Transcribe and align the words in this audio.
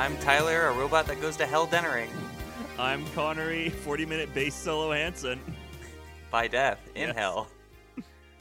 I'm 0.00 0.16
Tyler, 0.16 0.68
a 0.68 0.72
robot 0.72 1.06
that 1.08 1.20
goes 1.20 1.36
to 1.36 1.46
hell 1.46 1.66
dennering 1.66 2.08
I'm 2.78 3.04
Konnery, 3.08 3.70
40 3.70 4.06
minute 4.06 4.32
bass 4.32 4.54
solo 4.54 4.92
Hanson. 4.92 5.38
by 6.30 6.48
death 6.48 6.78
in 6.94 7.08
Yes. 7.08 7.16
hell. 7.18 7.48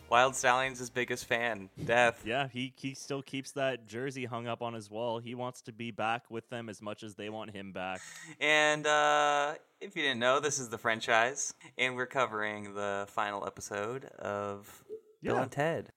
Wild 0.09 0.35
Stallion's 0.37 0.79
his 0.79 0.89
biggest 0.89 1.25
fan. 1.25 1.69
Death. 1.83 2.21
Yeah, 2.25 2.47
he, 2.47 2.71
he 2.77 2.93
still 2.93 3.21
keeps 3.21 3.51
that 3.51 3.87
jersey 3.87 4.23
hung 4.23 4.47
up 4.47 4.61
on 4.61 4.73
his 4.73 4.89
wall. 4.89 5.19
He 5.19 5.35
wants 5.35 5.61
to 5.63 5.73
be 5.73 5.91
back 5.91 6.31
with 6.31 6.49
them 6.49 6.69
as 6.69 6.81
much 6.81 7.03
as 7.03 7.15
they 7.15 7.29
want 7.29 7.51
him 7.51 7.73
back. 7.73 7.99
And 8.39 8.87
uh, 8.87 9.55
if 9.81 9.97
you 9.97 10.01
didn't 10.03 10.19
know, 10.19 10.39
this 10.39 10.59
is 10.59 10.69
the 10.69 10.77
Friendchise, 10.77 11.53
and 11.77 11.95
we're 11.97 12.05
covering 12.07 12.73
the 12.73 13.05
final 13.09 13.45
episode 13.45 14.05
of 14.17 14.83
Bill 15.21 15.37
and 15.39 15.51
Ted. 15.51 15.91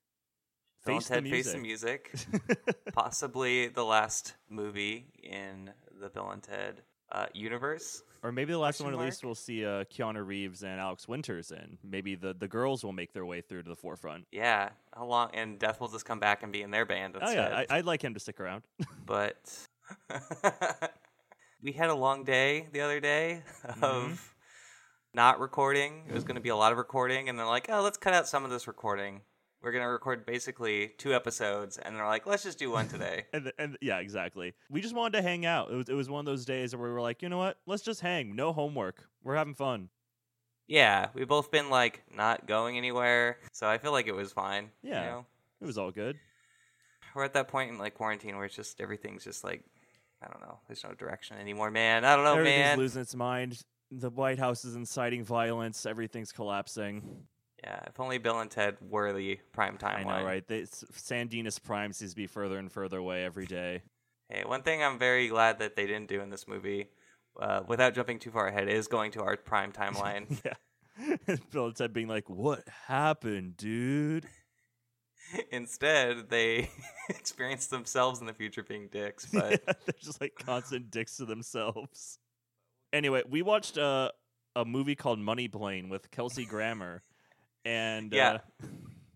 Face 0.85 1.09
the 1.09 1.15
Ted 1.15 1.29
Face 1.29 1.53
the 1.53 1.59
Music. 1.59 2.13
Possibly 2.93 3.69
the 3.69 3.85
last 3.85 4.35
movie 4.49 5.07
in 5.23 5.71
the 6.01 6.09
Bill 6.09 6.31
and 6.31 6.43
Ted 6.43 6.83
uh, 7.13 7.27
universe. 7.35 8.03
or 8.23 8.33
maybe 8.33 8.53
the 8.53 8.59
last 8.59 8.79
Question 8.79 8.95
one 8.97 9.01
at 9.03 9.05
least 9.07 9.25
we'll 9.25 9.35
see 9.35 9.65
uh, 9.65 9.85
Keanu 9.85 10.27
Reeves 10.27 10.63
and 10.63 10.81
Alex 10.81 11.07
Winters 11.07 11.51
in. 11.53 11.79
Maybe 11.85 12.15
the, 12.15 12.35
the 12.35 12.49
girls 12.49 12.83
will 12.83 12.93
make 12.93 13.13
their 13.13 13.27
way 13.27 13.43
through 13.43 13.63
to 13.65 13.69
the 13.69 13.77
forefront. 13.77 14.27
Yeah, 14.33 14.71
how 14.95 15.05
long? 15.05 15.31
And 15.35 15.59
Death 15.59 15.81
will 15.81 15.89
just 15.89 16.05
come 16.05 16.19
back 16.21 16.43
and 16.43 16.53
be 16.53 16.63
in 16.63 16.71
their 16.71 16.87
band 16.87 17.15
Instead. 17.15 17.39
Oh, 17.39 17.41
yeah, 17.61 17.65
I, 17.71 17.79
I'd 17.79 17.85
like 17.85 18.03
him 18.03 18.15
to 18.15 18.21
stick 18.21 18.41
around. 18.41 18.63
but 19.07 19.37
we 21.63 21.73
had 21.73 21.91
a 21.91 21.95
long 21.95 22.25
day 22.25 22.69
the 22.73 22.81
other 22.81 23.01
day 23.01 23.43
Mm-hmm. 23.67 23.85
of 23.85 24.35
not 25.15 25.39
recording. 25.41 26.05
It 26.09 26.15
was 26.15 26.25
going 26.25 26.37
to 26.37 26.41
be 26.41 26.49
a 26.49 26.57
lot 26.57 26.73
of 26.73 26.79
recording, 26.79 27.29
and 27.29 27.39
they're 27.39 27.45
like, 27.47 27.67
"Oh, 27.69 27.83
let's 27.83 27.99
cut 27.99 28.15
out 28.15 28.27
some 28.27 28.45
of 28.47 28.51
this 28.51 28.67
recording. 28.67 29.21
We're 29.63 29.73
going 29.73 29.85
to 29.85 29.89
record 29.89 30.27
basically 30.27 30.89
two 30.99 31.15
episodes," 31.15 31.79
and 31.79 31.95
they're 31.97 32.07
like, 32.07 32.27
"Let's 32.27 32.43
just 32.43 32.59
do 32.59 32.71
one 32.71 32.89
today." 32.89 33.25
And, 33.33 33.53
and 33.59 33.79
yeah, 33.81 33.99
exactly. 33.99 34.55
We 34.71 34.81
just 34.81 34.95
wanted 34.95 35.17
to 35.19 35.23
hang 35.23 35.47
out. 35.47 35.71
It 35.71 35.77
was, 35.77 35.89
it 35.89 35.95
was 35.95 36.09
one 36.11 36.21
of 36.21 36.27
those 36.27 36.45
days 36.45 36.75
where 36.75 36.89
we 36.89 36.93
were 36.93 37.01
like, 37.01 37.23
you 37.23 37.29
know 37.29 37.39
what? 37.39 37.59
Let's 37.67 37.83
just 37.83 38.01
hang. 38.01 38.35
No 38.37 38.53
homework. 38.53 39.05
We're 39.23 39.37
having 39.37 39.55
fun. 39.55 39.89
yeah, 40.69 41.09
we've 41.15 41.29
both 41.29 41.51
been 41.51 41.71
like 41.71 42.03
not 42.15 42.47
going 42.47 42.77
anywhere, 42.77 43.39
so 43.53 43.69
I 43.69 43.79
feel 43.79 43.93
like 43.93 44.07
it 44.09 44.15
was 44.15 44.33
fine. 44.33 44.71
Yeah. 44.83 45.01
you 45.05 45.11
know? 45.11 45.27
It 45.61 45.67
was 45.67 45.79
all 45.79 45.91
good. 45.93 46.19
we're 47.15 47.25
at 47.25 47.35
that 47.35 47.49
point 47.49 47.71
in 47.71 47.79
like 47.79 47.95
quarantine 47.95 48.37
where 48.37 48.45
it's 48.47 48.57
just 48.57 48.81
everything's 48.81 49.25
just 49.25 49.45
like. 49.45 49.63
I 50.25 50.29
don't 50.31 50.41
know. 50.41 50.61
There's 50.69 50.85
no 50.85 50.93
direction 50.95 51.37
anymore, 51.39 51.73
man. 51.73 52.05
I 52.05 52.15
don't 52.15 52.25
know, 52.25 52.35
Everything's 52.37 52.59
man. 52.61 52.79
losing 52.79 53.03
its 53.03 53.15
mind. 53.17 53.61
The 53.91 54.09
White 54.09 54.39
House 54.39 54.65
is 54.65 54.77
inciting 54.77 55.25
violence. 55.25 55.85
Everything's 55.85 56.31
collapsing. 56.31 57.27
Yeah, 57.63 57.81
if 57.87 58.01
only 58.01 58.19
Bill 58.19 58.41
and 58.41 58.51
Ted 58.51 58.77
were 58.81 59.13
the 59.13 59.39
prime 59.53 59.79
I 59.83 60.03
timeline. 60.03 60.21
know, 60.21 60.25
right? 60.25 60.47
They, 60.47 60.67
Prime 61.65 61.93
seems 61.93 62.11
to 62.11 62.17
be 62.17 62.27
further 62.27 62.59
and 62.59 62.73
further 62.73 62.99
away 62.99 63.25
every 63.25 63.47
day. 63.47 63.83
Hey, 64.29 64.45
one 64.45 64.63
thing 64.63 64.83
I'm 64.83 64.99
very 64.99 65.29
glad 65.29 65.59
that 65.61 65.77
they 65.77 65.87
didn't 65.87 66.09
do 66.09 66.21
in 66.21 66.31
this 66.31 66.49
movie, 66.49 66.89
uh, 67.41 67.61
without 67.67 67.95
jumping 67.95 68.19
too 68.19 68.31
far 68.31 68.49
ahead, 68.49 68.69
is 68.69 68.89
going 68.89 69.13
to 69.13 69.23
our 69.23 69.37
prime 69.37 69.73
timeline. 69.73 70.41
yeah. 70.45 71.37
Bill 71.51 71.67
and 71.67 71.77
Ted 71.77 71.93
being 71.93 72.09
like, 72.09 72.29
"What 72.29 72.67
happened, 72.87 73.57
dude?" 73.57 74.27
Instead, 75.51 76.29
they 76.29 76.71
experience 77.09 77.69
themselves 77.69 78.21
in 78.21 78.27
the 78.27 78.35
future 78.35 78.63
being 78.63 78.89
dicks. 78.89 79.29
Yeah, 79.33 79.57
But 79.65 79.65
they're 79.87 79.95
just 80.01 80.21
like 80.21 80.35
constant 80.39 80.91
dicks 80.91 81.17
to 81.19 81.25
themselves. 81.25 82.19
Anyway, 82.93 83.23
we 83.29 83.41
watched 83.41 83.79
uh, 83.79 84.11
a 84.55 84.65
movie 84.65 84.95
called 84.95 85.19
Money 85.19 85.49
Plane 85.49 85.89
with 85.89 86.11
Kelsey 86.11 86.45
Grammer, 86.45 87.03
and 87.65 88.13
Yeah. 88.13 88.39
uh, 88.63 88.67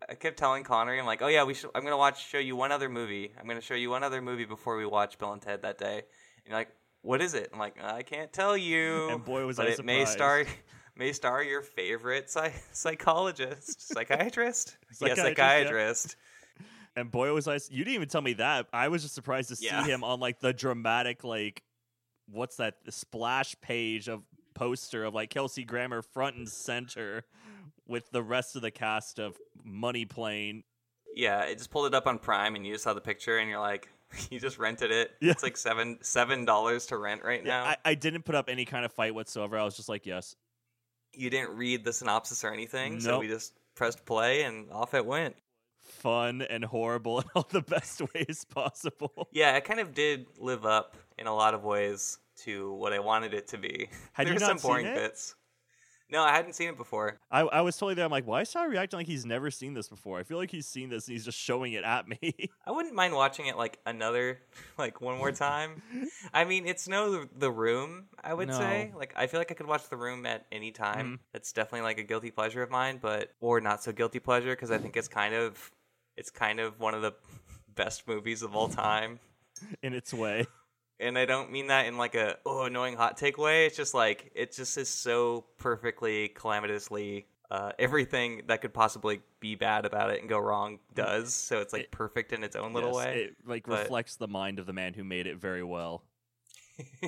I 0.09 0.15
kept 0.15 0.37
telling 0.37 0.63
Konnery, 0.63 1.01
I'm 1.01 1.07
like, 1.07 1.23
"Oh 1.23 1.27
yeah, 1.27 1.43
we 1.45 1.55
should. 1.55 1.71
I'm 1.75 1.83
gonna 1.83 1.97
watch, 1.97 2.29
show 2.29 2.39
you 2.39 2.55
one 2.55 2.71
other 2.71 2.89
movie. 2.89 3.33
I'm 3.39 3.47
gonna 3.49 3.61
show 3.61 3.75
you 3.75 3.91
one 3.91 4.05
other 4.05 4.23
movie 4.23 4.45
before 4.45 4.77
we 4.77 4.87
watch 4.87 5.19
Bill 5.19 5.33
and 5.33 5.43
Ted 5.43 5.63
that 5.63 5.79
day." 5.79 5.97
And 5.99 6.47
you're 6.47 6.57
like, 6.57 6.69
"What 7.03 7.21
is 7.21 7.35
it?" 7.35 7.51
I'm 7.53 7.59
like, 7.59 7.83
"I 7.83 8.03
can't 8.03 8.33
tell 8.33 8.57
you." 8.57 9.09
And 9.11 9.25
boy, 9.25 9.45
was 9.47 9.57
but 9.57 9.67
I 9.67 9.71
it 9.71 9.85
may 9.85 10.05
star 10.05 10.45
may 10.97 11.13
star 11.13 11.43
your 11.43 11.61
favorite 11.63 12.31
psy- 12.31 12.53
psychologist, 12.73 13.89
psychiatrist. 13.93 14.77
yeah, 15.01 15.15
Psychiatrist, 15.15 16.17
yeah. 16.61 16.67
and 17.01 17.11
boy 17.11 17.33
was 17.33 17.49
I! 17.49 17.55
You 17.71 17.85
didn't 17.85 17.95
even 17.95 18.09
tell 18.09 18.23
me 18.23 18.35
that. 18.35 18.67
I 18.73 18.89
was 18.89 19.03
just 19.03 19.15
surprised 19.15 19.49
to 19.49 19.57
Yeah. 19.65 19.83
see 19.83 19.91
him 19.91 20.05
on 20.05 20.21
like 20.21 20.39
the 20.41 20.53
dramatic 20.53 21.25
like, 21.25 21.63
what's 22.31 22.57
that 22.57 22.85
the 22.85 22.93
splash 22.93 23.57
page 23.61 24.09
of 24.09 24.23
poster 24.55 25.05
of 25.05 25.15
like 25.15 25.31
Kelsey 25.31 25.65
Grammer 25.65 26.01
front 26.03 26.37
and 26.37 26.49
center 26.49 27.25
with 27.89 28.11
the 28.11 28.23
rest 28.23 28.57
of 28.57 28.63
the 28.63 28.71
cast 28.71 29.19
of 29.19 29.37
Money 29.65 30.05
Plane. 30.05 30.65
Yeah, 31.15 31.43
it 31.45 31.57
just 31.59 31.71
pulled 31.71 31.87
it 31.87 31.95
up 31.95 32.07
on 32.07 32.19
Prime, 32.19 32.57
and 32.57 32.67
you 32.67 32.73
just 32.75 32.85
saw 32.85 32.93
the 32.95 33.01
picture, 33.01 33.39
and 33.39 33.49
you're 33.49 33.61
like, 33.61 33.89
you 34.31 34.39
just 34.41 34.59
rented 34.59 34.91
it. 34.91 35.13
Yeah. 35.21 35.33
It's 35.33 35.43
like 35.43 35.57
seven 35.57 35.99
seven 36.03 36.45
dollars 36.45 36.87
to 36.87 36.97
rent 36.99 37.23
right 37.25 37.43
Yeah, 37.45 37.63
now. 37.63 37.65
I, 37.65 37.77
I 37.85 37.95
didn't 37.95 38.25
put 38.25 38.35
up 38.35 38.49
any 38.49 38.65
kind 38.65 38.85
of 38.85 38.93
fight 38.93 39.15
whatsoever. 39.15 39.59
I 39.59 39.65
was 39.65 39.77
just 39.77 39.89
like, 39.89 40.07
yes, 40.07 40.37
you 41.15 41.31
didn't 41.31 41.57
read 41.57 41.85
the 41.85 41.93
synopsis 41.93 42.45
or 42.45 42.53
anything, 42.53 43.01
so 43.01 43.19
we 43.19 43.29
just 43.29 43.55
pressed 43.75 44.05
play, 44.05 44.43
and 44.43 44.71
off 44.71 44.93
it 44.95 45.07
went. 45.07 45.37
fun 45.83 46.43
and 46.43 46.65
horrible 46.65 47.21
in 47.21 47.25
all 47.35 47.47
the 47.51 47.63
best 47.63 48.03
ways 48.15 48.45
possible. 48.49 49.29
Yeah, 49.33 49.57
it 49.57 49.65
kind 49.65 49.81
of 49.81 49.95
did 49.95 50.27
live 50.39 50.67
up 50.67 50.97
in 51.19 51.27
a 51.27 51.35
lot 51.35 51.55
of 51.55 51.65
ways 51.65 52.19
to 52.45 52.73
what 52.75 52.93
I 52.93 52.99
wanted 52.99 53.33
it 53.33 53.49
to 53.49 53.59
be. 53.59 53.89
Had 54.13 54.27
there 54.27 54.35
you 54.35 54.39
not 54.41 54.49
some 54.49 54.59
seen 54.59 54.69
boring 54.71 54.87
it? 54.87 54.95
bits. 54.95 55.35
No, 56.09 56.23
I 56.23 56.33
hadn't 56.33 56.53
seen 56.53 56.69
it 56.69 56.77
before. 56.77 57.19
I, 57.33 57.41
I 57.41 57.61
was 57.63 57.77
totally 57.77 57.95
there. 57.95 58.05
I'm 58.05 58.11
like, 58.13 58.27
why 58.27 58.43
is 58.43 58.51
Tyler 58.53 58.69
reacting 58.69 58.99
like 58.99 59.09
he's 59.09 59.27
never 59.27 59.51
seen 59.51 59.75
this 59.75 59.89
before? 59.89 60.19
I 60.21 60.23
feel 60.23 60.39
like 60.39 60.53
he's 60.53 60.67
seen 60.67 60.89
this 60.89 61.09
and 61.09 61.15
he's 61.15 61.25
just 61.25 61.39
showing 61.39 61.73
it 61.73 61.83
at 61.83 62.07
me. 62.07 62.51
I 62.67 62.71
wouldn't 62.71 62.95
mind 62.95 63.13
watching 63.15 63.47
it 63.47 63.57
like 63.57 63.79
another, 63.87 64.39
like 64.79 65.01
one 65.01 65.19
more 65.19 65.33
time. 65.33 65.83
I 66.33 66.45
mean, 66.45 66.65
it's 66.67 66.87
no 66.87 67.25
The 67.37 67.51
Room, 67.51 68.05
I 68.23 68.35
would 68.35 68.55
say. 68.55 68.93
Like, 68.97 69.15
I 69.17 69.27
feel 69.27 69.41
like 69.41 69.51
I 69.51 69.55
could 69.55 69.67
watch 69.67 69.89
The 69.89 69.97
Room 69.97 70.27
at 70.27 70.47
any 70.53 70.71
time. 70.71 71.15
Mhm. 71.15 71.19
It's 71.35 71.53
definitely 71.53 71.81
like 71.83 71.99
a 71.99 72.05
guilty 72.05 72.31
pleasure 72.31 72.63
of 72.63 72.71
mine, 72.71 72.99
but 73.03 73.33
or 73.41 73.61
not 73.61 73.83
so 73.83 73.91
guilty 73.91 74.21
pleasure 74.21 74.51
because 74.55 74.71
I 74.71 74.79
think 74.79 74.97
it's 74.97 75.09
kind 75.09 75.35
of, 75.35 75.73
it's 76.17 76.31
kind 76.31 76.61
of 76.61 76.79
one 76.79 76.95
of 76.95 77.03
the 77.03 77.15
best 77.75 78.07
movies 78.07 78.43
of 78.43 78.55
all 78.55 78.69
time. 78.69 79.19
in 79.83 79.93
its 79.93 80.15
way. 80.15 80.47
And 80.99 81.19
I 81.19 81.25
don't 81.27 81.53
mean 81.53 81.67
that 81.67 81.87
in 81.87 81.99
like 81.99 82.15
a 82.15 82.37
oh 82.47 82.63
annoying 82.65 82.97
hot 82.97 83.17
take 83.17 83.37
way. 83.39 83.67
It's 83.67 83.77
just 83.77 83.93
like 83.95 84.31
it 84.35 84.53
just 84.53 84.77
is 84.79 84.89
so 84.89 85.45
perfectly 85.59 86.29
calamitously. 86.29 87.27
Uh, 87.51 87.71
everything 87.79 88.43
that 88.49 88.61
could 88.61 88.75
possibly 88.75 89.21
be 89.39 89.55
bad 89.55 89.85
about 89.85 90.11
it 90.11 90.19
and 90.21 90.29
go 90.29 90.39
wrong 90.39 90.81
does. 90.95 91.33
So 91.33 91.61
it's 91.61 91.73
like 91.73 91.83
It- 91.83 91.91
perfect 91.93 92.33
in 92.33 92.43
its 92.43 92.57
own 92.57 92.73
little 92.73 92.89
Yes, 92.91 92.97
way. 93.07 93.17
It 93.25 93.37
like 93.47 93.67
but- 93.67 93.81
reflects 93.83 94.17
the 94.17 94.27
mind 94.27 94.59
of 94.59 94.67
the 94.67 94.73
man 94.73 94.95
who 94.95 95.05
made 95.05 95.27
it 95.29 95.37
very 95.37 95.63
well. 95.63 96.03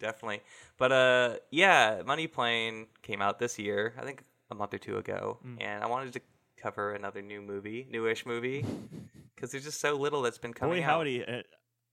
Definitely. 0.00 0.42
But 0.76 0.92
uh 0.92 1.34
yeah, 1.50 2.02
Money 2.04 2.26
Plane 2.26 2.86
came 3.02 3.22
out 3.22 3.38
this 3.38 3.58
year, 3.58 3.94
I 3.98 4.04
think 4.04 4.22
a 4.50 4.54
month 4.54 4.74
or 4.74 4.78
two 4.78 4.98
ago, 4.98 5.38
Mm. 5.44 5.62
and 5.62 5.82
I 5.82 5.86
wanted 5.86 6.12
to 6.14 6.20
cover 6.56 6.92
another 6.92 7.22
new 7.22 7.40
movie, 7.40 7.86
newish 7.90 8.26
movie, 8.26 8.64
cuz 9.36 9.52
there's 9.52 9.64
just 9.64 9.80
so 9.80 9.94
little 9.94 10.22
that's 10.22 10.38
been 10.38 10.52
coming 10.54 10.80
Boy, 10.80 10.84
out. 10.84 10.90
howdy. 10.90 11.24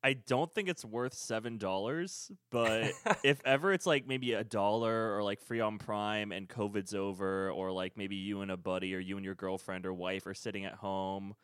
I 0.03 0.13
don't 0.13 0.51
think 0.51 0.67
it's 0.67 0.83
worth 0.83 1.13
seven 1.13 1.57
dollars, 1.57 2.31
but 2.49 2.91
if 3.23 3.41
ever 3.45 3.71
it's 3.71 3.85
like 3.85 4.07
maybe 4.07 4.33
a 4.33 4.43
dollar 4.43 5.15
or 5.15 5.23
like 5.23 5.39
free 5.39 5.59
on 5.59 5.77
Prime 5.77 6.31
and 6.31 6.49
COVID's 6.49 6.95
over, 6.95 7.51
or 7.51 7.71
like 7.71 7.97
maybe 7.97 8.15
you 8.15 8.41
and 8.41 8.51
a 8.51 8.57
buddy 8.57 8.95
or 8.95 8.99
you 8.99 9.17
and 9.17 9.25
your 9.25 9.35
girlfriend 9.35 9.85
or 9.85 9.93
wife 9.93 10.25
are 10.25 10.33
sitting 10.33 10.65
at 10.65 10.73
home, 10.75 11.35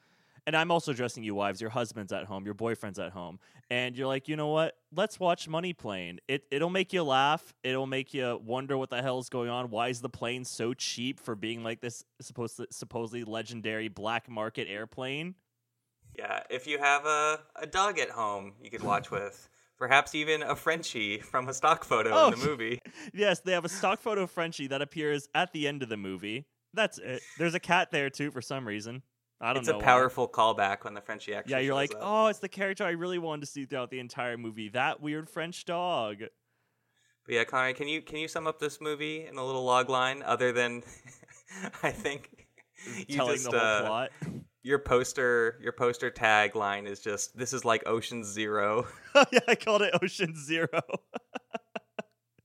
and 0.48 0.56
I'm 0.56 0.72
also 0.72 0.94
addressing 0.94 1.26
you 1.26 1.36
wives, 1.36 1.60
your 1.60 1.70
husband's 1.70 2.14
at 2.14 2.24
home, 2.24 2.46
your 2.46 2.54
boyfriend's 2.54 3.00
at 3.00 3.12
home, 3.12 3.38
and 3.70 3.98
you're 3.98 4.08
like, 4.08 4.30
you 4.30 4.38
know 4.38 4.48
what? 4.48 4.78
Let's 4.96 5.20
watch 5.20 5.48
Money 5.50 5.74
Plane. 5.74 6.20
It 6.30 6.46
it'll 6.50 6.70
make 6.70 6.94
you 6.94 7.04
laugh. 7.04 7.54
It'll 7.64 7.86
make 7.86 8.14
you 8.14 8.40
wonder 8.44 8.78
what 8.78 8.90
the 8.90 9.02
hell's 9.02 9.28
going 9.28 9.50
on. 9.50 9.70
Why 9.70 9.90
is 9.90 10.00
the 10.00 10.10
plane 10.10 10.46
so 10.46 10.74
cheap 10.74 11.20
for 11.20 11.36
being 11.36 11.64
like 11.64 11.82
this 11.82 12.06
supposed 12.22 12.62
supposedly 12.72 13.26
legendary 13.26 13.90
black 13.90 14.30
market 14.30 14.68
airplane? 14.70 15.36
Yeah, 16.18 16.42
if 16.50 16.66
you 16.68 16.80
have 16.80 17.06
a, 17.06 17.40
a 17.56 17.68
dog 17.68 18.00
at 18.00 18.10
home 18.10 18.54
you 18.62 18.70
could 18.70 18.84
watch 18.84 19.12
with, 19.12 19.48
perhaps 19.78 20.16
even 20.16 20.42
a 20.42 20.56
Frenchie 20.56 21.20
from 21.20 21.48
a 21.48 21.54
stock 21.54 21.84
photo 21.84 22.12
Oh, 22.14 22.32
in 22.32 22.40
the 22.40 22.46
movie. 22.46 22.82
Yes, 23.14 23.40
they 23.42 23.52
have 23.52 23.66
a 23.66 23.70
stock 23.70 24.02
photo 24.02 24.24
of 24.24 24.32
Frenchie 24.32 24.68
that 24.68 24.82
appears 24.82 25.28
at 25.36 25.54
the 25.54 25.68
end 25.68 25.84
of 25.84 25.90
the 25.90 25.98
movie. 25.98 26.46
That's 26.74 26.98
it. 26.98 27.22
There's 27.38 27.54
a 27.56 27.60
cat 27.60 27.90
there 27.92 28.10
too 28.10 28.32
for 28.32 28.42
some 28.42 28.68
reason. 28.68 29.04
I 29.40 29.54
don't 29.54 29.58
It's 29.62 29.68
know. 29.70 29.76
a 29.76 29.78
why. 29.78 29.84
powerful 29.84 30.28
callback 30.28 30.84
when 30.84 30.96
the 30.96 31.02
Frenchie 31.02 31.36
actually 31.36 31.52
Yeah, 31.54 31.60
you're 31.60 31.76
like, 31.76 31.94
up. 31.94 32.00
oh, 32.02 32.28
it's 32.28 32.40
the 32.40 32.50
character 32.50 32.84
I 32.84 32.92
really 32.92 33.20
wanted 33.20 33.42
to 33.42 33.48
see 33.48 33.66
throughout 33.66 33.92
the 33.92 34.00
entire 34.00 34.36
movie. 34.38 34.70
That 34.70 35.00
weird 35.00 35.30
French 35.30 35.64
dog. 35.66 36.18
But 37.26 37.36
yeah, 37.36 37.44
Connor, 37.44 37.74
can 37.74 37.88
you 37.88 38.02
can 38.02 38.18
you 38.18 38.28
sum 38.28 38.48
up 38.48 38.58
this 38.58 38.82
movie 38.82 39.28
in 39.28 39.38
a 39.38 39.46
little 39.46 39.64
log 39.64 39.90
line 39.90 40.24
other 40.24 40.52
than 40.52 40.82
I 41.84 41.92
think 41.92 42.32
you 43.08 43.16
telling 43.16 43.34
just, 43.36 43.52
the 43.52 43.60
whole 43.60 43.68
uh, 43.68 43.82
plot. 43.82 44.12
Your 44.64 44.80
poster 44.80 45.58
your 45.62 45.72
poster 45.72 46.12
tagline 46.12 46.88
is 46.88 47.00
just 47.00 47.38
this 47.38 47.54
is 47.54 47.64
like 47.66 47.88
Ocean 47.88 48.24
Zero. 48.24 48.88
Oh, 49.16 49.26
yeah, 49.32 49.40
I 49.48 49.56
called 49.56 49.82
it 49.82 49.96
Ocean 50.00 50.36
Zero. 50.36 50.70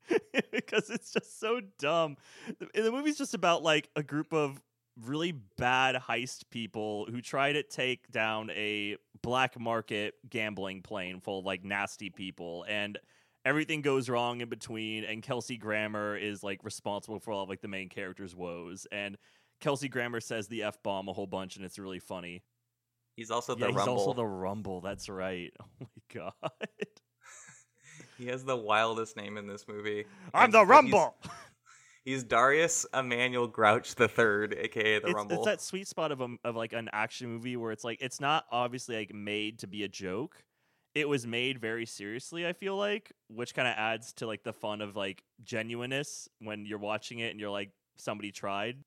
because 0.53 0.89
it's 0.89 1.13
just 1.13 1.39
so 1.39 1.61
dumb. 1.79 2.17
The, 2.59 2.83
the 2.83 2.91
movie's 2.91 3.19
just 3.19 3.35
about 3.35 3.63
like 3.63 3.91
a 3.95 4.03
group 4.03 4.33
of 4.33 4.59
really 5.01 5.33
bad 5.59 5.97
heist 5.97 6.45
people 6.51 7.07
who 7.11 7.21
try 7.21 7.53
to 7.53 7.63
take 7.63 8.11
down 8.11 8.51
a 8.51 8.97
black 9.23 9.59
market 9.59 10.15
gambling 10.29 10.83
plane 10.83 11.21
full 11.21 11.41
of 11.41 11.45
like 11.45 11.65
nasty 11.65 12.11
people 12.11 12.65
and 12.69 12.99
everything 13.45 13.81
goes 13.81 14.09
wrong 14.09 14.41
in 14.41 14.49
between 14.49 15.05
and 15.05 15.23
Kelsey 15.23 15.57
Grammer 15.57 16.17
is 16.17 16.43
like 16.43 16.63
responsible 16.63 17.21
for 17.21 17.33
all 17.33 17.45
of 17.45 17.49
like 17.49 17.63
the 17.63 17.69
main 17.69 17.89
character's 17.89 18.37
woes 18.37 18.87
and 18.93 19.17
Kelsey 19.63 19.89
Grammer 19.89 20.21
says 20.21 20.49
the 20.49 20.65
F 20.65 20.83
bomb 20.83 21.09
a 21.09 21.13
whole 21.15 21.27
bunch 21.27 21.57
and 21.57 21.65
it's 21.65 21.79
really 21.79 22.01
funny. 22.01 22.43
He's 23.17 23.31
also 23.31 23.55
the 23.55 23.61
yeah, 23.61 23.67
the 23.69 23.73
he's 23.73 23.77
Rumble. 23.79 23.97
also 23.99 24.13
the 24.13 24.27
Rumble, 24.27 24.81
that's 24.83 25.09
right. 25.09 25.51
Oh 25.61 25.67
my 25.81 25.87
god. 26.13 26.33
He 28.19 28.27
has 28.29 28.45
the 28.45 28.57
wildest 28.57 29.17
name 29.17 29.37
in 29.37 29.47
this 29.47 29.67
movie. 29.67 30.05
I'm 30.35 30.45
And 30.45 30.53
the 30.53 30.59
he's- 30.59 30.69
Rumble. 30.69 31.17
He's, 32.05 32.25
Darius 32.25 32.85
Emmanuel 32.93 33.47
Grouch 33.47 33.95
the 33.95 34.09
Third, 34.09 34.57
aka 34.59 34.99
the 34.99 35.07
it's, 35.07 35.15
Rumble. 35.15 35.37
it's 35.37 35.45
that 35.47 35.61
sweet 35.61 35.87
spot 35.87 36.11
of 36.11 36.21
a, 36.21 36.29
of 36.43 36.57
like 36.57 36.73
an 36.73 36.91
action 36.93 37.29
movie 37.29 37.57
where 37.57 37.71
it's 37.71 37.85
like 37.85 37.99
it's 38.03 38.21
not 38.21 38.45
obviously 38.51 38.97
like 38.97 39.15
made 39.15 39.61
to 39.61 39.69
be 39.69 39.85
a 39.85 39.89
joke. 39.89 40.43
It 40.97 41.09
was 41.09 41.29
made 41.29 41.61
very 41.61 41.87
seriously, 41.87 42.45
I 42.45 42.55
feel 42.55 42.77
like, 42.77 43.13
which 43.29 43.55
kind 43.55 43.69
of 43.69 43.75
adds 43.77 44.13
to 44.15 44.27
like 44.27 44.43
the 44.43 44.53
fun 44.53 44.81
of 44.81 44.97
like 44.97 45.23
genuineness 45.45 46.29
when 46.41 46.67
you're 46.67 46.79
watching 46.81 47.21
it 47.21 47.31
and 47.31 47.39
you're 47.39 47.51
like 47.51 47.71
somebody 47.99 48.33
tried. 48.33 48.79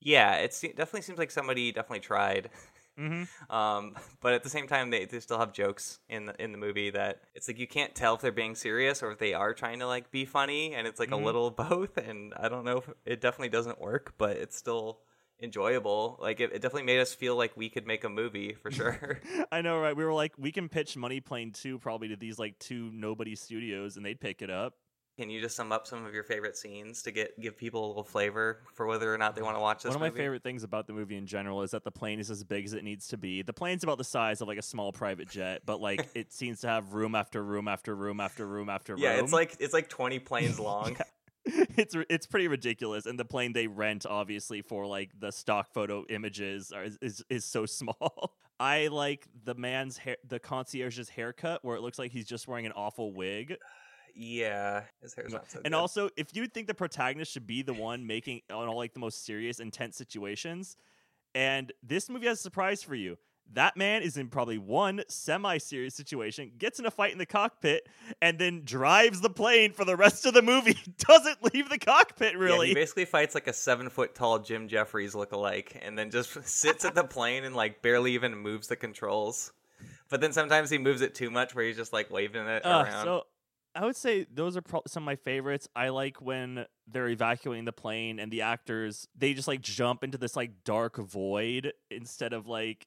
Yeah, 0.00 0.36
it 0.36 0.52
se- 0.54 0.74
definitely 0.76 1.02
seems 1.02 1.18
like 1.18 1.30
somebody 1.30 1.72
definitely 1.72 2.00
tried. 2.00 2.50
Mm-hmm. 2.98 3.24
Um, 3.54 3.94
but 4.22 4.32
at 4.32 4.42
the 4.42 4.48
same 4.48 4.66
time, 4.66 4.88
they, 4.90 5.04
they 5.04 5.20
still 5.20 5.38
have 5.38 5.52
jokes 5.52 5.98
in 6.08 6.24
the 6.26 6.42
in 6.42 6.52
the 6.52 6.58
movie 6.58 6.88
that 6.90 7.20
it's 7.34 7.46
like 7.46 7.58
you 7.58 7.66
can't 7.66 7.94
tell 7.94 8.14
if 8.14 8.22
they're 8.22 8.32
being 8.32 8.54
serious 8.54 9.02
or 9.02 9.12
if 9.12 9.18
they 9.18 9.34
are 9.34 9.52
trying 9.52 9.80
to 9.80 9.86
like 9.86 10.10
be 10.10 10.24
funny, 10.24 10.74
and 10.74 10.86
it's 10.86 10.98
like 10.98 11.10
Mhm. 11.10 11.20
a 11.20 11.24
little 11.24 11.50
both. 11.50 11.98
And 11.98 12.32
I 12.38 12.48
don't 12.48 12.64
know 12.64 12.78
if 12.78 12.90
it 13.04 13.20
definitely 13.20 13.50
doesn't 13.50 13.80
work, 13.80 14.14
but 14.16 14.38
it's 14.38 14.56
still 14.56 15.00
enjoyable. 15.42 16.18
Like 16.20 16.40
it, 16.40 16.50
it 16.54 16.62
definitely 16.62 16.84
made 16.84 17.00
us 17.00 17.14
feel 17.14 17.36
like 17.36 17.54
we 17.56 17.68
could 17.68 17.86
make 17.86 18.04
a 18.04 18.08
movie 18.08 18.54
for 18.54 18.70
sure. 18.70 19.20
I 19.52 19.60
know, 19.60 19.78
right? 19.78 19.94
We 19.94 20.04
were 20.04 20.14
like, 20.14 20.32
we 20.38 20.50
can 20.50 20.68
pitch 20.70 20.96
Money 20.96 21.20
Plane 21.20 21.52
2 21.52 21.78
probably 21.78 22.08
to 22.08 22.16
these 22.16 22.38
like 22.38 22.58
two 22.58 22.90
nobody 22.92 23.36
studios 23.36 23.96
and 23.98 24.06
they'd 24.06 24.18
pick 24.20 24.40
it 24.42 24.50
up. 24.50 24.74
Can 25.16 25.30
you 25.30 25.40
just 25.40 25.56
sum 25.56 25.72
up 25.72 25.86
some 25.86 26.04
of 26.04 26.12
your 26.12 26.24
favorite 26.24 26.58
scenes 26.58 27.02
to 27.02 27.10
get 27.10 27.40
give 27.40 27.56
people 27.56 27.86
a 27.86 27.88
little 27.88 28.04
flavor 28.04 28.60
for 28.74 28.84
whether 28.86 29.12
or 29.12 29.16
not 29.16 29.34
they 29.34 29.40
want 29.40 29.56
to 29.56 29.60
watch 29.60 29.82
this? 29.82 29.88
One 29.88 29.96
of 29.96 30.00
my 30.00 30.08
movie? 30.10 30.20
favorite 30.20 30.42
things 30.42 30.62
about 30.62 30.86
the 30.86 30.92
movie 30.92 31.16
in 31.16 31.26
general 31.26 31.62
is 31.62 31.70
that 31.70 31.84
the 31.84 31.90
plane 31.90 32.20
is 32.20 32.30
as 32.30 32.44
big 32.44 32.66
as 32.66 32.74
it 32.74 32.84
needs 32.84 33.08
to 33.08 33.16
be. 33.16 33.40
The 33.40 33.54
plane's 33.54 33.82
about 33.82 33.96
the 33.96 34.04
size 34.04 34.42
of 34.42 34.48
like 34.48 34.58
a 34.58 34.62
small 34.62 34.92
private 34.92 35.30
jet, 35.30 35.62
but 35.64 35.80
like 35.80 36.06
it 36.14 36.34
seems 36.34 36.60
to 36.60 36.68
have 36.68 36.92
room 36.92 37.14
after 37.14 37.42
room 37.42 37.66
after 37.66 37.96
room 37.96 38.20
after 38.20 38.46
room 38.46 38.68
after 38.68 38.92
room. 38.92 39.02
Yeah, 39.02 39.14
it's 39.14 39.32
like 39.32 39.56
it's 39.58 39.72
like 39.72 39.88
twenty 39.88 40.18
planes 40.18 40.60
long. 40.60 40.96
it's 41.46 41.96
it's 42.10 42.26
pretty 42.26 42.48
ridiculous, 42.48 43.06
and 43.06 43.18
the 43.18 43.24
plane 43.24 43.54
they 43.54 43.68
rent 43.68 44.04
obviously 44.04 44.60
for 44.60 44.86
like 44.86 45.12
the 45.18 45.30
stock 45.30 45.72
photo 45.72 46.04
images 46.10 46.72
are, 46.72 46.84
is, 46.84 46.98
is 47.00 47.24
is 47.30 47.44
so 47.46 47.64
small. 47.64 48.34
I 48.60 48.88
like 48.88 49.26
the 49.44 49.54
man's 49.54 49.96
hair, 49.96 50.16
the 50.28 50.38
concierge's 50.38 51.08
haircut, 51.08 51.64
where 51.64 51.76
it 51.76 51.82
looks 51.82 51.98
like 51.98 52.12
he's 52.12 52.26
just 52.26 52.48
wearing 52.48 52.66
an 52.66 52.72
awful 52.72 53.12
wig. 53.12 53.56
Yeah, 54.18 54.84
his 55.02 55.14
hair's 55.14 55.32
not 55.32 55.50
so 55.50 55.58
And 55.64 55.72
good. 55.74 55.78
also, 55.78 56.08
if 56.16 56.34
you 56.34 56.46
think 56.46 56.66
the 56.66 56.74
protagonist 56.74 57.32
should 57.32 57.46
be 57.46 57.62
the 57.62 57.74
one 57.74 58.06
making 58.06 58.40
on 58.50 58.66
all 58.68 58.76
like 58.78 58.94
the 58.94 59.00
most 59.00 59.24
serious, 59.26 59.60
intense 59.60 59.96
situations, 59.96 60.76
and 61.34 61.70
this 61.82 62.08
movie 62.08 62.26
has 62.26 62.38
a 62.38 62.42
surprise 62.42 62.82
for 62.82 62.94
you. 62.94 63.18
That 63.52 63.76
man 63.76 64.02
is 64.02 64.16
in 64.16 64.28
probably 64.28 64.58
one 64.58 65.02
semi-serious 65.06 65.94
situation, 65.94 66.50
gets 66.58 66.80
in 66.80 66.86
a 66.86 66.90
fight 66.90 67.12
in 67.12 67.18
the 67.18 67.26
cockpit, 67.26 67.88
and 68.20 68.38
then 68.40 68.62
drives 68.64 69.20
the 69.20 69.30
plane 69.30 69.72
for 69.72 69.84
the 69.84 69.94
rest 69.94 70.26
of 70.26 70.34
the 70.34 70.42
movie. 70.42 70.76
Doesn't 70.98 71.54
leave 71.54 71.68
the 71.68 71.78
cockpit 71.78 72.32
Yeah, 72.32 72.38
really. 72.40 72.68
he 72.68 72.74
basically 72.74 73.04
fights 73.04 73.36
like 73.36 73.46
a 73.46 73.52
seven 73.52 73.88
foot 73.88 74.16
tall 74.16 74.40
Jim 74.40 74.66
Jefferies 74.66 75.14
look-alike, 75.14 75.78
and 75.84 75.96
then 75.96 76.10
just 76.10 76.32
sits 76.48 76.84
at 76.84 76.94
the 76.96 77.04
plane 77.04 77.44
and 77.44 77.54
like 77.54 77.82
barely 77.82 78.14
even 78.14 78.36
moves 78.36 78.66
the 78.66 78.74
controls. 78.76 79.52
But 80.08 80.20
then 80.20 80.32
sometimes 80.32 80.68
he 80.70 80.78
moves 80.78 81.00
it 81.02 81.14
too 81.14 81.30
much, 81.30 81.54
where 81.54 81.66
he's 81.66 81.76
just 81.76 81.92
like 81.92 82.10
waving 82.10 82.46
it 82.48 82.64
Uh, 82.66 82.82
around. 82.84 83.04
so 83.04 83.26
I 83.76 83.84
would 83.84 83.96
say 83.96 84.26
those 84.32 84.56
are 84.56 84.62
pro- 84.62 84.82
some 84.86 85.02
of 85.02 85.06
my 85.06 85.16
favorites. 85.16 85.68
I 85.76 85.90
like 85.90 86.20
when 86.20 86.66
they're 86.88 87.08
evacuating 87.08 87.64
the 87.66 87.72
plane 87.72 88.18
and 88.18 88.32
the 88.32 88.42
actors 88.42 89.06
they 89.16 89.34
just 89.34 89.48
like 89.48 89.60
jump 89.60 90.02
into 90.02 90.18
this 90.18 90.36
like 90.36 90.64
dark 90.64 90.96
void 90.96 91.72
instead 91.90 92.32
of 92.32 92.46
like 92.46 92.86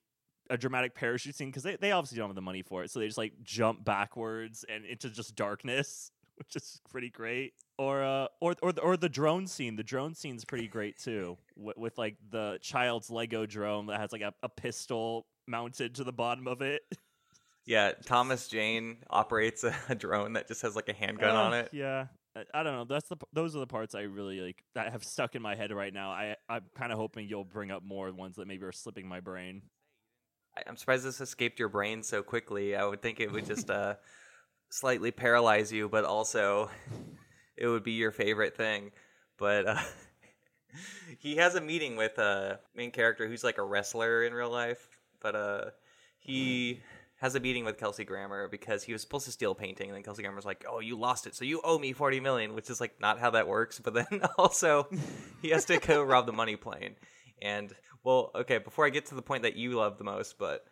a 0.50 0.58
dramatic 0.58 0.96
parachute 0.96 1.36
scene 1.36 1.50
because 1.50 1.64
they, 1.64 1.76
they 1.76 1.92
obviously 1.92 2.18
don't 2.18 2.30
have 2.30 2.36
the 2.36 2.42
money 2.42 2.64
for 2.64 2.84
it. 2.84 2.90
So 2.90 3.00
they 3.00 3.06
just 3.06 3.18
like 3.18 3.34
jump 3.44 3.86
backwards 3.86 4.66
and 4.68 4.84
into 4.84 5.10
just 5.10 5.36
darkness, 5.36 6.12
which 6.36 6.56
is 6.56 6.82
pretty 6.90 7.10
great. 7.10 7.54
Or 7.78 8.04
uh 8.04 8.28
or 8.42 8.56
or 8.62 8.74
the, 8.74 8.82
or 8.82 8.98
the 8.98 9.10
drone 9.10 9.48
scene. 9.48 9.76
The 9.76 9.84
drone 9.84 10.16
scene's 10.16 10.44
pretty 10.44 10.68
great 10.68 10.98
too, 10.98 11.38
with, 11.56 11.78
with 11.78 11.98
like 11.98 12.16
the 12.32 12.58
child's 12.62 13.10
Lego 13.12 13.46
drone 13.46 13.86
that 13.88 14.00
has 14.00 14.12
like 14.12 14.22
a, 14.22 14.34
a 14.42 14.50
pistol 14.50 15.28
mounted 15.48 15.96
to 15.96 16.04
the 16.04 16.14
bottom 16.14 16.48
of 16.48 16.62
it. 16.62 16.82
yeah, 17.70 17.92
Thomas 18.04 18.48
Jane 18.48 18.98
operates 19.12 19.64
a, 19.64 19.76
a 19.90 19.96
drone 19.96 20.34
that 20.34 20.48
just 20.48 20.64
has 20.64 20.76
like 20.76 20.90
a 20.90 20.94
handgun 20.94 21.36
Uh, 21.36 21.40
on 21.40 21.54
it. 21.54 21.70
Yeah, 21.72 22.08
I, 22.36 22.44
I 22.52 22.64
don't 22.64 22.74
know. 22.74 22.84
That's 22.84 23.08
the 23.08 23.18
those 23.32 23.56
are 23.56 23.60
the 23.60 23.68
parts 23.68 23.94
I 23.94 24.02
really 24.02 24.42
like 24.42 24.64
that 24.74 24.92
have 24.92 25.04
stuck 25.04 25.36
in 25.36 25.44
my 25.44 25.54
head 25.54 25.72
right 25.72 25.94
now. 25.94 26.10
I 26.10 26.36
I'm 26.50 26.64
kind 26.76 26.92
of 26.92 26.98
hoping 26.98 27.28
you'll 27.30 27.46
bring 27.46 27.70
up 27.70 27.84
more 27.84 28.12
ones 28.12 28.38
that 28.38 28.48
maybe 28.48 28.66
are 28.66 28.72
slipping 28.72 29.08
my 29.08 29.20
brain. 29.20 29.62
I- 30.58 30.64
I'm 30.66 30.78
surprised 30.78 31.06
this 31.06 31.22
escaped 31.22 31.60
your 31.60 31.70
brain 31.70 32.02
so 32.02 32.24
quickly. 32.24 32.76
I 32.76 32.84
would 32.86 33.04
think 33.04 33.20
it 33.20 33.32
would 33.32 33.46
just 33.46 33.70
uh, 33.70 33.96
slightly 34.72 35.12
paralyze 35.12 35.72
you, 35.72 35.88
but 35.88 36.06
also 36.06 36.72
it 37.56 37.68
would 37.68 37.84
be 37.84 37.92
your 37.92 38.12
favorite 38.12 38.58
thing. 38.58 38.90
But 39.38 39.68
uh, 39.68 39.82
he 41.20 41.36
has 41.36 41.54
a 41.54 41.62
meeting 41.62 41.98
with 41.98 42.18
a 42.18 42.60
main 42.74 42.90
character 42.90 43.28
who's 43.28 43.44
like 43.44 43.60
a 43.60 43.64
wrestler 43.64 44.24
in 44.24 44.34
real 44.34 44.50
life, 44.50 44.90
but 45.22 45.36
uh, 45.36 45.66
he 46.18 46.82
has 47.20 47.36
a 47.36 47.40
meeting 47.40 47.66
with 47.66 47.78
Kelsey 47.78 48.06
Grammer 48.06 48.48
because 48.48 48.84
he 48.84 48.94
was 48.94 49.02
supposed 49.02 49.26
to 49.26 49.32
steal 49.32 49.52
a 49.52 49.56
painting, 49.56 49.90
and 49.90 49.96
then 49.96 50.04
Kelsey 50.04 50.24
Grammer's 50.24 50.46
like, 50.46 50.66
"Oh, 50.68 50.80
you 50.80 50.98
lost 50.98 51.28
it, 51.28 51.36
so 51.36 51.46
you 51.46 51.62
owe 51.64 51.78
me 51.78 51.94
forty 51.94 52.20
million, 52.20 52.54
which 52.56 52.70
is 52.70 52.80
like 52.80 53.00
not 53.00 53.20
how 53.20 53.32
that 53.32 53.48
works. 53.48 53.80
But 53.80 53.94
then 53.94 54.22
also, 54.38 54.88
he 55.42 55.50
has 55.50 55.66
to 55.66 55.78
go 55.78 56.02
rob 56.02 56.26
the 56.26 56.34
money 56.34 56.56
plane, 56.56 56.96
and 57.42 57.74
well, 58.04 58.32
okay, 58.36 58.58
before 58.58 58.86
I 58.86 58.90
get 58.90 59.08
to 59.08 59.16
the 59.16 59.22
point 59.22 59.44
that 59.44 59.56
you 59.56 59.72
love 59.72 59.98
the 59.98 60.04
most, 60.06 60.38
but 60.38 60.66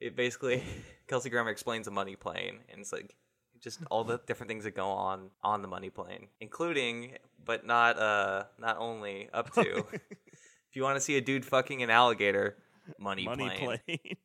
it 0.00 0.16
basically 0.16 0.62
Kelsey 1.06 1.30
Grammer 1.30 1.50
explains 1.50 1.86
the 1.86 1.92
money 1.92 2.16
plane, 2.16 2.58
and 2.70 2.80
it's 2.80 2.92
like 2.92 3.14
just 3.60 3.78
all 3.90 4.02
the 4.02 4.20
different 4.26 4.48
things 4.48 4.64
that 4.64 4.74
go 4.74 4.88
on 4.88 5.30
on 5.42 5.62
the 5.62 5.68
money 5.68 5.90
plane, 5.90 6.26
including 6.40 7.16
but 7.44 7.64
not 7.64 7.98
uh 7.98 8.44
not 8.58 8.76
only 8.78 9.28
up 9.32 9.52
to 9.54 9.84
if 9.92 10.74
you 10.74 10.82
want 10.82 10.96
to 10.96 11.00
see 11.00 11.16
a 11.16 11.20
dude 11.20 11.44
fucking 11.44 11.82
an 11.82 11.90
alligator, 11.90 12.56
money, 12.98 13.24
Money 13.24 13.50
plane. 13.50 13.78
plane. 13.86 14.16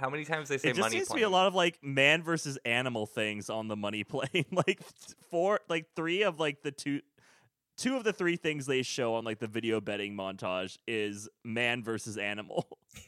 How 0.00 0.08
many 0.10 0.24
times 0.24 0.48
they 0.48 0.58
say 0.58 0.70
it 0.70 0.72
just 0.72 0.80
money 0.80 0.96
seems 0.96 1.08
plane? 1.08 1.18
to 1.18 1.20
be 1.20 1.24
a 1.24 1.28
lot 1.30 1.46
of 1.46 1.54
like 1.54 1.78
man 1.82 2.22
versus 2.22 2.58
animal 2.64 3.06
things 3.06 3.50
on 3.50 3.68
the 3.68 3.76
money 3.76 4.02
plane. 4.04 4.46
like 4.66 4.80
four, 5.30 5.60
like 5.68 5.86
three 5.94 6.22
of 6.22 6.40
like 6.40 6.62
the 6.62 6.72
two. 6.72 7.00
Two 7.76 7.96
of 7.96 8.04
the 8.04 8.12
three 8.12 8.36
things 8.36 8.66
they 8.66 8.82
show 8.82 9.14
on 9.14 9.24
like 9.24 9.38
the 9.38 9.46
video 9.46 9.80
betting 9.80 10.14
montage 10.14 10.76
is 10.86 11.28
man 11.44 11.82
versus 11.82 12.16
animal. 12.18 12.66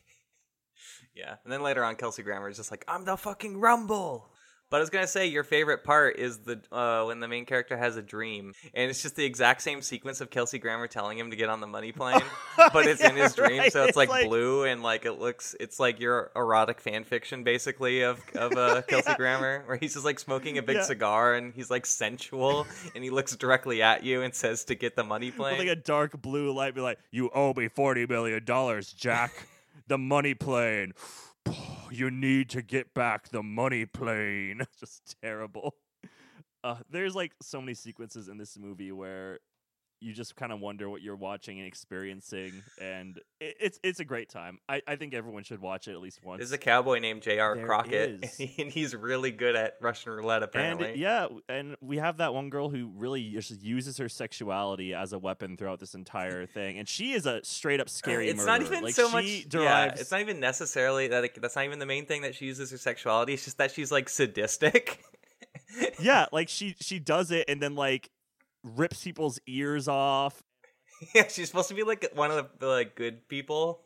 Yeah, 1.15 1.35
and 1.45 1.53
then 1.53 1.61
later 1.63 1.85
on, 1.85 1.97
Kelsey 1.97 2.23
Grammer 2.23 2.49
is 2.49 2.57
just 2.57 2.71
like, 2.71 2.87
"I'm 2.89 3.05
the 3.05 3.19
fucking 3.19 3.59
Rumble." 3.61 4.32
But 4.73 4.79
I 4.79 4.81
was 4.81 4.88
gonna 4.91 5.07
say 5.07 5.26
your 5.26 5.45
favorite 5.45 5.85
part 5.85 6.17
is 6.19 6.38
the 6.38 6.59
uh, 6.73 7.05
when 7.05 7.21
the 7.21 7.29
main 7.29 7.45
character 7.45 7.76
has 7.76 7.97
a 7.97 8.02
dream, 8.02 8.55
and 8.73 8.88
it's 8.91 9.02
just 9.02 9.17
the 9.17 9.25
exact 9.25 9.61
same 9.61 9.83
sequence 9.83 10.23
of 10.23 10.31
Kelsey 10.31 10.59
Grammer 10.59 10.87
telling 10.87 11.19
him 11.19 11.31
to 11.31 11.37
get 11.37 11.50
on 11.50 11.61
the 11.61 11.67
money 11.67 11.93
plane, 11.93 12.23
but 12.73 12.87
it's 12.87 13.02
in 13.02 13.14
his 13.14 13.35
dream, 13.35 13.59
right. 13.59 13.71
so 13.73 13.83
it's, 13.83 13.91
It's 13.91 13.97
like, 13.99 14.09
like- 14.09 14.26
blue 14.29 14.64
and 14.64 14.83
like 14.83 15.05
it 15.05 15.21
looks, 15.21 15.55
it's 15.61 15.79
like 15.79 16.00
your 16.00 16.31
erotic 16.35 16.81
fan 16.81 17.05
fiction 17.05 17.45
basically 17.45 18.00
of 18.00 18.19
of 18.35 18.52
uh, 18.57 18.81
Kelsey 18.88 19.11
Yeah. 19.11 19.17
Grammer, 19.19 19.62
where 19.67 19.76
he's 19.76 19.93
just 19.93 20.07
like 20.07 20.19
smoking 20.19 20.57
a 20.57 20.62
big 20.62 20.76
Yeah. 20.76 20.83
cigar 20.85 21.35
and 21.35 21.52
he's 21.52 21.71
like 21.71 21.85
sensual, 21.85 22.67
and 22.95 23.05
he 23.05 23.11
looks 23.11 23.37
directly 23.37 23.83
at 23.83 24.02
you 24.05 24.23
and 24.23 24.35
says 24.35 24.64
to 24.64 24.75
get 24.75 24.97
the 24.97 25.05
money 25.05 25.26
With 25.26 25.37
plane. 25.37 25.59
like 25.59 25.69
a 25.69 25.76
dark 25.76 26.23
blue 26.23 26.50
light, 26.50 26.75
be 26.75 26.81
like, 26.81 26.99
"You 27.11 27.29
owe 27.35 27.52
me 27.52 27.69
forty 27.69 28.07
million 28.07 28.43
dollars, 28.47 28.91
Jack. 28.95 29.33
the 29.88 29.99
money 29.99 30.33
plane. 30.33 30.95
You 31.91 32.11
need 32.11 32.49
to 32.51 32.63
get 32.63 32.95
back 32.95 33.29
the 33.29 33.43
money 33.43 33.85
plane." 33.85 34.63
Just 34.81 35.17
terrible. 35.23 35.75
Uh, 36.65 36.77
there's 36.89 37.15
like 37.15 37.33
so 37.43 37.61
many 37.61 37.75
sequences 37.75 38.29
in 38.29 38.39
this 38.39 38.57
movie 38.59 38.93
where 38.93 39.41
you 40.02 40.12
just 40.12 40.37
kind 40.37 40.52
of 40.52 40.61
wonder 40.61 40.90
what 40.90 41.02
you're 41.02 41.16
watching 41.16 41.59
and 41.59 41.66
experiencing, 41.66 42.52
and 42.80 43.18
it, 43.40 43.56
it's 43.61 43.80
it's 43.82 44.00
a 44.00 44.04
great 44.04 44.28
time. 44.28 44.59
I, 44.68 44.82
I 44.87 44.97
think 44.97 45.14
everyone 45.14 45.44
should 45.44 45.61
watch 45.61 45.88
it 45.88 45.92
at 45.92 46.00
least 46.00 46.25
once. 46.25 46.38
There's 46.40 46.52
a 46.52 46.59
cowboy 46.59 46.99
named 46.99 47.23
J.R. 47.23 47.56
There 47.56 47.66
Crockett, 47.66 48.25
is. 48.25 48.50
and 48.59 48.71
he's 48.71 48.94
really 48.94 49.30
good 49.30 49.56
at 49.56 49.75
Russian 49.80 50.12
roulette. 50.12 50.42
Apparently, 50.42 50.90
And 50.90 50.97
yeah, 50.99 51.28
and 51.49 51.76
we 51.80 51.99
have 51.99 52.18
that 52.18 52.35
one 52.35 52.50
girl 52.50 52.68
who 52.68 52.90
really 52.97 53.30
just 53.30 53.62
uses 53.62 53.99
her 53.99 54.09
sexuality 54.09 54.94
as 54.94 55.12
a 55.12 55.18
weapon 55.18 55.56
throughout 55.56 55.80
this 55.80 55.94
entire 55.94 56.47
thing, 56.54 56.78
and 56.78 56.88
she 56.88 57.12
is 57.12 57.26
a 57.26 57.44
straight 57.44 57.80
up 57.80 57.88
scary. 57.88 58.28
it's 58.28 58.44
not 58.44 58.62
even 58.62 58.82
like, 58.82 58.94
so 58.94 59.09
she 59.09 59.44
much. 59.47 59.54
Yeah, 59.54 59.85
it's 59.87 60.11
not 60.11 60.21
even 60.21 60.40
necessarily 60.40 61.09
that. 61.09 61.25
It, 61.25 61.40
that's 61.40 61.56
not 61.56 61.64
even 61.64 61.78
the 61.78 61.87
main 61.87 62.06
thing 62.06 62.23
that 62.23 62.35
she 62.35 62.47
uses 62.47 62.71
her 62.71 62.78
sexuality. 62.78 63.35
It's 63.35 63.44
just 63.44 63.59
that 63.59 63.71
she's 63.71 63.92
like 63.92 64.09
sadistic. 64.09 65.02
yeah, 66.00 66.26
like 66.32 66.49
she 66.49 66.75
she 66.80 66.99
does 66.99 67.30
it 67.30 67.44
and 67.49 67.62
then 67.62 67.75
like 67.75 68.11
rips 68.62 69.02
people's 69.04 69.38
ears 69.47 69.88
off. 69.88 70.42
yeah, 71.14 71.28
she's 71.28 71.49
supposed 71.49 71.69
to 71.69 71.75
be 71.75 71.83
like 71.83 72.11
one 72.14 72.31
of 72.31 72.49
the, 72.59 72.66
like 72.66 72.95
good 72.95 73.28
people 73.28 73.81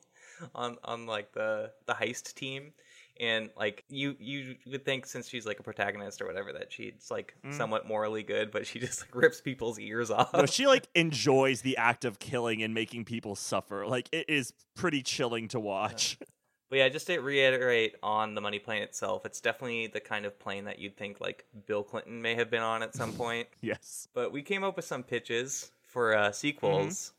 on 0.54 0.76
on 0.84 1.06
like 1.06 1.32
the 1.32 1.70
the 1.86 1.92
heist 1.94 2.34
team. 2.34 2.72
And 3.18 3.48
like 3.56 3.82
you, 3.88 4.14
you 4.18 4.56
would 4.66 4.84
think 4.84 5.06
since 5.06 5.26
she's 5.26 5.46
like 5.46 5.58
a 5.58 5.62
protagonist 5.62 6.20
or 6.20 6.26
whatever 6.26 6.52
that 6.52 6.70
she's 6.70 7.08
like 7.10 7.32
Mm. 7.46 7.54
somewhat 7.56 7.86
morally 7.88 8.22
good, 8.22 8.50
but 8.50 8.66
she 8.66 8.78
just 8.86 9.00
like 9.00 9.14
rips 9.14 9.40
people's 9.40 9.78
ears 9.78 10.10
off. 10.10 10.34
No, 10.34 10.44
she 10.44 10.66
like 10.66 10.86
enjoys 10.94 11.62
the 11.62 11.78
act 11.78 12.04
of 12.04 12.18
killing 12.18 12.62
and 12.62 12.74
making 12.74 13.06
people 13.06 13.34
suffer. 13.34 13.86
Like 13.86 14.10
it 14.12 14.28
is 14.28 14.52
pretty 14.74 15.02
chilling 15.02 15.48
to 15.48 15.60
watch. 15.60 16.18
But 16.68 16.78
yeah, 16.78 16.88
just 16.88 17.06
to 17.06 17.18
reiterate 17.20 17.94
on 18.02 18.34
the 18.34 18.40
money 18.40 18.58
plane 18.58 18.82
itself, 18.82 19.24
it's 19.24 19.40
definitely 19.40 19.86
the 19.86 20.00
kind 20.00 20.24
of 20.26 20.38
plane 20.38 20.64
that 20.64 20.78
you'd 20.80 20.96
think 20.96 21.20
like 21.20 21.44
Bill 21.66 21.84
Clinton 21.84 22.20
may 22.20 22.34
have 22.34 22.50
been 22.50 22.62
on 22.62 22.82
at 22.82 22.94
some 22.94 23.12
point. 23.22 23.48
yes. 23.60 24.08
But 24.14 24.32
we 24.32 24.42
came 24.42 24.64
up 24.64 24.74
with 24.76 24.84
some 24.84 25.02
pitches 25.02 25.70
for 25.84 26.16
uh, 26.16 26.32
sequels. 26.32 26.94
Mm-hmm. 26.94 27.12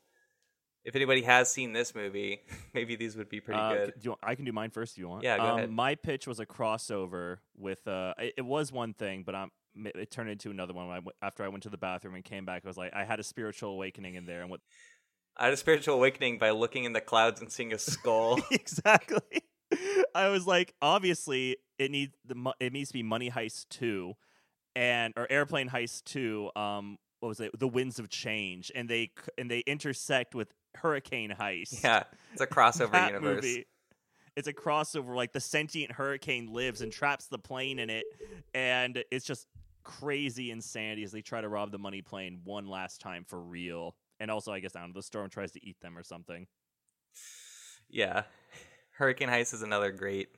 If 0.83 0.95
anybody 0.95 1.21
has 1.23 1.51
seen 1.51 1.73
this 1.73 1.93
movie, 1.95 2.41
maybe 2.73 2.95
these 2.95 3.15
would 3.17 3.29
be 3.29 3.39
pretty 3.41 3.59
Uh, 3.59 3.73
good. 3.73 3.85
do 3.95 4.01
you 4.01 4.09
want- 4.11 4.21
I 4.23 4.35
can 4.35 4.45
do 4.45 4.51
mine 4.51 4.69
first 4.69 4.93
if 4.93 4.97
you 4.99 5.07
want. 5.09 5.23
Yeah, 5.23 5.37
go 5.37 5.43
um, 5.43 5.57
ahead. 5.57 5.71
My 5.71 5.95
pitch 5.95 6.27
was 6.27 6.39
a 6.39 6.45
crossover 6.45 7.37
with. 7.57 7.87
Uh, 7.87 8.13
it, 8.17 8.35
it 8.37 8.45
was 8.45 8.71
one 8.71 8.93
thing, 8.93 9.23
but 9.25 9.35
um, 9.35 9.51
it 9.75 10.11
turned 10.11 10.29
into 10.29 10.49
another 10.49 10.73
one 10.73 10.87
when 10.87 10.97
I 10.97 11.25
after 11.25 11.43
I 11.43 11.49
went 11.49 11.63
to 11.63 11.69
the 11.69 11.77
bathroom 11.77 12.15
and 12.15 12.23
came 12.23 12.45
back. 12.45 12.63
I 12.65 12.67
was 12.67 12.77
like, 12.77 12.93
I 12.93 13.03
had 13.03 13.19
a 13.19 13.23
spiritual 13.23 13.71
awakening 13.71 14.15
in 14.15 14.25
there, 14.25 14.41
and 14.41 14.49
what 14.49 14.61
I 15.37 15.45
had 15.45 15.53
a 15.53 15.57
spiritual 15.57 15.95
awakening 15.95 16.39
by 16.39 16.49
looking 16.49 16.83
in 16.83 16.93
the 16.93 17.01
clouds 17.01 17.41
and 17.41 17.51
seeing 17.51 17.71
a 17.71 17.77
skull. 17.77 18.39
exactly. 18.51 19.43
I 20.15 20.29
was 20.29 20.47
like, 20.47 20.73
obviously, 20.81 21.57
it 21.77 21.91
needs 21.91 22.13
the 22.25 22.35
mo- 22.35 22.53
it 22.59 22.73
needs 22.73 22.89
to 22.89 22.93
be 22.93 23.03
Money 23.03 23.29
Heist 23.29 23.67
two, 23.69 24.13
and 24.75 25.13
or 25.15 25.27
Airplane 25.29 25.69
Heist 25.69 26.05
two. 26.05 26.49
Um, 26.55 26.97
what 27.19 27.29
was 27.29 27.39
it? 27.39 27.57
The 27.57 27.67
Winds 27.67 27.99
of 27.99 28.09
Change, 28.09 28.71
and 28.73 28.89
they 28.89 29.11
and 29.37 29.49
they 29.51 29.59
intersect 29.59 30.33
with 30.33 30.51
Hurricane 30.75 31.35
Heist. 31.39 31.83
yeah, 31.83 32.03
it's 32.31 32.41
a 32.41 32.47
crossover 32.47 33.05
universe. 33.07 33.43
movie. 33.43 33.65
It's 34.35 34.47
a 34.47 34.53
crossover. 34.53 35.15
Like 35.15 35.33
the 35.33 35.39
sentient 35.39 35.91
hurricane 35.91 36.51
lives 36.53 36.81
and 36.81 36.91
traps 36.91 37.27
the 37.27 37.39
plane 37.39 37.77
in 37.79 37.89
it, 37.89 38.05
and 38.53 39.03
it's 39.11 39.25
just 39.25 39.45
crazy 39.83 40.51
insanity 40.51 41.03
as 41.03 41.11
they 41.11 41.21
try 41.21 41.41
to 41.41 41.47
rob 41.47 41.71
the 41.71 41.77
money 41.77 42.01
plane 42.01 42.41
one 42.43 42.67
last 42.67 43.01
time 43.01 43.23
for 43.27 43.39
real. 43.39 43.95
And 44.19 44.31
also, 44.31 44.51
I 44.51 44.59
guess 44.59 44.75
I 44.75 44.79
don't 44.79 44.89
know, 44.89 44.93
the 44.99 45.03
storm 45.03 45.29
tries 45.29 45.51
to 45.51 45.65
eat 45.65 45.79
them 45.81 45.97
or 45.97 46.03
something. 46.03 46.47
Yeah, 47.89 48.23
Hurricane 48.91 49.29
Heist 49.29 49.53
is 49.53 49.61
another 49.61 49.91
great, 49.91 50.29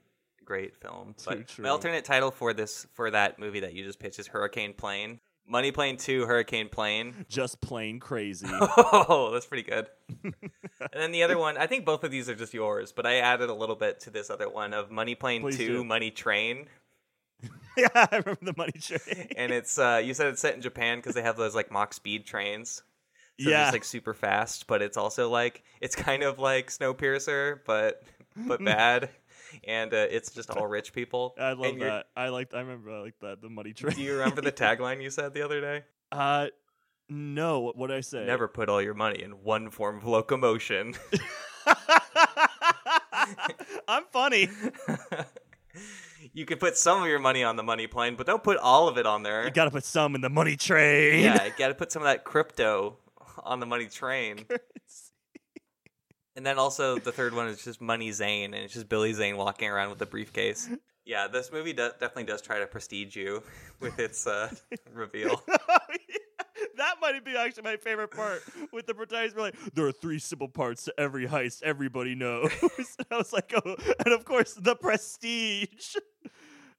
great 0.43 0.75
film. 0.75 1.15
But 1.25 1.47
true. 1.47 1.63
my 1.63 1.69
alternate 1.69 2.05
title 2.05 2.31
for 2.31 2.53
this 2.53 2.85
for 2.93 3.11
that 3.11 3.39
movie 3.39 3.61
that 3.61 3.73
you 3.73 3.83
just 3.83 3.99
pitched 3.99 4.19
is 4.19 4.27
Hurricane 4.27 4.73
Plane. 4.73 5.19
Money 5.47 5.71
Plane 5.71 5.97
Two, 5.97 6.27
Hurricane 6.27 6.69
Plane. 6.69 7.25
Just 7.29 7.59
plain 7.59 7.99
crazy. 7.99 8.45
Oh, 8.51 9.31
that's 9.33 9.47
pretty 9.47 9.67
good. 9.67 9.87
and 10.23 10.33
then 10.93 11.11
the 11.11 11.23
other 11.23 11.39
one, 11.39 11.57
I 11.57 11.65
think 11.65 11.85
both 11.85 12.03
of 12.03 12.11
these 12.11 12.29
are 12.29 12.35
just 12.35 12.53
yours, 12.53 12.91
but 12.91 13.07
I 13.07 13.15
added 13.15 13.49
a 13.49 13.53
little 13.55 13.75
bit 13.75 14.01
to 14.01 14.11
this 14.11 14.29
other 14.29 14.47
one 14.47 14.73
of 14.75 14.91
Money 14.91 15.15
Plane 15.15 15.41
Please 15.41 15.57
2, 15.57 15.67
do. 15.67 15.83
Money 15.83 16.11
Train. 16.11 16.67
yeah, 17.75 17.87
I 17.95 18.07
remember 18.11 18.37
the 18.43 18.53
money 18.55 18.73
train. 18.73 19.29
And 19.37 19.51
it's, 19.51 19.79
uh, 19.79 19.99
you 20.03 20.13
said 20.13 20.27
it's 20.27 20.41
set 20.41 20.53
in 20.53 20.61
Japan 20.61 20.99
because 20.99 21.15
they 21.15 21.23
have 21.23 21.35
those 21.35 21.55
like 21.55 21.71
mock 21.71 21.95
speed 21.95 22.27
trains. 22.27 22.83
So 23.39 23.49
yeah, 23.49 23.67
it's 23.67 23.73
like 23.73 23.83
super 23.85 24.13
fast, 24.13 24.67
but 24.67 24.81
it's 24.81 24.97
also 24.97 25.29
like, 25.29 25.63
it's 25.81 25.95
kind 25.95 26.23
of 26.23 26.39
like 26.39 26.69
Snowpiercer, 26.69 27.59
but, 27.65 28.03
but 28.35 28.63
bad. 28.73 29.09
And 29.63 29.93
uh, 29.93 30.05
it's 30.11 30.31
just 30.31 30.51
all 30.51 30.67
rich 30.67 30.93
people. 30.93 31.33
I 31.39 31.53
love 31.53 31.73
And 31.73 31.81
that. 31.81 32.07
I 32.15 32.29
like. 32.29 32.53
I 32.53 32.59
remember. 32.59 32.91
I 32.91 32.99
like 32.99 33.19
that. 33.21 33.41
The 33.41 33.49
money 33.49 33.73
train. 33.73 33.95
Do 33.95 34.01
you 34.01 34.13
remember 34.17 34.41
the 34.41 34.51
tagline 34.67 35.01
you 35.01 35.09
said 35.09 35.33
the 35.33 35.41
other 35.41 35.59
day? 35.59 35.83
Uh, 36.11 36.47
no. 37.09 37.59
What 37.61 37.75
would 37.77 37.91
I 37.91 38.01
say? 38.01 38.25
Never 38.25 38.47
put 38.47 38.69
all 38.69 38.81
your 38.81 38.93
money 38.93 39.23
in 39.23 39.31
one 39.43 39.71
form 39.71 39.97
of 39.97 40.05
locomotion. 40.05 40.93
I'm 43.87 44.03
funny. 44.11 44.49
you 46.33 46.45
could 46.45 46.59
put 46.59 46.77
some 46.77 47.01
of 47.01 47.07
your 47.07 47.19
money 47.19 47.43
on 47.43 47.55
the 47.55 47.63
money 47.63 47.87
plane, 47.87 48.15
but 48.15 48.27
don't 48.27 48.43
put 48.43 48.57
all 48.57 48.87
of 48.87 48.97
it 48.97 49.05
on 49.05 49.23
there. 49.23 49.45
You 49.45 49.51
gotta 49.51 49.71
put 49.71 49.83
some 49.83 50.15
in 50.15 50.21
the 50.21 50.29
money 50.29 50.55
train. 50.55 51.23
yeah, 51.23 51.45
you 51.45 51.51
got 51.57 51.69
to 51.69 51.75
put 51.75 51.91
some 51.91 52.01
of 52.01 52.05
that 52.07 52.23
crypto 52.23 52.97
on 53.49 53.59
the 53.59 53.65
money 53.65 53.87
train. 53.87 54.45
And 56.35 56.45
then 56.45 56.57
also 56.57 56.97
the 56.97 57.11
third 57.11 57.33
one 57.33 57.47
is 57.47 57.61
just 57.65 57.81
Money 57.81 58.13
Zane, 58.13 58.53
and 58.53 58.63
it's 58.63 58.73
just 58.73 58.87
Billy 58.87 59.11
Zane 59.11 59.35
walking 59.35 59.67
around 59.67 59.89
with 59.89 60.01
a 60.01 60.05
briefcase. 60.05 60.69
Yeah, 61.05 61.27
this 61.27 61.51
movie 61.51 61.73
do- 61.73 61.89
definitely 61.99 62.25
does 62.25 62.41
try 62.41 62.59
to 62.59 62.67
prestige 62.67 63.15
you 63.15 63.41
with 63.79 63.97
its 63.97 64.27
uh, 64.27 64.49
reveal. 64.93 65.41
that 66.77 66.95
might 67.01 67.25
be 67.25 67.35
actually 67.35 67.63
my 67.63 67.77
favorite 67.77 68.11
part 68.11 68.43
with 68.71 68.85
the 68.85 68.93
protagonist 68.93 69.35
being 69.35 69.45
like, 69.47 69.73
there 69.73 69.87
are 69.87 69.91
three 69.91 70.19
simple 70.19 70.47
parts 70.47 70.83
to 70.83 70.93
every 70.99 71.25
heist 71.25 71.63
everybody 71.63 72.13
knows. 72.13 72.51
and 72.61 73.07
I 73.09 73.17
was 73.17 73.33
like, 73.33 73.51
oh, 73.55 73.75
and 74.05 74.13
of 74.13 74.23
course, 74.23 74.53
the 74.53 74.75
prestige. 74.75 75.95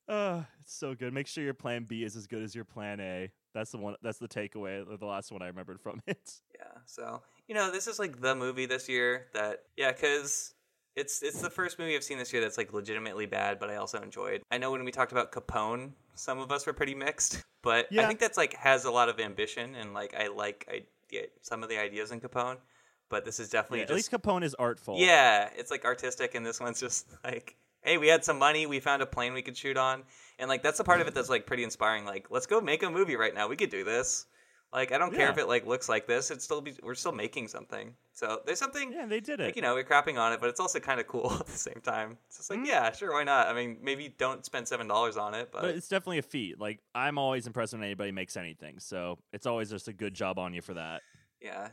Uh, 0.09 0.43
it's 0.63 0.77
so 0.79 0.95
good. 0.95 1.13
Make 1.13 1.27
sure 1.27 1.43
your 1.43 1.55
plan 1.55 1.85
B 1.89 2.05
is 2.05 2.15
as 2.15 2.29
good 2.29 2.43
as 2.45 2.55
your 2.55 2.65
plan 2.65 3.01
A. 3.01 3.33
That's 3.55 3.71
the 3.71 3.79
one. 3.79 3.97
That's 4.03 4.19
the 4.19 4.29
takeaway. 4.29 4.85
The 4.99 5.07
last 5.07 5.33
one 5.33 5.43
I 5.43 5.47
remembered 5.47 5.81
from 5.81 6.01
it. 6.07 6.41
Yeah, 6.55 6.65
so 6.87 7.23
you 7.49 7.55
know, 7.55 7.71
this 7.71 7.87
is 7.87 7.99
like 7.99 8.21
the 8.21 8.35
movie 8.35 8.67
this 8.67 8.89
year 8.89 9.27
that 9.35 9.65
yeah, 9.77 9.93
because 9.93 10.55
it's 10.97 11.23
it's 11.23 11.41
the 11.41 11.51
first 11.51 11.79
movie 11.79 11.95
I've 11.97 12.05
seen 12.05 12.19
this 12.19 12.33
year 12.33 12.43
that's 12.43 12.59
like 12.59 12.73
legitimately 12.73 13.27
bad, 13.27 13.59
but 13.59 13.71
I 13.71 13.77
also 13.77 14.01
enjoyed. 14.01 14.43
I 14.51 14.59
know 14.59 14.71
when 14.71 14.85
we 14.85 14.93
talked 14.93 15.13
about 15.13 15.33
Capone, 15.33 15.93
some 16.15 16.39
of 16.39 16.53
us 16.53 16.67
were 16.67 16.73
pretty 16.73 16.95
mixed, 16.95 17.43
but 17.63 17.87
I 17.97 18.07
think 18.07 18.21
that's 18.21 18.37
like 18.39 18.55
has 18.55 18.85
a 18.85 18.91
lot 18.91 19.09
of 19.09 19.19
ambition 19.21 19.75
and 19.75 19.93
like 19.95 20.15
I 20.15 20.29
like 20.29 20.67
I 20.71 20.83
get 21.11 21.33
some 21.43 21.63
of 21.65 21.69
the 21.69 21.79
ideas 21.79 22.13
in 22.13 22.21
Capone, 22.21 22.57
but 23.09 23.25
this 23.25 23.41
is 23.41 23.49
definitely 23.49 23.79
Yeah, 23.81 23.85
at 23.87 23.95
least 23.95 24.13
Capone 24.13 24.45
is 24.45 24.55
artful. 24.55 24.97
yeah, 24.99 25.49
it's 25.57 25.71
like 25.73 25.85
artistic, 25.85 26.35
and 26.37 26.47
this 26.47 26.61
one's 26.61 26.79
just 26.79 27.07
like, 27.25 27.57
hey, 27.83 27.99
we 27.99 28.09
had 28.09 28.25
some 28.25 28.39
money, 28.39 28.67
we 28.67 28.81
found 28.81 29.03
a 29.03 29.07
plane 29.07 29.33
we 29.33 29.43
could 29.43 29.57
shoot 29.57 29.77
on, 29.77 30.03
and 30.39 30.49
like 30.49 30.63
that's 30.63 30.79
the 30.79 30.85
part 30.85 31.01
of 31.01 31.07
it 31.09 31.15
that's 31.15 31.29
like 31.31 31.47
pretty 31.47 31.65
inspiring. 31.65 32.05
Like, 32.05 32.27
let's 32.31 32.47
go 32.47 32.61
make 32.61 32.83
a 32.83 32.91
movie 32.91 33.17
right 33.17 33.35
now. 33.35 33.49
We 33.49 33.57
could 33.57 33.71
do 33.71 33.85
this. 33.85 34.27
Like, 34.73 34.93
I 34.93 34.99
don't 34.99 35.11
care 35.11 35.27
Yeah. 35.27 35.33
if 35.33 35.39
it 35.39 35.49
like 35.49 35.67
looks 35.67 35.89
like 35.89 36.07
this. 36.07 36.31
It's 36.31 36.45
still 36.45 36.61
be, 36.61 36.75
we're 36.81 36.95
still 36.95 37.11
making 37.11 37.49
something. 37.49 37.93
So 38.13 38.41
there's 38.47 38.61
something. 38.61 38.93
yeah, 38.93 39.05
they 39.07 39.19
did 39.19 39.41
it. 39.41 39.47
Like 39.47 39.57
you 39.57 39.63
know, 39.63 39.75
we're 39.75 39.83
crapping 39.83 40.17
on 40.17 40.33
it, 40.33 40.39
but 40.41 40.49
it's 40.49 40.61
also 40.61 40.79
kind 40.79 41.01
of 41.01 41.09
cool 41.09 41.33
at 41.41 41.47
the 41.47 41.59
same 41.59 41.81
time. 41.83 42.17
It's 42.29 42.37
just 42.37 42.51
like, 42.51 42.61
Mhm. 42.61 42.67
yeah, 42.67 42.93
sure, 42.93 43.13
why 43.13 43.25
not? 43.25 43.49
I 43.49 43.53
mean, 43.53 43.79
maybe 43.83 44.15
don't 44.17 44.45
spend 44.45 44.69
seven 44.69 44.87
dollars 44.87 45.17
on 45.17 45.35
it, 45.35 45.51
but, 45.51 45.63
But 45.63 45.71
it's 45.75 45.89
definitely 45.89 46.19
a 46.19 46.23
feat. 46.23 46.61
Like 46.61 46.79
I'm 46.95 47.19
always 47.19 47.49
impressed 47.49 47.73
when 47.73 47.83
anybody 47.83 48.13
makes 48.13 48.37
anything. 48.37 48.79
So 48.79 49.19
it's 49.33 49.47
always 49.47 49.71
just 49.71 49.89
a 49.89 49.93
good 49.93 50.15
job 50.15 50.39
on 50.39 50.55
you 50.55 50.63
for 50.63 50.75
that. 50.75 51.03
Yeah. 51.41 51.71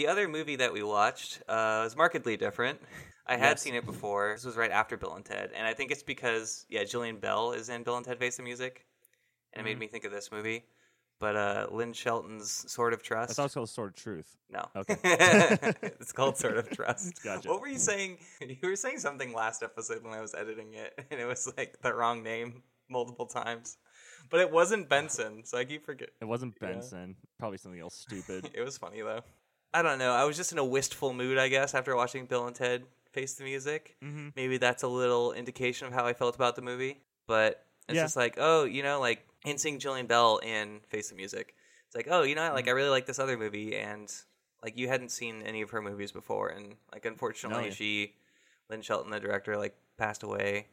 The 0.00 0.06
other 0.08 0.28
movie 0.28 0.56
that 0.56 0.72
we 0.72 0.82
watched 0.82 1.42
uh, 1.46 1.84
was 1.84 1.94
markedly 1.94 2.38
different. 2.38 2.80
I 3.26 3.36
had 3.36 3.50
Yes. 3.50 3.60
seen 3.60 3.74
it 3.74 3.84
before. 3.84 4.32
This 4.34 4.46
was 4.46 4.56
right 4.56 4.70
after 4.70 4.96
Bill 4.96 5.12
and 5.14 5.22
Ted, 5.22 5.50
and 5.54 5.66
I 5.66 5.74
think 5.74 5.90
it's 5.90 6.02
because 6.02 6.64
yeah, 6.70 6.84
Jillian 6.84 7.20
Bell 7.20 7.52
is 7.52 7.68
in 7.68 7.82
Bill 7.82 7.98
and 7.98 8.06
Ted 8.06 8.18
Face 8.18 8.38
the 8.38 8.42
Music, 8.42 8.86
and 9.52 9.60
it 9.60 9.64
made 9.68 9.76
Mhm. 9.76 9.80
me 9.80 9.86
think 9.88 10.04
of 10.06 10.10
this 10.10 10.32
movie. 10.32 10.64
But 11.18 11.36
uh, 11.36 11.66
Lynn 11.70 11.92
Shelton's 11.92 12.50
Sword 12.72 12.94
of 12.94 13.00
I 13.00 13.02
Trust. 13.02 13.36
thought 13.36 13.42
it 13.42 13.44
was 13.44 13.52
called 13.54 13.68
Sword 13.68 13.88
of 13.90 13.96
Truth. 13.96 14.38
no, 14.48 14.66
Okay. 14.74 14.96
it's 15.04 16.12
called 16.12 16.38
Sword 16.38 16.56
of 16.56 16.70
Trust. 16.78 17.22
Gotcha. 17.22 17.46
What 17.50 17.60
were 17.60 17.68
you 17.68 17.78
saying? 17.78 18.16
You 18.40 18.56
were 18.62 18.76
saying 18.76 19.00
something 19.00 19.34
last 19.34 19.62
episode 19.62 20.02
when 20.02 20.14
I 20.14 20.22
was 20.22 20.32
editing 20.34 20.72
it, 20.72 20.98
and 21.10 21.20
it 21.20 21.26
was 21.26 21.46
like 21.58 21.78
the 21.82 21.92
wrong 21.92 22.22
name 22.22 22.62
multiple 22.88 23.26
times. 23.26 23.76
But 24.30 24.40
it 24.40 24.50
wasn't 24.50 24.88
Benson, 24.88 25.44
so 25.44 25.58
I 25.58 25.66
keep 25.66 25.84
forgetting. 25.84 26.14
It 26.22 26.24
wasn't 26.24 26.54
Yeah. 26.58 26.68
Benson. 26.68 27.16
Probably 27.38 27.58
something 27.58 27.80
else 27.80 27.96
stupid. 27.96 28.48
It 28.54 28.62
was 28.62 28.78
funny 28.78 29.02
though. 29.02 29.20
I 29.72 29.82
don't 29.82 29.98
know. 29.98 30.12
I 30.12 30.24
was 30.24 30.36
just 30.36 30.52
in 30.52 30.58
a 30.58 30.64
wistful 30.64 31.12
mood, 31.14 31.38
I 31.38 31.48
guess, 31.48 31.74
after 31.74 31.94
watching 31.94 32.26
Bill 32.26 32.46
and 32.46 32.54
Ted 32.56 32.84
Face 33.12 33.34
the 33.34 33.44
Music. 33.44 33.96
mm-hmm. 34.02 34.28
Maybe 34.36 34.56
that's 34.58 34.82
a 34.82 34.88
little 34.88 35.32
indication 35.32 35.86
of 35.86 35.92
how 35.92 36.06
I 36.06 36.12
felt 36.12 36.34
about 36.34 36.56
the 36.56 36.62
movie. 36.62 37.00
But 37.26 37.64
it's 37.88 37.96
Yeah. 37.96 38.02
just 38.02 38.16
like, 38.16 38.34
oh, 38.38 38.64
you 38.64 38.82
know, 38.82 39.00
like 39.00 39.26
in 39.44 39.58
seeing 39.58 39.78
Jillian 39.78 40.08
Bell 40.08 40.38
in 40.38 40.80
Face 40.88 41.10
the 41.10 41.14
Music, 41.16 41.54
it's 41.86 41.94
like, 41.96 42.08
oh, 42.10 42.22
you 42.22 42.34
know, 42.34 42.52
like 42.52 42.68
I 42.68 42.72
really 42.72 42.88
like 42.90 43.06
this 43.06 43.18
other 43.18 43.36
movie, 43.36 43.76
and 43.76 44.12
like 44.62 44.76
you 44.76 44.88
hadn't 44.88 45.10
seen 45.10 45.42
any 45.42 45.62
of 45.62 45.70
her 45.70 45.80
movies 45.82 46.12
before, 46.12 46.48
and 46.48 46.76
like 46.92 47.04
unfortunately, 47.04 47.66
yeah. 47.66 47.70
she, 47.74 48.14
Lynn 48.68 48.82
Shelton, 48.82 49.10
the 49.10 49.18
director, 49.20 49.56
like 49.56 49.74
passed 49.96 50.22
away 50.22 50.66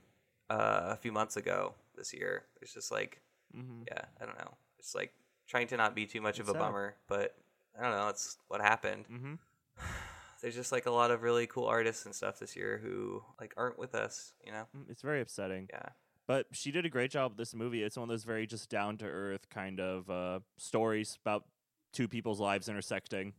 uh, 0.49 0.89
a 0.89 0.95
few 0.95 1.11
months 1.11 1.37
ago 1.37 1.73
this 1.95 2.13
year. 2.13 2.43
It's 2.61 2.73
just 2.73 2.91
like 2.91 3.21
Mm-hmm. 3.55 3.83
yeah, 3.87 4.01
I 4.21 4.25
don't 4.25 4.37
know. 4.37 4.55
It's 4.77 4.93
like 4.93 5.13
trying 5.47 5.67
to 5.67 5.77
not 5.77 5.95
be 5.95 6.05
too 6.05 6.19
much 6.21 6.37
It's 6.39 6.49
of 6.49 6.55
a 6.55 6.59
sad. 6.59 6.65
bummer, 6.65 6.95
but 7.07 7.33
I 7.77 7.83
don't 7.83 7.91
know. 7.97 8.07
It's 8.09 8.37
what 8.47 8.61
happened. 8.61 9.05
Mm-hmm. 9.11 9.33
There's 10.41 10.55
just 10.55 10.71
like 10.71 10.85
a 10.85 10.91
lot 10.91 11.11
of 11.11 11.23
really 11.23 11.47
cool 11.47 11.65
artists 11.65 12.05
and 12.05 12.13
stuff 12.13 12.39
this 12.39 12.55
year 12.55 12.79
who 12.83 13.23
like 13.39 13.53
aren't 13.57 13.79
with 13.79 13.95
us. 13.95 14.33
You 14.45 14.51
know? 14.51 14.65
It's 14.89 15.01
very 15.01 15.21
upsetting. 15.21 15.67
Yeah. 15.71 15.89
But 16.27 16.47
she 16.51 16.71
did 16.71 16.85
a 16.85 16.89
great 16.89 17.09
job 17.11 17.31
with 17.31 17.37
this 17.37 17.55
movie. 17.55 17.81
It's 17.83 17.97
one 17.97 18.03
of 18.03 18.09
those 18.09 18.23
very 18.23 18.45
just 18.45 18.69
down 18.69 18.97
to 18.97 19.05
earth 19.05 19.49
kind 19.49 19.79
of 19.79 20.09
uh, 20.09 20.39
stories 20.57 21.17
about 21.21 21.45
two 21.93 22.07
people's 22.07 22.39
lives 22.39 22.67
intersecting, 22.67 23.33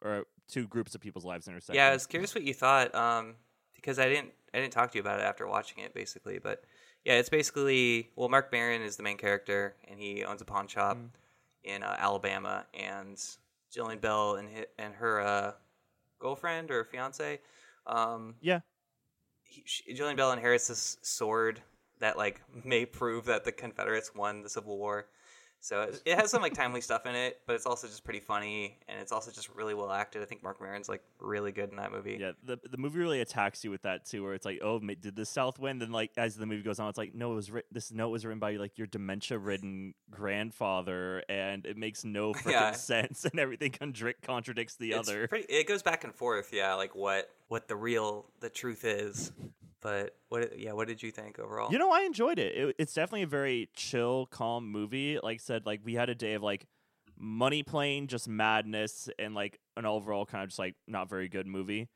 or 0.00 0.24
two 0.48 0.66
groups 0.68 0.94
of 0.94 1.00
people's 1.00 1.24
lives 1.24 1.48
intersecting. 1.48 1.74
Yeah, 1.76 1.88
I 1.88 1.92
was 1.92 2.06
curious 2.06 2.34
what 2.34 2.44
you 2.44 2.54
thought. 2.54 2.94
Um, 2.94 3.34
because 3.74 3.98
I 3.98 4.08
didn't 4.08 4.30
I 4.54 4.60
didn't 4.60 4.72
talk 4.72 4.92
to 4.92 4.98
you 4.98 5.02
about 5.02 5.18
it 5.18 5.24
after 5.24 5.46
watching 5.48 5.82
it, 5.82 5.92
basically. 5.94 6.38
But 6.38 6.62
yeah, 7.04 7.14
it's 7.14 7.28
basically 7.28 8.10
well, 8.14 8.28
Marc 8.28 8.52
Maron 8.52 8.82
is 8.82 8.96
the 8.96 9.02
main 9.02 9.18
character, 9.18 9.74
and 9.88 9.98
he 9.98 10.24
owns 10.24 10.40
a 10.40 10.44
pawn 10.44 10.68
shop 10.68 10.96
Mm. 10.96 11.08
in 11.64 11.82
uh, 11.82 11.96
Alabama, 11.98 12.66
and 12.72 13.20
Jillian 13.74 14.00
Bell 14.00 14.36
and 14.36 14.48
and 14.78 14.94
her 14.94 15.20
uh, 15.20 15.52
girlfriend 16.18 16.70
or 16.70 16.84
fiance. 16.84 17.40
Um, 17.86 18.36
Yeah. 18.40 18.60
he, 19.44 19.62
she, 19.66 19.94
Jillian 19.94 20.16
Bell 20.16 20.32
inherits 20.32 20.68
this 20.68 20.98
sword 21.02 21.60
that 21.98 22.16
like 22.16 22.40
may 22.64 22.84
prove 22.84 23.24
that 23.26 23.44
the 23.44 23.52
Confederates 23.52 24.14
won 24.14 24.42
the 24.42 24.48
Civil 24.48 24.76
War. 24.78 25.06
So 25.64 25.82
it, 25.82 26.02
it 26.04 26.18
has 26.18 26.28
some 26.28 26.42
like 26.42 26.54
timely 26.54 26.80
stuff 26.80 27.06
in 27.06 27.14
it, 27.14 27.38
but 27.46 27.54
it's 27.54 27.66
also 27.66 27.86
just 27.86 28.02
pretty 28.02 28.18
funny, 28.18 28.78
and 28.88 28.98
it's 29.00 29.12
also 29.12 29.30
just 29.30 29.48
really 29.54 29.74
well 29.74 29.92
acted. 29.92 30.20
I 30.20 30.24
think 30.24 30.42
Marc 30.42 30.60
Maron's 30.60 30.88
like 30.88 31.02
really 31.20 31.52
good 31.52 31.70
in 31.70 31.76
that 31.76 31.92
movie. 31.92 32.18
Yeah, 32.20 32.32
the 32.42 32.58
the 32.68 32.76
movie 32.78 32.98
really 32.98 33.20
attacks 33.20 33.62
you 33.62 33.70
with 33.70 33.82
that 33.82 34.04
too, 34.04 34.24
where 34.24 34.34
it's 34.34 34.44
like, 34.44 34.58
oh, 34.60 34.80
did 34.80 35.14
the 35.14 35.24
South 35.24 35.60
win? 35.60 35.78
Then 35.78 35.92
like 35.92 36.10
as 36.16 36.34
the 36.34 36.46
movie 36.46 36.62
goes 36.64 36.80
on, 36.80 36.88
it's 36.88 36.98
like, 36.98 37.14
no, 37.14 37.30
it 37.32 37.36
was 37.36 37.52
this 37.70 37.92
note 37.92 38.08
was 38.08 38.26
written 38.26 38.40
by 38.40 38.56
like 38.56 38.76
your 38.76 38.88
dementia-ridden 38.88 39.94
grandfather, 40.10 41.22
and 41.28 41.64
it 41.64 41.76
makes 41.76 42.04
no 42.04 42.32
freaking 42.34 42.50
Yeah. 42.50 42.72
sense, 42.72 43.24
and 43.24 43.38
everything 43.38 43.70
contra- 43.70 44.14
contradicts 44.20 44.74
the 44.74 44.90
It's 44.92 45.08
other. 45.08 45.28
pretty, 45.28 45.44
it 45.52 45.68
goes 45.68 45.82
back 45.84 46.02
and 46.02 46.12
forth, 46.14 46.50
yeah, 46.52 46.74
like 46.74 46.96
what 46.96 47.30
what 47.46 47.68
the 47.68 47.76
real 47.76 48.26
the 48.40 48.50
truth 48.50 48.84
is. 48.84 49.30
But 49.82 50.14
what 50.28 50.58
yeah, 50.58 50.72
what 50.72 50.88
did 50.88 51.02
you 51.02 51.10
think 51.10 51.38
overall? 51.38 51.70
You 51.70 51.78
know, 51.78 51.90
I 51.90 52.02
enjoyed 52.02 52.38
it. 52.38 52.56
it. 52.56 52.76
It's 52.78 52.94
definitely 52.94 53.22
a 53.22 53.26
very 53.26 53.68
chill, 53.74 54.26
calm 54.26 54.70
movie. 54.70 55.18
Like 55.22 55.34
I 55.34 55.38
said, 55.38 55.66
like 55.66 55.80
we 55.84 55.94
had 55.94 56.08
a 56.08 56.14
day 56.14 56.34
of 56.34 56.42
like 56.42 56.66
money 57.18 57.62
plane, 57.62 58.06
just 58.06 58.28
madness, 58.28 59.08
and 59.18 59.34
like 59.34 59.58
an 59.76 59.84
overall 59.84 60.24
kind 60.24 60.44
of 60.44 60.50
just 60.50 60.58
like 60.58 60.76
not 60.86 61.10
very 61.10 61.28
good 61.28 61.46
movie. 61.46 61.88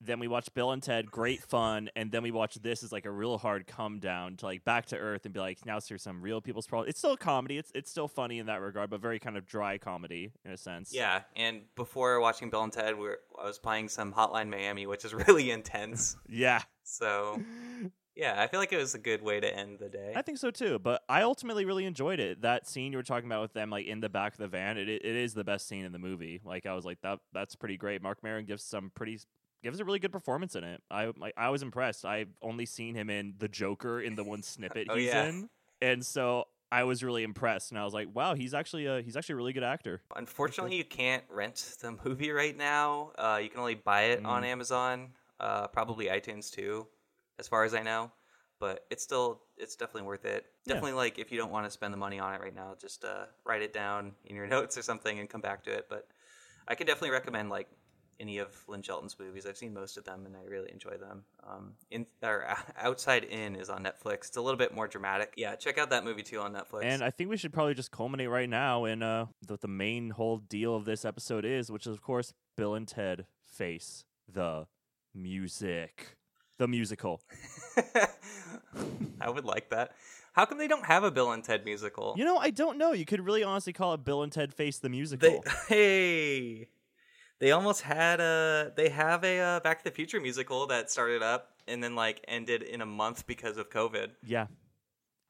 Then 0.00 0.18
we 0.18 0.28
watched 0.28 0.52
Bill 0.54 0.70
and 0.72 0.82
Ted, 0.82 1.10
great 1.10 1.42
fun, 1.42 1.88
and 1.96 2.10
then 2.10 2.22
we 2.22 2.30
watched 2.30 2.62
this 2.62 2.82
as 2.82 2.92
like 2.92 3.06
a 3.06 3.10
real 3.10 3.38
hard 3.38 3.66
come 3.66 4.00
down 4.00 4.36
to 4.38 4.46
like 4.46 4.64
back 4.64 4.86
to 4.86 4.98
earth 4.98 5.24
and 5.24 5.32
be 5.32 5.40
like, 5.40 5.64
now 5.64 5.78
here's 5.86 6.02
some 6.02 6.20
real 6.20 6.40
people's 6.40 6.66
problems. 6.66 6.90
It's 6.90 6.98
still 6.98 7.12
a 7.12 7.16
comedy. 7.16 7.58
It's 7.58 7.70
it's 7.74 7.90
still 7.90 8.08
funny 8.08 8.38
in 8.38 8.46
that 8.46 8.60
regard, 8.60 8.90
but 8.90 9.00
very 9.00 9.18
kind 9.18 9.36
of 9.36 9.46
dry 9.46 9.78
comedy 9.78 10.32
in 10.44 10.50
a 10.50 10.56
sense. 10.56 10.92
Yeah, 10.92 11.22
and 11.36 11.62
before 11.74 12.20
watching 12.20 12.50
Bill 12.50 12.62
and 12.62 12.72
Ted, 12.72 12.98
we 12.98 13.06
were, 13.06 13.20
I 13.40 13.44
was 13.44 13.58
playing 13.58 13.88
some 13.88 14.12
Hotline 14.12 14.48
Miami, 14.48 14.86
which 14.86 15.04
is 15.04 15.14
really 15.28 15.50
intense. 15.50 16.16
yeah. 16.28 16.62
So 16.84 17.42
yeah, 18.14 18.34
I 18.40 18.46
feel 18.46 18.60
like 18.60 18.72
it 18.72 18.76
was 18.78 18.94
a 18.94 18.98
good 18.98 19.22
way 19.22 19.40
to 19.40 19.52
end 19.56 19.78
the 19.78 19.88
day. 19.88 20.12
I 20.14 20.22
think 20.22 20.38
so 20.38 20.50
too, 20.50 20.78
but 20.78 21.02
I 21.08 21.22
ultimately 21.22 21.64
really 21.64 21.84
enjoyed 21.84 22.20
it. 22.20 22.42
That 22.42 22.68
scene 22.68 22.92
you 22.92 22.98
were 22.98 23.02
talking 23.02 23.26
about 23.28 23.42
with 23.42 23.52
them, 23.52 23.70
like 23.70 23.86
in 23.86 24.00
the 24.00 24.08
back 24.08 24.32
of 24.32 24.38
the 24.38 24.48
van, 24.48 24.78
it 24.78 24.88
it 24.88 25.04
is 25.04 25.34
the 25.34 25.44
best 25.44 25.66
scene 25.66 25.84
in 25.84 25.92
the 25.92 25.98
movie. 25.98 26.40
Like 26.44 26.66
I 26.66 26.74
was 26.74 26.84
like 26.84 27.00
that 27.02 27.18
that's 27.32 27.56
pretty 27.56 27.76
great. 27.76 28.02
Marc 28.02 28.22
Maron 28.22 28.44
gives 28.44 28.62
some 28.62 28.90
pretty 28.94 29.18
gives 29.62 29.80
a 29.80 29.84
really 29.84 29.98
good 29.98 30.12
performance 30.12 30.54
in 30.54 30.62
it. 30.64 30.82
I 30.90 31.12
like 31.16 31.34
I 31.36 31.48
was 31.50 31.62
impressed. 31.62 32.04
I've 32.04 32.28
only 32.42 32.66
seen 32.66 32.94
him 32.94 33.10
in 33.10 33.34
The 33.38 33.48
Joker 33.48 34.00
in 34.00 34.14
the 34.14 34.24
one 34.24 34.42
snippet 34.42 34.86
Oh, 34.90 34.96
he's 34.96 35.06
yeah. 35.06 35.28
in, 35.28 35.48
and 35.82 36.04
so 36.04 36.44
I 36.70 36.84
was 36.84 37.02
really 37.02 37.22
impressed. 37.22 37.70
And 37.70 37.78
I 37.78 37.84
was 37.84 37.94
like, 37.94 38.08
wow, 38.12 38.34
he's 38.34 38.52
actually 38.54 38.86
a 38.86 39.00
he's 39.02 39.16
actually 39.16 39.34
a 39.34 39.36
really 39.36 39.52
good 39.52 39.64
actor. 39.64 40.02
Unfortunately, 40.16 40.76
you 40.76 40.84
can't 40.84 41.24
rent 41.28 41.76
the 41.80 41.96
movie 42.04 42.30
right 42.30 42.56
now. 42.56 43.12
Uh, 43.16 43.40
you 43.42 43.48
can 43.48 43.60
only 43.60 43.74
buy 43.76 44.02
it 44.04 44.24
on 44.24 44.42
Mm. 44.42 44.46
Amazon, 44.46 45.08
uh, 45.40 45.68
probably 45.68 46.06
iTunes 46.06 46.50
too, 46.50 46.86
as 47.38 47.48
far 47.48 47.64
as 47.64 47.74
I 47.74 47.82
know. 47.82 48.12
But 48.60 48.84
it's 48.90 49.02
still 49.02 49.42
it's 49.58 49.76
definitely 49.76 50.06
worth 50.06 50.24
it. 50.24 50.46
Yeah. 50.64 50.74
Definitely 50.74 50.96
like 50.96 51.18
if 51.18 51.32
you 51.32 51.38
don't 51.38 51.50
want 51.50 51.66
to 51.66 51.70
spend 51.70 51.92
the 51.92 51.98
money 51.98 52.18
on 52.18 52.34
it 52.34 52.40
right 52.40 52.54
now, 52.54 52.74
just 52.80 53.04
uh, 53.04 53.26
write 53.44 53.62
it 53.62 53.72
down 53.72 54.12
in 54.24 54.36
your 54.36 54.46
notes 54.54 54.78
or 54.78 54.82
something 54.82 55.18
and 55.18 55.28
come 55.28 55.40
back 55.40 55.64
to 55.64 55.72
it. 55.72 55.86
But 55.88 56.06
I 56.68 56.74
could 56.74 56.86
definitely 56.86 57.10
recommend 57.10 57.50
like 57.50 57.68
any 58.20 58.38
of 58.38 58.56
Lynn 58.68 58.82
Shelton's 58.82 59.16
movies. 59.18 59.46
I've 59.46 59.56
seen 59.56 59.74
most 59.74 59.96
of 59.96 60.04
them 60.04 60.26
and 60.26 60.36
I 60.36 60.40
really 60.46 60.70
enjoy 60.70 60.96
them. 60.96 61.24
Um, 61.46 61.72
in 61.90 62.06
or 62.22 62.46
Outside 62.78 63.24
In 63.24 63.56
is 63.56 63.68
on 63.68 63.84
Netflix. 63.84 64.28
It's 64.28 64.36
a 64.36 64.40
little 64.40 64.58
bit 64.58 64.74
more 64.74 64.88
dramatic. 64.88 65.34
Yeah, 65.36 65.56
check 65.56 65.78
out 65.78 65.90
that 65.90 66.04
movie 66.04 66.22
too 66.22 66.40
on 66.40 66.54
Netflix. 66.54 66.84
And 66.84 67.02
I 67.02 67.10
think 67.10 67.30
we 67.30 67.36
should 67.36 67.52
probably 67.52 67.74
just 67.74 67.90
culminate 67.90 68.30
right 68.30 68.48
now 68.48 68.84
in 68.84 69.02
uh 69.02 69.26
what 69.46 69.60
the 69.60 69.68
main 69.68 70.10
whole 70.10 70.38
deal 70.38 70.74
of 70.74 70.84
this 70.84 71.04
episode 71.04 71.44
is, 71.44 71.70
which 71.70 71.86
is 71.86 71.92
of 71.92 72.02
course 72.02 72.32
Bill 72.56 72.74
and 72.74 72.86
Ted 72.86 73.26
face 73.44 74.04
the 74.32 74.66
music, 75.14 76.16
the 76.58 76.68
musical. 76.68 77.22
I 79.20 79.30
would 79.30 79.44
like 79.44 79.70
that. 79.70 79.92
How 80.32 80.44
come 80.44 80.58
they 80.58 80.66
don't 80.66 80.86
have 80.86 81.04
a 81.04 81.10
Bill 81.10 81.30
and 81.30 81.44
Ted 81.44 81.64
musical? 81.64 82.14
You 82.16 82.24
know, 82.24 82.38
I 82.38 82.50
don't 82.50 82.76
know. 82.76 82.92
You 82.92 83.04
could 83.04 83.20
really 83.20 83.44
honestly 83.44 83.72
call 83.72 83.94
it 83.94 84.04
Bill 84.04 84.22
and 84.22 84.32
Ted 84.32 84.52
Face 84.52 84.78
the 84.78 84.88
Musical. 84.88 85.44
they 85.68 85.68
hey, 85.68 86.68
they 87.38 87.52
almost 87.52 87.82
had 87.82 88.20
a. 88.20 88.72
They 88.76 88.88
have 88.88 89.22
a 89.24 89.38
uh, 89.38 89.60
Back 89.60 89.78
to 89.78 89.84
the 89.84 89.90
Future 89.90 90.20
musical 90.20 90.66
that 90.66 90.90
started 90.90 91.22
up 91.22 91.52
and 91.68 91.82
then 91.82 91.94
like 91.94 92.24
ended 92.26 92.62
in 92.62 92.80
a 92.80 92.86
month 92.86 93.26
because 93.26 93.56
of 93.56 93.70
COVID. 93.70 94.10
yeah, 94.24 94.46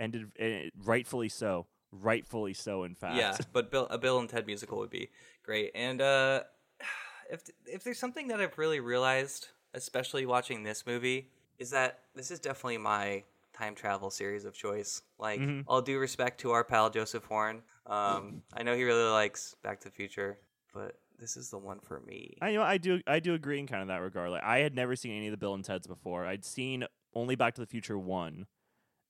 ended 0.01 0.33
uh, 0.41 0.71
rightfully 0.85 1.29
so. 1.29 1.67
Rightfully 1.93 2.55
so, 2.55 2.83
in 2.83 2.95
fact. 2.95 3.17
Yeah, 3.17 3.37
but 3.53 3.71
Bill, 3.71 3.87
a 3.89 3.99
Bill 3.99 4.19
and 4.19 4.29
Ted 4.29 4.47
musical 4.47 4.79
would 4.79 4.91
be 4.91 5.11
great. 5.45 5.71
And 5.75 6.01
uh, 6.01 6.43
if 7.31 7.43
if 7.67 7.85
there's 7.85 7.99
something 7.99 8.29
that 8.29 8.41
I've 8.41 8.59
really 8.59 8.81
realized, 8.81 9.49
especially 9.75 10.25
watching 10.27 10.63
this 10.63 10.87
movie, 10.87 11.29
is 11.59 11.71
that 11.71 12.01
this 12.15 12.31
is 12.31 12.41
definitely 12.41 12.79
my 12.79 13.23
time 13.53 13.75
travel 13.75 14.11
series 14.11 14.45
of 14.45 14.55
choice. 14.55 15.03
Like, 15.19 15.41
Mhm. 15.41 15.65
all 15.67 15.83
due 15.83 15.99
respect 15.99 16.41
to 16.41 16.51
our 16.51 16.65
pal 16.65 16.91
Joseph 16.91 17.25
Horn, 17.25 17.63
um, 17.87 18.43
I 18.53 18.63
know 18.63 18.75
he 18.75 18.83
really 18.85 19.11
likes 19.11 19.55
Back 19.63 19.81
to 19.81 19.89
the 19.89 19.95
Future, 19.95 20.39
but 20.73 20.99
this 21.19 21.37
is 21.37 21.51
the 21.51 21.59
one 21.59 21.79
for 21.81 22.01
me. 22.01 22.37
I 22.41 22.53
know 22.53 22.63
I 22.63 22.79
do 22.79 23.01
I 23.07 23.21
do 23.21 23.35
agree 23.35 23.61
in 23.61 23.67
kind 23.67 23.83
of 23.83 23.89
that 23.89 23.99
regard. 23.99 24.31
Like 24.31 24.43
I 24.43 24.59
had 24.59 24.75
never 24.75 24.97
seen 24.97 25.13
any 25.13 25.29
of 25.29 25.31
the 25.31 25.37
Bill 25.37 25.55
and 25.55 25.65
Ted's 25.65 25.87
before. 25.87 26.27
I'd 26.27 26.45
seen 26.45 26.87
only 27.15 27.37
Back 27.37 27.55
to 27.55 27.61
the 27.61 27.67
Future 27.67 27.99
one 27.99 28.47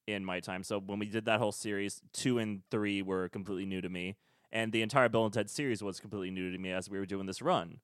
in 0.06 0.24
my 0.24 0.40
time. 0.40 0.62
So 0.62 0.78
when 0.78 0.98
we 0.98 1.06
did 1.06 1.24
that 1.24 1.38
whole 1.38 1.52
series, 1.52 2.02
two 2.12 2.38
and 2.38 2.62
three 2.70 3.00
were 3.00 3.30
completely 3.30 3.64
new 3.64 3.80
to 3.80 3.88
me, 3.88 4.16
and 4.52 4.70
the 4.72 4.82
entire 4.82 5.08
Bill 5.08 5.24
and 5.24 5.32
Ted 5.32 5.48
series 5.48 5.82
was 5.82 6.00
completely 6.00 6.30
new 6.30 6.52
to 6.52 6.58
me 6.58 6.70
as 6.70 6.90
we 6.90 6.98
were 6.98 7.06
doing 7.06 7.24
this 7.24 7.40
run. 7.40 7.80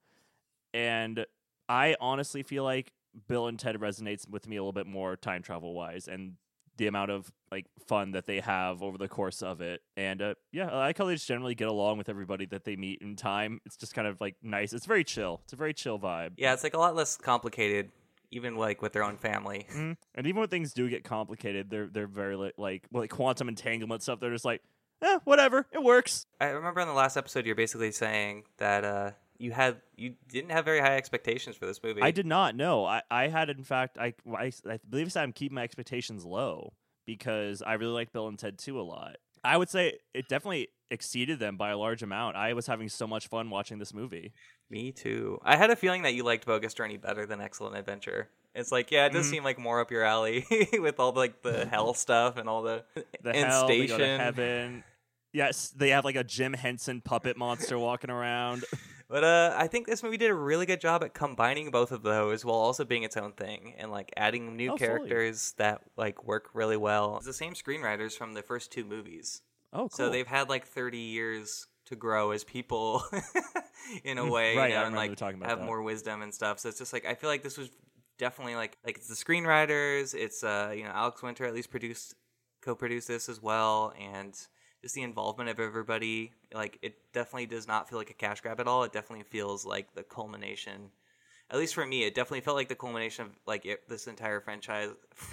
And 0.73 1.25
I 1.69 1.95
honestly 1.99 2.43
feel 2.43 2.63
like 2.63 2.91
Bill 3.27 3.47
and 3.47 3.57
Ted 3.59 3.75
resonates 3.75 4.27
with 4.29 4.47
me 4.47 4.55
a 4.55 4.61
little 4.61 4.71
bit 4.73 4.87
more 4.87 5.15
time 5.15 5.41
travel 5.41 5.73
wise, 5.73 6.07
and 6.07 6.33
the 6.77 6.87
amount 6.87 7.11
of 7.11 7.31
like 7.51 7.65
fun 7.87 8.11
that 8.11 8.25
they 8.25 8.39
have 8.39 8.81
over 8.81 8.97
the 8.97 9.07
course 9.09 9.43
of 9.43 9.61
it. 9.61 9.81
And 9.97 10.21
uh, 10.21 10.33
yeah, 10.51 10.69
I 10.69 10.77
like 10.77 10.97
how 10.97 11.05
they 11.05 11.13
just 11.15 11.27
generally 11.27 11.53
get 11.53 11.67
along 11.67 11.97
with 11.97 12.09
everybody 12.09 12.45
that 12.47 12.63
they 12.63 12.75
meet 12.75 13.01
in 13.01 13.15
time. 13.15 13.59
It's 13.65 13.75
just 13.77 13.93
kind 13.93 14.07
of 14.07 14.19
like 14.21 14.35
nice. 14.41 14.73
It's 14.73 14.85
very 14.85 15.03
chill. 15.03 15.41
It's 15.43 15.53
a 15.53 15.57
very 15.57 15.73
chill 15.73 15.99
vibe. 15.99 16.31
yeah, 16.37 16.53
it's 16.53 16.63
like 16.63 16.73
a 16.73 16.79
lot 16.79 16.95
less 16.95 17.17
complicated, 17.17 17.91
even 18.31 18.55
like 18.55 18.81
with 18.81 18.93
their 18.93 19.03
own 19.03 19.17
family. 19.17 19.67
Mhm. 19.71 19.97
And 20.15 20.25
even 20.27 20.39
when 20.39 20.49
things 20.49 20.73
do 20.73 20.89
get 20.89 21.03
complicated, 21.03 21.69
they're 21.69 21.87
they're 21.87 22.07
very 22.07 22.35
li- 22.37 22.53
like 22.57 22.85
well, 22.91 23.03
like 23.03 23.11
quantum 23.11 23.49
entanglement 23.49 24.01
stuff. 24.01 24.19
They're 24.21 24.31
just 24.31 24.45
like, 24.45 24.61
eh, 25.01 25.19
whatever, 25.25 25.67
it 25.73 25.83
works. 25.83 26.25
I 26.39 26.45
remember 26.47 26.79
in 26.79 26.87
the 26.87 26.93
last 26.93 27.17
episode, 27.17 27.45
you're 27.45 27.53
basically 27.55 27.91
saying 27.91 28.45
that 28.57 28.85
uh, 28.85 29.11
you 29.41 29.51
had 29.51 29.81
you 29.95 30.15
didn't 30.29 30.51
have 30.51 30.63
very 30.65 30.79
high 30.79 30.95
expectations 30.97 31.55
for 31.55 31.65
this 31.65 31.81
movie. 31.83 32.01
I 32.01 32.11
did 32.11 32.25
not 32.25 32.55
know. 32.55 32.85
I, 32.85 33.01
I 33.09 33.27
had 33.27 33.49
in 33.49 33.63
fact 33.63 33.97
I, 33.97 34.13
I 34.37 34.51
I 34.69 34.79
believe 34.89 35.07
I 35.07 35.09
said 35.09 35.23
I'm 35.23 35.33
keeping 35.33 35.55
my 35.55 35.63
expectations 35.63 36.23
low 36.25 36.73
because 37.05 37.61
I 37.61 37.73
really 37.73 37.93
like 37.93 38.13
Bill 38.13 38.27
and 38.27 38.37
Ted 38.37 38.57
2 38.59 38.79
a 38.79 38.83
lot. 38.83 39.17
I 39.43 39.57
would 39.57 39.69
say 39.69 39.97
it 40.13 40.27
definitely 40.29 40.67
exceeded 40.91 41.39
them 41.39 41.57
by 41.57 41.71
a 41.71 41.77
large 41.77 42.03
amount. 42.03 42.35
I 42.35 42.53
was 42.53 42.67
having 42.67 42.89
so 42.89 43.07
much 43.07 43.27
fun 43.27 43.49
watching 43.49 43.79
this 43.79 43.93
movie. 43.93 44.33
Me 44.69 44.91
too. 44.91 45.39
I 45.43 45.55
had 45.55 45.71
a 45.71 45.75
feeling 45.75 46.03
that 46.03 46.13
you 46.13 46.23
liked 46.23 46.45
Bogus 46.45 46.73
Journey 46.75 46.97
better 46.97 47.25
than 47.25 47.41
Excellent 47.41 47.75
Adventure. 47.75 48.29
It's 48.53 48.71
like, 48.71 48.91
yeah, 48.91 49.05
it 49.07 49.13
does 49.13 49.25
Mhm. 49.25 49.29
seem 49.31 49.43
like 49.43 49.57
more 49.57 49.79
up 49.79 49.89
your 49.89 50.03
alley 50.03 50.45
with 50.73 50.99
all 50.99 51.13
like 51.13 51.41
the 51.41 51.65
hell 51.71 51.93
stuff 51.95 52.37
and 52.37 52.47
all 52.47 52.61
the 52.61 52.83
The 53.23 53.29
and 53.31 53.47
hell, 53.49 53.65
station. 53.67 53.97
go 53.97 54.05
to 54.05 54.17
heaven. 54.17 54.83
Yes, 55.33 55.69
they 55.69 55.89
have 55.91 56.03
like 56.05 56.17
a 56.17 56.25
Jim 56.25 56.53
Henson 56.53 56.99
puppet 57.01 57.37
monster 57.37 57.79
walking 57.79 58.09
around. 58.11 58.65
But 59.11 59.25
uh, 59.25 59.53
I 59.57 59.67
think 59.67 59.87
this 59.87 60.03
movie 60.03 60.15
did 60.15 60.31
a 60.31 60.33
really 60.33 60.65
good 60.65 60.79
job 60.79 61.03
at 61.03 61.13
combining 61.13 61.69
both 61.69 61.91
of 61.91 62.01
those 62.01 62.45
while 62.45 62.55
also 62.55 62.85
being 62.85 63.03
its 63.03 63.17
own 63.17 63.33
thing 63.33 63.73
and 63.77 63.91
like 63.91 64.09
adding 64.15 64.55
new 64.55 64.71
Oh, 64.71 64.77
characters 64.77 65.53
that 65.57 65.81
like 65.97 66.23
work 66.23 66.49
really 66.53 66.77
well. 66.77 67.17
It's 67.17 67.25
the 67.25 67.33
same 67.33 67.53
screenwriters 67.53 68.17
from 68.17 68.31
the 68.33 68.41
first 68.41 68.71
two 68.71 68.85
movies. 68.85 69.41
Oh, 69.73 69.79
cool. 69.79 69.89
So 69.89 70.09
they've 70.09 70.25
had 70.25 70.47
like 70.47 70.65
30 70.65 70.97
years 70.97 71.67
to 71.87 71.97
grow 71.97 72.31
as 72.31 72.45
people 72.45 73.03
in 74.05 74.17
a 74.17 74.25
way, 74.31 74.55
Right, 74.55 74.69
you 74.69 74.75
know, 74.75 74.85
and 74.85 74.95
like 74.95 75.13
talking 75.17 75.35
about 75.37 75.49
have 75.49 75.59
that. 75.59 75.65
more 75.65 75.81
wisdom 75.81 76.21
and 76.21 76.33
stuff. 76.33 76.59
So 76.59 76.69
it's 76.69 76.77
just 76.79 76.93
like 76.93 77.05
I 77.05 77.13
feel 77.15 77.29
like 77.29 77.43
this 77.43 77.57
was 77.57 77.69
definitely 78.17 78.55
like 78.55 78.77
like 78.85 78.95
it's 78.97 79.07
the 79.09 79.15
screenwriters, 79.15 80.15
it's 80.15 80.41
uh 80.41 80.73
you 80.73 80.83
know 80.85 80.91
Alex 80.91 81.21
Winter 81.21 81.43
at 81.45 81.53
least 81.53 81.69
produced 81.69 82.15
co-produced 82.61 83.09
this 83.09 83.27
as 83.27 83.41
well 83.41 83.91
and 83.99 84.35
just 84.81 84.95
the 84.95 85.03
involvement 85.03 85.49
of 85.49 85.59
everybody 85.59 86.31
like 86.53 86.79
it 86.81 86.95
definitely 87.13 87.45
does 87.45 87.67
not 87.67 87.89
feel 87.89 87.97
like 87.97 88.09
a 88.09 88.15
cash 88.15 88.41
grab 88.41 88.59
at 88.59 88.67
all. 88.67 88.83
It 88.83 88.91
definitely 88.93 89.25
feels 89.25 89.65
like 89.65 89.93
the 89.93 90.03
culmination 90.03 90.91
at 91.51 91.59
least 91.59 91.75
for 91.75 91.85
me, 91.85 92.03
it 92.03 92.15
definitely 92.15 92.39
felt 92.41 92.55
like 92.55 92.69
the 92.69 92.75
culmination 92.75 93.25
of 93.25 93.31
like 93.45 93.65
it, 93.65 93.87
this 93.89 94.07
entire 94.07 94.39
franchise 94.39 94.89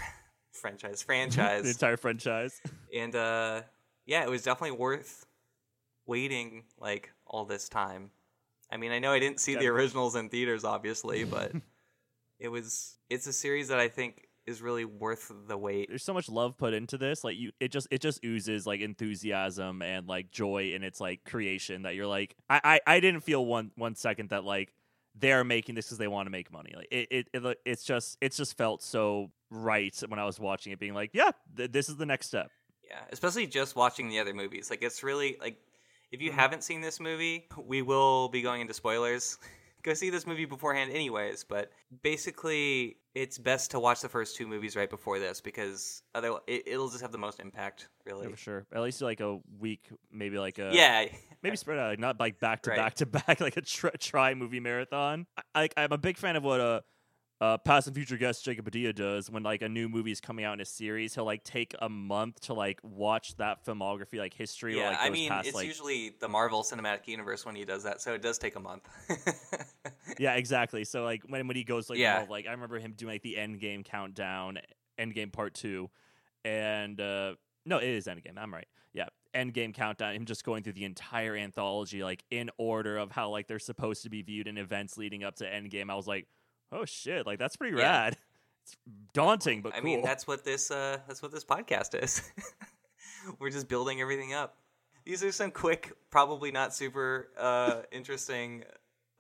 franchise 0.53 1.03
franchise 1.03 1.63
the 1.63 1.71
entire 1.71 1.97
franchise. 1.97 2.61
and 2.93 3.15
uh 3.15 3.63
yeah 4.07 4.25
it 4.25 4.29
was 4.29 4.43
definitely 4.43 4.77
worth 4.77 5.25
waiting 6.07 6.65
like 6.81 7.13
all 7.27 7.45
this 7.45 7.69
time 7.69 8.11
i 8.73 8.77
mean 8.77 8.91
i 8.91 8.99
know 8.99 9.13
i 9.13 9.21
didn't 9.21 9.39
see 9.39 9.55
the 9.55 9.69
originals 9.69 10.17
in 10.17 10.29
theaters 10.29 10.65
obviously 10.65 11.23
but 11.23 11.53
it 12.41 12.49
was 12.49 12.97
it's 13.09 13.29
a 13.29 13.33
series 13.33 13.69
that 13.69 13.79
i 13.79 13.87
think 13.87 14.28
is 14.49 14.63
really 14.63 14.85
worth 14.85 15.31
the 15.47 15.57
wait. 15.57 15.89
There's 15.89 16.03
so 16.03 16.15
much 16.15 16.29
love 16.29 16.57
put 16.57 16.75
into 16.75 16.97
this. 16.99 17.23
Like 17.23 17.37
you, 17.37 17.53
it 17.61 17.71
just 17.71 17.87
it 17.91 18.01
just 18.01 18.25
oozes 18.25 18.67
like 18.67 18.81
enthusiasm 18.81 19.83
and 19.83 20.09
like 20.09 20.31
joy 20.31 20.73
in 20.75 20.83
its 20.83 21.01
like 21.01 21.25
creation. 21.25 21.83
That 21.83 21.95
you're 21.95 22.07
like, 22.07 22.35
I 22.49 22.61
I, 22.65 22.81
I 22.97 23.01
didn't 23.01 23.21
feel 23.21 23.45
one 23.45 23.71
one 23.77 23.95
second 23.95 24.31
that 24.31 24.45
like 24.45 24.73
they're 25.15 25.45
making 25.45 25.75
this 25.75 25.87
because 25.87 25.99
they 25.99 26.09
want 26.09 26.27
to 26.27 26.31
make 26.31 26.53
money. 26.53 26.73
Like 26.77 26.89
it, 26.91 27.09
it, 27.11 27.29
it 27.33 27.59
it's 27.65 27.85
just 27.85 28.17
it's 28.21 28.37
just 28.37 28.57
felt 28.57 28.83
so 28.83 29.31
right 29.51 29.97
when 30.09 30.19
I 30.19 30.25
was 30.25 30.41
watching 30.41 30.73
it, 30.73 30.79
being 30.79 30.95
like, 30.95 31.11
yeah, 31.13 31.31
th- 31.57 31.71
this 31.73 31.89
is 31.89 31.97
the 31.97 32.07
next 32.07 32.27
step. 32.27 32.51
Yeah, 32.89 33.01
especially 33.13 33.47
just 33.47 33.77
watching 33.77 34.09
the 34.09 34.19
other 34.19 34.33
movies. 34.33 34.71
Like 34.71 34.83
it's 34.83 35.03
really 35.03 35.37
like 35.41 35.59
if 36.11 36.23
you 36.23 36.31
Mhm. 36.31 36.35
haven't 36.35 36.65
seen 36.65 36.81
this 36.81 37.01
movie, 37.01 37.47
we 37.67 37.83
will 37.83 38.29
be 38.29 38.43
going 38.43 38.61
into 38.63 38.75
spoilers. 38.75 39.39
Go 39.89 39.95
see 39.95 40.11
this 40.11 40.27
movie 40.27 40.45
beforehand, 40.45 40.93
anyways. 40.93 41.45
But 41.45 41.71
basically, 42.03 42.99
it's 43.15 43.39
best 43.39 43.71
to 43.71 43.81
watch 43.81 44.03
the 44.03 44.09
first 44.11 44.37
two 44.37 44.47
movies 44.47 44.77
right 44.77 44.91
before 44.91 45.19
this 45.19 45.41
because 45.41 46.03
otherwise, 46.15 46.43
it, 46.47 46.65
it'll 46.67 46.91
just 46.91 47.01
have 47.01 47.11
the 47.11 47.17
most 47.17 47.41
impact. 47.41 47.89
Really. 48.05 48.27
Yeah, 48.27 48.31
for 48.33 48.37
sure. 48.37 48.67
At 48.71 48.83
least 48.83 49.01
like 49.01 49.21
a 49.21 49.39
week, 49.59 49.89
maybe 50.13 50.39
like 50.39 50.59
a 50.59 50.71
Yeah. 50.75 51.07
maybe 51.43 51.57
spread 51.57 51.79
out, 51.79 51.89
like 51.89 51.99
not 51.99 52.21
like 52.21 52.39
back 52.39 52.61
to 52.65 52.71
Right. 52.71 52.77
back 52.77 52.95
to 52.97 53.07
back, 53.07 53.41
like 53.41 53.57
a 53.57 53.63
tr- 53.63 53.89
try 53.99 54.35
movie 54.35 54.61
marathon. 54.61 55.27
I, 55.55 55.63
I, 55.63 55.69
I'm 55.85 55.93
a 55.93 55.99
big 55.99 56.19
fan 56.19 56.37
of 56.37 56.45
what 56.45 56.61
uh, 56.61 56.81
uh, 57.41 57.57
past 57.59 57.87
and 57.87 57.95
future 57.95 58.17
guest 58.17 58.45
Jacob 58.45 58.65
Padilla 58.65 58.93
does 58.93 59.31
when 59.31 59.43
like 59.45 59.63
a 59.63 59.69
new 59.69 59.89
movie 59.89 60.11
is 60.11 60.21
coming 60.21 60.45
out 60.45 60.55
in 60.55 60.61
a 60.61 60.65
series. 60.65 61.15
He'll 61.15 61.25
like 61.25 61.45
take 61.45 61.75
a 61.81 61.89
month 61.89 62.41
to 62.43 62.55
like 62.55 62.81
watch 62.83 63.37
that 63.37 63.65
filmography, 63.65 64.19
like 64.19 64.35
history. 64.35 64.75
or, 64.75 64.79
Yeah, 64.79 64.89
like, 64.91 64.99
I 65.01 65.11
mean, 65.11 65.29
past, 65.29 65.47
it's 65.47 65.55
like, 65.55 65.67
usually 65.67 66.15
the 66.19 66.29
Marvel 66.29 66.63
Cinematic 66.65 67.07
Universe 67.07 67.47
when 67.47 67.55
he 67.55 67.65
does 67.65 67.85
that, 67.85 68.01
so 68.01 68.13
it 68.15 68.23
does 68.23 68.39
take 68.39 68.57
a 68.57 68.61
month. 68.61 68.89
yeah, 70.19 70.35
exactly. 70.35 70.85
So 70.85 71.05
like 71.05 71.23
when 71.29 71.47
when 71.47 71.57
he 71.57 71.65
goes 71.65 71.89
like 71.89 71.99
Yeah. 71.99 72.19
more, 72.21 72.29
like 72.29 72.47
I 72.47 72.51
remember 72.51 72.79
him 72.79 72.93
doing 72.97 73.15
like 73.15 73.23
the 73.23 73.37
End 73.37 73.61
Game 73.61 73.85
countdown, 73.85 74.59
End 74.99 75.15
Game 75.15 75.31
Part 75.31 75.55
Two, 75.55 75.91
and 76.45 77.01
uh 77.01 77.35
no, 77.65 77.79
it 77.79 77.89
is 77.89 78.09
End 78.09 78.23
Game. 78.23 78.35
I'm 78.37 78.53
right. 78.53 78.67
Yeah, 78.95 79.07
End 79.35 79.53
Game 79.53 79.73
countdown. 79.73 80.15
Him 80.15 80.25
just 80.25 80.43
going 80.45 80.63
through 80.65 80.73
the 80.73 80.85
entire 80.85 81.37
anthology 81.37 82.03
like 82.03 82.25
in 82.31 82.51
order 82.59 82.97
of 82.97 83.13
how 83.13 83.29
like 83.31 83.47
they're 83.47 83.59
supposed 83.59 84.03
to 84.03 84.11
be 84.11 84.23
viewed 84.23 84.49
in 84.49 84.59
events 84.59 84.97
leading 84.97 85.23
up 85.23 85.37
to 85.37 85.53
End 85.53 85.71
Game. 85.71 85.91
I 85.91 85.95
was 85.95 86.07
like, 86.07 86.27
oh 86.73 86.85
shit, 86.85 87.27
like 87.27 87.39
that's 87.39 87.57
pretty 87.57 87.77
Yeah. 87.77 87.83
rad. 87.83 88.17
It's 88.65 88.77
daunting, 89.15 89.63
but 89.63 89.73
I 89.73 89.77
cool. 89.77 89.85
mean, 89.85 90.03
that's 90.03 90.27
what 90.27 90.45
this 90.45 90.71
uh, 90.71 90.99
that's 91.07 91.23
what 91.23 91.33
this 91.33 91.43
podcast 91.45 92.01
is. 92.03 92.21
We're 93.39 93.49
just 93.51 93.67
building 93.67 94.01
everything 94.03 94.35
up. 94.35 94.57
These 95.07 95.25
are 95.25 95.33
some 95.33 95.51
quick, 95.51 95.93
probably 96.11 96.51
not 96.51 96.75
super 96.75 97.31
uh, 97.39 97.83
interesting 97.93 98.65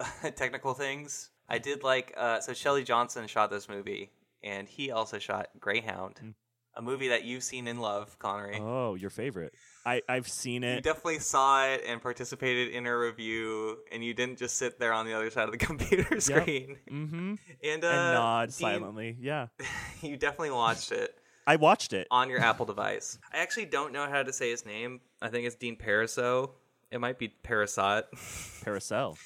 technical 0.36 0.74
things. 0.74 1.30
I 1.48 1.56
did 1.58 1.82
like 1.82 2.12
uh, 2.16 2.40
so 2.40 2.52
Shelly 2.52 2.84
Johnson 2.84 3.26
shot 3.26 3.50
this 3.50 3.70
movie, 3.70 4.10
and 4.42 4.68
he 4.68 4.90
also 4.90 5.18
shot 5.18 5.48
Greyhound, 5.58 6.20
Mm. 6.22 6.34
a 6.74 6.82
movie 6.82 7.08
that 7.08 7.24
you've 7.24 7.42
seen 7.42 7.66
and 7.68 7.80
love, 7.80 8.18
Konnery. 8.18 8.60
oh, 8.60 8.96
your 8.96 9.08
favorite. 9.10 9.54
I 9.88 10.02
I've 10.08 10.28
seen 10.28 10.64
it. 10.64 10.74
You 10.74 10.80
definitely 10.82 11.20
saw 11.20 11.64
it 11.66 11.82
and 11.86 12.02
participated 12.02 12.74
in 12.74 12.86
a 12.86 12.96
review, 12.96 13.78
and 13.90 14.04
you 14.04 14.12
didn't 14.12 14.38
just 14.38 14.56
sit 14.56 14.78
there 14.78 14.92
on 14.92 15.06
the 15.06 15.14
other 15.14 15.30
side 15.30 15.44
of 15.44 15.52
the 15.52 15.58
computer 15.66 16.20
screen 16.20 16.76
mm-hmm. 16.90 17.34
and, 17.64 17.84
uh, 17.84 17.88
and 17.88 18.14
nod 18.14 18.52
silently. 18.52 19.16
Yeah, 19.18 19.46
You 20.02 20.16
definitely 20.16 20.50
watched 20.50 20.92
it. 20.92 21.14
I 21.46 21.56
watched 21.56 21.94
it. 21.94 22.06
on 22.10 22.28
your 22.28 22.40
Apple 22.40 22.66
device. 22.66 23.18
I 23.32 23.38
actually 23.38 23.64
don't 23.64 23.90
know 23.94 24.06
how 24.06 24.22
to 24.22 24.32
say 24.34 24.50
his 24.50 24.66
name. 24.66 25.00
I 25.22 25.28
think 25.28 25.46
it's 25.46 25.56
Dean 25.56 25.76
Parisot. 25.76 26.50
It 26.90 27.00
might 27.00 27.18
be 27.18 27.28
Parasot, 27.28 28.10
Paracel. 28.64 29.16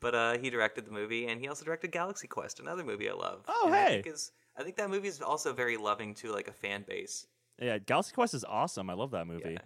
but 0.00 0.14
uh, 0.14 0.38
he 0.38 0.50
directed 0.50 0.86
the 0.86 0.90
movie, 0.92 1.28
and 1.28 1.40
he 1.40 1.46
also 1.46 1.64
directed 1.64 1.92
Galaxy 1.92 2.26
Quest, 2.26 2.58
another 2.58 2.82
movie 2.84 3.08
I 3.08 3.14
love. 3.14 3.44
Oh, 3.46 3.66
And 3.66 3.74
I 3.74 3.84
hey. 3.84 4.02
think, 4.02 4.14
is, 4.14 4.32
I 4.56 4.64
think 4.64 4.76
that 4.76 4.90
movie 4.90 5.08
is 5.08 5.20
also 5.22 5.52
very 5.52 5.76
loving 5.76 6.14
to 6.14 6.32
like 6.32 6.48
a 6.48 6.52
fan 6.52 6.84
base. 6.86 7.26
Yeah, 7.60 7.78
Galaxy 7.78 8.12
Quest 8.14 8.34
is 8.34 8.44
awesome. 8.44 8.90
I 8.90 8.94
love 8.94 9.10
that 9.12 9.26
movie. 9.26 9.52
Yeah, 9.52 9.58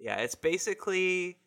yeah. 0.00 0.16
It's 0.16 0.34
basically 0.34 1.38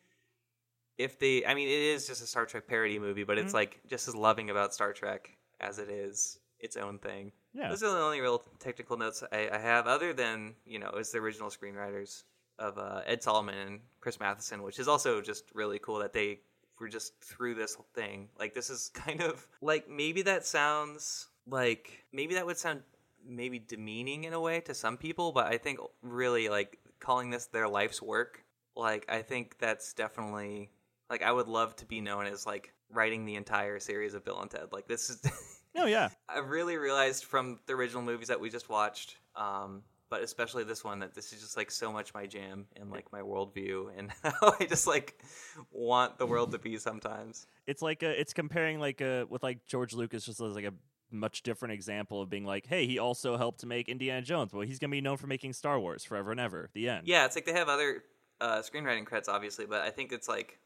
if 0.98 1.18
they. 1.18 1.44
I 1.44 1.54
mean, 1.54 1.68
it 1.68 1.72
is 1.94 2.06
just 2.06 2.22
a 2.22 2.26
Star 2.26 2.46
Trek 2.46 2.66
parody 2.66 2.98
movie, 2.98 3.24
but 3.24 3.38
it's 3.38 3.52
Mhm. 3.52 3.54
like 3.54 3.80
just 3.86 4.08
as 4.08 4.14
loving 4.14 4.50
about 4.50 4.74
Star 4.74 4.92
Trek 4.92 5.30
as 5.60 5.78
it 5.78 5.88
is 5.88 6.38
its 6.60 6.76
own 6.76 6.98
thing. 6.98 7.32
Yeah. 7.54 7.68
Those 7.68 7.82
are 7.82 7.90
the 7.92 8.00
only 8.00 8.20
real 8.20 8.38
technical 8.58 8.96
notes 8.96 9.22
I, 9.32 9.48
I 9.52 9.58
have, 9.58 9.86
other 9.86 10.12
than 10.12 10.54
you 10.64 10.78
know, 10.78 10.90
is 10.90 11.10
the 11.10 11.18
original 11.18 11.50
screenwriters 11.50 12.22
of 12.58 12.78
uh, 12.78 13.02
Ed 13.06 13.22
Solomon 13.22 13.56
and 13.56 13.80
Chris 14.00 14.20
Matheson, 14.20 14.62
which 14.62 14.78
is 14.78 14.86
also 14.88 15.20
just 15.20 15.44
really 15.54 15.78
cool 15.78 15.98
that 15.98 16.12
they 16.12 16.40
were 16.78 16.88
just 16.88 17.18
through 17.24 17.54
this 17.54 17.74
whole 17.74 17.86
thing. 17.94 18.28
Like 18.38 18.54
this 18.54 18.70
is 18.70 18.90
kind 18.94 19.22
of 19.22 19.46
like 19.60 19.88
maybe 19.88 20.22
that 20.22 20.46
sounds 20.46 21.28
like 21.46 22.04
maybe 22.12 22.34
that 22.34 22.46
would 22.46 22.58
sound 22.58 22.82
maybe 23.24 23.58
demeaning 23.58 24.24
in 24.24 24.32
a 24.32 24.40
way 24.40 24.60
to 24.60 24.74
some 24.74 24.96
people, 24.96 25.32
but 25.32 25.46
I 25.46 25.56
think 25.58 25.78
really 26.02 26.48
like 26.48 26.78
calling 27.02 27.28
this 27.28 27.46
their 27.46 27.68
life's 27.68 28.00
work, 28.00 28.44
like 28.74 29.04
I 29.08 29.20
think 29.20 29.58
that's 29.58 29.92
definitely 29.92 30.70
like 31.10 31.22
I 31.22 31.30
would 31.30 31.48
love 31.48 31.76
to 31.76 31.86
be 31.86 32.00
known 32.00 32.26
as 32.26 32.46
like 32.46 32.72
writing 32.90 33.26
the 33.26 33.34
entire 33.34 33.78
series 33.78 34.14
of 34.14 34.24
Bill 34.24 34.40
and 34.40 34.50
Ted. 34.50 34.68
Like 34.72 34.88
this 34.88 35.10
is 35.10 35.20
Oh 35.76 35.86
yeah. 35.86 36.08
I've 36.28 36.48
really 36.48 36.76
realized 36.76 37.24
from 37.24 37.58
the 37.66 37.74
original 37.74 38.02
movies 38.02 38.28
that 38.28 38.40
we 38.40 38.50
just 38.50 38.68
watched, 38.68 39.16
um, 39.36 39.82
but 40.10 40.22
especially 40.22 40.64
this 40.64 40.84
one, 40.84 40.98
that 40.98 41.14
this 41.14 41.32
is 41.32 41.40
just 41.40 41.56
like 41.56 41.70
so 41.70 41.90
much 41.90 42.12
my 42.12 42.26
jam 42.26 42.66
and 42.76 42.90
like 42.90 43.10
my 43.12 43.20
worldview 43.20 43.86
and 43.96 44.10
how 44.22 44.54
I 44.60 44.66
just 44.66 44.86
like 44.86 45.22
want 45.70 46.18
the 46.18 46.26
world 46.26 46.52
to 46.52 46.58
be 46.58 46.76
sometimes. 46.76 47.46
It's 47.66 47.80
like 47.80 48.02
a, 48.02 48.20
it's 48.20 48.34
comparing 48.34 48.78
like 48.78 49.00
a 49.00 49.26
with 49.30 49.42
like 49.42 49.64
George 49.66 49.94
Lucas 49.94 50.26
just 50.26 50.40
as 50.40 50.54
like 50.54 50.66
a 50.66 50.74
much 51.12 51.42
different 51.42 51.74
example 51.74 52.20
of 52.22 52.30
being 52.30 52.44
like, 52.44 52.66
hey, 52.66 52.86
he 52.86 52.98
also 52.98 53.36
helped 53.36 53.60
to 53.60 53.66
make 53.66 53.88
Indiana 53.88 54.22
Jones. 54.22 54.52
Well, 54.52 54.66
he's 54.66 54.78
gonna 54.78 54.90
be 54.90 55.00
known 55.00 55.16
for 55.16 55.26
making 55.26 55.52
Star 55.52 55.78
Wars 55.78 56.04
forever 56.04 56.30
and 56.30 56.40
ever. 56.40 56.70
The 56.74 56.88
end. 56.88 57.06
Yeah, 57.06 57.24
it's 57.24 57.36
like 57.36 57.46
they 57.46 57.52
have 57.52 57.68
other 57.68 58.02
uh, 58.40 58.62
screenwriting 58.62 59.06
credits, 59.06 59.28
obviously, 59.28 59.66
but 59.66 59.82
I 59.82 59.90
think 59.90 60.12
it's 60.12 60.28
like 60.28 60.58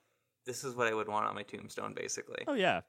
this 0.46 0.64
is 0.64 0.74
what 0.74 0.86
I 0.86 0.94
would 0.94 1.08
want 1.08 1.26
on 1.26 1.34
my 1.34 1.42
tombstone, 1.42 1.92
basically. 1.94 2.44
Oh 2.46 2.54
yeah. 2.54 2.82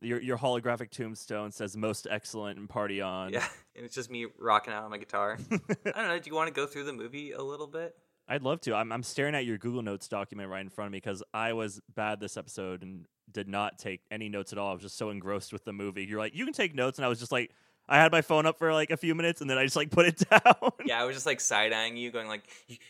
Your 0.00 0.20
your 0.20 0.36
holographic 0.36 0.90
tombstone 0.90 1.52
says 1.52 1.76
most 1.76 2.06
excellent 2.10 2.58
and 2.58 2.68
party 2.68 3.00
on. 3.00 3.32
Yeah, 3.32 3.46
and 3.76 3.84
it's 3.84 3.94
just 3.94 4.10
me 4.10 4.26
rocking 4.38 4.72
out 4.72 4.84
on 4.84 4.90
my 4.90 4.98
guitar. 4.98 5.38
I 5.50 5.58
don't 5.84 6.08
know. 6.08 6.18
Do 6.18 6.30
you 6.30 6.36
want 6.36 6.48
to 6.48 6.54
go 6.54 6.66
through 6.66 6.84
the 6.84 6.92
movie 6.92 7.32
a 7.32 7.42
little 7.42 7.66
bit? 7.66 7.94
I'd 8.28 8.42
love 8.42 8.60
to. 8.62 8.74
I'm 8.74 8.92
I'm 8.92 9.02
staring 9.02 9.34
at 9.34 9.44
your 9.46 9.56
Google 9.56 9.82
Notes 9.82 10.08
document 10.08 10.50
right 10.50 10.60
in 10.60 10.68
front 10.68 10.86
of 10.86 10.92
me 10.92 10.98
because 10.98 11.22
I 11.32 11.52
was 11.54 11.80
bad 11.94 12.20
this 12.20 12.36
episode 12.36 12.82
and 12.82 13.06
did 13.32 13.48
not 13.48 13.78
take 13.78 14.02
any 14.10 14.28
notes 14.28 14.52
at 14.52 14.58
all. 14.58 14.70
I 14.70 14.72
was 14.74 14.82
just 14.82 14.96
so 14.96 15.10
engrossed 15.10 15.52
with 15.52 15.64
the 15.64 15.72
movie. 15.72 16.04
You're 16.04 16.18
like, 16.18 16.34
you 16.34 16.44
can 16.44 16.54
take 16.54 16.74
notes, 16.74 16.98
and 16.98 17.04
I 17.04 17.08
was 17.08 17.18
just 17.18 17.32
like, 17.32 17.50
I 17.88 17.96
had 17.98 18.10
my 18.12 18.20
phone 18.22 18.46
up 18.46 18.58
for 18.58 18.72
like 18.72 18.90
a 18.90 18.96
few 18.96 19.14
minutes, 19.14 19.40
and 19.40 19.48
then 19.50 19.58
I 19.58 19.64
just 19.64 19.76
like 19.76 19.90
put 19.90 20.06
it 20.06 20.18
down. 20.30 20.70
Yeah, 20.84 21.00
I 21.00 21.04
was 21.04 21.14
just 21.14 21.26
like 21.26 21.40
side 21.40 21.72
eyeing 21.72 21.96
you, 21.96 22.10
going 22.10 22.26
like, 22.28 22.42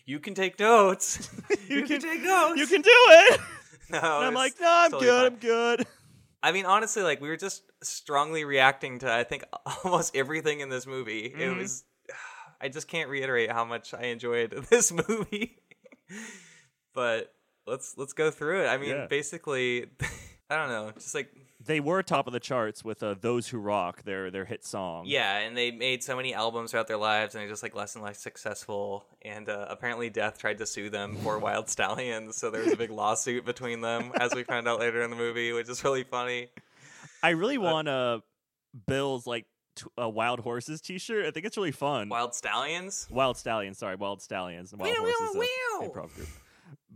"You 0.07 0.19
can 0.21 0.35
take 0.35 0.59
notes. 0.59 1.29
You 1.69 1.79
you, 1.81 1.87
can, 1.87 2.01
can- 2.01 2.11
take 2.11 2.23
notes. 2.23 2.59
you 2.61 2.67
can 2.67 2.81
do 2.83 2.91
it. 2.93 3.41
No, 3.91 3.99
And 3.99 4.25
I'm 4.27 4.35
like, 4.35 4.55
no, 4.61 4.67
I'm 4.69 4.91
totally 4.91 5.07
good. 5.07 5.23
fine. 5.23 5.33
I'm 5.33 5.39
good. 5.39 5.87
I 6.43 6.53
mean, 6.53 6.67
honestly, 6.67 7.03
like 7.05 7.21
we 7.21 7.29
were 7.29 7.37
just 7.37 7.63
strongly 7.85 8.45
reacting 8.45 8.99
to 9.01 9.13
I 9.13 9.23
think 9.25 9.45
almost 9.85 10.17
everything 10.17 10.59
in 10.61 10.69
this 10.71 10.87
movie. 10.89 11.27
It 11.27 11.37
Mhm. 11.39 11.59
was 11.59 11.85
I 12.61 12.69
just 12.69 12.89
can't 12.89 13.09
reiterate 13.11 13.51
how 13.53 13.65
much 13.65 13.95
I 13.95 14.07
enjoyed 14.07 14.51
this 14.71 14.91
movie. 14.93 15.59
but 16.95 17.33
let's 17.67 17.95
let's 17.97 18.13
go 18.13 18.31
through 18.31 18.65
it. 18.65 18.67
I 18.69 18.77
mean, 18.79 18.91
Yeah. 18.91 19.07
basically 19.07 19.87
I 20.49 20.57
don't 20.57 20.69
know, 20.69 20.93
just 20.93 21.15
like 21.15 21.29
They 21.65 21.81
were 21.81 22.03
top 22.05 22.27
of 22.29 22.33
the 22.33 22.39
charts 22.41 22.85
with 22.85 23.03
uh, 23.03 23.15
"Those 23.21 23.49
Who 23.49 23.59
Rock," 23.59 24.05
their 24.05 24.31
their 24.31 24.45
hit 24.45 24.65
song. 24.65 25.05
yeah, 25.07 25.39
and 25.39 25.57
they 25.57 25.71
made 25.73 26.03
so 26.05 26.15
many 26.15 26.33
albums 26.35 26.71
throughout 26.71 26.87
their 26.87 26.97
lives 26.99 27.35
and 27.35 27.43
they're 27.43 27.49
just 27.49 27.63
like 27.65 27.75
less 27.75 27.95
and 27.97 28.05
less 28.05 28.21
successful 28.21 29.05
and 29.23 29.49
uh, 29.49 29.67
apparently 29.69 30.09
Death 30.09 30.39
tried 30.39 30.59
to 30.59 30.67
sue 30.67 30.89
them 30.91 31.17
for 31.17 31.39
Wild 31.47 31.69
Stallions, 31.69 32.37
so 32.37 32.51
there 32.51 32.63
was 32.63 32.73
a 32.73 32.77
big 32.77 32.91
lawsuit 32.91 33.45
between 33.45 33.81
them 33.81 34.13
as 34.21 34.35
we 34.35 34.45
found 34.45 34.69
out 34.69 34.79
later 34.79 35.03
in 35.03 35.11
the 35.11 35.17
movie, 35.17 35.53
which 35.53 35.69
is 35.69 35.83
really 35.83 36.05
funny. 36.05 36.49
I 37.23 37.31
really 37.31 37.57
Uh, 37.57 37.63
want 37.63 37.89
uh, 37.89 38.21
Bill's 38.87 39.27
like 39.27 39.47
t- 39.75 39.87
uh, 40.01 40.09
Wild 40.09 40.39
Horses 40.41 40.81
T-shirt. 40.81 41.27
I 41.27 41.33
think 41.33 41.45
it's 41.47 41.57
really 41.57 41.73
fun. 41.73 42.09
Wild 42.09 42.35
Stallions? 42.35 43.09
Wild 43.11 43.37
Stallions, 43.37 43.79
sorry, 43.79 43.97
Wild 43.97 44.23
Stallions. 44.23 44.73
Wild 44.77 44.95
Horses, 44.97 45.49
uh, 45.81 45.83
improv 45.85 46.15
group. 46.15 46.29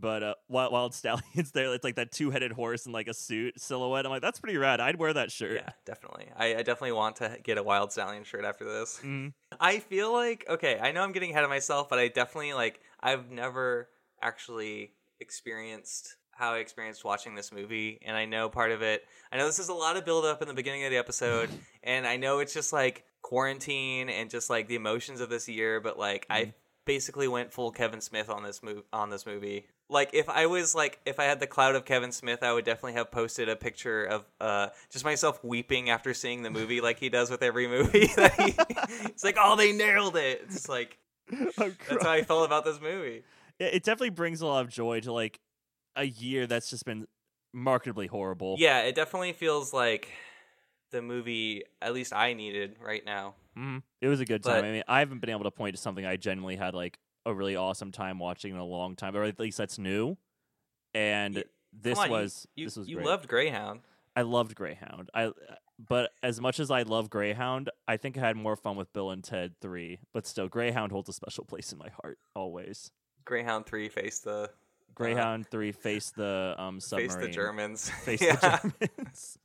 But 0.01 0.23
uh, 0.23 0.33
Wild, 0.49 0.73
Wild 0.73 0.93
Stallions, 0.95 1.51
there 1.51 1.71
it's 1.73 1.83
like 1.83 1.95
that 1.95 2.11
two-headed 2.11 2.51
horse 2.51 2.85
in 2.85 2.91
like 2.91 3.07
a 3.07 3.13
suit 3.13 3.61
silhouette. 3.61 4.05
I'm 4.05 4.11
like, 4.11 4.21
that's 4.21 4.39
pretty 4.39 4.57
rad. 4.57 4.79
I'd 4.81 4.97
wear 4.97 5.13
that 5.13 5.31
shirt. 5.31 5.53
Yeah, 5.53 5.69
definitely. 5.85 6.29
I, 6.35 6.55
I 6.55 6.63
definitely 6.63 6.93
want 6.93 7.17
to 7.17 7.37
get 7.43 7.57
a 7.57 7.63
Wild 7.63 7.91
Stallion 7.91 8.23
shirt 8.23 8.43
after 8.43 8.65
this. 8.65 8.99
Mhm. 9.03 9.33
I 9.59 9.79
feel 9.79 10.11
like 10.11 10.45
okay, 10.49 10.79
I 10.81 10.91
know 10.91 11.03
I'm 11.03 11.11
getting 11.11 11.31
ahead 11.31 11.43
of 11.43 11.49
myself, 11.49 11.87
but 11.87 11.99
I 11.99 12.07
definitely 12.07 12.53
like 12.53 12.79
I've 12.99 13.29
never 13.31 13.89
actually 14.21 14.93
experienced 15.19 16.15
how 16.33 16.53
I 16.53 16.57
experienced 16.57 17.03
watching 17.05 17.35
this 17.35 17.51
movie, 17.51 17.99
and 18.03 18.17
I 18.17 18.25
know 18.25 18.49
part 18.49 18.71
of 18.71 18.81
it. 18.81 19.03
I 19.31 19.37
know 19.37 19.45
this 19.45 19.59
is 19.59 19.69
a 19.69 19.73
lot 19.73 19.97
of 19.97 20.05
build 20.05 20.25
up 20.25 20.41
in 20.41 20.47
the 20.47 20.53
beginning 20.53 20.83
of 20.85 20.91
the 20.91 20.97
episode, 20.97 21.49
and 21.83 22.07
I 22.07 22.17
know 22.17 22.39
it's 22.39 22.53
just 22.53 22.73
like 22.73 23.03
quarantine 23.21 24.09
and 24.09 24.29
just 24.29 24.49
like 24.49 24.67
the 24.67 24.75
emotions 24.75 25.21
of 25.21 25.29
this 25.29 25.47
year, 25.47 25.79
but 25.79 25.99
like 25.99 26.25
I 26.29 26.53
basically 26.85 27.27
went 27.27 27.53
full 27.53 27.71
Kevin 27.71 28.01
Smith 28.01 28.29
on 28.29 28.43
this 28.43 28.63
move 28.63 28.83
on 28.91 29.09
this 29.09 29.25
movie. 29.25 29.67
Like 29.91 30.11
if 30.13 30.27
I 30.29 30.45
was 30.47 30.73
like 30.73 30.99
if 31.05 31.19
I 31.19 31.25
had 31.25 31.39
the 31.39 31.45
cloud 31.47 31.75
of 31.75 31.85
Kevin 31.85 32.11
Smith, 32.11 32.41
I 32.41 32.53
would 32.53 32.65
definitely 32.65 32.93
have 32.93 33.11
posted 33.11 33.49
a 33.49 33.55
picture 33.55 34.03
of 34.05 34.25
uh 34.39 34.69
just 34.89 35.05
myself 35.05 35.43
weeping 35.43 35.89
after 35.89 36.13
seeing 36.13 36.41
the 36.43 36.49
movie, 36.49 36.81
like 36.81 36.97
he 36.99 37.09
does 37.09 37.29
with 37.29 37.43
every 37.43 37.67
movie. 37.67 38.07
he, 38.07 38.13
it's 39.05 39.23
like, 39.23 39.35
oh, 39.39 39.55
they 39.55 39.71
nailed 39.73 40.15
it. 40.15 40.41
It's 40.45 40.67
like 40.69 40.97
that's 41.57 42.03
how 42.03 42.09
I 42.11 42.23
felt 42.23 42.45
about 42.45 42.65
this 42.65 42.79
movie. 42.81 43.23
it, 43.59 43.75
it 43.75 43.83
definitely 43.83 44.09
brings 44.09 44.41
a 44.41 44.47
lot 44.47 44.65
of 44.65 44.69
joy 44.71 45.01
to 45.01 45.11
like 45.13 45.39
a 45.95 46.05
year 46.05 46.47
that's 46.47 46.69
just 46.69 46.85
been 46.85 47.05
markedly 47.53 48.07
horrible. 48.07 48.55
Yeah, 48.57 48.79
it 48.83 48.95
definitely 48.95 49.33
feels 49.33 49.73
like 49.73 50.07
the 50.91 51.01
movie 51.01 51.63
at 51.81 51.93
least 51.93 52.13
I 52.13 52.33
needed 52.33 52.75
right 52.81 53.05
now. 53.05 53.35
Mhm. 53.57 53.83
It 53.99 54.07
was 54.07 54.19
a 54.21 54.25
good 54.25 54.41
But- 54.41 54.53
time. 54.61 54.65
I 54.65 54.71
mean, 54.71 54.83
I 54.87 54.99
haven't 54.99 55.19
been 55.19 55.29
able 55.29 55.43
to 55.43 55.51
point 55.51 55.75
to 55.75 55.81
something 55.81 56.05
I 56.05 56.15
genuinely 56.15 56.55
had 56.55 56.73
like 56.73 56.97
a 57.25 57.33
really 57.33 57.55
awesome 57.55 57.91
time 57.91 58.19
watching 58.19 58.53
in 58.53 58.59
a 58.59 58.65
long 58.65 58.95
time, 58.95 59.15
or 59.15 59.23
at 59.23 59.39
least 59.39 59.57
that's 59.57 59.77
new. 59.77 60.17
And 60.93 61.35
Yeah, 61.35 61.43
this 61.73 61.97
on, 61.97 62.09
was 62.09 62.47
you, 62.55 62.65
this 62.65 62.75
was 62.77 62.87
you 62.87 62.97
great. 62.97 63.07
loved 63.07 63.27
Greyhound. 63.27 63.81
I 64.15 64.23
loved 64.23 64.55
Greyhound. 64.55 65.09
I 65.13 65.31
but 65.79 66.11
as 66.21 66.39
much 66.39 66.59
as 66.59 66.69
I 66.69 66.83
love 66.83 67.09
Greyhound, 67.09 67.69
I 67.87 67.97
think 67.97 68.17
I 68.17 68.21
had 68.21 68.35
more 68.35 68.55
fun 68.55 68.75
with 68.75 68.91
Bill 68.93 69.09
and 69.09 69.23
Ted 69.23 69.55
3, 69.61 69.99
but 70.13 70.27
still 70.27 70.47
Greyhound 70.47 70.91
holds 70.91 71.09
a 71.09 71.13
special 71.13 71.43
place 71.43 71.71
in 71.71 71.79
my 71.79 71.89
heart 72.01 72.19
always. 72.35 72.91
Greyhound 73.25 73.65
Three 73.65 73.89
faced 73.89 74.25
the 74.25 74.49
Greyhound 74.93 75.47
3 75.49 75.71
face 75.71 76.11
the 76.11 76.55
um 76.57 76.75
faced 76.75 76.89
submarine. 76.89 77.19
the 77.27 77.27
Germans. 77.29 77.89
Face 77.89 78.21
yeah. 78.21 78.35
the 78.35 78.89
Germans. 78.97 79.39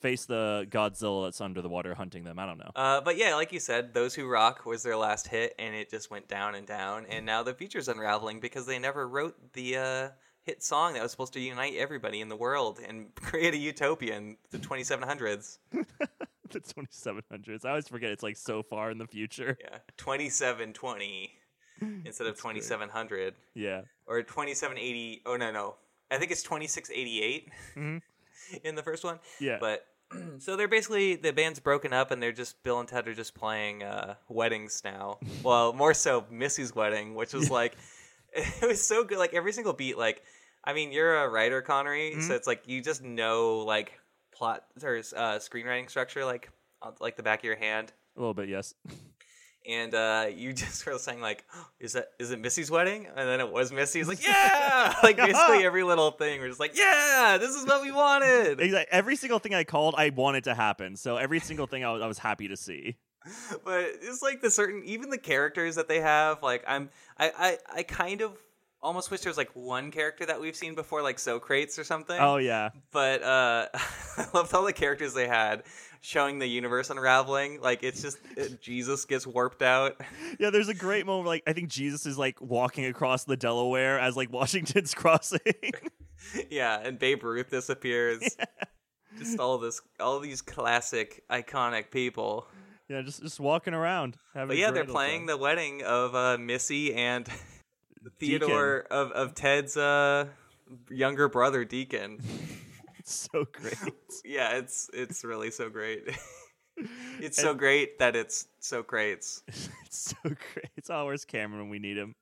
Face 0.00 0.24
the 0.24 0.66
Godzilla 0.70 1.26
that's 1.26 1.40
under 1.40 1.62
the 1.62 1.68
water 1.68 1.94
hunting 1.94 2.24
them. 2.24 2.38
I 2.38 2.46
don't 2.46 2.58
know. 2.58 2.70
Uh, 2.74 3.00
but 3.00 3.16
yeah, 3.16 3.34
like 3.34 3.52
you 3.52 3.60
said, 3.60 3.94
"Those 3.94 4.14
Who 4.14 4.26
Rock" 4.28 4.64
was 4.66 4.82
their 4.82 4.96
last 4.96 5.28
hit, 5.28 5.54
and 5.58 5.74
it 5.74 5.90
just 5.90 6.10
went 6.10 6.28
down 6.28 6.54
and 6.54 6.66
down. 6.66 7.06
And 7.06 7.24
now 7.26 7.42
the 7.42 7.54
future's 7.54 7.88
unraveling 7.88 8.40
because 8.40 8.66
they 8.66 8.78
never 8.78 9.06
wrote 9.08 9.52
the 9.52 9.76
uh, 9.76 10.08
hit 10.42 10.62
song 10.62 10.94
that 10.94 11.02
was 11.02 11.10
supposed 11.10 11.32
to 11.34 11.40
unite 11.40 11.74
everybody 11.76 12.20
in 12.20 12.28
the 12.28 12.36
world 12.36 12.80
and 12.86 13.14
create 13.20 13.54
a 13.54 13.58
utopia 13.58 14.16
in 14.16 14.36
the 14.50 14.58
2700s. 14.58 15.58
the 16.50 16.60
2700s. 16.60 17.64
I 17.64 17.68
always 17.70 17.86
forget 17.88 18.10
it's 18.10 18.22
like 18.24 18.36
so 18.36 18.62
far 18.62 18.90
in 18.90 18.98
the 18.98 19.06
future. 19.06 19.56
Yeah, 19.60 19.78
2720 19.98 21.32
instead 22.04 22.26
of 22.26 22.34
That's 22.34 22.42
great. 22.42 22.54
2700 22.56 23.34
Yeah. 23.54 23.82
or 24.06 24.22
2780. 24.22 25.22
Oh 25.26 25.36
no, 25.36 25.50
no, 25.50 25.76
I 26.10 26.18
think 26.18 26.30
it's 26.30 26.42
2688 26.42 27.48
Mhm. 27.76 28.02
in 28.64 28.74
the 28.74 28.82
first 28.82 29.04
one. 29.04 29.18
Yeah. 29.38 29.58
But 29.60 29.86
so 30.38 30.56
they're 30.56 30.68
basically 30.68 31.16
the 31.16 31.32
band's 31.32 31.60
broken 31.60 31.92
up 31.92 32.10
and 32.10 32.22
they're 32.22 32.32
just 32.32 32.62
Bill 32.62 32.80
and 32.80 32.88
Ted 32.88 33.06
are 33.08 33.14
just 33.14 33.34
playing 33.34 33.82
uh, 33.82 34.14
weddings 34.28 34.82
now. 34.84 35.18
Well, 35.42 35.72
more 35.72 35.94
so 35.94 36.24
Missy's 36.30 36.74
wedding, 36.74 37.14
which 37.14 37.32
was 37.32 37.50
like 37.50 37.76
it 38.32 38.66
was 38.66 38.82
so 38.82 39.04
good. 39.04 39.18
Like 39.18 39.34
every 39.34 39.52
single 39.52 39.72
beat, 39.72 39.96
like 39.98 40.22
I 40.64 40.72
mean, 40.74 40.92
you're 40.92 41.16
a 41.16 41.28
writer, 41.28 41.62
Konnery, 41.62 42.12
Mm-hmm. 42.12 42.20
so 42.22 42.34
it's 42.34 42.46
like 42.46 42.68
you 42.68 42.82
just 42.82 43.02
know 43.02 43.58
like 43.58 43.98
plot 44.32 44.64
or 44.82 44.96
uh, 44.96 45.38
screenwriting 45.38 45.88
structure 45.90 46.24
like 46.24 46.50
on 46.82 46.94
like 47.00 47.16
the 47.16 47.22
back 47.22 47.40
of 47.40 47.44
your 47.44 47.56
hand. 47.56 47.92
a 48.16 48.20
little 48.20 48.34
bit, 48.34 48.48
yes. 48.48 48.74
And 49.68 49.94
uh, 49.94 50.26
you 50.34 50.52
just 50.54 50.84
were 50.86 50.98
saying 50.98 51.20
like, 51.20 51.44
"Is 51.80 51.92
that 51.92 52.08
is 52.18 52.30
it 52.30 52.40
Missy's 52.40 52.70
wedding?" 52.70 53.06
And 53.06 53.28
then 53.28 53.40
it 53.40 53.50
was 53.52 53.72
Missy's. 53.72 54.08
Like, 54.08 54.22
yeah, 54.26 54.94
like 55.02 55.16
basically 55.16 55.64
every 55.64 55.82
little 55.82 56.10
thing. 56.12 56.40
We're 56.40 56.48
just 56.48 56.60
like, 56.60 56.76
"Yeah, 56.76 57.36
this 57.40 57.54
is 57.54 57.66
what 57.66 57.82
we 57.82 57.92
wanted." 57.92 58.60
Exactly. 58.60 58.86
Every 58.90 59.16
single 59.16 59.38
thing 59.38 59.54
I 59.54 59.64
called, 59.64 59.94
I 59.98 60.10
wanted 60.10 60.44
to 60.44 60.54
happen. 60.54 60.96
So 60.96 61.16
every 61.16 61.40
single 61.40 61.66
thing 61.66 61.84
I 61.84 61.92
was, 61.92 62.02
I 62.02 62.06
was 62.06 62.18
happy 62.18 62.48
to 62.48 62.56
see. 62.56 62.96
but 63.66 63.84
it's 64.00 64.22
like 64.22 64.40
the 64.40 64.50
certain 64.50 64.82
even 64.86 65.10
the 65.10 65.18
characters 65.18 65.74
that 65.74 65.88
they 65.88 66.00
have 66.00 66.42
like 66.42 66.64
i'm 66.66 66.88
i 67.18 67.30
i, 67.38 67.58
I 67.80 67.82
kind 67.82 68.22
of 68.22 68.32
almost 68.80 69.10
wish 69.10 69.20
there 69.20 69.28
was 69.28 69.36
like 69.36 69.50
one 69.52 69.90
character 69.90 70.24
that 70.24 70.40
we've 70.40 70.56
seen 70.56 70.74
before 70.74 71.02
like 71.02 71.18
socrates 71.18 71.78
or 71.78 71.84
something 71.84 72.16
Oh 72.18 72.38
yeah. 72.38 72.70
but 72.92 73.22
uh 73.22 73.68
i 74.16 74.26
loved 74.32 74.54
all 74.54 74.64
the 74.64 74.72
characters 74.72 75.12
they 75.12 75.28
had 75.28 75.64
showing 76.00 76.38
the 76.38 76.46
universe 76.46 76.88
unraveling 76.90 77.60
like 77.60 77.82
it's 77.82 78.00
just 78.00 78.18
it, 78.36 78.60
jesus 78.62 79.04
gets 79.04 79.26
warped 79.26 79.62
out 79.62 80.00
Yeah, 80.38 80.50
there's 80.50 80.68
a 80.68 80.74
great 80.74 81.04
moment 81.06 81.26
like 81.26 81.42
I 81.46 81.52
think 81.52 81.68
Jesus 81.68 82.06
is 82.06 82.16
like 82.16 82.40
walking 82.40 82.86
across 82.86 83.24
the 83.24 83.36
Delaware 83.36 83.98
as 84.00 84.16
like 84.16 84.32
Washington's 84.32 84.94
crossing. 85.00 85.40
yeah 86.50 86.80
and 86.82 86.98
babe 86.98 87.22
ruth 87.22 87.50
disappears 87.50 88.36
just 89.18 89.38
all 89.38 89.58
this 89.58 89.80
all 89.98 90.20
these 90.20 90.40
classic 90.42 91.22
iconic 91.30 91.90
people 91.90 92.46
yeah, 92.88 93.02
just 93.02 93.22
just 93.22 93.38
walking 93.38 93.72
around. 93.72 94.16
Having 94.34 94.48
But 94.48 94.56
yeah, 94.56 94.72
they're 94.72 94.84
playing 94.84 95.20
time. 95.20 95.26
the 95.28 95.36
wedding 95.36 95.84
of 95.84 96.16
uh, 96.16 96.38
Missy 96.38 96.92
and 96.92 97.24
Theodore 98.18 98.84
of, 98.90 99.12
of 99.12 99.34
Ted's 99.34 99.76
uh, 99.76 100.26
younger 100.90 101.28
brother, 101.28 101.64
Deacon. 101.64 102.18
So 103.32 103.44
great. 103.52 103.74
Yeah, 104.24 104.56
it's 104.56 104.88
it's 104.92 105.24
really 105.24 105.50
so 105.50 105.68
great. 105.68 106.16
it's 107.20 107.36
so 107.40 107.54
great 107.54 107.98
that 107.98 108.14
it's 108.14 108.46
so 108.60 108.82
great. 108.82 109.26
it's 109.48 109.70
so 109.90 110.16
great. 110.22 110.70
It's 110.76 110.90
always 110.90 111.24
Cameron 111.24 111.62
when 111.62 111.70
we 111.70 111.80
need 111.80 111.96
him? 111.96 112.14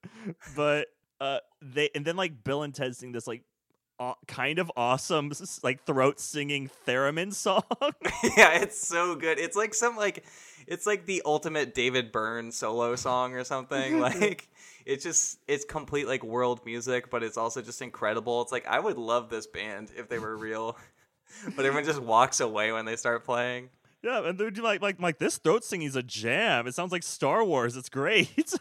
But 0.57 0.89
uh, 1.21 1.41
they 1.61 1.91
and 1.95 2.07
then 2.07 2.17
like 2.17 2.43
Bill 2.43 2.63
and 2.63 2.75
Ted 2.75 2.97
sing 2.97 3.13
this 3.13 3.27
like 3.27 3.43
kind 4.27 4.59
of 4.59 4.71
awesome 4.77 5.33
like 5.63 5.85
throat 5.85 6.21
singing 6.21 6.71
theremin 6.87 7.33
song. 7.33 7.63
yeah, 8.37 8.61
it's 8.61 8.87
so 8.87 9.15
good. 9.15 9.39
It's 9.39 9.57
like 9.57 9.75
some 9.75 9.97
like 9.97 10.25
it's 10.67 10.87
like 10.87 11.07
the 11.07 11.23
ultimate 11.25 11.75
David 11.75 12.13
Byrne 12.13 12.53
solo 12.53 12.97
song 12.97 13.35
or 13.35 13.45
something. 13.45 14.01
like 14.01 14.49
it's 14.87 15.05
just 15.05 15.39
it's 15.49 15.65
complete 15.65 16.07
like 16.07 16.23
world 16.23 16.65
music, 16.65 17.11
but 17.11 17.23
it's 17.23 17.37
also 17.37 17.63
just 17.63 17.83
incredible. 17.83 18.43
It's 18.43 18.53
like 18.53 18.67
I 18.67 18.79
would 18.79 18.99
love 18.99 19.31
this 19.31 19.47
band 19.47 19.91
if 19.97 20.09
they 20.09 20.19
were 20.19 20.37
real. 20.37 20.77
but 21.57 21.65
everyone 21.65 21.85
just 21.85 22.01
walks 22.01 22.41
away 22.41 22.73
when 22.73 22.85
they 22.85 22.97
start 22.97 23.25
playing. 23.25 23.71
yeah, 24.03 24.27
and 24.27 24.39
they're 24.39 24.51
like 24.51 24.81
like 24.81 25.01
like 25.01 25.19
this 25.19 25.39
throat 25.39 25.65
singing 25.65 25.89
is 25.89 25.97
a 25.97 26.03
jam. 26.03 26.67
It 26.67 26.75
sounds 26.75 26.93
like 26.93 27.03
Star 27.03 27.45
Wars. 27.45 27.77
It's 27.77 27.89
great. 27.89 28.55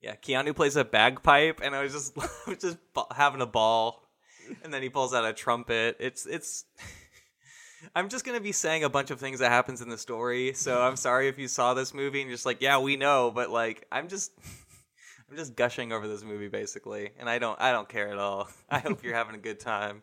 Yeah, 0.00 0.14
Keanu 0.14 0.54
plays 0.54 0.76
a 0.76 0.84
bagpipe, 0.84 1.60
and 1.62 1.74
I 1.74 1.82
was 1.82 1.92
just 1.92 2.16
I 2.18 2.50
was 2.50 2.58
just 2.58 2.78
having 3.14 3.40
a 3.40 3.46
ball, 3.46 4.07
and 4.62 4.72
then 4.72 4.82
he 4.82 4.88
pulls 4.88 5.14
out 5.14 5.24
a 5.24 5.32
trumpet. 5.32 5.96
It's 6.00 6.26
it's. 6.26 6.64
I'm 7.94 8.08
just 8.08 8.24
gonna 8.24 8.40
be 8.40 8.50
saying 8.52 8.82
a 8.82 8.88
bunch 8.88 9.10
of 9.12 9.20
things 9.20 9.38
that 9.38 9.50
happens 9.50 9.80
in 9.82 9.88
the 9.88 9.98
story, 9.98 10.52
so 10.54 10.82
I'm 10.82 10.96
sorry 10.96 11.28
if 11.28 11.38
you 11.38 11.46
saw 11.46 11.74
this 11.74 11.94
movie 11.94 12.20
and 12.20 12.28
you're 12.28 12.34
just 12.34 12.44
like, 12.46 12.60
yeah, 12.60 12.78
we 12.80 12.96
know, 12.96 13.30
but 13.32 13.50
like, 13.50 13.86
I'm 13.92 14.08
just, 14.08 14.32
I'm 15.30 15.36
just 15.36 15.54
gushing 15.54 15.92
over 15.92 16.08
this 16.08 16.24
movie 16.24 16.48
basically, 16.48 17.10
and 17.20 17.30
I 17.30 17.38
don't, 17.38 17.60
I 17.60 17.70
don't 17.70 17.88
care 17.88 18.08
at 18.10 18.18
all. 18.18 18.48
I 18.68 18.80
hope 18.80 19.04
you're 19.04 19.14
having 19.14 19.36
a 19.36 19.38
good 19.38 19.60
time. 19.60 20.02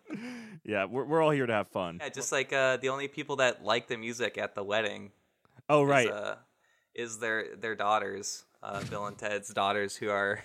yeah, 0.63 0.86
we're 0.86 1.03
we're 1.03 1.21
all 1.21 1.31
here 1.31 1.45
to 1.45 1.53
have 1.53 1.67
fun. 1.67 1.97
Yeah, 2.01 2.08
just 2.10 2.31
like 2.31 2.53
uh, 2.53 2.77
the 2.77 2.89
only 2.89 3.10
people 3.10 3.36
that 3.38 3.65
like 3.65 3.88
the 3.88 3.97
music 3.97 4.38
at 4.38 4.55
the 4.55 4.63
wedding 4.63 5.12
Oh 5.67 5.84
is, 5.84 5.89
right. 5.89 6.10
uh, 6.10 6.36
is 6.93 7.19
their 7.19 7.58
their 7.58 7.75
daughters, 7.75 8.45
uh, 8.63 8.84
Bill 8.86 9.05
and 9.08 9.17
Ted's 9.17 9.53
daughters, 9.53 9.97
who 9.97 10.10
are 10.10 10.41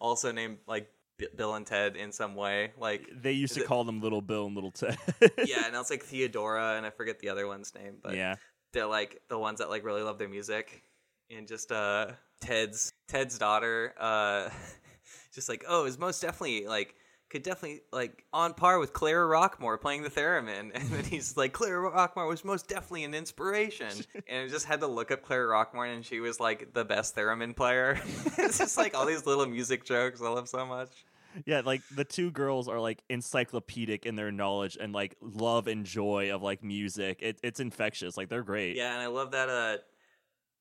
also 0.00 0.32
named 0.32 0.58
like 0.66 0.90
B- 1.22 1.36
Bill 1.36 1.54
and 1.54 1.66
Ted 1.66 1.96
in 1.96 2.12
some 2.12 2.34
way. 2.34 2.72
Like, 2.78 3.08
they 3.14 3.32
used 3.32 3.54
to 3.54 3.60
it- 3.60 3.66
call 3.66 3.84
them 3.84 4.00
Little 4.00 4.20
Bill 4.20 4.46
and 4.46 4.54
Little 4.54 4.70
Ted. 4.70 4.96
yeah, 5.46 5.66
and 5.66 5.76
it's 5.76 5.90
like 5.90 6.02
Theodora, 6.02 6.74
and 6.76 6.84
I 6.84 6.90
forget 6.90 7.20
the 7.20 7.28
other 7.28 7.46
one's 7.46 7.74
name, 7.74 7.96
but 8.02 8.14
yeah. 8.14 8.36
they're 8.72 8.86
like 8.86 9.20
the 9.28 9.38
ones 9.38 9.60
that 9.60 9.70
like 9.70 9.84
really 9.84 10.02
love 10.02 10.18
their 10.18 10.28
music, 10.28 10.82
and 11.30 11.46
just 11.46 11.70
uh, 11.70 12.08
Ted's 12.40 12.92
Ted's 13.08 13.38
daughter, 13.38 13.94
uh, 13.98 14.48
just 15.34 15.48
like 15.48 15.64
oh, 15.68 15.84
is 15.86 15.98
most 15.98 16.20
definitely 16.20 16.66
like. 16.66 16.94
Could 17.30 17.44
definitely 17.44 17.80
like 17.94 18.26
on 18.34 18.52
par 18.52 18.78
with 18.78 18.92
Clara 18.92 19.26
Rockmore 19.26 19.80
playing 19.80 20.02
the 20.02 20.10
theremin, 20.10 20.70
and 20.74 20.84
then 20.90 21.02
he's 21.02 21.34
like 21.34 21.54
Clara 21.54 21.90
Rockmore 21.90 22.28
was 22.28 22.44
most 22.44 22.68
definitely 22.68 23.04
an 23.04 23.14
inspiration, 23.14 23.88
and 24.28 24.44
I 24.44 24.48
just 24.48 24.66
had 24.66 24.80
to 24.80 24.86
look 24.86 25.10
up 25.10 25.22
Clara 25.22 25.50
Rockmore, 25.50 25.94
and 25.94 26.04
she 26.04 26.20
was 26.20 26.40
like 26.40 26.74
the 26.74 26.84
best 26.84 27.16
theremin 27.16 27.56
player. 27.56 27.98
it's 28.36 28.58
just 28.58 28.76
like 28.76 28.94
all 28.94 29.06
these 29.06 29.24
little 29.24 29.46
music 29.46 29.86
jokes 29.86 30.20
I 30.20 30.28
love 30.28 30.46
so 30.46 30.66
much. 30.66 31.06
Yeah, 31.46 31.62
like 31.64 31.82
the 31.94 32.04
two 32.04 32.30
girls 32.30 32.68
are 32.68 32.80
like 32.80 33.02
encyclopedic 33.08 34.06
in 34.06 34.16
their 34.16 34.30
knowledge 34.32 34.76
and 34.80 34.92
like 34.92 35.16
love 35.20 35.66
and 35.66 35.84
joy 35.84 36.34
of 36.34 36.42
like 36.42 36.62
music. 36.62 37.18
It, 37.22 37.38
it's 37.42 37.60
infectious. 37.60 38.16
Like 38.16 38.28
they're 38.28 38.42
great. 38.42 38.76
Yeah, 38.76 38.92
and 38.92 39.00
I 39.02 39.06
love 39.06 39.30
that 39.32 39.48
uh, 39.48 39.76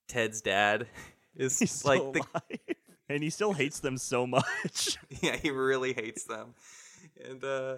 Ted's 0.08 0.42
dad 0.42 0.88
is 1.36 1.60
He's 1.60 1.86
like 1.86 2.02
the 2.14 2.24
and 3.10 3.24
he 3.24 3.30
still 3.30 3.54
hates 3.54 3.80
them 3.80 3.98
so 3.98 4.26
much. 4.28 4.98
yeah, 5.22 5.36
he 5.36 5.52
really 5.52 5.94
hates 5.94 6.26
them. 6.26 6.54
And 7.24 7.44
uh 7.44 7.76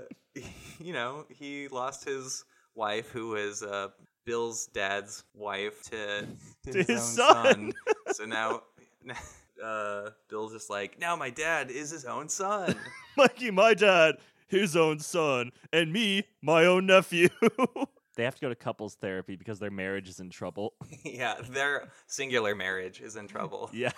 you 0.79 0.93
know, 0.93 1.25
he 1.29 1.67
lost 1.67 2.05
his 2.05 2.43
wife 2.75 3.09
who 3.09 3.35
is 3.35 3.61
uh 3.63 3.89
Bill's 4.25 4.67
dad's 4.67 5.23
wife 5.33 5.83
to, 5.91 6.25
To 6.71 6.83
his 6.83 7.03
son. 7.03 7.73
So 8.13 8.25
now 8.25 8.61
uh 9.61 10.09
Bill's 10.29 10.53
just 10.53 10.69
like, 10.69 10.99
"Now 10.99 11.15
my 11.15 11.29
dad 11.29 11.71
is 11.71 11.89
his 11.89 12.05
own 12.05 12.29
son." 12.29 12.75
Mikey, 13.17 13.51
my 13.51 13.73
dad, 13.73 14.15
his 14.47 14.75
own 14.75 14.99
son, 14.99 15.51
and 15.71 15.91
me, 15.91 16.23
my 16.41 16.65
own 16.65 16.85
nephew. 16.85 17.29
they 18.15 18.23
have 18.23 18.35
to 18.35 18.41
go 18.41 18.49
to 18.49 18.55
couples 18.55 18.95
therapy 18.95 19.35
because 19.35 19.59
their 19.59 19.71
marriage 19.71 20.09
is 20.09 20.19
in 20.19 20.29
trouble. 20.29 20.73
yeah, 21.03 21.35
their 21.49 21.89
singular 22.07 22.55
marriage 22.55 23.01
is 23.01 23.15
in 23.15 23.27
trouble. 23.27 23.69
Yeah. 23.73 23.91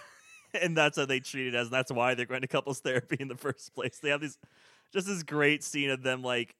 and 0.62 0.76
that's 0.76 0.98
how 0.98 1.06
they 1.06 1.20
treat 1.20 1.48
it 1.48 1.56
as. 1.56 1.70
That's 1.70 1.91
why 1.91 2.15
they're 2.15 2.26
going 2.26 2.41
to 2.41 2.48
couples 2.48 2.80
therapy 2.80 3.18
in 3.20 3.28
the 3.28 3.36
first 3.36 3.74
place. 3.74 4.00
They 4.02 4.10
have 4.10 4.22
these 4.22 4.38
just 4.94 5.08
this 5.08 5.24
great 5.24 5.63
scene 5.63 5.89
of 5.89 6.04
them 6.04 6.22
like 6.24 6.56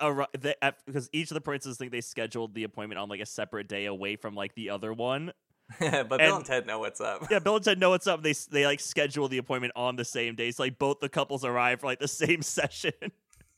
arri- 0.00 0.26
they, 0.38 0.54
because 0.86 1.08
each 1.12 1.30
of 1.30 1.34
the 1.34 1.40
princes 1.40 1.76
think 1.76 1.92
they 1.92 2.00
scheduled 2.00 2.54
the 2.54 2.64
appointment 2.64 2.98
on 2.98 3.08
like 3.08 3.20
a 3.20 3.26
separate 3.26 3.68
day 3.68 3.86
away 3.86 4.16
from 4.16 4.34
like 4.34 4.54
the 4.54 4.70
other 4.70 4.92
one. 4.92 5.32
but 5.80 6.08
Bill 6.08 6.20
And- 6.20 6.36
and 6.36 6.44
Ted 6.44 6.66
know 6.66 6.78
what's 6.78 7.00
up. 7.00 7.26
Yeah, 7.30 7.38
Bill 7.40 7.56
and 7.56 7.64
Ted 7.64 7.78
know 7.78 7.90
what's 7.90 8.06
up. 8.06 8.22
They 8.22 8.32
they 8.50 8.64
like 8.66 8.80
schedule 8.80 9.28
the 9.28 9.38
appointment 9.38 9.72
on 9.76 9.96
the 9.96 10.04
same 10.04 10.34
day. 10.34 10.50
So 10.50 10.62
like 10.62 10.78
both 10.78 11.00
the 11.00 11.08
couples 11.08 11.44
arrive 11.44 11.80
for 11.80 11.86
like 11.86 11.98
the 11.98 12.08
same 12.22 12.42
session, 12.42 12.92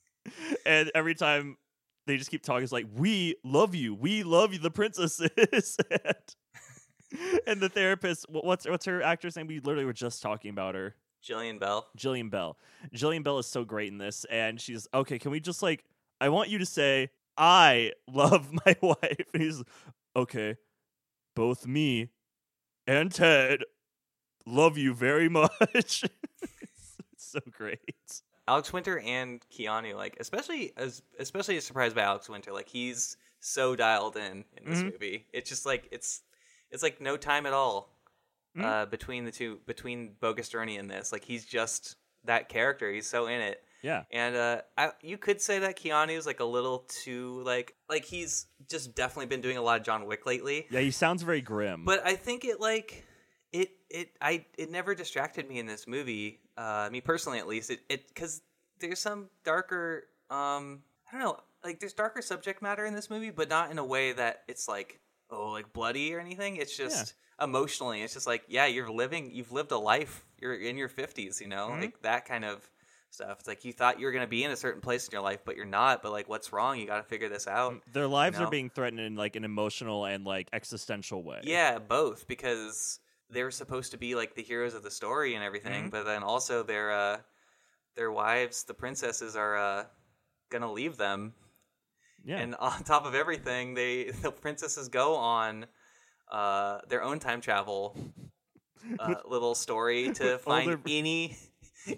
and 0.66 0.90
every 0.94 1.14
time 1.14 1.56
they 2.06 2.16
just 2.16 2.30
keep 2.30 2.42
talking, 2.42 2.62
it's 2.62 2.72
like 2.72 2.86
we 2.94 3.36
love 3.44 3.74
you, 3.74 3.94
we 3.94 4.22
love 4.22 4.52
you, 4.54 4.58
the 4.58 4.70
princesses. 4.70 5.76
and, 5.90 6.14
and 7.46 7.60
the 7.60 7.68
therapist, 7.68 8.26
wh- 8.28 8.44
what's 8.44 8.66
what's 8.66 8.86
her 8.86 9.02
actress 9.02 9.36
name? 9.36 9.46
We 9.46 9.60
literally 9.60 9.84
were 9.84 9.92
just 9.92 10.22
talking 10.22 10.50
about 10.50 10.74
her. 10.74 10.94
Jillian 11.22 11.58
Bell. 11.58 11.86
Jillian 11.98 12.30
Bell. 12.30 12.56
Jillian 12.94 13.24
Bell 13.24 13.38
is 13.38 13.46
so 13.46 13.64
great 13.64 13.88
in 13.92 13.98
this, 13.98 14.24
and 14.30 14.60
she's 14.60 14.86
okay. 14.94 15.18
Can 15.18 15.30
we 15.30 15.40
just 15.40 15.62
like? 15.62 15.84
I 16.20 16.30
want 16.30 16.48
you 16.48 16.58
to 16.58 16.66
say, 16.66 17.10
"I 17.36 17.92
love 18.10 18.50
my 18.66 18.76
wife." 18.80 19.26
And 19.34 19.42
he's 19.42 19.62
okay. 20.16 20.56
Both 21.38 21.66
me 21.68 22.08
and 22.86 23.12
Ted 23.12 23.60
love 24.44 24.76
you 24.76 24.92
very 24.92 25.28
much. 25.28 25.50
it's, 25.72 26.02
it's 27.12 27.30
so 27.30 27.38
great. 27.50 28.22
Alex 28.48 28.72
Winter 28.72 28.98
and 28.98 29.40
Keanu, 29.52 29.94
like 29.94 30.16
especially 30.18 30.72
as 30.76 31.02
especially 31.18 31.60
surprised 31.60 31.94
by 31.94 32.02
Alex 32.02 32.28
Winter, 32.28 32.50
like 32.52 32.68
he's 32.68 33.16
so 33.40 33.76
dialed 33.76 34.16
in 34.16 34.44
in 34.56 34.64
this 34.68 34.80
Mhm. 34.82 34.92
movie. 34.92 35.26
It's 35.32 35.48
just 35.48 35.64
like 35.64 35.86
it's 35.92 36.22
it's 36.72 36.82
like 36.82 37.00
no 37.00 37.16
time 37.16 37.46
at 37.46 37.52
all 37.52 37.94
Mhm. 38.56 38.64
uh, 38.64 38.86
between 38.86 39.24
the 39.24 39.30
two 39.30 39.60
between 39.66 40.14
Bogus 40.20 40.48
Journey 40.48 40.76
and 40.76 40.90
this. 40.90 41.12
Like 41.12 41.24
he's 41.24 41.44
just 41.44 41.96
that 42.24 42.48
character. 42.48 42.90
He's 42.90 43.06
so 43.06 43.26
in 43.26 43.40
it. 43.40 43.62
Yeah. 43.82 44.04
And 44.10 44.34
uh, 44.36 44.62
I, 44.76 44.90
you 45.02 45.18
could 45.18 45.40
say 45.40 45.60
that 45.60 45.78
Keanu's 45.78 46.26
like 46.26 46.40
a 46.40 46.44
little 46.44 46.86
too 46.88 47.42
like 47.44 47.74
like 47.88 48.04
he's 48.04 48.46
just 48.68 48.94
definitely 48.94 49.26
been 49.26 49.40
doing 49.40 49.56
a 49.56 49.62
lot 49.62 49.78
of 49.80 49.86
John 49.86 50.06
Wick 50.06 50.26
lately. 50.26 50.66
Yeah, 50.70 50.80
he 50.80 50.90
sounds 50.90 51.22
very 51.22 51.40
grim. 51.40 51.84
But 51.84 52.04
I 52.06 52.16
think 52.16 52.44
it 52.44 52.60
like 52.60 53.04
it 53.52 53.70
it 53.90 54.10
I 54.20 54.44
it 54.56 54.70
never 54.70 54.94
distracted 54.94 55.48
me 55.48 55.58
in 55.58 55.66
this 55.66 55.86
movie. 55.86 56.40
Uh, 56.56 56.88
me 56.90 57.00
personally, 57.00 57.38
at 57.38 57.46
least, 57.46 57.70
it 57.70 57.80
it 57.88 58.08
because 58.08 58.42
there's 58.80 58.98
some 58.98 59.28
darker 59.44 60.04
um 60.30 60.82
I 61.08 61.12
don't 61.12 61.20
know 61.22 61.38
like 61.64 61.80
there's 61.80 61.92
darker 61.94 62.22
subject 62.22 62.62
matter 62.62 62.84
in 62.84 62.94
this 62.94 63.10
movie, 63.10 63.30
but 63.30 63.48
not 63.48 63.70
in 63.70 63.78
a 63.78 63.84
way 63.84 64.12
that 64.12 64.42
it's 64.48 64.68
like 64.68 65.00
oh 65.30 65.50
like 65.50 65.72
bloody 65.72 66.14
or 66.14 66.20
anything. 66.20 66.56
It's 66.56 66.76
just 66.76 67.14
emotionally, 67.40 68.02
it's 68.02 68.14
just 68.14 68.26
like 68.26 68.42
yeah, 68.48 68.66
you're 68.66 68.90
living, 68.90 69.30
you've 69.32 69.52
lived 69.52 69.70
a 69.72 69.78
life. 69.78 70.24
You're 70.40 70.54
in 70.54 70.76
your 70.76 70.88
fifties, 70.88 71.40
you 71.40 71.48
know, 71.48 71.68
Mhm. 71.70 71.80
like 71.80 72.02
that 72.02 72.24
kind 72.26 72.44
of 72.44 72.68
stuff. 73.10 73.38
It's 73.40 73.48
like 73.48 73.64
you 73.64 73.72
thought 73.72 73.98
you 73.98 74.06
were 74.06 74.12
gonna 74.12 74.26
be 74.26 74.44
in 74.44 74.50
a 74.50 74.56
certain 74.56 74.80
place 74.80 75.06
in 75.08 75.12
your 75.12 75.22
life, 75.22 75.40
but 75.44 75.56
you're 75.56 75.66
not. 75.66 76.02
But 76.02 76.12
like, 76.12 76.28
what's 76.28 76.52
wrong? 76.52 76.78
You 76.78 76.86
got 76.86 76.98
to 76.98 77.02
figure 77.02 77.28
this 77.28 77.46
out. 77.46 77.80
Their 77.92 78.06
lives 78.06 78.38
know? 78.38 78.46
are 78.46 78.50
being 78.50 78.70
threatened 78.70 79.00
in 79.00 79.16
like 79.16 79.36
an 79.36 79.44
emotional 79.44 80.04
and 80.04 80.24
like 80.24 80.48
existential 80.52 81.22
way. 81.22 81.40
Yeah, 81.42 81.78
both 81.78 82.26
because 82.28 83.00
they're 83.30 83.50
supposed 83.50 83.92
to 83.92 83.98
be 83.98 84.14
like 84.14 84.34
the 84.34 84.42
heroes 84.42 84.74
of 84.74 84.82
the 84.82 84.90
story 84.90 85.34
and 85.34 85.44
everything, 85.44 85.86
Mhm. 85.86 85.90
but 85.90 86.04
then 86.04 86.22
also 86.22 86.62
their 86.62 86.90
uh 86.92 87.18
their 87.94 88.10
wives, 88.12 88.64
the 88.64 88.74
princesses 88.74 89.36
are 89.36 89.56
uh 89.56 89.84
gonna 90.50 90.70
leave 90.72 90.96
them. 90.96 91.34
Yeah. 92.24 92.38
And 92.38 92.54
on 92.60 92.84
top 92.84 93.06
of 93.06 93.14
everything, 93.14 93.74
they 93.74 94.10
the 94.22 94.30
princesses 94.32 94.88
go 94.88 95.16
on 95.16 95.66
uh 96.30 96.80
their 96.88 97.02
own 97.02 97.18
time 97.18 97.40
travel 97.40 97.96
uh, 98.98 99.14
little 99.26 99.54
story 99.54 100.12
to 100.12 100.38
find 100.38 100.70
older- 100.70 100.80
any 100.86 101.36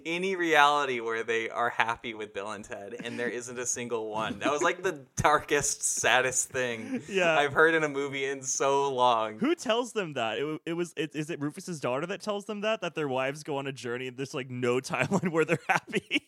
any 0.05 0.35
reality 0.35 0.99
where 0.99 1.23
they 1.23 1.49
are 1.49 1.69
happy 1.69 2.13
with 2.13 2.33
Bill 2.33 2.51
and 2.51 2.63
Ted, 2.63 2.95
and 3.03 3.19
there 3.19 3.29
isn't 3.29 3.57
a 3.57 3.65
single 3.65 4.09
one. 4.09 4.39
That 4.39 4.51
was 4.51 4.61
like 4.61 4.83
the 4.83 5.05
darkest, 5.17 5.83
saddest 5.83 6.49
thing 6.49 7.01
Yeah. 7.07 7.37
I've 7.37 7.53
heard 7.53 7.73
in 7.73 7.83
a 7.83 7.89
movie 7.89 8.25
in 8.25 8.41
so 8.43 8.91
long. 8.93 9.39
Who 9.39 9.55
tells 9.55 9.93
them 9.93 10.13
that? 10.13 10.37
It, 10.39 10.61
it 10.65 10.73
was 10.73 10.93
it, 10.97 11.15
is 11.15 11.29
it 11.29 11.39
Rufus's 11.39 11.79
daughter 11.79 12.05
that 12.07 12.21
tells 12.21 12.45
them 12.45 12.61
that 12.61 12.81
that 12.81 12.95
their 12.95 13.07
wives 13.07 13.43
go 13.43 13.57
on 13.57 13.67
a 13.67 13.71
journey 13.71 14.07
and 14.07 14.17
there's 14.17 14.33
like 14.33 14.49
no 14.49 14.79
timeline 14.79 15.29
where 15.31 15.45
they're 15.45 15.59
happy. 15.67 16.21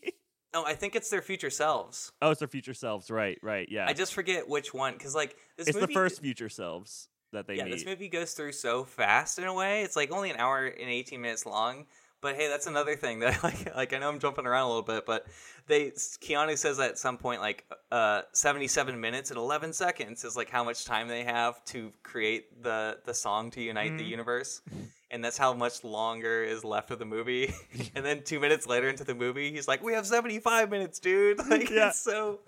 No, 0.54 0.64
I 0.66 0.76
think 0.76 0.96
it's 0.96 1.10
their 1.10 1.22
future 1.24 1.50
selves. 1.50 2.12
oh, 2.22 2.30
it's 2.30 2.40
their 2.40 2.48
future 2.48 2.76
selves, 2.76 3.10
right? 3.10 3.40
Right, 3.42 3.68
yeah. 3.72 3.86
I 3.88 3.94
just 3.94 4.14
forget 4.14 4.48
which 4.48 4.74
one 4.74 4.94
because 4.94 5.16
like 5.16 5.36
this 5.58 5.68
it's 5.68 5.76
movie, 5.76 5.88
the 5.88 5.94
first 5.94 6.22
future 6.22 6.50
selves 6.50 7.10
that 7.32 7.48
they 7.48 7.56
yeah, 7.56 7.64
meet. 7.64 7.72
this 7.72 7.86
movie 7.86 8.08
goes 8.08 8.34
through 8.34 8.52
so 8.52 8.84
fast 8.84 9.40
in 9.40 9.46
a 9.46 9.54
way. 9.54 9.82
It's 9.82 9.96
like 9.96 10.12
only 10.12 10.30
an 10.30 10.38
hour 10.38 10.66
and 10.66 10.90
eighteen 10.90 11.22
minutes 11.22 11.48
long. 11.48 11.88
But 12.24 12.36
hey, 12.38 12.48
that's 12.48 12.66
another 12.66 12.96
thing 12.96 13.20
that 13.20 13.44
I 13.44 13.48
like. 13.48 13.76
Like 13.76 13.94
I 13.94 14.00
know 14.00 14.10
I'm 14.10 14.18
jumping 14.18 14.48
around 14.48 14.64
a 14.64 14.68
little 14.70 14.82
bit, 14.82 15.06
but 15.06 15.28
they 15.68 15.92
Keanu 15.92 16.58
says 16.58 16.80
at 16.80 16.98
some 16.98 17.18
point 17.18 17.42
like 17.42 17.66
uh, 17.92 18.22
77 18.32 19.00
minutes 19.00 19.30
and 19.30 19.38
11 19.38 19.74
seconds 19.74 20.24
is 20.24 20.36
like 20.36 20.50
how 20.50 20.64
much 20.64 20.86
time 20.86 21.08
they 21.08 21.24
have 21.26 21.64
to 21.66 21.92
create 22.02 22.64
the 22.64 22.98
the 23.06 23.14
song 23.14 23.52
to 23.52 23.62
unite 23.62 23.98
the 23.98 24.04
Mhm. 24.06 24.10
universe, 24.10 24.62
and 25.12 25.24
that's 25.24 25.38
how 25.38 25.54
much 25.54 25.84
longer 25.84 26.44
is 26.44 26.64
left 26.64 26.90
of 26.92 26.98
the 26.98 27.06
movie. 27.06 27.54
and 27.96 28.04
then 28.06 28.24
two 28.24 28.40
minutes 28.40 28.66
later 28.66 28.88
into 28.90 29.04
the 29.04 29.14
movie, 29.16 29.52
he's 29.52 29.68
like, 29.68 29.84
"We 29.84 29.94
have 29.94 30.08
75 30.08 30.70
minutes, 30.72 31.00
dude!" 31.00 31.38
Like 31.48 31.70
Yeah. 31.70 31.90
it's 31.90 32.00
so, 32.00 32.40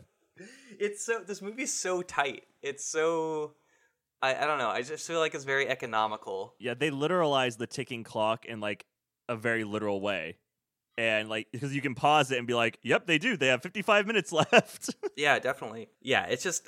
it's 0.79 1.05
so. 1.05 1.19
This 1.19 1.41
movie's 1.41 1.73
so 1.73 2.01
tight. 2.01 2.43
It's 2.61 2.83
so. 2.85 3.51
I, 4.21 4.35
I 4.35 4.47
don't 4.47 4.57
know. 4.57 4.69
I 4.69 4.81
just 4.81 5.05
feel 5.05 5.19
like 5.19 5.35
it's 5.35 5.43
very 5.43 5.67
economical. 5.67 6.55
yeah, 6.59 6.73
they 6.73 6.89
literalize 6.89 7.57
the 7.57 7.67
ticking 7.67 8.03
clock 8.03 8.45
and 8.47 8.61
like 8.61 8.85
a 9.29 9.35
very 9.35 9.63
literal 9.63 10.01
way. 10.01 10.37
And 10.97 11.27
like 11.27 11.47
because 11.51 11.75
you 11.75 11.81
can 11.81 11.93
pause 11.95 12.31
it 12.31 12.37
and 12.37 12.47
be 12.47 12.53
like, 12.53 12.79
"Yep, 12.83 13.05
they 13.05 13.17
do. 13.17 13.35
They 13.35 13.47
have 13.47 13.61
55 13.61 14.07
minutes 14.07 14.31
left." 14.31 14.95
Yeah, 15.17 15.39
definitely. 15.39 15.89
Yeah, 16.01 16.25
it's 16.25 16.43
just 16.43 16.65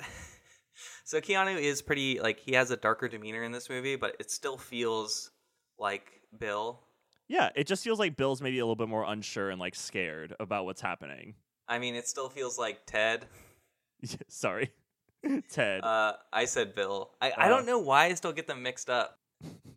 so 1.04 1.20
Keanu 1.20 1.58
is 1.60 1.80
pretty 1.82 2.20
like 2.20 2.38
he 2.40 2.52
has 2.52 2.70
a 2.70 2.76
darker 2.76 3.08
demeanor 3.08 3.42
in 3.42 3.52
this 3.52 3.70
movie, 3.70 3.96
but 3.96 4.16
it 4.20 4.30
still 4.30 4.58
feels 4.58 5.30
like 5.78 6.20
Bill. 6.38 6.80
yeah, 7.28 7.48
it 7.56 7.66
just 7.66 7.82
feels 7.84 7.98
like 7.98 8.16
Bill's 8.16 8.42
maybe 8.42 8.58
a 8.58 8.64
little 8.64 8.76
bit 8.76 8.88
more 8.88 9.04
unsure 9.04 9.48
and 9.50 9.58
like 9.60 9.74
scared 9.74 10.34
about 10.40 10.66
what's 10.66 10.80
happening. 10.82 11.34
I 11.66 11.78
mean, 11.78 11.94
it 11.94 12.06
still 12.06 12.28
feels 12.28 12.58
like 12.58 12.80
Ted. 12.86 13.26
Sorry. 14.28 14.70
Ted. 15.50 15.82
Uh, 15.82 16.12
I 16.32 16.44
said 16.44 16.74
Bill. 16.74 17.10
I, 17.20 17.30
I 17.30 17.46
Oh. 17.46 17.48
don't 17.48 17.66
know 17.66 17.78
why 17.78 18.06
I 18.06 18.14
still 18.14 18.32
get 18.32 18.46
them 18.46 18.62
mixed 18.62 18.88
up. 18.90 19.17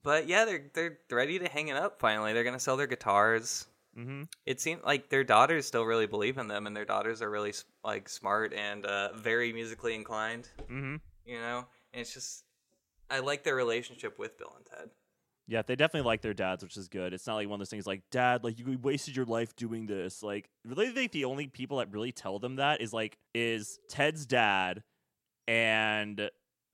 But 0.04 0.28
yeah, 0.28 0.45
they're 0.45 0.65
they're 0.74 0.97
ready 1.12 1.39
to 1.39 1.47
hang 1.47 1.67
it 1.67 1.76
up 1.78 2.00
finally. 2.00 2.34
They're 2.34 2.43
gonna 2.43 2.60
sell 2.60 2.78
their 2.78 2.88
guitars. 2.88 3.67
mhm. 3.97 4.28
It 4.45 4.60
seems 4.62 4.84
like 4.84 5.10
their 5.10 5.24
daughters 5.24 5.65
still 5.65 5.84
really 5.84 6.08
believe 6.08 6.38
in 6.38 6.47
them, 6.47 6.65
and 6.65 6.76
their 6.76 6.86
daughters 6.86 7.21
are 7.21 7.30
really 7.30 7.54
like 7.84 8.10
smart 8.10 8.54
and 8.54 8.86
uh, 8.86 9.13
very 9.13 9.54
musically 9.54 9.93
inclined. 9.95 10.50
Mhm. 10.69 11.02
You 11.26 11.39
know, 11.39 11.67
and 11.93 12.02
it's 12.02 12.13
just 12.13 12.45
I 13.10 13.19
like 13.19 13.43
their 13.43 13.56
relationship 13.56 14.17
with 14.17 14.38
Bill 14.38 14.54
and 14.56 14.65
Ted. 14.65 14.89
Yeah, 15.47 15.62
they 15.63 15.76
definitely 15.76 16.08
like 16.08 16.21
their 16.21 16.34
dads, 16.34 16.63
which 16.63 16.78
is 16.78 16.88
good. 16.88 17.13
It's 17.13 17.28
not 17.28 17.36
like 17.36 17.47
one 17.50 17.56
of 17.56 17.60
those 17.60 17.69
things 17.69 17.86
like, 17.86 18.04
Dad, 18.10 18.43
like 18.43 18.58
you 18.58 18.80
wasted 18.82 19.17
your 19.17 19.26
life 19.26 19.54
doing 19.58 19.86
this. 19.86 20.24
Like, 20.24 20.50
really, 20.63 20.88
I 20.88 20.91
think 20.91 21.12
the 21.12 21.26
only 21.26 21.47
people 21.47 21.78
that 21.80 21.91
really 21.91 22.13
tell 22.13 22.39
them 22.39 22.56
that 22.56 22.80
is 22.80 22.93
like 22.93 23.17
is 23.36 23.78
Ted's 23.89 24.26
dad 24.26 24.82
and 25.47 26.30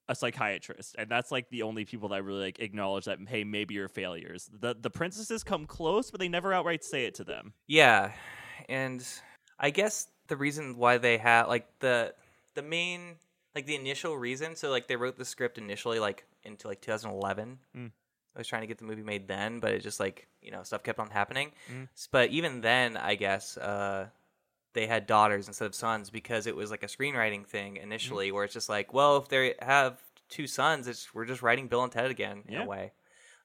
a 0.08 0.14
psychiatrist, 0.14 0.96
and 0.98 1.10
that's 1.10 1.30
like 1.30 1.50
the 1.50 1.62
only 1.62 1.84
people 1.84 2.10
that 2.10 2.24
really 2.24 2.40
like 2.40 2.60
acknowledge 2.60 3.04
that. 3.04 3.18
Hey, 3.26 3.44
maybe 3.44 3.74
you're 3.74 3.88
failures. 3.88 4.48
The 4.52 4.76
the 4.80 4.90
princesses 4.90 5.44
come 5.44 5.66
close, 5.66 6.10
but 6.10 6.20
they 6.20 6.28
never 6.28 6.52
outright 6.52 6.84
say 6.84 7.04
it 7.04 7.14
to 7.16 7.24
them. 7.24 7.52
Yeah, 7.66 8.12
and 8.68 9.06
I 9.58 9.70
guess 9.70 10.08
the 10.28 10.36
reason 10.36 10.76
why 10.76 10.98
they 10.98 11.18
have 11.18 11.48
like 11.48 11.66
the 11.80 12.14
the 12.54 12.62
main 12.62 13.16
like 13.54 13.66
the 13.66 13.74
initial 13.74 14.16
reason. 14.16 14.56
So 14.56 14.70
like 14.70 14.88
they 14.88 14.96
wrote 14.96 15.18
the 15.18 15.24
script 15.24 15.58
initially 15.58 15.98
like 15.98 16.24
into 16.44 16.68
like 16.68 16.80
2011. 16.80 17.58
Mm. 17.76 17.90
I 18.36 18.38
was 18.38 18.46
trying 18.46 18.62
to 18.62 18.68
get 18.68 18.78
the 18.78 18.84
movie 18.84 19.02
made 19.02 19.26
then, 19.26 19.58
but 19.58 19.72
it 19.72 19.80
just 19.80 19.98
like 19.98 20.28
you 20.40 20.50
know 20.50 20.62
stuff 20.62 20.82
kept 20.82 20.98
on 20.98 21.10
happening. 21.10 21.52
Mm. 21.72 21.88
But 22.12 22.30
even 22.30 22.60
then, 22.60 22.96
I 22.96 23.16
guess 23.16 23.56
uh, 23.56 24.06
they 24.74 24.86
had 24.86 25.06
daughters 25.06 25.48
instead 25.48 25.66
of 25.66 25.74
sons 25.74 26.10
because 26.10 26.46
it 26.46 26.54
was 26.54 26.70
like 26.70 26.84
a 26.84 26.86
screenwriting 26.86 27.46
thing 27.46 27.76
initially, 27.76 28.30
where 28.30 28.44
it's 28.44 28.54
just 28.54 28.68
like, 28.68 28.92
well, 28.92 29.16
if 29.16 29.28
they 29.28 29.54
have 29.60 30.00
two 30.28 30.46
sons, 30.46 30.86
it's 30.88 31.12
we're 31.14 31.24
just 31.24 31.42
writing 31.42 31.68
Bill 31.68 31.82
and 31.82 31.92
Ted 31.92 32.10
again 32.10 32.42
in 32.46 32.54
Yeah. 32.54 32.62
a 32.64 32.66
way. 32.66 32.92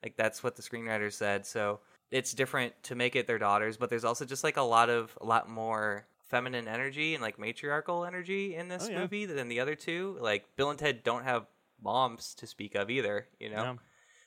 Like 0.03 0.15
that's 0.17 0.43
what 0.43 0.55
the 0.55 0.61
screenwriter 0.61 1.11
said. 1.11 1.45
So 1.45 1.79
it's 2.11 2.33
different 2.33 2.73
to 2.83 2.95
make 2.95 3.15
it 3.15 3.25
their 3.27 3.39
daughters, 3.39 3.77
but 3.77 3.89
there's 3.89 4.03
also 4.05 4.25
just 4.25 4.43
like 4.43 4.57
a 4.57 4.61
lot 4.61 4.89
of 4.89 5.17
a 5.21 5.25
lot 5.25 5.49
more 5.49 6.05
feminine 6.29 6.67
energy 6.67 7.13
and 7.13 7.21
like 7.21 7.37
matriarchal 7.39 8.05
energy 8.05 8.55
in 8.55 8.67
this 8.67 8.87
Oh, 8.87 8.91
yeah. 8.91 8.99
movie 8.99 9.25
than 9.25 9.47
the 9.49 9.59
other 9.59 9.75
two. 9.75 10.17
Like 10.19 10.45
Bill 10.55 10.69
and 10.71 10.79
Ted 10.79 11.03
don't 11.03 11.23
have 11.23 11.45
moms 11.81 12.33
to 12.35 12.47
speak 12.47 12.75
of 12.75 12.89
either, 12.89 13.27
you 13.39 13.49
know. 13.49 13.63
Yeah. 13.63 13.73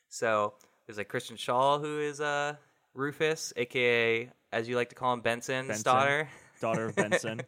So 0.08 0.54
there's 0.86 0.98
like 0.98 1.08
Kristen 1.08 1.36
Schaal 1.36 1.80
who 1.80 2.00
is 2.00 2.20
uh 2.20 2.56
Rufus, 2.94 3.52
aka 3.56 4.30
as 4.52 4.68
you 4.68 4.76
like 4.76 4.88
to 4.88 4.94
call 4.94 5.12
him 5.12 5.20
Benson's 5.20 5.68
Benson. 5.68 5.84
daughter. 5.84 6.28
Daughter 6.60 6.86
of 6.86 6.96
Benson. 6.96 7.42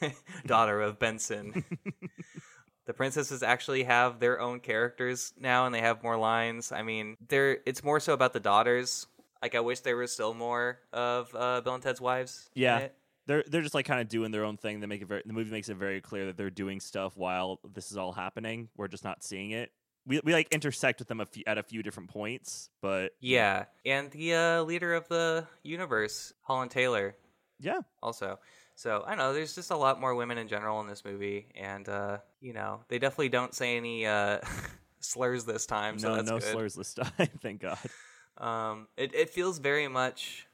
daughter 0.46 0.80
of 0.80 0.98
Benson. 1.00 1.64
the 2.86 2.94
princesses 2.94 3.42
actually 3.42 3.84
have 3.84 4.20
their 4.20 4.40
own 4.40 4.60
characters 4.60 5.32
now 5.38 5.66
and 5.66 5.74
they 5.74 5.80
have 5.80 6.02
more 6.02 6.16
lines. 6.16 6.72
I 6.72 6.82
mean, 6.82 7.16
they're 7.28 7.58
it's 7.66 7.84
more 7.84 8.00
so 8.00 8.12
about 8.12 8.32
the 8.32 8.40
daughters. 8.40 9.06
Like 9.42 9.54
I 9.54 9.60
wish 9.60 9.80
there 9.80 9.96
was 9.96 10.12
still 10.12 10.34
more 10.34 10.78
of 10.92 11.34
uh, 11.34 11.60
Bill 11.60 11.74
and 11.74 11.82
Ted's 11.82 12.00
Wives. 12.00 12.48
Yeah. 12.54 12.88
they're 13.26 13.44
they're 13.46 13.62
just 13.62 13.74
like 13.74 13.86
kind 13.86 14.00
of 14.00 14.08
doing 14.08 14.30
their 14.30 14.44
own 14.44 14.56
thing. 14.56 14.80
They 14.80 14.86
make 14.86 15.02
it 15.02 15.08
very 15.08 15.22
the 15.26 15.32
movie 15.32 15.50
makes 15.50 15.68
it 15.68 15.76
very 15.76 16.00
clear 16.00 16.26
that 16.26 16.36
they're 16.36 16.50
doing 16.50 16.80
stuff 16.80 17.16
while 17.16 17.60
this 17.74 17.90
is 17.90 17.96
all 17.96 18.12
happening. 18.12 18.68
We're 18.76 18.88
just 18.88 19.04
not 19.04 19.22
seeing 19.22 19.50
it. 19.50 19.70
We 20.06 20.20
we 20.22 20.32
like 20.32 20.48
intersect 20.52 21.00
with 21.00 21.08
them 21.08 21.20
a 21.20 21.26
few, 21.26 21.42
at 21.46 21.58
a 21.58 21.64
few 21.64 21.82
different 21.82 22.10
points, 22.10 22.70
but 22.80 23.12
Yeah, 23.20 23.64
and 23.84 24.10
the 24.12 24.34
uh, 24.34 24.62
leader 24.62 24.94
of 24.94 25.08
the 25.08 25.46
universe, 25.64 26.32
Holland 26.42 26.70
Taylor, 26.70 27.16
yeah, 27.58 27.80
also. 28.00 28.38
So 28.76 29.02
I 29.06 29.10
don't 29.10 29.18
know. 29.18 29.32
There's 29.32 29.54
just 29.54 29.70
a 29.70 29.76
lot 29.76 30.00
more 30.00 30.14
women 30.14 30.36
in 30.36 30.48
general 30.48 30.80
in 30.82 30.86
this 30.86 31.02
movie, 31.04 31.46
and 31.54 31.88
uh, 31.88 32.18
you 32.40 32.52
know 32.52 32.80
they 32.88 32.98
definitely 32.98 33.30
don't 33.30 33.54
say 33.54 33.76
any 33.76 34.06
uh, 34.06 34.38
slurs 35.00 35.44
this 35.44 35.64
time. 35.66 35.98
so 35.98 36.08
no 36.08 36.16
that's 36.16 36.28
no 36.30 36.38
good. 36.38 36.52
slurs 36.52 36.74
this 36.74 36.94
time. 36.94 37.28
Thank 37.40 37.62
God. 37.62 37.78
Um, 38.36 38.88
it 38.98 39.14
it 39.14 39.30
feels 39.30 39.58
very 39.58 39.88
much 39.88 40.46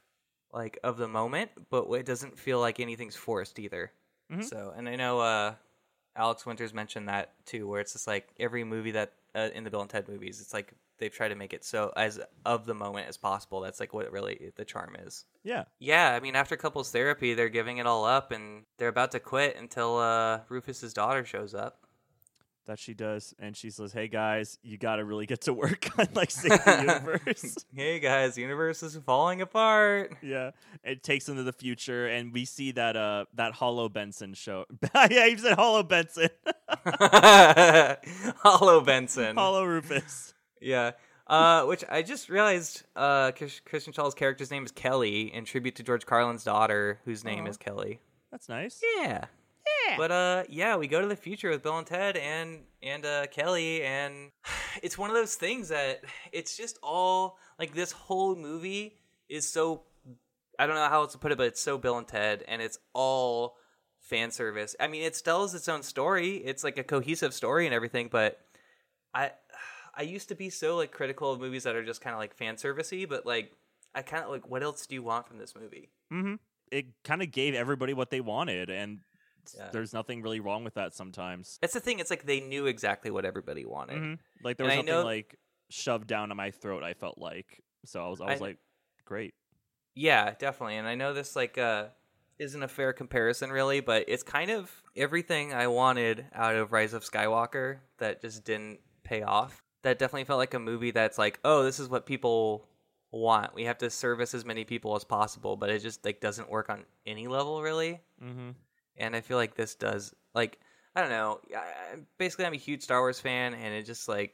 like 0.53 0.79
of 0.83 0.97
the 0.97 1.07
moment, 1.07 1.51
but 1.69 1.89
it 1.91 2.05
doesn't 2.05 2.39
feel 2.39 2.59
like 2.61 2.79
anything's 2.79 3.15
forced 3.15 3.59
either. 3.59 3.91
Mhm. 4.31 4.43
So, 4.45 4.73
and 4.75 4.87
I 4.87 4.95
know 4.95 5.19
uh, 5.19 5.55
Alex 6.15 6.45
Winters 6.45 6.73
mentioned 6.73 7.09
that 7.09 7.33
too, 7.45 7.67
where 7.67 7.81
it's 7.81 7.91
just 7.93 8.07
like 8.07 8.29
every 8.39 8.63
movie 8.63 8.91
that 8.91 9.11
uh, 9.35 9.49
in 9.53 9.65
the 9.65 9.69
Bill 9.69 9.81
and 9.81 9.89
Ted 9.89 10.07
movies, 10.07 10.39
it's 10.39 10.53
like 10.53 10.73
they've 10.99 11.13
tried 11.13 11.29
to 11.29 11.35
make 11.35 11.53
it 11.53 11.63
so 11.63 11.91
as 11.95 12.19
of 12.45 12.65
the 12.65 12.73
moment 12.73 13.07
as 13.07 13.17
possible. 13.17 13.61
That's 13.61 13.79
like 13.79 13.93
what 13.93 14.11
really 14.11 14.51
the 14.55 14.65
charm 14.65 14.95
is. 15.05 15.25
Yeah, 15.43 15.63
Yeah, 15.79 16.13
I 16.13 16.19
mean, 16.19 16.35
after 16.35 16.55
couples 16.55 16.91
therapy, 16.91 17.33
they're 17.33 17.49
giving 17.49 17.77
it 17.77 17.85
all 17.87 18.05
up 18.05 18.31
and 18.31 18.63
they're 18.77 18.87
about 18.89 19.11
to 19.11 19.19
quit 19.19 19.57
until 19.57 19.97
uh, 19.97 20.39
Rufus's 20.49 20.93
daughter 20.93 21.25
shows 21.25 21.53
up. 21.53 21.79
that 22.65 22.79
she 22.79 22.93
does, 22.93 23.33
and 23.39 23.57
she 23.57 23.69
says, 23.69 23.91
"Hey 23.91 24.07
guys, 24.07 24.57
you 24.63 24.77
got 24.77 24.95
to 24.95 25.03
really 25.03 25.25
get 25.25 25.41
to 25.41 25.53
work 25.53 25.89
on 25.99 26.07
like 26.13 26.31
saving 26.41 26.59
the 26.65 26.79
universe." 27.03 27.57
hey 27.75 27.99
guys, 27.99 28.35
the 28.35 28.41
universe 28.41 28.81
is 28.83 28.95
falling 29.05 29.41
apart. 29.41 30.15
yeah, 30.23 30.51
it 30.81 31.03
takes 31.03 31.25
them 31.25 31.35
to 31.35 31.43
the 31.43 31.51
future, 31.51 32.07
and 32.07 32.31
we 32.31 32.45
see 32.45 32.71
that 32.71 32.95
uh 32.95 33.25
that 33.33 33.51
Hollow 33.51 33.89
Benson 33.89 34.33
show. 34.33 34.63
yeah, 35.11 35.25
you 35.25 35.37
said 35.37 35.55
Hollow 35.55 35.83
Benson, 35.83 36.29
Hollow 38.37 38.81
Benson. 38.81 39.35
Hollow 39.35 39.65
Rufus. 39.65 40.32
Yeah. 40.63 40.91
Uh, 41.25 41.63
which 41.65 41.83
I 41.89 42.01
just 42.01 42.29
realized 42.29 42.83
uh, 42.95 43.31
Kristen 43.31 43.93
Schaal's 43.93 44.13
character's 44.13 44.51
name 44.51 44.65
is 44.65 44.71
Kelly 44.71 45.33
in 45.33 45.45
tribute 45.45 45.75
to 45.75 45.83
George 45.83 46.05
Carlin's 46.05 46.43
daughter, 46.43 46.99
whose 47.05 47.23
name 47.23 47.47
is 47.47 47.55
Kelly. 47.55 48.01
That's 48.29 48.49
nice. 48.49 48.81
Yeah. 48.97 49.25
Yeah. 49.87 49.97
But 49.97 50.11
uh, 50.11 50.43
yeah, 50.49 50.75
we 50.75 50.87
go 50.87 51.01
to 51.01 51.07
the 51.07 51.15
future 51.15 51.49
with 51.49 51.63
Bill 51.63 51.77
and 51.77 51.87
Ted 51.87 52.17
and 52.17 52.59
and 52.81 53.05
uh, 53.05 53.27
Kelly, 53.27 53.83
and 53.83 54.31
it's 54.83 54.97
one 54.97 55.09
of 55.09 55.15
those 55.15 55.35
things 55.35 55.69
that 55.69 56.01
it's 56.31 56.57
just 56.57 56.77
all 56.83 57.37
like 57.57 57.73
this 57.73 57.91
whole 57.91 58.35
movie 58.35 58.97
is 59.29 59.47
so 59.47 59.83
I 60.59 60.67
don't 60.67 60.75
know 60.75 60.89
how 60.89 61.01
else 61.01 61.13
to 61.13 61.17
put 61.17 61.31
it, 61.31 61.37
but 61.37 61.47
it's 61.47 61.61
so 61.61 61.77
Bill 61.77 61.97
and 61.97 62.07
Ted, 62.07 62.43
and 62.47 62.61
it's 62.61 62.79
all 62.93 63.55
fan 63.99 64.31
service. 64.31 64.75
I 64.79 64.87
mean, 64.87 65.03
it 65.03 65.19
tells 65.23 65.55
its 65.55 65.69
own 65.69 65.83
story. 65.83 66.37
It's 66.37 66.63
like 66.63 66.77
a 66.77 66.83
cohesive 66.83 67.33
story 67.33 67.65
and 67.65 67.73
everything, 67.73 68.09
but 68.11 68.39
I 69.13 69.31
I 69.95 70.01
used 70.03 70.29
to 70.29 70.35
be 70.35 70.49
so 70.49 70.75
like 70.75 70.91
critical 70.91 71.31
of 71.31 71.39
movies 71.39 71.63
that 71.63 71.75
are 71.75 71.83
just 71.85 72.01
kind 72.01 72.13
of 72.13 72.19
like 72.19 72.33
fan 72.35 72.55
servicey, 72.55 73.07
but 73.07 73.25
like 73.25 73.51
I 73.95 74.01
kind 74.01 74.23
of 74.23 74.29
like 74.31 74.49
what 74.49 74.63
else 74.63 74.85
do 74.87 74.95
you 74.95 75.03
want 75.03 75.27
from 75.27 75.37
this 75.37 75.55
movie? 75.55 75.89
Mm-hmm. 76.11 76.35
It 76.71 76.85
kind 77.03 77.21
of 77.21 77.31
gave 77.31 77.53
everybody 77.53 77.93
what 77.93 78.09
they 78.09 78.21
wanted, 78.21 78.69
and 78.71 78.99
Yeah. 79.55 79.69
there's 79.71 79.93
nothing 79.93 80.21
really 80.23 80.39
wrong 80.39 80.63
with 80.63 80.73
that 80.75 80.93
sometimes. 80.95 81.57
That's 81.61 81.73
the 81.73 81.79
thing. 81.79 81.99
It's 81.99 82.09
like 82.09 82.25
they 82.25 82.39
knew 82.39 82.65
exactly 82.65 83.11
what 83.11 83.25
everybody 83.25 83.65
wanted. 83.65 84.01
Mhm. 84.01 84.19
Like 84.43 84.57
there 84.57 84.65
was 84.65 84.73
I 84.73 84.77
nothing 84.77 84.85
know- 84.93 85.03
like 85.03 85.35
shoved 85.69 86.07
down 86.07 86.35
my 86.35 86.51
throat. 86.51 86.83
I 86.83 86.93
felt 86.93 87.17
like 87.17 87.61
so 87.85 88.03
I 88.05 88.09
was 88.09 88.21
I 88.21 88.25
was 88.31 88.41
I- 88.41 88.45
like, 88.45 88.57
great. 89.05 89.33
Yeah, 89.95 90.33
definitely. 90.39 90.77
And 90.77 90.87
I 90.87 90.95
know 90.95 91.13
this 91.13 91.35
like 91.35 91.57
uh 91.57 91.89
isn't 92.39 92.63
a 92.63 92.67
fair 92.67 92.93
comparison 92.93 93.51
really, 93.51 93.79
but 93.79 94.05
it's 94.07 94.23
kind 94.23 94.49
of 94.49 94.71
everything 94.95 95.53
I 95.53 95.67
wanted 95.67 96.25
out 96.33 96.55
of 96.55 96.71
Rise 96.71 96.93
of 96.93 97.03
Skywalker 97.03 97.79
that 97.99 98.21
just 98.21 98.43
didn't 98.43 98.79
pay 99.03 99.21
off. 99.21 99.62
That 99.83 99.99
definitely 99.99 100.25
felt 100.25 100.39
like 100.39 100.53
a 100.53 100.59
movie 100.59 100.91
that's 100.91 101.17
like, 101.17 101.39
oh, 101.43 101.63
this 101.63 101.79
is 101.79 101.89
what 101.89 102.05
people 102.05 102.67
want. 103.11 103.53
We 103.53 103.65
have 103.65 103.77
to 103.79 103.89
service 103.89 104.33
as 104.33 104.43
many 104.43 104.63
people 104.63 104.95
as 104.95 105.03
possible, 105.03 105.55
but 105.55 105.69
it 105.69 105.79
just 105.79 106.03
like 106.03 106.19
doesn't 106.19 106.49
work 106.49 106.69
on 106.69 106.83
any 107.05 107.27
level 107.27 107.61
really. 107.61 108.01
Mm-hmm. 108.21 108.51
And 108.97 109.15
I 109.15 109.21
feel 109.21 109.37
like 109.37 109.55
this 109.55 109.75
does 109.75 110.13
like 110.33 110.59
I 110.95 111.01
don't 111.01 111.09
know. 111.09 111.39
I, 111.55 111.97
basically, 112.17 112.45
I'm 112.45 112.53
a 112.53 112.57
huge 112.57 112.83
Star 112.83 112.99
Wars 112.99 113.19
fan, 113.19 113.53
and 113.53 113.73
it 113.73 113.85
just 113.85 114.07
like 114.07 114.33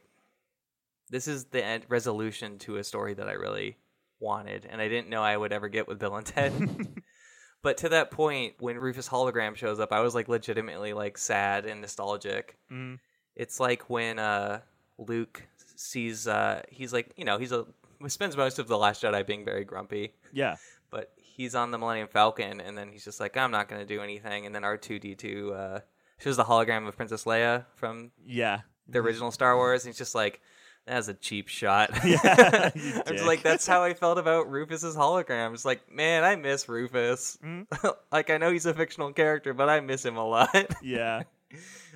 this 1.10 1.28
is 1.28 1.46
the 1.46 1.64
end 1.64 1.86
resolution 1.90 2.58
to 2.60 2.78
a 2.78 2.84
story 2.84 3.14
that 3.14 3.30
I 3.30 3.34
really 3.34 3.78
wanted, 4.20 4.68
and 4.70 4.82
I 4.82 4.90
didn't 4.90 5.10
know 5.10 5.24
I 5.24 5.38
would 5.38 5.54
ever 5.54 5.70
get 5.70 5.88
with 5.88 6.00
Bill 6.00 6.16
and 6.16 6.26
Ted. 6.26 6.54
but 7.64 7.78
to 7.78 7.90
that 7.90 8.12
point, 8.12 8.56
when 8.60 8.78
Rufus 8.78 9.08
hologram 9.08 9.56
shows 9.56 9.80
up, 9.80 9.94
I 9.94 10.02
was 10.02 10.14
like 10.14 10.28
legitimately 10.28 10.94
like 10.94 11.18
sad 11.18 11.66
and 11.66 11.82
nostalgic. 11.82 12.58
mm 12.72 13.00
It's 13.36 13.60
like 13.60 13.90
when 13.90 14.20
uh, 14.20 14.60
Luke 15.08 15.42
sees 15.76 16.28
uh, 16.28 16.62
he's 16.70 16.92
like 16.94 17.12
you 17.16 17.26
know 17.26 17.38
he's 17.38 17.52
a 17.52 17.66
spends 18.08 18.36
most 18.38 18.60
of 18.60 18.68
the 18.68 18.78
Last 18.78 19.02
Jedi 19.04 19.26
being 19.26 19.44
very 19.44 19.64
grumpy 19.66 20.14
Yeah. 20.32 20.56
but 20.90 21.12
he's 21.18 21.54
on 21.56 21.72
the 21.72 21.78
Millennium 21.78 22.08
Falcon, 22.08 22.60
and 22.62 22.78
then 22.78 22.90
he's 22.92 23.04
just 23.06 23.20
like, 23.20 23.36
I'm 23.38 23.52
not 23.52 23.68
going 23.70 23.80
to 23.82 23.86
do 23.88 24.02
anything. 24.02 24.46
And 24.46 24.54
then 24.56 24.64
R2D2 24.64 25.52
uh, 25.54 25.80
shows 26.18 26.36
the 26.38 26.44
hologram 26.46 26.88
of 26.88 26.96
Princess 26.98 27.24
Leia 27.26 27.66
from 27.76 28.12
Yeah. 28.26 28.62
the 28.88 29.00
original 29.00 29.32
Star 29.32 29.56
Wars, 29.58 29.84
and 29.86 29.90
he's 29.94 29.98
just 29.98 30.16
like, 30.16 30.40
that's 30.86 31.08
a 31.10 31.14
cheap 31.14 31.48
shot. 31.50 31.92
Yeah, 32.06 32.72
I'm 33.06 33.14
just 33.14 33.26
like, 33.26 33.44
that's 33.44 33.68
how 33.68 33.84
I 33.84 33.94
felt 33.94 34.18
about 34.18 34.50
Rufus's 34.50 34.96
hologram. 34.96 35.54
It's 35.54 35.66
like, 35.66 35.90
man, 35.94 36.24
I 36.24 36.36
miss 36.38 36.68
Rufus. 36.70 37.38
Mhm. 37.44 37.68
like, 38.14 38.30
I 38.30 38.38
know 38.38 38.52
he's 38.52 38.66
a 38.66 38.74
fictional 38.74 39.12
character, 39.14 39.54
but 39.54 39.68
I 39.70 39.82
miss 39.82 40.04
him 40.06 40.16
a 40.18 40.26
lot. 40.26 40.74
Yeah. 40.82 41.24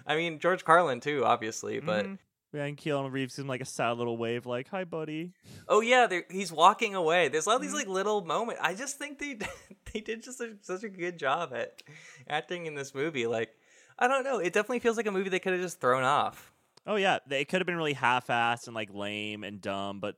I 0.05 0.15
mean, 0.17 0.39
George 0.39 0.63
Carlin, 0.65 0.99
too, 0.99 1.23
obviously, 1.25 1.79
but. 1.79 2.05
Mhm. 2.05 2.17
Yeah, 2.53 2.65
and 2.65 2.77
Keanu 2.77 3.11
Reeves 3.11 3.39
him 3.39 3.47
like 3.47 3.61
a 3.61 3.65
sad 3.65 3.97
little 3.97 4.15
wave, 4.15 4.45
like 4.45 4.69
"Hi, 4.69 4.83
buddy." 4.83 5.33
Oh 5.67 5.81
yeah, 5.81 6.07
he's 6.29 6.51
walking 6.51 6.93
away. 6.95 7.27
There's 7.27 7.47
all 7.47 7.57
these 7.59 7.69
Mm-hmm. 7.71 7.77
like 7.79 7.87
little 7.87 8.23
moments. 8.23 8.61
I 8.63 8.75
just 8.75 8.97
think 8.99 9.17
they 9.19 9.39
they 9.93 10.01
did 10.01 10.21
just 10.23 10.39
a, 10.39 10.53
such 10.61 10.83
a 10.83 10.89
good 10.89 11.17
job 11.17 11.51
at 11.53 11.81
acting 12.29 12.67
in 12.67 12.75
this 12.75 12.93
movie. 12.93 13.25
Like, 13.25 13.49
I 13.97 14.07
don't 14.07 14.23
know. 14.23 14.37
It 14.37 14.53
definitely 14.53 14.79
feels 14.79 14.97
like 14.97 15.07
a 15.07 15.11
movie 15.11 15.29
they 15.29 15.39
could 15.39 15.53
have 15.53 15.61
just 15.61 15.81
thrown 15.81 16.03
off. 16.03 16.51
Oh 16.85 16.95
yeah, 16.95 17.19
they- 17.25 17.41
it 17.41 17.45
could 17.49 17.59
have 17.61 17.65
been 17.65 17.77
really 17.77 17.93
half-assed 17.93 18.67
and 18.67 18.75
like 18.75 18.93
lame 18.93 19.43
and 19.43 19.59
dumb, 19.61 19.99
but 19.99 20.15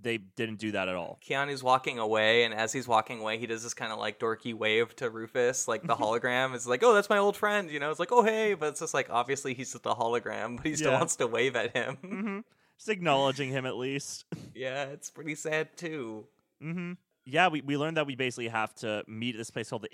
they 0.00 0.16
didn't 0.18 0.58
do 0.58 0.72
that 0.72 0.88
at 0.88 0.94
all. 0.96 1.18
Keanu's 1.22 1.62
walking 1.62 1.98
away, 1.98 2.44
and 2.44 2.54
as 2.54 2.72
he's 2.72 2.88
walking 2.88 3.20
away, 3.20 3.38
he 3.38 3.46
does 3.46 3.62
this 3.62 3.74
kind 3.74 3.92
of 3.92 3.98
like 3.98 4.18
dorky 4.18 4.54
wave 4.54 4.96
to 4.96 5.10
Rufus, 5.10 5.68
like 5.68 5.86
the 5.86 5.94
hologram. 5.96 6.54
It's 6.54 6.66
like, 6.66 6.82
oh, 6.82 6.94
that's 6.94 7.10
my 7.10 7.18
old 7.18 7.36
friend. 7.36 7.70
You 7.70 7.78
know, 7.80 7.90
it's 7.90 8.00
like, 8.00 8.10
oh 8.12 8.22
hey, 8.24 8.54
but 8.54 8.70
it's 8.70 8.80
just 8.80 8.94
like 8.94 9.08
obviously 9.10 9.54
he's 9.54 9.72
just 9.72 9.84
a 9.86 9.90
hologram, 9.90 10.56
but 10.56 10.66
he 10.66 10.74
still 10.76 10.92
Yeah. 10.92 10.98
wants 10.98 11.16
to 11.16 11.26
wave 11.26 11.54
at 11.56 11.76
him. 11.76 11.96
hmm 12.02 12.38
Just 12.78 12.88
acknowledging 12.88 13.50
him 13.50 13.66
at 13.66 13.76
least. 13.76 14.24
yeah, 14.54 14.84
it's 14.84 15.10
pretty 15.10 15.34
sad 15.34 15.76
too. 15.76 16.26
hmm 16.60 16.92
Yeah, 17.26 17.48
we, 17.48 17.60
we 17.60 17.76
learned 17.76 17.96
that 17.98 18.06
we 18.06 18.16
basically 18.16 18.48
have 18.48 18.74
to 18.76 19.04
meet 19.06 19.34
at 19.34 19.38
this 19.38 19.50
place 19.50 19.70
called 19.70 19.82
the 19.82 19.88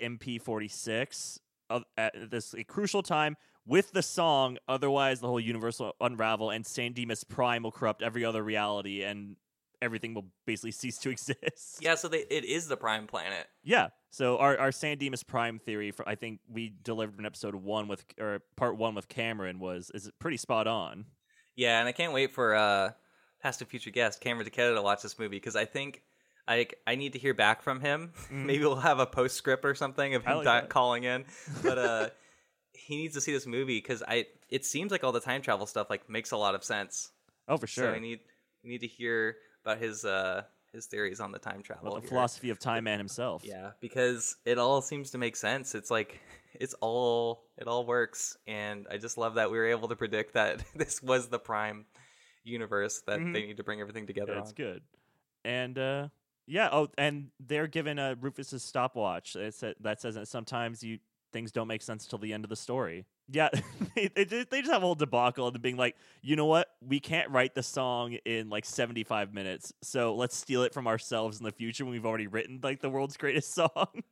MP46 0.57 1.39
of, 1.69 1.83
at 1.97 2.31
this 2.31 2.53
a 2.55 2.63
crucial 2.63 3.03
time 3.03 3.35
with 3.65 3.91
the 3.91 4.01
song. 4.01 4.57
Otherwise, 4.67 5.19
the 5.19 5.27
whole 5.27 5.39
universe 5.39 5.79
will 5.79 5.93
unravel, 6.01 6.49
and 6.49 6.65
San 6.65 6.93
Dimas 6.93 7.23
Prime 7.23 7.63
will 7.63 7.71
corrupt 7.71 8.01
every 8.01 8.25
other 8.25 8.41
reality, 8.43 9.03
and 9.03 9.35
everything 9.81 10.13
will 10.13 10.27
basically 10.45 10.71
cease 10.81 10.97
to 10.99 11.09
exist. 11.09 11.79
Yeah, 11.79 11.95
so 11.95 12.07
they, 12.07 12.25
it 12.29 12.45
is 12.45 12.67
the 12.67 12.77
Prime 12.77 13.07
Planet. 13.07 13.47
Yeah. 13.63 13.89
So 14.11 14.37
our 14.37 14.57
our 14.57 14.71
San 14.71 14.97
Dimas 14.97 15.23
Prime 15.23 15.59
theory, 15.59 15.91
for 15.91 16.07
I 16.07 16.15
think 16.15 16.39
we 16.51 16.73
delivered 16.83 17.19
in 17.19 17.25
episode 17.25 17.55
one 17.55 17.87
with 17.87 18.03
or 18.19 18.41
part 18.55 18.75
one 18.77 18.95
with 18.95 19.07
Cameron 19.07 19.59
was 19.59 19.91
is 19.93 20.09
pretty 20.19 20.37
spot 20.37 20.67
on. 20.67 21.05
Yeah, 21.55 21.79
and 21.79 21.87
I 21.87 21.91
can't 21.91 22.13
wait 22.13 22.31
for 22.31 22.55
uh, 22.55 22.91
past 23.41 23.61
and 23.61 23.69
future 23.69 23.91
guest 23.91 24.21
Cameron 24.21 24.47
Dequetta 24.47 24.75
to 24.75 24.81
watch 24.81 25.01
this 25.03 25.19
movie 25.19 25.35
because 25.37 25.55
I 25.55 25.65
think 25.65 26.01
I 26.47 26.67
I 26.87 26.95
need 26.95 27.13
to 27.13 27.19
hear 27.19 27.33
back 27.35 27.61
from 27.61 27.81
him. 27.81 28.13
Maybe 28.31 28.63
we'll 28.63 28.77
have 28.77 28.99
a 28.99 29.05
postscript 29.05 29.63
or 29.63 29.75
something 29.75 30.15
of 30.15 30.25
him 30.25 30.37
like 30.37 30.45
di- 30.45 30.67
calling 30.67 31.03
in, 31.03 31.25
but 31.63 31.77
uh, 31.77 32.09
he 32.73 32.97
needs 32.97 33.13
to 33.13 33.21
see 33.21 33.31
this 33.33 33.45
movie 33.45 33.77
because 33.77 34.01
I 34.07 34.25
it 34.49 34.65
seems 34.65 34.91
like 34.91 35.03
all 35.03 35.11
the 35.11 35.19
time 35.19 35.43
travel 35.43 35.67
stuff 35.67 35.87
like 35.89 36.09
makes 36.09 36.31
a 36.31 36.37
lot 36.37 36.55
of 36.55 36.63
sense. 36.63 37.11
Oh, 37.47 37.57
for 37.57 37.67
So 37.67 37.83
sure. 37.83 37.93
I 37.95 37.99
need 37.99 38.21
we 38.63 38.71
need 38.71 38.81
to 38.81 38.87
hear 38.87 39.35
about 39.63 39.79
his 39.79 40.05
uh 40.05 40.43
his 40.71 40.85
theories 40.85 41.19
on 41.19 41.31
the 41.31 41.39
time 41.39 41.63
travel. 41.63 41.87
About 41.87 41.95
the 41.95 42.01
here. 42.01 42.09
philosophy 42.09 42.49
of 42.51 42.59
time 42.59 42.83
man 42.83 42.99
himself. 42.99 43.43
Yeah, 43.45 43.71
because 43.79 44.35
it 44.45 44.57
all 44.59 44.81
seems 44.81 45.11
to 45.11 45.17
make 45.17 45.35
sense. 45.35 45.73
It's 45.75 45.89
like 45.91 46.19
it's 46.53 46.75
all 46.81 47.43
it 47.57 47.67
all 47.67 47.85
works, 47.85 48.37
and 48.47 48.85
I 48.91 48.97
just 48.97 49.17
love 49.17 49.35
that 49.35 49.49
we 49.51 49.57
were 49.57 49.67
able 49.67 49.87
to 49.89 49.95
predict 49.95 50.33
that 50.35 50.63
this 50.75 51.01
was 51.01 51.27
the 51.29 51.39
prime 51.39 51.85
universe 52.43 53.01
that 53.07 53.19
Mhm. 53.19 53.33
they 53.33 53.45
need 53.45 53.57
to 53.57 53.63
bring 53.63 53.81
everything 53.81 54.07
together 54.07 54.33
on. 54.33 54.39
it's 54.41 54.53
good. 54.53 54.81
And 55.43 55.77
uh 55.77 56.07
yeah, 56.47 56.69
oh 56.71 56.87
and 56.97 57.29
they're 57.39 57.67
given 57.67 57.99
uh, 57.99 58.15
Rufus's 58.19 58.63
stopwatch. 58.63 59.35
It 59.35 59.53
sa- 59.53 59.73
that 59.81 60.01
says 60.01 60.15
that 60.15 60.27
sometimes 60.27 60.83
you 60.83 60.97
things 61.31 61.51
don't 61.51 61.67
make 61.67 61.81
sense 61.81 62.05
till 62.05 62.19
the 62.19 62.33
end 62.33 62.43
of 62.43 62.49
the 62.49 62.55
story. 62.55 63.05
Yeah, 63.27 63.49
they, 63.95 64.07
they 64.07 64.25
just 64.25 64.49
they 64.49 64.59
just 64.61 64.71
have 64.71 64.81
a 64.81 64.85
whole 64.85 64.95
debacle 64.95 65.47
and 65.47 65.61
being 65.61 65.77
like, 65.77 65.95
you 66.21 66.35
know 66.35 66.45
what, 66.45 66.67
we 66.81 66.99
can't 66.99 67.29
write 67.29 67.55
the 67.55 67.63
song 67.63 68.13
in 68.25 68.49
like 68.49 68.65
seventy 68.65 69.03
five 69.03 69.33
minutes, 69.33 69.73
so 69.81 70.15
let's 70.15 70.35
steal 70.35 70.63
it 70.63 70.73
from 70.73 70.87
ourselves 70.87 71.39
in 71.39 71.45
the 71.45 71.51
future 71.51 71.85
when 71.85 71.91
we've 71.91 72.05
already 72.05 72.27
written 72.27 72.59
like 72.61 72.81
the 72.81 72.89
world's 72.89 73.17
greatest 73.17 73.53
song. 73.53 74.03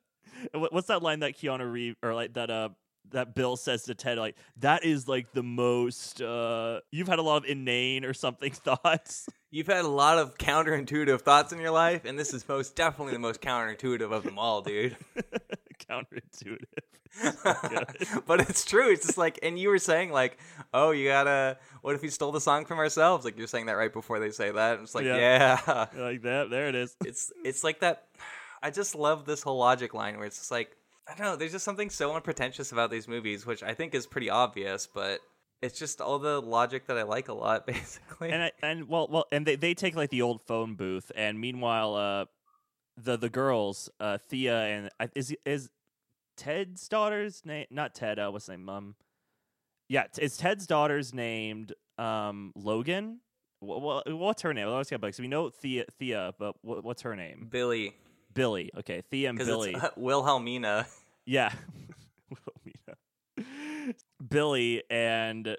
What's 0.53 0.87
that 0.87 1.01
line 1.01 1.21
that 1.21 1.37
Keanu 1.37 1.71
Reeves 1.71 1.97
or 2.03 2.13
like 2.13 2.33
that 2.33 2.49
uh 2.49 2.69
that 3.11 3.33
Bill 3.35 3.55
says 3.55 3.83
to 3.83 3.95
Ted 3.95 4.17
like 4.17 4.35
that 4.57 4.83
is 4.83 5.07
like 5.07 5.31
the 5.33 5.43
most 5.43 6.21
uh 6.21 6.81
you've 6.91 7.07
had 7.07 7.19
a 7.19 7.21
lot 7.21 7.37
of 7.37 7.45
inane 7.45 8.05
or 8.05 8.13
something 8.13 8.51
thoughts. 8.65 9.27
You've 9.49 9.67
had 9.67 9.85
a 9.85 9.87
lot 9.87 10.17
of 10.17 10.37
counterintuitive 10.37 11.21
thoughts 11.21 11.53
in 11.53 11.59
your 11.59 11.71
life, 11.71 12.03
and 12.05 12.19
this 12.19 12.33
is 12.33 12.47
most 12.47 12.75
definitely 12.75 13.13
the 13.13 13.19
most 13.19 13.41
counterintuitive 13.41 14.11
of 14.11 14.23
them 14.23 14.37
all, 14.37 14.61
dude. 14.61 14.97
Counterintuitive. 15.89 16.65
but 18.27 18.41
it's 18.41 18.65
true. 18.65 18.91
It's 18.91 19.05
just 19.05 19.17
like, 19.17 19.39
and 19.41 19.57
you 19.57 19.69
were 19.69 19.79
saying 19.79 20.11
like, 20.11 20.37
oh, 20.73 20.91
you 20.91 21.07
gotta. 21.07 21.57
What 21.81 21.95
if 21.95 22.01
we 22.01 22.09
stole 22.09 22.31
the 22.31 22.41
song 22.41 22.65
from 22.65 22.79
ourselves? 22.79 23.23
Like 23.25 23.37
you're 23.37 23.47
saying 23.47 23.67
that 23.67 23.73
right 23.73 23.91
before 23.91 24.19
they 24.19 24.31
say 24.31 24.51
that. 24.51 24.73
And 24.75 24.83
it's 24.83 24.93
like, 24.93 25.05
Yeah. 25.05 25.59
yeah. 25.65 25.85
like 25.97 26.23
that. 26.23 26.49
There 26.49 26.67
it 26.67 26.75
is. 26.75 26.95
it's 27.05 27.31
it's 27.43 27.63
like 27.63 27.79
that. 27.79 28.07
I 28.61 28.69
just 28.71 28.95
love 28.95 29.25
this 29.25 29.41
whole 29.43 29.57
logic 29.57 29.93
line 29.93 30.17
where 30.17 30.25
it's 30.25 30.37
just 30.37 30.51
like 30.51 30.75
I 31.07 31.11
don't 31.15 31.25
know. 31.25 31.35
There's 31.37 31.53
just 31.53 31.63
something 31.65 31.89
so 31.89 32.13
unpretentious 32.13 32.71
about 32.73 32.91
these 32.91 33.07
movies, 33.07 33.45
which 33.45 33.63
I 33.63 33.73
think 33.73 33.95
is 33.95 34.05
pretty 34.05 34.29
obvious, 34.29 34.87
but 34.87 35.21
it's 35.61 35.77
just 35.79 36.01
all 36.01 36.19
the 36.19 36.41
logic 36.41 36.85
that 36.87 36.97
I 36.97 37.03
like 37.03 37.27
a 37.29 37.33
lot, 37.33 37.65
basically. 37.67 38.29
and 38.31 38.43
I, 38.43 38.51
and 38.61 38.87
well 38.87 39.07
well 39.09 39.25
and 39.31 39.45
they, 39.45 39.55
they 39.55 39.73
take 39.73 39.95
like 39.95 40.09
the 40.09 40.21
old 40.21 40.41
phone 40.41 40.75
booth 40.75 41.11
and 41.15 41.39
meanwhile 41.39 41.95
uh 41.95 42.25
the 42.97 43.17
the 43.17 43.29
girls 43.29 43.89
uh 43.99 44.17
Thea 44.17 44.57
and 44.59 44.89
I- 44.99 45.09
is 45.15 45.35
is 45.45 45.69
Ted's 46.35 46.87
daughter's 46.87 47.45
name 47.45 47.65
not 47.71 47.95
Ted 47.95 48.19
uh 48.19 48.29
what's 48.29 48.45
his 48.45 48.49
name 48.57 48.65
mum 48.65 48.95
yeah 49.89 50.03
t- 50.11 50.21
is 50.21 50.37
Ted's 50.37 50.67
daughter's 50.67 51.13
named 51.13 51.73
um 51.97 52.53
Logan 52.55 53.19
what, 53.59 54.11
what's 54.15 54.43
her 54.43 54.53
name? 54.53 54.67
Let's 54.67 54.89
get 54.91 55.01
back. 55.01 55.15
So 55.15 55.23
we 55.23 55.27
know 55.27 55.49
Thea, 55.49 55.85
Thea, 55.97 56.33
but 56.37 56.55
what's 56.61 57.01
her 57.01 57.15
name? 57.15 57.47
Billy, 57.49 57.95
Billy. 58.35 58.69
Okay, 58.77 59.01
Thea 59.09 59.29
and 59.29 59.37
Billy. 59.39 59.73
it's 59.73 59.83
uh, 59.83 59.89
Wilhelmina. 59.97 60.85
Yeah. 61.25 61.51
Billy 64.25 64.83
and 64.89 65.57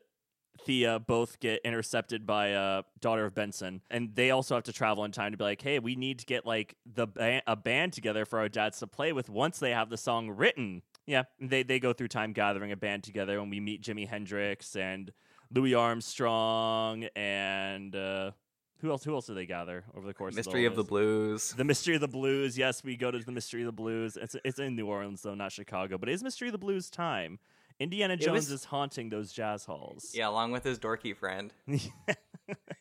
Thea 0.64 0.98
both 0.98 1.40
get 1.40 1.60
intercepted 1.64 2.26
by 2.26 2.52
uh, 2.54 2.82
daughter 3.00 3.24
of 3.24 3.34
Benson, 3.34 3.82
and 3.90 4.14
they 4.14 4.30
also 4.30 4.54
have 4.54 4.64
to 4.64 4.72
travel 4.72 5.04
in 5.04 5.12
time 5.12 5.32
to 5.32 5.38
be 5.38 5.44
like, 5.44 5.62
"Hey, 5.62 5.78
we 5.78 5.94
need 5.96 6.18
to 6.18 6.26
get 6.26 6.44
like 6.44 6.74
the 6.84 7.06
ba- 7.06 7.42
a 7.46 7.56
band 7.56 7.92
together 7.92 8.24
for 8.24 8.38
our 8.38 8.48
dads 8.48 8.78
to 8.80 8.86
play 8.86 9.12
with 9.12 9.30
once 9.30 9.58
they 9.58 9.70
have 9.70 9.88
the 9.88 9.96
song 9.96 10.30
written." 10.30 10.82
Yeah, 11.06 11.24
they 11.40 11.62
they 11.62 11.78
go 11.78 11.92
through 11.92 12.08
time 12.08 12.32
gathering 12.32 12.72
a 12.72 12.76
band 12.76 13.04
together, 13.04 13.38
and 13.38 13.50
we 13.50 13.60
meet 13.60 13.82
Jimi 13.82 14.08
Hendrix 14.08 14.74
and 14.76 15.12
Louis 15.50 15.74
Armstrong 15.74 17.04
and 17.16 17.94
uh, 17.94 18.32
who 18.80 18.90
else? 18.90 19.04
Who 19.04 19.14
else 19.14 19.26
do 19.26 19.34
they 19.34 19.46
gather 19.46 19.84
over 19.96 20.06
the 20.06 20.14
course? 20.14 20.34
Mystery 20.34 20.64
of, 20.66 20.76
the, 20.76 20.82
Mystery 20.82 21.02
of 21.02 21.02
the 21.02 21.10
Blues. 21.28 21.52
the 21.52 21.64
Mystery 21.64 21.94
of 21.94 22.00
the 22.00 22.08
Blues. 22.08 22.58
Yes, 22.58 22.84
we 22.84 22.96
go 22.96 23.10
to 23.10 23.18
the 23.18 23.32
Mystery 23.32 23.62
of 23.62 23.66
the 23.66 23.72
Blues. 23.72 24.16
It's 24.16 24.36
it's 24.44 24.58
in 24.58 24.76
New 24.76 24.86
Orleans 24.86 25.22
though, 25.22 25.34
not 25.34 25.52
Chicago. 25.52 25.98
But 25.98 26.08
it 26.08 26.12
is 26.12 26.22
Mystery 26.22 26.48
of 26.48 26.52
the 26.52 26.58
Blues 26.58 26.90
time. 26.90 27.38
Indiana 27.80 28.16
Jones 28.16 28.34
was- 28.34 28.50
is 28.50 28.64
haunting 28.64 29.08
those 29.08 29.32
jazz 29.32 29.64
halls. 29.64 30.12
Yeah, 30.14 30.28
along 30.28 30.52
with 30.52 30.64
his 30.64 30.78
dorky 30.78 31.16
friend. 31.16 31.52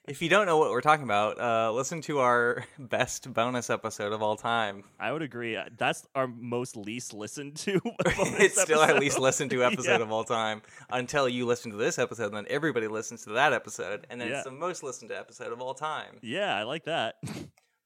If 0.07 0.21
you 0.21 0.29
don't 0.29 0.45
know 0.45 0.57
what 0.57 0.71
we're 0.71 0.79
talking 0.79 1.03
about, 1.03 1.37
uh, 1.41 1.69
listen 1.73 1.99
to 2.03 2.19
our 2.19 2.63
best 2.79 3.33
bonus 3.33 3.69
episode 3.69 4.13
of 4.13 4.21
all 4.23 4.37
time. 4.37 4.85
I 4.97 5.11
would 5.11 5.21
agree. 5.21 5.57
Uh, 5.57 5.65
That's 5.77 6.07
our 6.15 6.25
most 6.27 6.77
least 6.77 7.13
listened 7.13 7.57
to. 7.57 7.81
it's 8.05 8.61
still 8.61 8.79
our 8.79 8.85
episode. 8.85 9.01
least 9.01 9.19
listened 9.19 9.51
to 9.51 9.65
episode 9.65 9.97
Yeah. 9.97 10.03
of 10.03 10.09
all 10.13 10.23
time 10.23 10.61
until 10.89 11.27
you 11.27 11.45
listen 11.45 11.71
to 11.71 11.77
this 11.77 11.99
episode, 11.99 12.27
and 12.27 12.35
then 12.37 12.45
everybody 12.49 12.87
listens 12.87 13.25
to 13.25 13.31
that 13.31 13.51
episode, 13.51 14.07
and 14.09 14.21
then 14.21 14.29
Yeah. 14.29 14.35
it's 14.35 14.45
the 14.45 14.51
most 14.51 14.81
listened 14.83 15.09
to 15.09 15.19
episode 15.19 15.51
of 15.51 15.59
all 15.59 15.73
time. 15.73 16.15
Yeah, 16.21 16.55
I 16.55 16.63
like 16.63 16.85
that. 16.85 17.15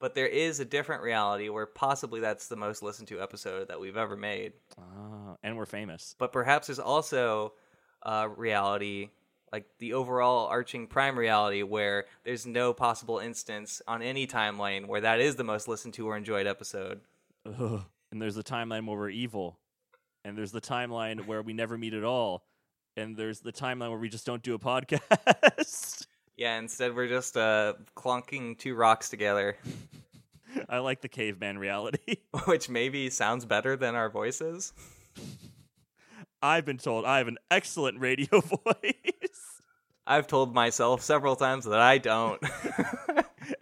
But 0.01 0.15
there 0.15 0.27
is 0.27 0.59
a 0.59 0.65
different 0.65 1.03
reality 1.03 1.47
where 1.49 1.67
possibly 1.67 2.19
that's 2.19 2.47
the 2.47 2.55
most 2.55 2.81
listened 2.81 3.07
to 3.09 3.21
episode 3.21 3.67
that 3.67 3.79
we've 3.79 3.95
ever 3.95 4.17
made. 4.17 4.53
Ah, 4.79 5.35
and 5.43 5.55
we're 5.55 5.67
famous. 5.67 6.15
But 6.17 6.33
perhaps 6.33 6.67
there's 6.67 6.79
also 6.79 7.53
a 8.01 8.27
reality, 8.27 9.09
like 9.51 9.65
the 9.77 9.93
overall 9.93 10.47
arching 10.47 10.87
prime 10.87 11.17
reality, 11.17 11.61
where 11.61 12.05
there's 12.23 12.47
no 12.47 12.73
possible 12.73 13.19
instance 13.19 13.79
on 13.87 14.01
any 14.01 14.25
timeline 14.25 14.87
where 14.87 15.01
that 15.01 15.21
is 15.21 15.35
the 15.35 15.43
most 15.43 15.67
listened 15.67 15.93
to 15.93 16.07
or 16.07 16.17
enjoyed 16.17 16.47
episode. 16.47 17.01
Ugh. 17.45 17.83
And 18.11 18.19
there's 18.19 18.35
the 18.35 18.43
timeline 18.43 18.87
where 18.87 18.97
we're 18.97 19.09
evil, 19.09 19.59
and 20.25 20.35
there's 20.35 20.51
the 20.51 20.61
timeline 20.61 21.27
where 21.27 21.43
we 21.43 21.53
never 21.53 21.77
meet 21.77 21.93
at 21.93 22.03
all, 22.03 22.43
and 22.97 23.15
there's 23.15 23.41
the 23.41 23.53
timeline 23.53 23.89
where 23.91 23.99
we 23.99 24.09
just 24.09 24.25
don't 24.25 24.41
do 24.41 24.55
a 24.55 24.59
podcast. 24.59 26.07
Yeah, 26.41 26.57
instead 26.57 26.95
we're 26.95 27.07
just 27.07 27.37
uh, 27.37 27.75
clunking 27.95 28.57
two 28.57 28.73
rocks 28.73 29.09
together, 29.09 29.57
I 30.69 30.79
like 30.79 31.01
the 31.01 31.07
caveman 31.07 31.59
reality. 31.59 32.15
which 32.45 32.67
maybe 32.67 33.11
sounds 33.11 33.45
better 33.45 33.75
than 33.75 33.93
our 33.93 34.09
voices. 34.09 34.73
I've 36.41 36.65
been 36.65 36.79
told 36.79 37.05
I 37.05 37.19
have 37.19 37.27
an 37.27 37.37
excellent 37.51 37.99
radio 37.99 38.41
voice. 38.41 39.61
I've 40.07 40.25
told 40.25 40.55
myself 40.55 41.03
several 41.03 41.35
times 41.35 41.65
that 41.65 41.79
I 41.79 41.99
don't. 41.99 42.41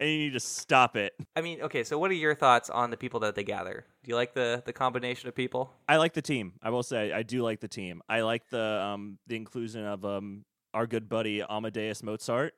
and 0.00 0.10
you 0.10 0.16
need 0.16 0.32
to 0.32 0.40
stop 0.40 0.96
it. 0.96 1.12
I 1.36 1.42
mean, 1.42 1.60
okay, 1.60 1.84
so 1.84 1.98
what 1.98 2.10
are 2.10 2.14
your 2.14 2.34
thoughts 2.34 2.70
on 2.70 2.88
the 2.88 2.96
people 2.96 3.20
that 3.20 3.34
they 3.34 3.44
gather? 3.44 3.84
Do 4.04 4.08
you 4.08 4.14
like 4.14 4.32
the 4.32 4.62
the 4.64 4.72
combination 4.72 5.28
of 5.28 5.34
people? 5.34 5.70
I 5.86 5.98
like 5.98 6.14
the 6.14 6.22
team. 6.22 6.54
I 6.62 6.70
will 6.70 6.82
say 6.82 7.12
I 7.12 7.24
do 7.24 7.42
like 7.42 7.60
the 7.60 7.68
team. 7.68 8.00
I 8.08 8.22
like 8.22 8.48
the 8.48 8.80
um 8.82 9.18
the 9.26 9.36
inclusion 9.36 9.84
of 9.84 10.02
um 10.06 10.46
our 10.72 10.86
good 10.86 11.10
buddy 11.10 11.42
Amadeus 11.42 12.02
Mozart. 12.02 12.54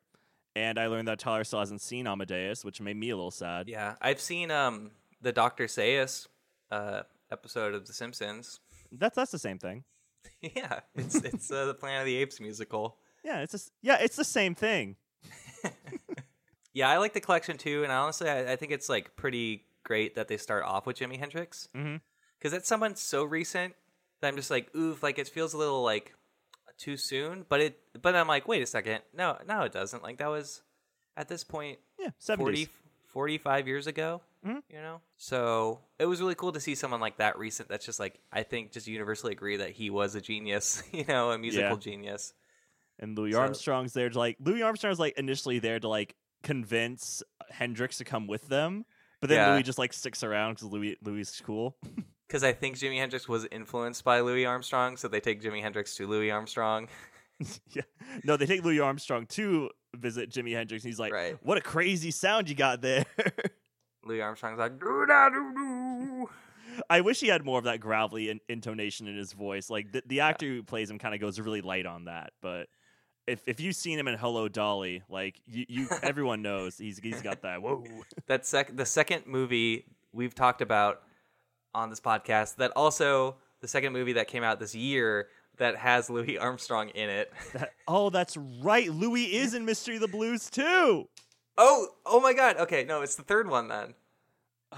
And 0.54 0.78
I 0.78 0.86
learned 0.86 1.08
that 1.08 1.18
Tyler 1.18 1.44
still 1.44 1.60
hasn't 1.60 1.80
seen 1.80 2.06
Amadeus, 2.06 2.64
which 2.64 2.80
made 2.80 2.96
me 2.96 3.10
a 3.10 3.16
little 3.16 3.30
sad. 3.30 3.68
Yeah, 3.68 3.94
I've 4.00 4.20
seen 4.20 4.50
um 4.50 4.90
the 5.20 5.32
Doctor 5.32 5.64
Zaius 5.64 6.26
uh 6.70 7.02
episode 7.30 7.74
of 7.74 7.86
The 7.86 7.92
Simpsons. 7.92 8.60
That's 8.90 9.16
that's 9.16 9.30
the 9.30 9.38
same 9.38 9.58
thing. 9.58 9.84
yeah, 10.40 10.80
it's 10.94 11.16
it's 11.16 11.50
uh, 11.50 11.66
the 11.66 11.74
Planet 11.74 12.00
of 12.00 12.06
the 12.06 12.16
Apes 12.16 12.40
musical. 12.40 12.98
Yeah, 13.24 13.40
it's 13.40 13.52
just 13.52 13.72
yeah, 13.82 13.98
it's 14.00 14.16
the 14.16 14.24
same 14.24 14.54
thing. 14.54 14.96
Yeah, 16.74 16.88
I 16.88 16.96
like 16.96 17.12
the 17.12 17.20
collection 17.20 17.58
too, 17.58 17.82
and 17.82 17.92
honestly, 17.92 18.28
I, 18.28 18.52
I 18.52 18.56
think 18.56 18.72
it's 18.72 18.88
like 18.88 19.14
pretty 19.14 19.64
great 19.84 20.14
that 20.14 20.28
they 20.28 20.36
start 20.36 20.64
off 20.64 20.86
with 20.86 20.98
Jimi 20.98 21.18
Hendrix 21.18 21.68
because 22.38 22.52
it's 22.52 22.68
someone 22.68 22.96
so 22.96 23.24
recent 23.24 23.74
that 24.20 24.28
I'm 24.28 24.36
just 24.36 24.50
like, 24.50 24.74
oof, 24.74 25.02
like 25.02 25.18
it 25.18 25.28
feels 25.28 25.52
a 25.52 25.58
little 25.58 25.82
like 25.82 26.14
too 26.78 26.96
soon. 26.96 27.44
But 27.48 27.60
it, 27.60 27.78
but 28.00 28.14
I'm 28.16 28.28
like, 28.28 28.46
wait 28.48 28.62
a 28.62 28.66
second, 28.66 29.00
no, 29.14 29.36
no, 29.46 29.62
it 29.62 29.72
doesn't. 29.72 30.02
Like 30.02 30.18
that 30.18 30.28
was 30.28 30.62
at 31.16 31.28
this 31.28 31.44
point 31.44 31.78
Yeah, 31.98 32.10
40, 32.36 32.68
45 33.08 33.66
years 33.68 33.86
ago, 33.86 34.22
Mhm. 34.46 34.62
you 34.70 34.80
know? 34.80 35.00
So 35.16 35.80
it 35.98 36.06
was 36.06 36.20
really 36.20 36.34
cool 36.34 36.52
to 36.52 36.60
see 36.60 36.74
someone 36.74 37.00
like 37.00 37.18
that 37.18 37.38
recent 37.38 37.68
that's 37.68 37.84
just 37.84 38.00
like, 38.00 38.18
I 38.32 38.42
think 38.42 38.72
just 38.72 38.86
universally 38.86 39.32
agree 39.32 39.58
that 39.58 39.70
he 39.70 39.90
was 39.90 40.14
a 40.14 40.20
genius, 40.20 40.82
you 40.92 41.04
know, 41.04 41.30
a 41.30 41.38
musical 41.38 41.70
Yeah. 41.70 41.76
genius. 41.76 42.32
And 42.98 43.16
Louis 43.16 43.32
So- 43.32 43.40
Armstrong's 43.40 43.92
there 43.92 44.08
to 44.10 44.18
like 44.18 44.36
Louis 44.40 44.62
Armstrong's 44.62 44.98
like 44.98 45.18
initially 45.18 45.58
there 45.58 45.78
to 45.80 45.88
like 45.88 46.14
convince 46.42 47.22
Hendrix 47.50 47.98
to 47.98 48.04
come 48.04 48.26
with 48.26 48.48
them, 48.48 48.84
but 49.20 49.28
then 49.28 49.38
Yeah. 49.38 49.52
Louis 49.54 49.62
just 49.62 49.78
like 49.78 49.92
sticks 49.92 50.22
around 50.22 50.54
because 50.54 50.68
Louis 50.68 50.96
Louis 51.02 51.20
is 51.22 51.40
cool. 51.44 51.76
Because 52.32 52.44
I 52.44 52.54
think 52.54 52.78
Jimi 52.78 52.96
Hendrix 52.96 53.28
was 53.28 53.46
influenced 53.52 54.04
by 54.04 54.20
Louis 54.20 54.46
Armstrong, 54.46 54.96
so 54.96 55.06
they 55.06 55.20
take 55.20 55.42
Jimi 55.42 55.60
Hendrix 55.60 55.94
to 55.96 56.06
Louis 56.06 56.30
Armstrong. 56.30 56.88
yeah, 57.74 57.82
no, 58.24 58.38
they 58.38 58.46
take 58.46 58.64
Louis 58.64 58.80
Armstrong 58.80 59.26
to 59.26 59.68
visit 59.94 60.30
Jimi 60.30 60.54
Hendrix, 60.54 60.82
and 60.82 60.90
he's 60.90 60.98
like, 60.98 61.12
Right. 61.12 61.36
"What 61.42 61.58
a 61.58 61.60
crazy 61.60 62.10
sound 62.10 62.48
you 62.48 62.54
got 62.54 62.80
there." 62.80 63.04
Louis 64.06 64.22
Armstrong's 64.22 64.58
like, 64.58 64.80
doo 64.80 65.04
da 65.06 65.28
doo 65.28 65.52
doo. 65.54 66.30
I 66.88 67.02
wish 67.02 67.20
he 67.20 67.28
had 67.28 67.44
more 67.44 67.58
of 67.58 67.64
that 67.64 67.80
gravelly 67.80 68.30
in- 68.30 68.40
intonation 68.48 69.08
in 69.08 69.16
his 69.16 69.34
voice. 69.34 69.68
Like 69.68 69.92
the, 69.92 70.02
the 70.06 70.20
actor 70.20 70.46
who 70.46 70.62
plays 70.62 70.88
him 70.88 70.98
kind 70.98 71.14
of 71.14 71.20
goes 71.20 71.38
really 71.38 71.60
light 71.60 71.84
on 71.84 72.06
that, 72.06 72.32
but. 72.40 72.68
If, 73.24 73.46
if 73.46 73.60
you've 73.60 73.76
seen 73.76 74.00
him 74.00 74.08
in 74.08 74.18
Hello 74.18 74.48
Dolly, 74.48 75.04
like 75.08 75.40
you, 75.46 75.64
you 75.68 75.88
everyone 76.02 76.42
knows 76.42 76.76
he's 76.76 76.98
he's 76.98 77.22
got 77.22 77.42
that 77.42 77.62
whoa. 77.62 77.84
That 78.26 78.44
sec- 78.44 78.76
the 78.76 78.84
second 78.84 79.28
movie 79.28 79.84
we've 80.12 80.34
talked 80.34 80.60
about 80.60 81.02
on 81.74 81.90
this 81.90 82.00
podcast, 82.00 82.56
that 82.56 82.72
also 82.76 83.36
the 83.60 83.68
second 83.68 83.92
movie 83.92 84.14
that 84.14 84.28
came 84.28 84.42
out 84.42 84.58
this 84.60 84.74
year 84.74 85.28
that 85.58 85.76
has 85.76 86.08
Louis 86.10 86.38
Armstrong 86.38 86.88
in 86.90 87.08
it. 87.10 87.32
That- 87.52 87.72
oh, 87.88 88.10
that's 88.10 88.36
right. 88.62 88.88
Louis 88.90 89.24
is 89.24 89.54
in 89.54 89.64
Mystery 89.64 89.96
of 89.96 90.00
the 90.00 90.08
Blues 90.08 90.48
too. 90.50 91.08
Oh, 91.58 91.86
oh 92.06 92.20
my 92.20 92.32
God! 92.32 92.56
Okay, 92.56 92.84
no, 92.84 93.02
it's 93.02 93.14
the 93.16 93.22
third 93.22 93.48
one 93.48 93.68
then, 93.68 93.94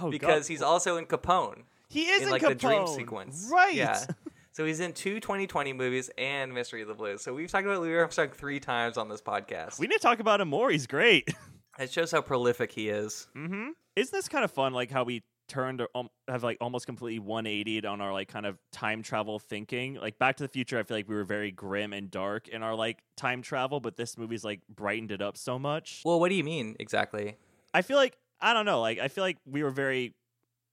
Oh, 0.00 0.10
because 0.10 0.48
God. 0.48 0.52
he's 0.52 0.62
also 0.62 0.96
in 0.96 1.06
Capone. 1.06 1.62
he 1.88 2.02
is 2.06 2.22
in 2.22 2.26
in 2.26 2.32
like 2.32 2.42
the 2.42 2.54
dream 2.54 2.86
sequence. 2.88 3.48
right? 3.52 3.74
Yeah. 3.74 4.04
So 4.56 4.64
he's 4.64 4.78
in 4.78 4.92
two 4.92 5.18
2020 5.18 5.72
movies 5.72 6.10
and 6.16 6.54
Mystery 6.54 6.80
of 6.82 6.86
the 6.86 6.94
Blues. 6.94 7.22
So 7.22 7.34
we've 7.34 7.50
talked 7.50 7.66
about 7.66 7.80
Louis 7.80 7.96
Armstrong 7.96 8.28
three 8.28 8.60
times 8.60 8.96
on 8.96 9.08
this 9.08 9.20
podcast. 9.20 9.80
We 9.80 9.88
need 9.88 9.94
to 9.96 9.98
talk 10.00 10.20
about 10.20 10.40
him 10.40 10.46
more. 10.46 10.70
He's 10.70 10.86
great. 10.86 11.28
It 11.76 11.90
shows 11.90 12.12
how 12.12 12.20
prolific 12.20 12.70
he 12.70 12.88
is. 12.88 13.26
mm-hmm. 13.36 13.70
Isn't 13.96 14.12
this 14.16 14.28
kind 14.28 14.44
of 14.44 14.52
fun? 14.52 14.72
Like 14.72 14.92
how 14.92 15.02
we 15.02 15.24
turned 15.48 15.82
um, 15.94 16.08
have 16.28 16.42
like 16.42 16.58
almost 16.60 16.86
completely 16.86 17.24
180'd 17.24 17.86
on 17.86 18.00
our 18.00 18.12
like 18.12 18.28
kind 18.28 18.46
of 18.46 18.58
time 18.72 19.02
travel 19.02 19.38
thinking. 19.38 19.94
Like 19.94 20.18
Back 20.18 20.36
to 20.36 20.44
the 20.44 20.48
Future, 20.48 20.78
I 20.78 20.82
feel 20.82 20.96
like 20.96 21.08
we 21.08 21.14
were 21.14 21.24
very 21.24 21.50
grim 21.50 21.92
and 21.92 22.10
dark 22.10 22.48
in 22.48 22.62
our 22.62 22.74
like 22.74 23.02
time 23.16 23.42
travel, 23.42 23.80
but 23.80 23.96
this 23.96 24.16
movie's 24.18 24.44
like 24.44 24.60
brightened 24.68 25.10
it 25.10 25.22
up 25.22 25.36
so 25.36 25.58
much. 25.58 26.02
Well, 26.04 26.20
what 26.20 26.28
do 26.28 26.34
you 26.34 26.44
mean 26.44 26.76
exactly? 26.78 27.36
I 27.72 27.82
feel 27.82 27.96
like 27.96 28.16
I 28.40 28.52
don't 28.52 28.66
know. 28.66 28.80
Like 28.80 28.98
I 28.98 29.08
feel 29.08 29.24
like 29.24 29.38
we 29.46 29.62
were 29.62 29.70
very 29.70 30.14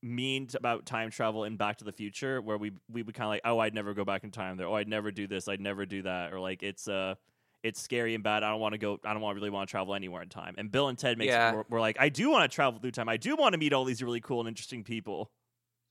mean 0.04 0.48
about 0.56 0.86
time 0.86 1.12
travel 1.12 1.44
in 1.44 1.58
Back 1.58 1.78
to 1.78 1.84
the 1.84 1.92
Future, 1.92 2.42
where 2.42 2.58
we 2.58 2.72
we 2.92 3.04
would 3.04 3.16
kind 3.16 3.26
of 3.26 3.30
like, 3.30 3.42
oh, 3.46 3.60
I'd 3.60 3.74
never 3.74 3.94
go 3.94 4.06
back 4.06 4.24
in 4.24 4.32
time 4.32 4.58
there. 4.58 4.68
Oh, 4.68 4.74
I'd 4.76 4.88
never 4.88 5.12
do 5.12 5.28
this. 5.28 5.48
I'd 5.48 5.62
never 5.62 5.86
do 5.86 6.02
that. 6.04 6.34
Or 6.34 6.40
like 6.40 6.64
it's 6.64 6.88
uh 6.88 7.16
it's 7.64 7.80
scary 7.82 8.16
and 8.16 8.24
bad. 8.24 8.44
I 8.44 8.50
don't 8.50 8.60
want 8.60 8.74
to 8.74 8.78
go. 8.78 9.00
I 9.04 9.14
don't 9.14 9.22
want 9.22 9.36
really 9.36 9.50
want 9.50 9.68
to 9.68 9.72
travel 9.72 9.94
anywhere 9.96 10.22
in 10.22 10.30
time. 10.30 10.56
And 10.58 10.72
Bill 10.72 10.88
and 10.88 10.98
Ted 10.98 11.18
makes 11.18 11.32
Yeah. 11.32 11.54
we're, 11.54 11.64
we're 11.70 11.80
like, 11.82 11.98
I 12.00 12.10
do 12.10 12.30
want 12.32 12.50
to 12.50 12.54
travel 12.56 12.80
through 12.80 12.92
time. 12.92 13.10
I 13.10 13.18
do 13.18 13.36
want 13.36 13.54
to 13.54 13.58
meet 13.60 13.74
all 13.74 13.86
these 13.86 14.02
really 14.02 14.22
cool 14.22 14.40
and 14.40 14.48
interesting 14.50 14.84
people. 14.84 15.32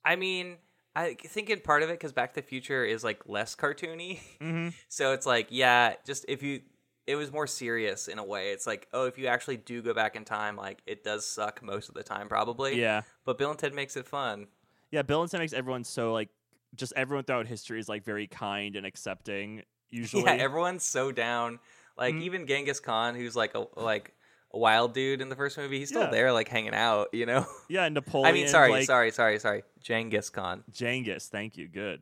I 0.05 0.17
mean, 0.17 0.57
I 0.97 1.15
think 1.15 1.51
in 1.51 1.61
part 1.61 1.83
of 1.83 1.91
it 1.91 1.93
because 1.93 2.13
Back 2.13 2.35
to 2.35 2.41
the 2.41 2.47
Future 2.47 2.85
is 2.85 3.05
like 3.05 3.23
less 3.29 3.55
cartoony, 3.55 4.19
Mm-hmm. 4.41 4.69
so 4.89 5.13
it's 5.13 5.27
like 5.27 5.49
yeah, 5.51 5.95
just 6.07 6.25
if 6.29 6.43
you. 6.43 6.63
It 7.07 7.17
was 7.17 7.33
more 7.33 7.49
serious 7.49 8.07
in 8.07 8.21
a 8.21 8.25
way. 8.25 8.51
It's 8.53 8.69
like, 8.69 8.87
oh, 8.93 9.07
if 9.07 9.19
you 9.19 9.27
actually 9.27 9.57
do 9.57 9.83
go 9.83 9.93
back 9.93 10.15
in 10.15 10.25
time, 10.25 10.55
like 10.55 10.81
it 10.87 11.03
does 11.03 11.27
suck 11.27 11.61
most 11.61 11.89
of 11.89 11.97
the 11.97 12.05
time, 12.05 12.29
probably. 12.29 12.81
Yeah, 12.81 13.03
But 13.25 13.37
Bill 13.37 13.51
and 13.51 13.59
Ted 13.59 13.75
makes 13.75 13.97
it 13.97 14.07
fun. 14.07 14.47
yeah. 14.93 15.03
Bill 15.03 15.23
and 15.23 15.29
Ted 15.31 15.41
makes 15.41 15.53
everyone 15.53 15.83
so 15.83 16.13
like 16.13 16.29
just 16.77 16.93
everyone 16.95 17.25
throughout 17.25 17.49
history 17.49 17.81
is 17.81 17.89
like 17.89 18.05
very 18.05 18.29
kind 18.29 18.77
and 18.77 18.87
accepting. 18.87 19.63
Usually, 19.91 20.23
Yeah, 20.25 20.33
everyone's 20.33 20.85
so 20.85 21.13
down. 21.13 21.59
Like 21.99 22.15
Mhm. 22.15 22.23
even 22.23 22.47
Genghis 22.47 22.81
Khan, 22.81 23.15
who's 23.15 23.37
like 23.37 23.55
a 23.55 23.67
like 23.77 24.15
a 24.53 24.59
wild 24.59 24.95
dude 24.95 25.21
in 25.21 25.29
the 25.29 25.37
first 25.37 25.57
movie, 25.59 25.79
he's 25.79 25.89
still 25.91 26.03
Yeah. 26.03 26.11
there, 26.11 26.33
like 26.33 26.49
hanging 26.49 26.75
out. 26.75 27.09
You 27.13 27.27
know. 27.27 27.47
yeah. 27.69 27.85
And 27.85 27.95
Napoleon. 27.95 28.29
I 28.29 28.33
mean, 28.33 28.49
sorry, 28.49 28.71
like, 28.71 28.85
sorry, 28.87 29.11
sorry, 29.13 29.39
sorry. 29.39 29.63
Genghis 29.81 30.29
Khan. 30.31 30.65
Genghis, 30.73 31.29
thank 31.29 31.57
you, 31.57 31.69
good. 31.69 32.01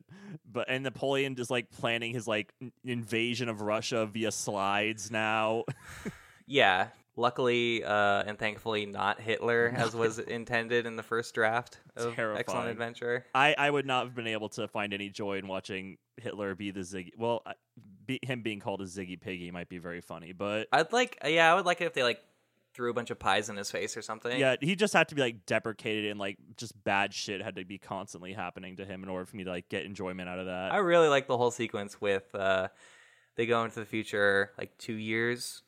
But 0.51 0.69
and 0.71 0.83
Napoleon 0.85 1.37
is 1.39 1.51
like 1.51 1.71
planning 1.71 2.13
his 2.13 2.27
like 2.27 2.53
invasion 2.85 3.49
of 3.49 3.61
Russia 3.61 4.07
via 4.07 4.33
slides 4.33 5.11
now. 5.11 5.65
Yeah. 6.51 6.89
Luckily 7.19 7.83
uh, 7.83 8.23
and 8.27 8.39
thankfully, 8.39 8.87
not 8.87 9.21
Hitler 9.21 9.73
as 9.77 9.95
was 9.95 10.21
intended 10.21 10.87
in 10.87 10.95
the 10.95 11.03
first 11.03 11.35
draft 11.35 11.79
of 11.97 12.15
Terrifying. 12.15 12.39
Excellent 12.39 12.69
Adventure. 12.71 13.27
I 13.35 13.57
I 13.59 13.69
would 13.69 13.87
not 13.87 14.05
have 14.05 14.15
been 14.15 14.29
able 14.29 14.49
to 14.51 14.69
find 14.69 14.95
any 14.95 15.11
joy 15.11 15.39
in 15.39 15.49
watching 15.49 15.99
Hitler 16.17 16.55
be 16.55 16.71
the 16.71 16.81
Ziggy. 16.81 17.11
Well, 17.19 17.43
be, 18.07 18.21
him 18.23 18.43
being 18.43 18.61
called 18.61 18.81
a 18.83 18.85
Ziggy 18.85 19.21
Piggy 19.21 19.51
might 19.51 19.69
be 19.69 19.79
very 19.79 20.01
funny, 20.01 20.33
but 20.33 20.69
I'd 20.73 20.93
like, 20.93 21.19
yeah, 21.27 21.51
I 21.51 21.57
would 21.57 21.67
like 21.67 21.81
it 21.81 21.87
if 21.87 21.95
they 21.95 22.05
like 22.05 22.21
threw 22.73 22.91
a 22.91 22.95
bunch 22.95 23.11
of 23.11 23.19
pies 23.19 23.49
in 23.49 23.57
his 23.57 23.71
face 23.71 23.97
or 23.97 24.03
something. 24.03 24.39
yeah, 24.39 24.55
he 24.61 24.77
just 24.77 24.93
had 24.93 25.09
to 25.09 25.17
be 25.17 25.21
like 25.21 25.45
deprecated 25.45 26.13
and 26.13 26.21
like 26.21 26.39
just 26.57 26.73
bad 26.85 27.13
shit 27.13 27.43
had 27.43 27.57
to 27.57 27.65
be 27.65 27.79
constantly 27.79 28.33
happening 28.33 28.77
to 28.77 28.85
him 28.85 29.03
in 29.03 29.09
order 29.09 29.25
for 29.25 29.37
me 29.37 29.43
to 29.43 29.51
like 29.51 29.69
get 29.69 29.85
enjoyment 29.85 30.29
out 30.29 30.39
of 30.39 30.47
that. 30.47 30.73
I 30.73 30.77
really 30.77 31.09
like 31.09 31.27
the 31.27 31.37
whole 31.37 31.51
sequence 31.51 32.01
with 32.01 32.33
uh, 32.33 32.69
they 33.35 33.47
go 33.47 33.65
into 33.65 33.81
the 33.81 33.87
future 33.87 34.53
like 34.57 34.79
two 34.79 34.95
years, 34.95 35.63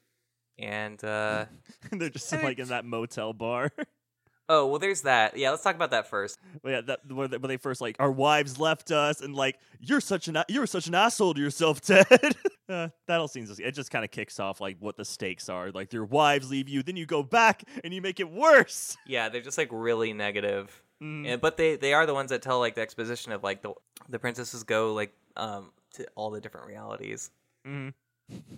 and 0.61 1.03
uh, 1.05 1.47
They're 1.93 2.11
just 2.11 2.33
like 2.33 2.59
in 2.59 2.69
that 2.69 2.85
motel 2.85 3.33
bar. 3.33 3.73
oh 4.49 4.67
well, 4.67 4.79
there's 4.79 5.03
that. 5.03 5.37
Yeah, 5.37 5.51
let's 5.51 5.63
talk 5.63 5.75
about 5.77 5.91
that 5.93 6.09
first. 6.09 6.39
Well, 6.63 6.73
yeah, 6.75 6.81
that 6.83 7.01
where 7.13 7.29
they, 7.29 7.39
where 7.39 7.49
they 7.49 7.57
first 7.57 7.81
like 7.81 7.97
our 7.99 8.13
wives 8.13 8.59
left 8.59 8.91
us, 8.91 9.21
and 9.21 9.35
like 9.35 9.59
you're 9.81 10.01
such 10.01 10.29
an 10.29 10.39
you're 10.49 10.67
such 10.67 10.87
an 10.87 10.95
asshole 10.95 11.35
to 11.35 11.41
yourself, 11.41 11.81
Ted. 11.83 12.07
uh, 12.69 12.89
that 13.07 13.21
all 13.21 13.29
seems 13.29 13.59
it 13.59 13.73
just 13.73 13.91
kind 13.91 14.05
of 14.05 14.11
kicks 14.11 14.39
off 14.41 14.61
like 14.61 14.77
what 14.81 14.97
the 14.97 15.05
stakes 15.05 15.49
are. 15.49 15.71
Like 15.71 15.93
your 15.93 16.05
wives 16.05 16.51
leave 16.51 16.69
you, 16.69 16.83
then 16.83 16.97
you 16.97 17.07
go 17.07 17.23
back 17.23 17.65
and 17.85 17.93
you 17.95 18.03
make 18.03 18.21
it 18.21 18.31
worse. 18.31 18.97
Yeah, 19.07 19.29
they're 19.29 19.41
just 19.41 19.59
like 19.59 19.69
really 19.73 20.13
negative. 20.13 20.83
Mm. 21.03 21.27
And, 21.27 21.41
but 21.41 21.57
they 21.57 21.77
they 21.77 21.95
are 21.95 22.05
the 22.05 22.13
ones 22.15 22.29
that 22.31 22.43
tell 22.43 22.59
like 22.59 22.75
the 22.75 22.83
exposition 22.83 23.33
of 23.33 23.43
like 23.43 23.63
the 23.63 23.73
the 24.09 24.19
princesses 24.19 24.65
go 24.65 24.93
like 24.93 25.15
um 25.37 25.71
to 25.95 26.07
all 26.15 26.31
the 26.31 26.41
different 26.41 26.67
realities 26.67 27.31
Mhm. 27.67 27.93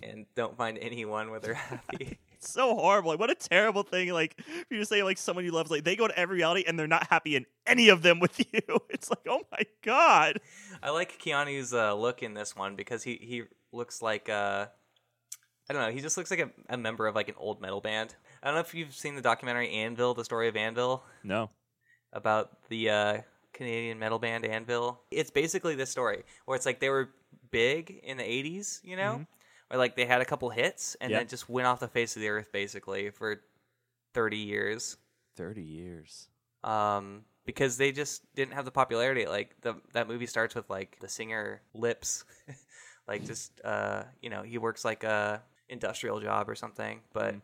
And 0.01 0.25
don't 0.35 0.55
find 0.57 0.77
anyone 0.77 1.29
where 1.31 1.39
they're 1.39 1.53
happy. 1.53 2.19
It's 2.43 2.51
so 2.51 2.75
horrible. 2.75 3.11
Like 3.11 3.19
what 3.21 3.29
a 3.29 3.35
terrible 3.35 3.83
thing. 3.83 4.11
Like 4.11 4.35
for 4.67 4.73
you 4.73 4.81
to 4.81 4.85
say 4.85 5.01
like 5.01 5.17
someone 5.17 5.45
you 5.45 5.51
love, 5.51 5.71
like 5.71 5.85
they 5.85 5.95
go 5.95 6.09
to 6.09 6.19
every 6.19 6.35
reality 6.39 6.65
and 6.67 6.77
they're 6.77 6.87
not 6.87 7.07
happy 7.07 7.37
in 7.37 7.45
any 7.65 7.87
of 7.87 8.01
them 8.01 8.19
with 8.19 8.37
you. 8.53 8.59
It's 8.89 9.09
like 9.09 9.25
oh 9.29 9.43
my 9.49 9.61
god. 9.81 10.41
I 10.81 10.89
like 10.89 11.17
Keanu's 11.19 11.73
uh, 11.73 11.95
look 11.95 12.21
in 12.21 12.33
this 12.33 12.53
one 12.53 12.75
because 12.75 13.01
he 13.01 13.15
he 13.21 13.43
looks 13.71 14.01
like 14.01 14.27
uh 14.27 14.65
I 15.69 15.73
don't 15.73 15.81
know, 15.83 15.89
he 15.91 16.01
just 16.01 16.17
looks 16.17 16.31
like 16.31 16.41
a, 16.41 16.49
a 16.67 16.75
member 16.75 17.07
of 17.07 17.15
like 17.15 17.29
an 17.29 17.35
old 17.37 17.61
metal 17.61 17.79
band. 17.79 18.13
I 18.41 18.47
don't 18.47 18.55
know 18.55 18.59
if 18.61 18.75
you've 18.75 18.93
seen 18.93 19.15
the 19.15 19.21
documentary 19.21 19.69
Anvil, 19.71 20.13
the 20.13 20.25
story 20.25 20.49
of 20.49 20.57
Anvil. 20.57 21.01
No. 21.23 21.49
about 22.11 22.67
the 22.67 22.89
uh, 22.89 23.17
Canadian 23.53 23.99
metal 23.99 24.19
band 24.19 24.43
Anvil. 24.45 24.99
It's 25.11 25.31
basically 25.31 25.75
this 25.75 25.89
story 25.91 26.23
where 26.43 26.57
it's 26.57 26.65
like 26.65 26.81
they 26.81 26.89
were 26.89 27.09
big 27.51 28.01
in 28.03 28.17
the 28.17 28.23
80s, 28.23 28.81
you 28.83 28.97
know? 28.97 29.19
Mhm. 29.21 29.27
Or 29.71 29.77
like 29.77 29.95
they 29.95 30.05
had 30.05 30.21
a 30.21 30.25
couple 30.25 30.49
hits 30.49 30.95
and 31.01 31.11
Yeah. 31.11 31.19
then 31.19 31.27
just 31.27 31.49
went 31.49 31.67
off 31.67 31.79
the 31.79 31.87
face 31.87 32.15
of 32.15 32.21
the 32.21 32.29
earth 32.29 32.51
basically 32.51 33.09
for 33.09 33.41
30 34.13 34.37
years. 34.37 34.97
Thirty 35.35 35.63
years. 35.63 36.29
Um, 36.63 37.25
because 37.45 37.77
they 37.77 37.91
just 37.91 38.21
didn't 38.35 38.53
have 38.53 38.65
the 38.65 38.71
popularity. 38.71 39.25
Like 39.25 39.55
the 39.61 39.75
that 39.93 40.07
movie 40.07 40.27
starts 40.27 40.55
with 40.55 40.69
like 40.69 40.97
the 41.01 41.09
singer 41.09 41.61
lips, 41.73 42.23
like 43.07 43.25
just 43.25 43.59
uh, 43.63 44.03
you 44.21 44.29
know, 44.29 44.43
he 44.43 44.57
works 44.57 44.85
like 44.85 45.03
a 45.03 45.41
industrial 45.69 46.19
job 46.19 46.49
or 46.49 46.55
something. 46.55 47.01
But 47.13 47.35
Mm. 47.35 47.41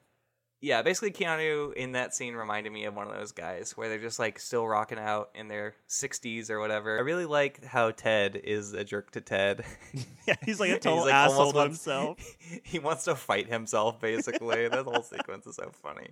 Yeah, 0.61 0.81
basically 0.81 1.11
Keanu 1.11 1.73
in 1.73 1.93
that 1.93 2.13
scene 2.13 2.35
reminded 2.35 2.71
me 2.73 2.85
of 2.85 2.95
one 2.95 3.07
of 3.07 3.13
those 3.13 3.31
guys 3.31 3.77
where 3.77 3.87
they're 3.89 3.97
just 3.99 4.19
like 4.19 4.39
still 4.39 4.67
rocking 4.67 4.99
out 4.99 5.29
in 5.33 5.47
their 5.47 5.75
60s 5.87 6.49
or 6.49 6.59
whatever. 6.59 6.97
I 6.97 7.01
really 7.01 7.25
like 7.25 7.63
how 7.63 7.91
Ted 7.91 8.35
is 8.43 8.73
a 8.73 8.83
jerk 8.83 9.11
to 9.11 9.21
Ted. 9.21 9.63
Yeah, 10.27 10.35
he's 10.43 10.59
like 10.59 10.69
a 10.69 10.77
total 10.79 11.05
like, 11.05 11.13
asshole 11.13 11.51
to 11.53 11.57
wants- 11.57 11.83
himself. 11.83 12.19
he 12.63 12.77
wants 12.77 13.05
to 13.05 13.15
fight 13.15 13.47
himself 13.47 13.99
basically. 13.99 14.67
that 14.67 14.85
whole 14.85 15.01
sequence 15.01 15.47
is 15.47 15.55
so 15.55 15.71
funny. 15.81 16.09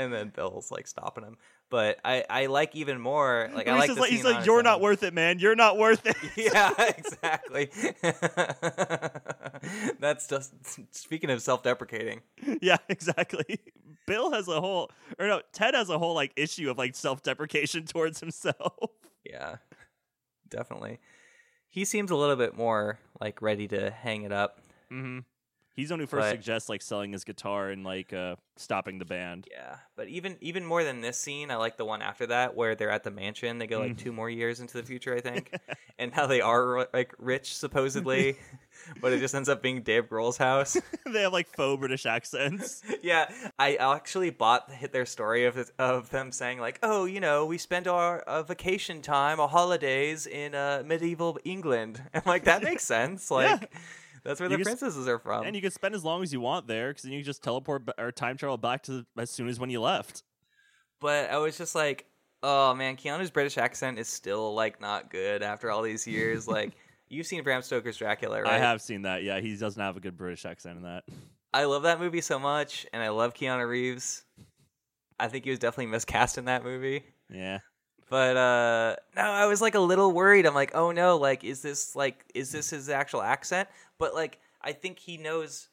And 0.00 0.10
then 0.10 0.32
Bill's 0.34 0.70
like 0.70 0.86
stopping 0.86 1.24
him. 1.24 1.36
But 1.68 1.98
I, 2.02 2.24
I 2.30 2.46
like 2.46 2.74
even 2.74 2.98
more 2.98 3.50
like 3.54 3.68
I 3.68 3.78
like 3.78 3.94
like, 3.94 4.10
he's 4.10 4.24
like, 4.24 4.46
you're 4.46 4.62
not 4.62 4.76
own. 4.76 4.82
worth 4.82 5.02
it, 5.02 5.12
man. 5.12 5.38
You're 5.38 5.54
not 5.54 5.76
worth 5.76 6.06
it. 6.06 6.16
yeah, 6.36 6.72
exactly. 6.96 7.68
That's 10.00 10.26
just 10.26 10.54
speaking 10.94 11.28
of 11.28 11.42
self-deprecating. 11.42 12.22
yeah, 12.62 12.78
exactly. 12.88 13.60
Bill 14.06 14.32
has 14.32 14.48
a 14.48 14.58
whole, 14.58 14.90
or 15.18 15.26
no, 15.26 15.42
Ted 15.52 15.74
has 15.74 15.90
a 15.90 15.98
whole 15.98 16.14
like 16.14 16.32
issue 16.34 16.70
of 16.70 16.78
like 16.78 16.96
self-deprecation 16.96 17.84
towards 17.84 18.20
himself. 18.20 18.90
Yeah, 19.22 19.56
definitely. 20.48 20.98
He 21.68 21.84
seems 21.84 22.10
a 22.10 22.16
little 22.16 22.36
bit 22.36 22.56
more 22.56 22.98
like 23.20 23.42
ready 23.42 23.68
to 23.68 23.90
hang 23.90 24.22
it 24.22 24.32
up. 24.32 24.62
Mm-hmm. 24.90 25.18
He's 25.76 25.88
the 25.88 25.94
one 25.94 26.00
who 26.00 26.06
first 26.06 26.22
But- 26.22 26.30
suggests 26.30 26.68
like 26.68 26.82
selling 26.82 27.12
his 27.12 27.24
guitar 27.24 27.70
and 27.70 27.84
like 27.84 28.12
uh 28.12 28.36
stopping 28.56 28.98
the 28.98 29.04
band. 29.06 29.46
Yeah, 29.50 29.76
but 29.96 30.08
even 30.08 30.36
even 30.40 30.66
more 30.66 30.84
than 30.84 31.00
this 31.00 31.16
scene, 31.16 31.50
I 31.50 31.56
like 31.56 31.76
the 31.78 31.84
one 31.86 32.02
after 32.02 32.26
that 32.26 32.54
where 32.54 32.74
they're 32.74 32.90
at 32.90 33.04
the 33.04 33.10
mansion. 33.10 33.58
They 33.58 33.66
go 33.66 33.78
like 33.78 33.92
Mm. 33.92 33.98
two 33.98 34.12
more 34.12 34.28
years 34.28 34.60
into 34.60 34.76
the 34.76 34.82
future, 34.82 35.14
I 35.14 35.20
think, 35.20 35.52
and 35.98 36.12
how 36.12 36.26
they 36.26 36.40
are 36.42 36.86
like 36.92 37.14
rich 37.18 37.54
supposedly, 37.56 38.36
but 39.00 39.12
it 39.12 39.20
just 39.20 39.34
ends 39.34 39.48
up 39.48 39.62
being 39.62 39.80
Dave 39.82 40.08
Grohl's 40.10 40.36
house. 40.36 40.76
they 41.06 41.22
have 41.22 41.32
like 41.32 41.48
faux 41.48 41.78
British 41.80 42.04
accents. 42.04 42.82
yeah, 43.02 43.30
I 43.58 43.76
actually 43.76 44.30
bought 44.30 44.70
hit 44.70 44.92
their 44.92 45.06
story 45.06 45.46
of 45.46 45.70
of 45.78 46.10
them 46.10 46.32
saying 46.32 46.58
like, 46.60 46.78
oh, 46.82 47.04
you 47.06 47.20
know, 47.20 47.46
we 47.46 47.56
spend 47.56 47.86
our 47.88 48.20
uh, 48.22 48.42
vacation 48.42 49.00
time, 49.00 49.40
our 49.40 49.48
holidays 49.48 50.26
in 50.26 50.54
uh, 50.54 50.82
medieval 50.84 51.38
England. 51.44 52.02
I'm 52.12 52.22
like, 52.26 52.44
that 52.44 52.62
makes 52.62 52.84
sense. 52.84 53.30
Like, 53.30 53.72
that's 54.24 54.40
where 54.40 54.50
You 54.50 54.56
the 54.56 54.64
can 54.64 54.76
princesses 54.76 55.06
are 55.08 55.18
from. 55.18 55.46
and 55.46 55.54
you 55.56 55.62
can 55.62 55.70
spend 55.70 55.94
as 55.94 56.04
long 56.04 56.22
as 56.22 56.32
you 56.32 56.40
want 56.40 56.66
there 56.66 56.88
because 56.88 57.02
then 57.02 57.12
you 57.12 57.18
can 57.20 57.24
just 57.26 57.42
teleport 57.42 57.86
ba- 57.86 57.94
or 57.98 58.12
time 58.12 58.36
travel 58.36 58.56
back 58.58 58.82
to 58.84 59.04
as 59.18 59.30
soon 59.30 59.48
as 59.48 59.58
when 59.60 59.70
you 59.70 59.80
left. 59.80 60.22
but 61.00 61.30
I 61.30 61.38
was 61.38 61.56
just 61.58 61.74
like, 61.74 62.06
oh 62.42 62.74
man, 62.74 62.96
Keanu's 62.96 63.30
British 63.30 63.58
accent 63.58 63.98
is 63.98 64.08
still 64.08 64.54
like 64.54 64.80
not 64.80 65.10
good 65.10 65.42
after 65.42 65.70
all 65.70 65.82
these 65.82 66.06
years. 66.06 66.46
like, 66.48 66.72
you've 67.08 67.26
seen 67.26 67.42
Bram 67.42 67.62
Stoker's 67.62 67.96
Dracula, 67.96 68.42
right? 68.42 68.52
I 68.52 68.58
have 68.58 68.80
seen 68.80 69.02
that. 69.02 69.22
Yeah, 69.22 69.40
he 69.40 69.56
doesn't 69.56 69.80
have 69.82 69.96
a 69.96 70.00
good 70.00 70.16
British 70.16 70.44
accent 70.44 70.76
in 70.78 70.82
that. 70.84 71.04
I 71.52 71.64
love 71.64 71.82
that 71.82 71.98
movie 71.98 72.20
so 72.20 72.38
much, 72.38 72.86
and 72.92 73.02
I 73.02 73.08
love 73.08 73.34
Keanu 73.34 73.68
Reeves. 73.68 74.22
I 75.18 75.26
think 75.28 75.44
he 75.44 75.50
was 75.50 75.58
definitely 75.58 75.86
miscast 75.90 76.38
in 76.38 76.44
that 76.46 76.62
movie. 76.64 77.02
Yeah. 77.28 77.58
But 78.10 78.36
uh 78.36 78.96
no, 79.16 79.22
I 79.22 79.46
was 79.46 79.62
like 79.62 79.74
a 79.74 79.80
little 79.80 80.12
worried. 80.12 80.44
I'm 80.46 80.54
like, 80.54 80.72
oh 80.74 80.90
no, 80.92 81.16
like 81.16 81.44
is 81.44 81.62
this 81.62 81.96
like 81.96 82.24
is 82.34 82.52
this 82.52 82.68
his 82.70 82.88
actual 82.90 83.22
accent? 83.22 83.68
But 83.98 84.14
like 84.14 84.38
I 84.60 84.72
think 84.72 84.98
he 84.98 85.16
knows 85.16 85.68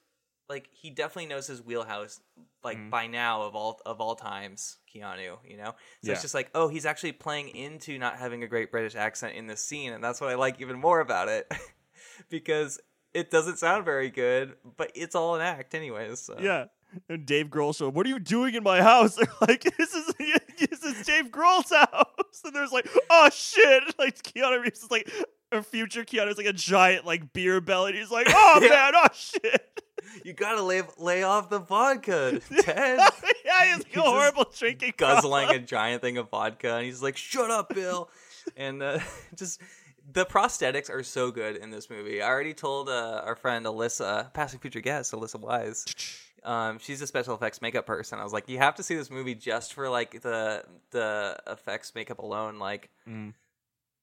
like 0.48 0.70
he 0.72 0.90
definitely 0.90 1.26
knows 1.26 1.48
his 1.48 1.62
wheelhouse 1.62 2.22
like 2.64 2.78
Mhm. 2.78 2.90
by 2.90 3.08
now 3.08 3.42
of 3.42 3.56
all 3.56 3.82
of 3.86 4.00
all 4.00 4.16
times, 4.16 4.78
Keanu, 4.94 5.38
you 5.46 5.58
know? 5.58 5.72
So 5.72 5.74
Yeah. 6.04 6.14
it's 6.14 6.22
just 6.22 6.34
like, 6.34 6.50
oh, 6.56 6.68
he's 6.70 6.86
actually 6.86 7.12
playing 7.14 7.50
into 7.50 7.98
not 7.98 8.18
having 8.18 8.44
a 8.44 8.48
great 8.48 8.72
British 8.72 8.96
accent 8.96 9.36
in 9.36 9.48
this 9.48 9.62
scene, 9.62 9.92
and 9.92 10.02
that's 10.04 10.22
what 10.22 10.30
I 10.30 10.36
like 10.36 10.62
even 10.62 10.80
more 10.80 11.00
about 11.02 11.28
it. 11.28 11.52
because 12.30 12.80
it 13.14 13.32
doesn't 13.32 13.58
sound 13.58 13.84
very 13.86 14.10
good, 14.10 14.56
but 14.78 14.92
it's 14.96 15.16
all 15.16 15.36
an 15.36 15.42
act 15.42 15.74
anyways. 15.76 16.20
So. 16.20 16.38
Yeah. 16.40 16.66
And 17.10 17.26
Dave 17.26 17.48
Grohl 17.48 17.76
showed, 17.76 17.94
what 17.94 18.06
are 18.06 18.10
you 18.10 18.20
doing 18.20 18.56
in 18.56 18.64
my 18.64 18.82
house? 18.82 19.16
They're 19.16 19.28
like, 19.42 19.64
this 19.78 19.94
is 19.94 20.14
this 20.70 20.84
is 20.84 21.06
Dave 21.06 21.26
Grohl's 21.30 21.70
house, 21.72 22.17
and 22.46 22.56
there's 22.56 22.72
like, 22.72 22.88
oh 23.10 23.30
shit! 23.32 23.84
Like 24.00 24.22
Keanu 24.24 24.62
Reeves 24.62 24.84
is 24.84 24.92
like 24.92 25.10
a 25.52 25.62
future 25.64 26.04
Keanu 26.04 26.30
is 26.30 26.38
like 26.38 26.46
a 26.48 26.54
giant 26.54 27.06
like 27.06 27.34
beer 27.34 27.62
belly. 27.62 27.92
And 27.92 28.00
he's 28.00 28.12
like, 28.12 28.28
oh 28.30 28.60
Yeah. 28.64 28.70
man, 28.70 28.92
oh 28.96 29.08
shit! 29.14 29.62
You 30.24 30.32
gotta 30.34 30.62
lay 30.62 30.82
lay 30.98 31.24
off 31.24 31.50
the 31.50 31.60
vodka, 31.60 32.40
Ted. 32.62 33.00
yeah, 33.46 33.66
he's 33.66 33.78
like 33.80 33.88
He's 33.88 33.98
a 33.98 34.02
horrible 34.02 34.46
drinking 34.58 34.94
guzzling 34.96 35.50
a 35.50 35.60
giant 35.60 36.02
thing 36.02 36.18
of 36.18 36.30
vodka, 36.30 36.76
and 36.76 36.86
he's 36.86 37.02
like, 37.04 37.18
"Shut 37.18 37.52
up, 37.52 37.74
Bill!" 37.76 38.10
and 38.56 38.82
uh, 38.82 39.00
just 39.36 39.60
the 40.14 40.26
prosthetics 40.26 40.90
are 40.90 41.04
so 41.04 41.30
good 41.30 41.58
in 41.58 41.72
this 41.72 41.90
movie. 41.90 42.22
I 42.22 42.28
already 42.30 42.54
told 42.54 42.88
uh, 42.88 43.22
our 43.26 43.36
friend 43.36 43.66
Alyssa, 43.66 44.34
passing 44.34 44.60
future 44.62 44.80
guest 44.80 45.12
Alyssa 45.12 45.40
Wise. 45.42 45.86
Um, 46.44 46.80
she's 46.80 47.02
a 47.02 47.08
special 47.08 47.36
effects 47.36 47.62
makeup 47.62 47.86
person. 47.86 48.20
I 48.20 48.24
was 48.24 48.34
like, 48.34 48.48
you 48.50 48.58
have 48.58 48.76
to 48.76 48.84
see 48.84 48.96
this 48.96 49.10
movie 49.12 49.36
just 49.36 49.74
for 49.74 49.90
like 49.90 50.22
the 50.22 50.64
the 50.92 51.38
effects 51.48 51.94
makeup 51.96 52.20
alone. 52.20 52.60
Like, 52.60 52.90
Mm. 53.08 53.34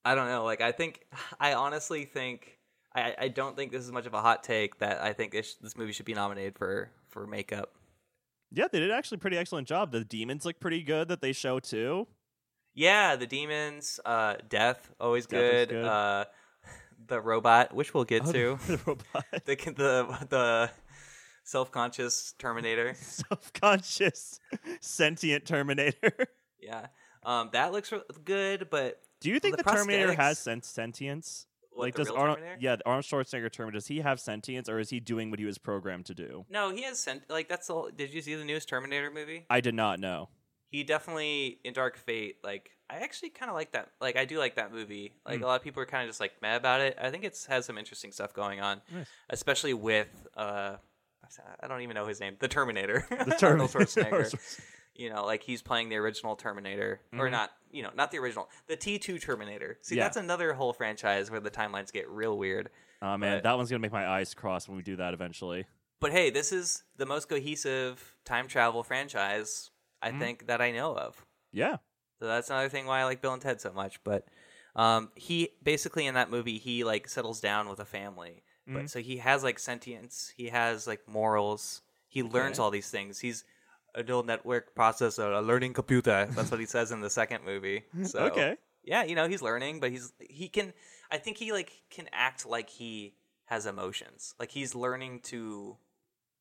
I 0.04 0.14
don't 0.14 0.28
know. 0.28 0.44
Like, 0.44 0.60
I 0.60 0.72
think 0.72 1.00
I 1.40 1.54
honestly 1.54 2.04
think 2.04 2.58
I, 2.94 3.14
I 3.18 3.28
don't 3.28 3.56
think 3.56 3.72
this 3.72 3.82
is 3.84 3.90
much 3.92 4.06
of 4.06 4.14
a 4.14 4.20
hot 4.20 4.42
take 4.44 4.78
that 4.78 5.02
I 5.02 5.12
think 5.12 5.32
this 5.32 5.54
this 5.56 5.76
movie 5.76 5.92
should 5.92 6.06
be 6.06 6.14
nominated 6.14 6.56
for 6.58 6.90
for 7.08 7.26
makeup. 7.26 7.72
Yeah, 8.52 8.66
they 8.70 8.78
did 8.80 8.90
actually 8.92 9.16
a 9.16 9.18
pretty 9.20 9.36
excellent 9.38 9.66
job. 9.66 9.90
The 9.92 10.04
demons 10.04 10.44
look 10.44 10.60
pretty 10.60 10.82
good 10.82 11.08
that 11.08 11.20
they 11.20 11.32
show 11.32 11.58
too. 11.58 12.06
Yeah, 12.74 13.16
the 13.16 13.26
demons, 13.26 14.00
uh, 14.04 14.34
death, 14.48 14.90
always 15.00 15.26
Death 15.26 15.40
good. 15.40 15.68
good. 15.70 15.84
Uh, 15.84 16.24
the 17.06 17.20
robot, 17.20 17.72
which 17.74 17.94
we'll 17.94 18.04
get 18.04 18.22
Oh, 18.26 18.32
to. 18.32 18.58
the 18.66 18.80
robot. 18.86 19.24
the 19.44 19.54
the 19.76 20.26
the 20.28 20.70
self 21.44 21.70
conscious 21.70 22.34
Terminator. 22.38 22.94
self-conscious 22.98 24.40
sentient 24.80 25.44
terminator 25.44 26.12
Yeah, 26.60 26.86
um, 27.22 27.50
that 27.52 27.72
looks 27.72 27.92
re- 27.92 28.00
good, 28.24 28.68
but 28.70 29.00
do 29.20 29.30
you 29.30 29.38
think 29.40 29.56
The 29.56 29.62
the, 29.62 29.70
terminator 29.70 30.12
has 30.14 30.38
sen- 30.38 30.62
sentience 30.62 31.46
what, 31.70 31.84
like 31.86 31.94
does 31.94 32.10
arnold 32.10 32.38
Terminator? 32.38 32.58
yeah 32.60 32.76
the 32.76 32.86
arnold 32.86 33.04
schwarzenegger 33.04 33.50
terminator 33.50 33.76
does 33.78 33.86
he 33.86 34.00
have 34.00 34.20
sentience 34.20 34.68
or 34.68 34.78
is 34.78 34.90
he 34.90 35.00
doing 35.00 35.30
what 35.30 35.38
he 35.40 35.44
was 35.46 35.58
programmed 35.58 36.06
to 36.06 36.14
do 36.14 36.44
No, 36.50 36.70
he 36.70 36.82
has 36.84 36.98
sent 37.00 37.28
like 37.30 37.48
that's 37.48 37.68
all. 37.70 37.88
Did 37.94 38.12
you 38.14 38.20
see 38.22 38.34
the 38.34 38.44
newest 38.44 38.68
Terminator 38.68 39.10
movie? 39.10 39.46
i 39.50 39.60
did 39.60 39.74
not 39.74 39.98
know 40.00 40.28
He 40.68 40.82
definitely 40.84 41.58
in 41.64 41.72
Dark 41.72 41.96
Fate. 41.96 42.36
Like 42.44 42.70
I 42.90 42.96
actually 42.98 43.30
kind 43.30 43.48
of 43.50 43.54
like 43.56 43.72
that. 43.72 43.88
Like 44.00 44.16
I 44.16 44.24
do 44.26 44.38
like 44.38 44.56
that 44.56 44.70
movie. 44.72 45.14
Like 45.26 45.40
Mm. 45.40 45.44
a 45.44 45.46
lot 45.46 45.56
of 45.56 45.62
people 45.62 45.82
are 45.82 45.86
kind 45.86 46.04
of 46.04 46.08
just 46.10 46.20
like 46.20 46.32
mad 46.42 46.56
about 46.56 46.80
it. 46.82 46.96
I 47.00 47.10
think 47.10 47.24
it's 47.24 47.46
has 47.46 47.64
some 47.64 47.78
interesting 47.78 48.12
stuff 48.12 48.34
going 48.34 48.60
on, 48.60 48.82
Nice. 48.92 49.06
especially 49.30 49.72
with 49.74 50.08
uh, 50.36 50.76
I 51.62 51.66
don't 51.68 51.82
even 51.82 51.94
know 51.94 52.06
his 52.06 52.20
name, 52.20 52.36
the 52.38 52.48
Terminator, 52.48 53.06
the 53.10 53.38
Arnold 53.46 53.70
terminator 53.70 53.86
Schwarzenegger. 54.30 54.60
you 54.94 55.10
know, 55.10 55.24
like 55.24 55.42
he's 55.42 55.62
playing 55.62 55.88
the 55.88 55.96
original 55.96 56.36
Terminator, 56.36 57.00
or 57.12 57.26
Mhm. 57.28 57.30
not, 57.32 57.50
you 57.70 57.82
know, 57.82 57.90
not 57.94 58.10
the 58.10 58.18
original, 58.18 58.48
the 58.68 58.76
T2 58.76 59.20
Terminator. 59.20 59.78
See, 59.82 59.96
Yeah. 59.96 60.04
that's 60.04 60.16
another 60.16 60.52
whole 60.54 60.72
franchise 60.72 61.30
where 61.30 61.40
the 61.40 61.50
timelines 61.50 61.92
get 61.92 62.08
real 62.08 62.36
weird. 62.38 62.70
oh 63.02 63.16
man 63.18 63.36
But- 63.38 63.42
that 63.42 63.56
one's 63.56 63.68
gonna 63.70 63.80
make 63.80 63.92
my 63.92 64.06
eyes 64.08 64.32
cross 64.34 64.66
when 64.68 64.76
we 64.76 64.82
do 64.82 64.96
that 64.96 65.12
eventually 65.14 65.66
But 66.00 66.12
hey, 66.12 66.30
this 66.30 66.52
is 66.52 66.84
the 66.96 67.04
most 67.06 67.28
cohesive 67.28 68.16
time 68.24 68.46
travel 68.48 68.82
franchise 68.82 69.70
I 70.00 70.10
Mhm. 70.12 70.18
think 70.20 70.46
that 70.46 70.60
I 70.60 70.70
know 70.70 70.96
of. 70.96 71.26
yeah 71.52 71.78
So 72.20 72.26
that's 72.26 72.48
another 72.50 72.68
thing 72.68 72.86
why 72.86 73.00
I 73.00 73.04
like 73.04 73.20
Bill 73.20 73.32
and 73.32 73.42
Ted 73.42 73.60
so 73.60 73.72
much. 73.72 74.02
But 74.04 74.26
um, 74.76 75.10
he 75.16 75.50
basically 75.62 76.06
in 76.06 76.14
that 76.14 76.30
movie 76.30 76.58
he 76.58 76.84
like 76.84 77.08
settles 77.08 77.40
down 77.40 77.68
with 77.68 77.80
a 77.80 77.84
family. 77.84 78.43
Mhm. 78.68 78.74
But 78.74 78.90
so 78.90 79.00
he 79.00 79.18
has 79.18 79.42
like 79.42 79.58
sentience, 79.58 80.32
he 80.36 80.48
has 80.48 80.86
like 80.86 81.06
morals. 81.08 81.82
He 82.08 82.22
learns 82.22 82.58
Okay. 82.58 82.64
all 82.64 82.70
these 82.70 82.90
things. 82.90 83.18
He's 83.20 83.44
a 83.94 84.02
neural 84.02 84.22
network 84.22 84.74
processor, 84.74 85.36
a 85.36 85.40
learning 85.40 85.72
computer. 85.74 86.26
That's 86.30 86.50
what 86.50 86.60
he 86.60 86.66
says 86.66 86.90
in 86.92 87.00
the 87.00 87.10
second 87.10 87.44
movie. 87.44 87.84
So 88.04 88.20
okay 88.26 88.56
yeah, 88.82 89.02
you 89.02 89.14
know 89.14 89.26
he's 89.28 89.40
learning, 89.42 89.80
but 89.80 89.90
he's 89.90 90.12
he 90.20 90.48
can. 90.48 90.72
I 91.10 91.16
think 91.18 91.38
he 91.38 91.52
like 91.52 91.72
can 91.90 92.08
act 92.12 92.44
like 92.46 92.68
he 92.68 93.14
has 93.46 93.64
emotions. 93.66 94.34
Like 94.38 94.50
he's 94.50 94.74
learning 94.74 95.20
to 95.32 95.76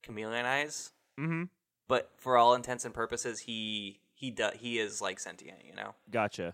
chameleonize, 0.03 0.91
mm-hmm 1.19 1.43
but 1.88 2.11
for 2.17 2.38
all 2.38 2.53
intents 2.55 2.86
and 2.86 2.93
purposes, 2.93 3.41
he 3.41 3.99
he 4.13 4.32
do, 4.32 4.49
he 4.55 4.80
is 4.80 5.01
like 5.01 5.19
sentient. 5.19 5.59
You 5.65 5.76
know. 5.76 5.95
gotcha 6.09 6.53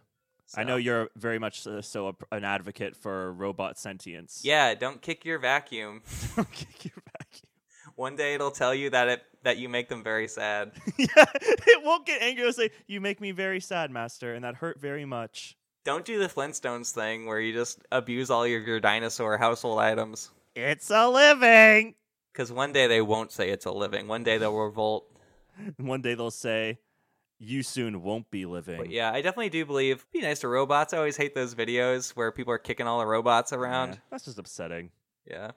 i 0.55 0.63
know 0.63 0.75
you're 0.75 1.09
very 1.15 1.39
much 1.39 1.65
uh, 1.67 1.81
so 1.81 2.09
a, 2.09 2.35
an 2.35 2.43
advocate 2.43 2.95
for 2.95 3.33
robot 3.33 3.77
sentience 3.77 4.41
Yeah, 4.43 4.73
don't 4.75 5.01
kick 5.01 5.25
your 5.25 5.39
vacuum. 5.39 6.01
Don't 6.35 6.51
kick 6.51 6.85
your 6.85 7.01
vacuum. 7.17 7.49
One 7.95 8.15
day 8.15 8.35
it'll 8.35 8.51
tell 8.51 8.73
you 8.73 8.89
that 8.91 9.07
it 9.09 9.21
that 9.43 9.57
you 9.57 9.67
make 9.69 9.89
them 9.89 10.03
very 10.03 10.27
sad. 10.27 10.71
yeah, 10.97 11.07
it 11.35 11.83
won't 11.83 12.05
get 12.05 12.21
angry. 12.21 12.41
It'll 12.43 12.53
say, 12.53 12.71
"You 12.87 13.01
make 13.01 13.19
me 13.19 13.31
very 13.31 13.59
sad, 13.59 13.91
master, 13.91 14.33
and 14.33 14.43
that 14.43 14.55
hurt 14.55 14.79
very 14.79 15.05
much." 15.05 15.57
Don't 15.83 16.05
do 16.05 16.19
the 16.19 16.27
Flintstones 16.27 16.91
thing 16.91 17.25
where 17.25 17.39
you 17.39 17.53
just 17.53 17.79
abuse 17.91 18.29
all 18.29 18.45
your, 18.47 18.61
your 18.61 18.79
dinosaur 18.79 19.37
household 19.37 19.79
items. 19.79 20.29
It's 20.55 20.89
a 20.89 21.07
living. 21.09 21.95
Because 22.31 22.51
one 22.51 22.71
day 22.73 22.87
they 22.87 23.01
won't 23.01 23.31
say 23.31 23.49
it's 23.49 23.65
a 23.65 23.71
living. 23.71 24.07
One 24.07 24.23
day 24.23 24.37
they'll 24.37 24.55
revolt. 24.55 25.05
One 25.77 26.01
day 26.01 26.15
they'll 26.15 26.31
say, 26.31 26.79
"You 27.39 27.63
soon 27.63 28.03
won't 28.03 28.29
be 28.29 28.45
living." 28.45 28.77
But 28.77 28.91
yeah, 28.91 29.11
I 29.11 29.21
definitely 29.21 29.49
do 29.49 29.65
believe 29.65 30.05
be 30.11 30.21
nice 30.21 30.39
to 30.41 30.47
robots. 30.47 30.93
I 30.93 30.97
always 30.97 31.17
hate 31.17 31.33
those 31.33 31.55
videos 31.55 32.11
where 32.11 32.31
people 32.31 32.53
are 32.53 32.57
kicking 32.59 32.85
all 32.85 32.99
the 32.99 33.05
robots 33.05 33.53
around. 33.53 33.89
Yeah, 33.93 33.99
that's 34.11 34.25
just 34.25 34.37
upsetting. 34.37 34.91
Yeah. 35.25 35.51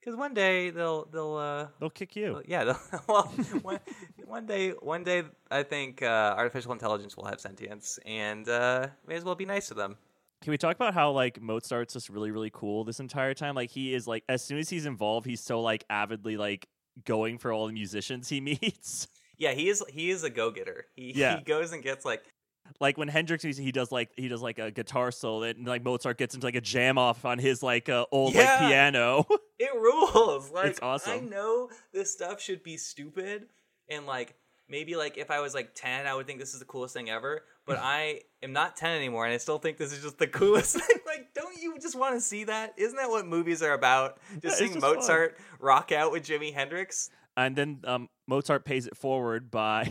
Because 0.00 0.16
one 0.16 0.34
day 0.34 0.70
they'll 0.70 1.04
they'll 1.06 1.36
uh 1.36 1.66
They'll 1.78 1.90
kick 1.90 2.16
you. 2.16 2.32
well, 2.32 2.42
yeah 2.44 2.64
they'll, 2.64 2.80
well 3.08 3.24
one, 3.62 3.78
one 4.26 4.46
day 4.46 4.70
one 4.70 5.04
day 5.04 5.22
I 5.50 5.62
think 5.62 6.02
uh, 6.02 6.34
artificial 6.36 6.72
intelligence 6.72 7.16
will 7.16 7.26
have 7.26 7.40
sentience 7.40 7.98
and 8.04 8.48
uh, 8.48 8.88
may 9.06 9.14
as 9.14 9.24
well 9.24 9.36
be 9.36 9.46
nice 9.46 9.68
to 9.68 9.74
them. 9.74 9.96
Can 10.40 10.50
we 10.50 10.58
talk 10.58 10.74
about 10.74 10.92
how 10.92 11.12
like 11.12 11.40
Mozart's 11.40 11.94
just 11.94 12.08
really 12.08 12.32
really 12.32 12.50
cool 12.50 12.82
this 12.82 12.98
entire 12.98 13.32
time? 13.32 13.54
Like 13.54 13.70
he 13.70 13.94
is 13.94 14.08
like 14.08 14.24
as 14.28 14.42
soon 14.42 14.58
as 14.58 14.68
he's 14.68 14.86
involved, 14.86 15.24
he's 15.24 15.40
so 15.40 15.60
like 15.60 15.84
avidly 15.88 16.36
like 16.36 16.66
going 17.04 17.38
for 17.38 17.52
all 17.52 17.68
the 17.68 17.72
musicians 17.72 18.28
he 18.28 18.40
meets. 18.50 19.06
Yeah, 19.42 19.54
he 19.54 19.68
is 19.68 19.82
he 19.88 20.10
is 20.10 20.22
a 20.22 20.30
go 20.30 20.52
getter. 20.52 20.86
He 20.94 21.12
Yeah. 21.16 21.38
he 21.38 21.42
goes 21.42 21.72
and 21.72 21.82
gets 21.82 22.04
like 22.04 22.22
like 22.78 22.96
when 22.96 23.08
Hendrix 23.08 23.42
he 23.42 23.72
does 23.72 23.90
like 23.90 24.10
he 24.16 24.28
does 24.28 24.40
like 24.40 24.60
a 24.60 24.70
guitar 24.70 25.10
solo 25.10 25.42
and 25.42 25.66
like 25.66 25.82
Mozart 25.82 26.16
gets 26.16 26.36
into 26.36 26.46
like 26.46 26.54
a 26.54 26.60
jam 26.60 26.96
off 26.96 27.24
on 27.24 27.38
his 27.40 27.60
like 27.60 27.88
uh, 27.88 28.06
old 28.12 28.36
like 28.36 28.58
piano. 28.60 29.26
it 29.58 29.74
rules. 29.74 30.52
Like 30.52 30.66
It's 30.66 30.80
awesome. 30.80 31.12
I 31.12 31.18
know 31.18 31.70
this 31.92 32.12
stuff 32.12 32.40
should 32.40 32.62
be 32.62 32.76
stupid 32.76 33.48
and 33.88 34.06
like 34.06 34.36
maybe 34.68 34.94
like 34.94 35.18
if 35.18 35.28
I 35.32 35.40
was 35.40 35.54
like 35.54 35.74
10 35.74 36.06
I 36.06 36.14
would 36.14 36.28
think 36.28 36.38
this 36.38 36.54
is 36.54 36.60
the 36.60 36.64
coolest 36.64 36.94
thing 36.94 37.10
ever, 37.10 37.42
but 37.66 37.78
I 37.82 38.20
am 38.44 38.52
not 38.52 38.76
10 38.76 38.92
anymore 38.96 39.24
and 39.24 39.34
I 39.34 39.38
still 39.38 39.58
think 39.58 39.76
this 39.76 39.92
is 39.92 40.00
just 40.00 40.18
the 40.18 40.28
coolest 40.28 40.76
thing. 40.76 40.98
like 41.04 41.34
don't 41.34 41.60
you 41.60 41.80
just 41.80 41.96
want 41.96 42.14
to 42.14 42.20
see 42.20 42.44
that? 42.44 42.74
Isn't 42.76 42.96
that 42.96 43.10
what 43.10 43.26
movies 43.26 43.60
are 43.60 43.72
about? 43.72 44.20
Just 44.34 44.44
it's 44.44 44.58
seeing 44.58 44.72
just 44.74 44.86
fun. 44.86 44.94
Mozart 44.94 45.36
rock 45.58 45.90
out 45.90 46.12
with 46.12 46.22
Jimi 46.22 46.54
Hendrix? 46.54 47.10
And 47.36 47.56
then 47.56 47.80
um, 47.84 48.08
Mozart 48.26 48.64
pays 48.64 48.86
it 48.86 48.96
forward 48.96 49.50
by 49.50 49.90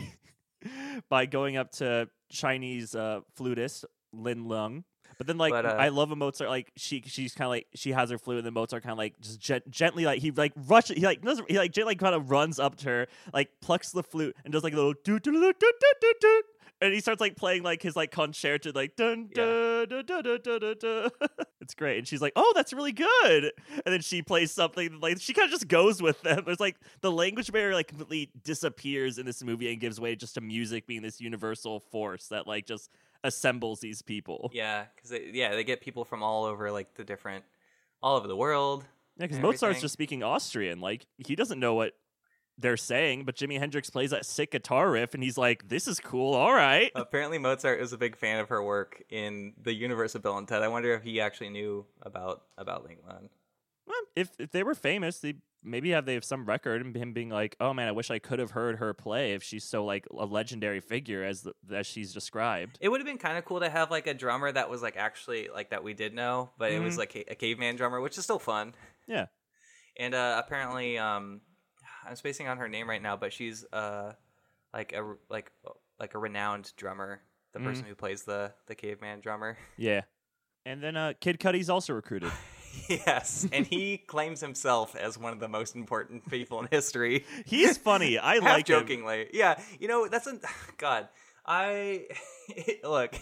by 1.10 1.26
going 1.26 1.58
up 1.58 1.72
to 1.74 2.10
Chinese 2.32 2.96
uh, 2.96 3.22
flutist 3.36 3.86
Ling 4.14 4.48
Lun. 4.48 4.84
But 5.18 5.28
then, 5.28 5.38
like, 5.38 5.52
But, 5.52 5.66
uh, 5.66 5.76
I 5.78 5.90
love 5.90 6.10
a 6.12 6.16
Mozart. 6.16 6.50
Like, 6.50 6.72
she 6.78 7.04
she's 7.06 7.36
kind 7.36 7.46
of 7.46 7.52
like 7.52 7.68
she 7.76 7.92
has 7.92 8.10
her 8.10 8.18
flute, 8.18 8.38
and 8.38 8.46
then 8.46 8.54
Mozart 8.54 8.82
kind 8.82 8.92
of 8.92 8.98
like 8.98 9.20
just 9.20 9.40
gen- 9.40 9.62
gently 9.70 10.04
like 10.06 10.20
he 10.20 10.32
like 10.32 10.54
rushes. 10.56 10.98
He 10.98 11.04
like 11.04 11.22
doesn't 11.22 11.50
he 11.50 11.58
like 11.58 11.72
gently 11.72 11.96
kind 11.96 12.16
of 12.16 12.32
runs 12.32 12.60
up 12.60 12.76
to 12.78 12.90
her, 12.90 13.08
like 13.34 13.50
plucks 13.62 13.92
the 13.92 14.02
flute 14.04 14.36
and 14.44 14.52
does 14.52 14.64
like 14.64 14.74
a 14.74 14.78
little 14.78 14.96
doo 15.04 15.20
doo 15.20 15.32
doo 15.32 15.54
doo 15.60 15.74
doo 16.02 16.14
doo. 16.22 16.42
And 16.82 16.94
he 16.94 17.00
starts 17.00 17.22
like 17.22 17.36
playing 17.36 17.62
like 17.62 17.82
his 17.82 17.96
like 17.96 18.12
concerto, 18.12 18.72
like 18.74 18.96
dun 18.96 19.30
dun 19.34 19.88
dun 19.88 20.06
dun 20.06 20.24
dun 20.24 20.40
dun 20.42 20.60
dun. 20.60 20.76
dun. 20.80 21.10
It's 21.62 21.76
great, 21.76 22.00
and 22.00 22.08
she's 22.08 22.22
like, 22.22 22.34
"Oh, 22.36 22.52
that's 22.56 22.74
really 22.74 22.92
good." 22.92 23.52
And 23.70 23.94
then 23.94 24.02
she 24.02 24.24
plays 24.24 24.52
something 24.52 25.00
like 25.00 25.22
she 25.22 25.32
kind 25.32 25.46
of 25.46 25.52
just 25.52 25.68
goes 25.68 26.02
with 26.02 26.20
them. 26.24 26.44
It's 26.48 26.60
like 26.60 26.76
the 27.02 27.12
language 27.12 27.52
barrier 27.52 27.76
like 27.76 27.88
completely 27.88 28.32
disappears 28.44 29.20
in 29.20 29.28
this 29.28 29.44
movie 29.44 29.72
and 29.72 29.80
gives 29.80 30.00
way 30.00 30.16
just 30.16 30.34
to 30.34 30.42
music 30.42 30.88
being 30.88 31.04
this 31.04 31.22
universal 31.22 31.80
force 31.80 32.28
that 32.30 32.48
like 32.48 32.66
just 32.66 32.90
assembles 33.24 33.80
these 33.80 34.02
people. 34.02 34.50
Yeah, 34.54 34.86
they 35.08 35.30
yeah, 35.34 35.54
they 35.54 35.64
get 35.64 35.82
people 35.82 36.04
from 36.04 36.24
all 36.24 36.46
over 36.46 36.72
like 36.72 36.96
the 36.96 37.04
different 37.04 37.46
all 38.02 38.18
over 38.18 38.28
the 38.28 38.36
world. 38.36 38.84
Yeah, 39.18 39.28
because 39.28 39.40
Mozart's 39.40 39.82
just 39.82 39.94
speaking 39.94 40.24
Austrian. 40.24 40.82
Like 40.82 41.06
he 41.18 41.36
doesn't 41.36 41.60
know 41.60 41.76
what 41.76 41.94
they're 42.62 42.78
saying, 42.78 43.26
but 43.26 43.36
Jimi 43.36 43.58
Hendrix 43.60 43.90
plays 43.90 44.12
that 44.12 44.26
sick 44.26 44.52
guitar 44.52 44.90
riff, 44.92 45.14
and 45.14 45.24
he's 45.24 45.38
like, 45.38 45.68
"This 45.68 45.88
is 45.88 46.00
cool. 46.00 46.34
All 46.34 46.54
right." 46.54 46.92
Apparently, 46.96 47.38
Mozart 47.38 47.82
is 47.82 47.94
a 47.94 47.98
big 47.98 48.16
fan 48.16 48.40
of 48.40 48.50
her 48.50 48.64
work 48.64 49.02
in 49.10 49.54
the 49.62 49.74
universe 49.74 50.16
of 50.16 50.22
Bill 50.22 50.38
and 50.38 50.48
Ted. 50.48 50.62
I 50.64 50.68
wonder 50.68 50.94
if 50.94 51.04
he 51.04 51.20
actually 51.20 51.50
knew 51.50 51.86
about 52.02 52.44
about 52.58 52.84
Ling 52.86 53.00
Lun. 53.08 53.30
Well, 53.88 54.00
if 54.16 54.30
if 54.40 54.52
they 54.52 54.64
were 54.64 54.76
famous, 54.76 55.20
they 55.20 55.36
maybe 55.64 55.90
have 55.92 56.06
they 56.06 56.14
have 56.16 56.24
some 56.24 56.46
record 56.46 56.84
and 56.86 56.96
him 56.96 57.14
being 57.14 57.30
like, 57.30 57.56
"Oh 57.60 57.74
man, 57.74 57.88
I 57.88 57.92
wish 57.92 58.10
I 58.10 58.20
could 58.20 58.40
have 58.40 58.52
heard 58.52 58.78
her 58.78 58.94
play 58.94 59.34
if 59.34 59.44
she's 59.44 59.64
so 59.64 59.84
like 59.84 60.08
a 60.16 60.26
legendary 60.26 60.80
figure 60.80 61.24
as 61.24 61.42
the, 61.42 61.54
as 61.74 61.86
she's 61.88 62.14
described." 62.14 62.78
It 62.80 62.90
would 62.90 63.02
have 63.02 63.08
been 63.08 63.18
kind 63.18 63.38
of 63.38 63.46
cool 63.46 63.60
to 63.60 63.70
have 63.70 63.92
like 63.92 64.08
a 64.08 64.14
drummer 64.14 64.52
that 64.52 64.70
was 64.70 64.82
like 64.82 64.98
actually 64.98 65.50
like 65.54 65.72
that 65.72 65.84
we 65.84 65.94
did 65.94 66.14
know, 66.14 66.52
but 66.58 66.72
it 66.72 66.80
was 66.80 66.96
Mhm. 66.96 67.00
like 67.00 67.16
a, 67.16 67.32
a 67.32 67.36
caveman 67.36 67.76
drummer, 67.76 68.00
which 68.00 68.18
is 68.18 68.24
still 68.24 68.40
fun. 68.40 68.74
Yeah. 69.08 69.26
And 69.98 70.16
uh, 70.16 70.42
apparently, 70.46 70.98
um, 70.98 71.42
I'm 72.08 72.16
spacing 72.16 72.48
on 72.48 72.58
her 72.58 72.68
name 72.68 72.90
right 72.90 73.02
now, 73.02 73.16
but 73.18 73.34
she's 73.34 73.66
uh, 73.72 74.14
like 74.74 74.94
a 74.94 75.16
like 75.30 75.52
like 76.00 76.14
a 76.16 76.18
renowned 76.18 76.72
drummer 76.78 77.22
the 77.54 77.60
Mhm. 77.60 77.64
person 77.66 77.86
who 77.86 77.96
plays 77.96 78.24
the 78.24 78.54
the 78.68 78.76
caveman 78.76 79.20
drummer. 79.22 79.58
Yeah. 79.78 80.02
And 80.66 80.82
then 80.84 80.96
uh, 80.96 81.14
Kid 81.20 81.40
Cudi's 81.40 81.70
also 81.72 81.94
recruited. 81.94 82.32
yes, 82.88 83.48
and 83.52 83.66
he 83.66 83.98
claims 84.08 84.42
himself 84.42 84.96
as 84.96 85.18
one 85.18 85.34
of 85.34 85.40
the 85.40 85.48
most 85.48 85.76
important 85.76 86.30
people 86.30 86.60
in 86.62 86.68
history. 86.72 87.26
He's 87.46 87.78
funny. 87.80 88.18
I 88.20 88.38
like 88.38 88.70
him. 88.70 88.80
jokingly. 88.82 89.28
Yeah, 89.34 89.60
you 89.80 89.88
know 89.88 90.08
that's 90.08 90.28
a 90.28 90.40
God. 90.78 91.10
I 91.46 92.06
look. 92.84 93.16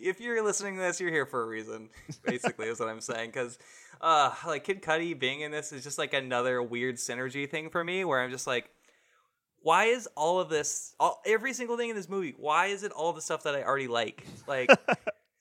if 0.00 0.20
you're 0.20 0.42
listening 0.42 0.76
to 0.76 0.80
this, 0.82 1.00
you're 1.00 1.10
here 1.10 1.26
for 1.26 1.42
a 1.42 1.46
reason. 1.46 1.88
Basically, 2.24 2.66
is 2.68 2.78
what 2.80 2.88
I'm 2.88 3.00
saying. 3.00 3.30
Because, 3.30 3.58
uh, 4.04 4.34
like 4.46 4.62
Kid 4.62 4.82
Cudi 4.82 5.18
being 5.18 5.40
in 5.40 5.50
this 5.50 5.72
is 5.72 5.82
just 5.82 5.98
like 5.98 6.14
another 6.14 6.62
weird 6.62 6.96
synergy 6.96 7.50
thing 7.50 7.70
for 7.70 7.82
me, 7.82 8.04
where 8.04 8.20
I'm 8.20 8.30
just 8.30 8.46
like, 8.46 8.70
why 9.60 9.86
is 9.86 10.06
all 10.14 10.38
of 10.38 10.50
this, 10.50 10.94
all 11.00 11.22
every 11.24 11.54
single 11.54 11.76
thing 11.76 11.88
in 11.88 11.96
this 11.96 12.08
movie? 12.08 12.34
Why 12.36 12.66
is 12.66 12.84
it 12.84 12.92
all 12.92 13.12
the 13.14 13.22
stuff 13.22 13.42
that 13.44 13.54
I 13.54 13.62
already 13.62 13.88
like? 13.88 14.24
Like, 14.46 14.70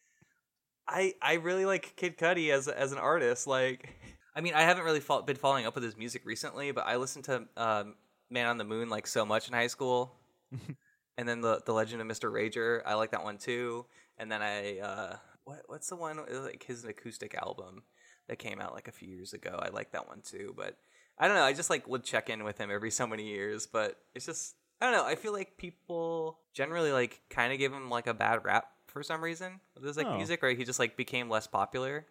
I 0.87 1.13
I 1.21 1.33
really 1.35 1.65
like 1.65 1.93
Kid 1.97 2.17
Cudi 2.17 2.51
as 2.51 2.67
as 2.67 2.93
an 2.93 2.97
artist. 2.97 3.45
Like, 3.45 3.89
I 4.35 4.41
mean, 4.41 4.53
I 4.53 4.61
haven't 4.61 4.85
really 4.85 5.01
fo- 5.01 5.21
been 5.21 5.35
following 5.35 5.65
up 5.65 5.75
with 5.75 5.83
his 5.83 5.97
music 5.97 6.25
recently, 6.25 6.71
but 6.71 6.87
I 6.87 6.95
listened 6.95 7.25
to 7.25 7.43
um, 7.57 7.95
Man 8.29 8.47
on 8.47 8.57
the 8.57 8.63
Moon 8.63 8.89
like 8.89 9.07
so 9.07 9.25
much 9.25 9.49
in 9.49 9.53
high 9.53 9.67
school, 9.67 10.15
and 11.17 11.27
then 11.27 11.41
the 11.41 11.61
the 11.65 11.73
Legend 11.73 11.99
of 11.99 12.07
Mister 12.07 12.31
Rager. 12.31 12.81
I 12.85 12.93
like 12.93 13.11
that 13.11 13.23
one 13.23 13.37
too. 13.37 13.85
And 14.17 14.31
then 14.31 14.41
I 14.41 14.79
uh, 14.79 15.15
what 15.43 15.63
what's 15.67 15.89
the 15.89 15.95
one 15.97 16.19
like 16.31 16.63
his 16.63 16.85
acoustic 16.85 17.35
album 17.35 17.83
that 18.27 18.39
came 18.39 18.59
out 18.61 18.73
like 18.73 18.87
a 18.87 18.91
few 18.91 19.07
years 19.09 19.33
ago. 19.33 19.59
I 19.61 19.69
like 19.69 19.91
that 19.91 20.07
one 20.07 20.21
too, 20.21 20.53
but 20.57 20.77
I 21.17 21.27
don't 21.27 21.35
know. 21.37 21.43
I 21.43 21.53
just 21.53 21.69
like 21.69 21.87
would 21.87 22.03
check 22.03 22.29
in 22.29 22.43
with 22.43 22.57
him 22.57 22.71
every 22.71 22.91
so 22.91 23.05
many 23.07 23.27
years, 23.27 23.67
but 23.67 23.97
it's 24.15 24.25
just 24.25 24.55
I 24.81 24.85
don't 24.89 24.95
know. 24.97 25.05
I 25.05 25.15
feel 25.15 25.33
like 25.33 25.57
people 25.57 26.39
generally 26.53 26.91
like 26.91 27.21
kind 27.29 27.53
of 27.53 27.59
give 27.59 27.71
him 27.73 27.89
like 27.89 28.07
a 28.07 28.13
bad 28.13 28.43
rap 28.43 28.67
for 28.87 29.01
some 29.03 29.23
reason 29.23 29.59
with 29.75 29.83
his 29.85 29.97
like 29.97 30.07
Oh. 30.07 30.17
music, 30.17 30.43
right? 30.43 30.57
He 30.57 30.63
just 30.65 30.79
like 30.79 30.97
became 30.97 31.29
less 31.29 31.47
popular. 31.47 32.05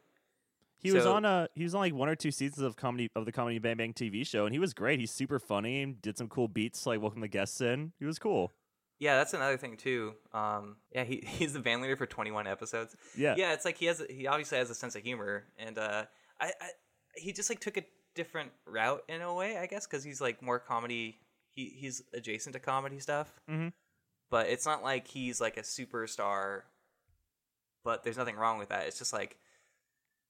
He 0.79 0.91
was 0.91 1.07
on 1.07 1.25
a 1.25 1.49
he 1.55 1.63
was 1.63 1.75
on 1.77 1.81
like 1.83 1.95
one 1.95 2.09
or 2.09 2.17
two 2.17 2.33
seasons 2.33 2.63
of 2.65 2.77
comedy 2.77 3.09
of 3.15 3.25
the 3.25 3.31
comedy 3.31 3.59
Bang 3.61 3.77
Bang 3.77 3.93
TV 3.95 4.27
show, 4.27 4.47
and 4.47 4.53
he 4.55 4.59
was 4.59 4.75
great. 4.75 4.99
He's 4.99 5.13
super 5.13 5.39
funny. 5.39 5.81
and 5.83 6.03
Did 6.03 6.19
some 6.19 6.29
cool 6.29 6.49
beats, 6.49 6.87
like 6.87 7.01
welcome 7.01 7.21
the 7.21 7.29
guests 7.29 7.61
in. 7.61 7.93
He 8.01 8.05
was 8.05 8.19
cool. 8.19 8.51
Yeah, 9.03 9.17
that's 9.17 9.35
another 9.35 9.57
thing 9.57 9.77
too. 9.77 10.13
Um, 10.33 10.77
yeah, 10.95 11.03
he 11.03 11.17
he's 11.27 11.53
the 11.55 11.59
band 11.59 11.83
leader 11.83 11.97
for 11.97 12.07
21 12.07 12.47
episodes. 12.47 12.95
Yeah. 13.17 13.35
Yeah, 13.37 13.53
it's 13.53 13.65
like 13.65 13.77
he 13.77 13.87
has 13.87 14.01
he 14.09 14.29
obviously 14.29 14.59
has 14.59 14.71
a 14.71 14.77
sense 14.77 14.95
of 14.95 15.03
humor, 15.03 15.43
and 15.59 15.77
uh, 15.77 16.05
I, 16.41 16.47
I 16.47 16.69
he 17.17 17.33
just 17.33 17.51
like 17.51 17.59
took 17.59 17.77
a 17.77 17.83
different 18.15 18.53
route 18.65 19.03
in 19.09 19.21
a 19.21 19.35
way, 19.35 19.59
I 19.59 19.67
guess, 19.67 19.89
because 19.89 20.05
he's 20.05 20.21
like 20.21 20.41
more 20.41 20.61
comedy. 20.61 21.19
He 21.51 21.75
he's 21.77 22.05
adjacent 22.15 22.53
to 22.53 22.61
comedy 22.61 23.01
stuff, 23.01 23.29
Mhm. 23.51 23.73
but 24.31 24.47
it's 24.47 24.67
not 24.67 24.85
like 24.85 25.09
he's 25.09 25.41
like 25.41 25.57
a 25.57 25.63
superstar. 25.63 26.63
But 27.85 28.05
there's 28.05 28.17
nothing 28.17 28.37
wrong 28.37 28.59
with 28.59 28.69
that. 28.69 28.87
It's 28.87 28.99
just 29.01 29.13
like, 29.13 29.37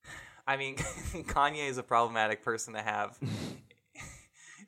I 0.47 0.57
mean, 0.57 0.77
Kanye 0.77 1.68
is 1.68 1.77
a 1.77 1.83
problematic 1.83 2.43
person 2.43 2.73
to 2.73 2.81
have 2.81 3.18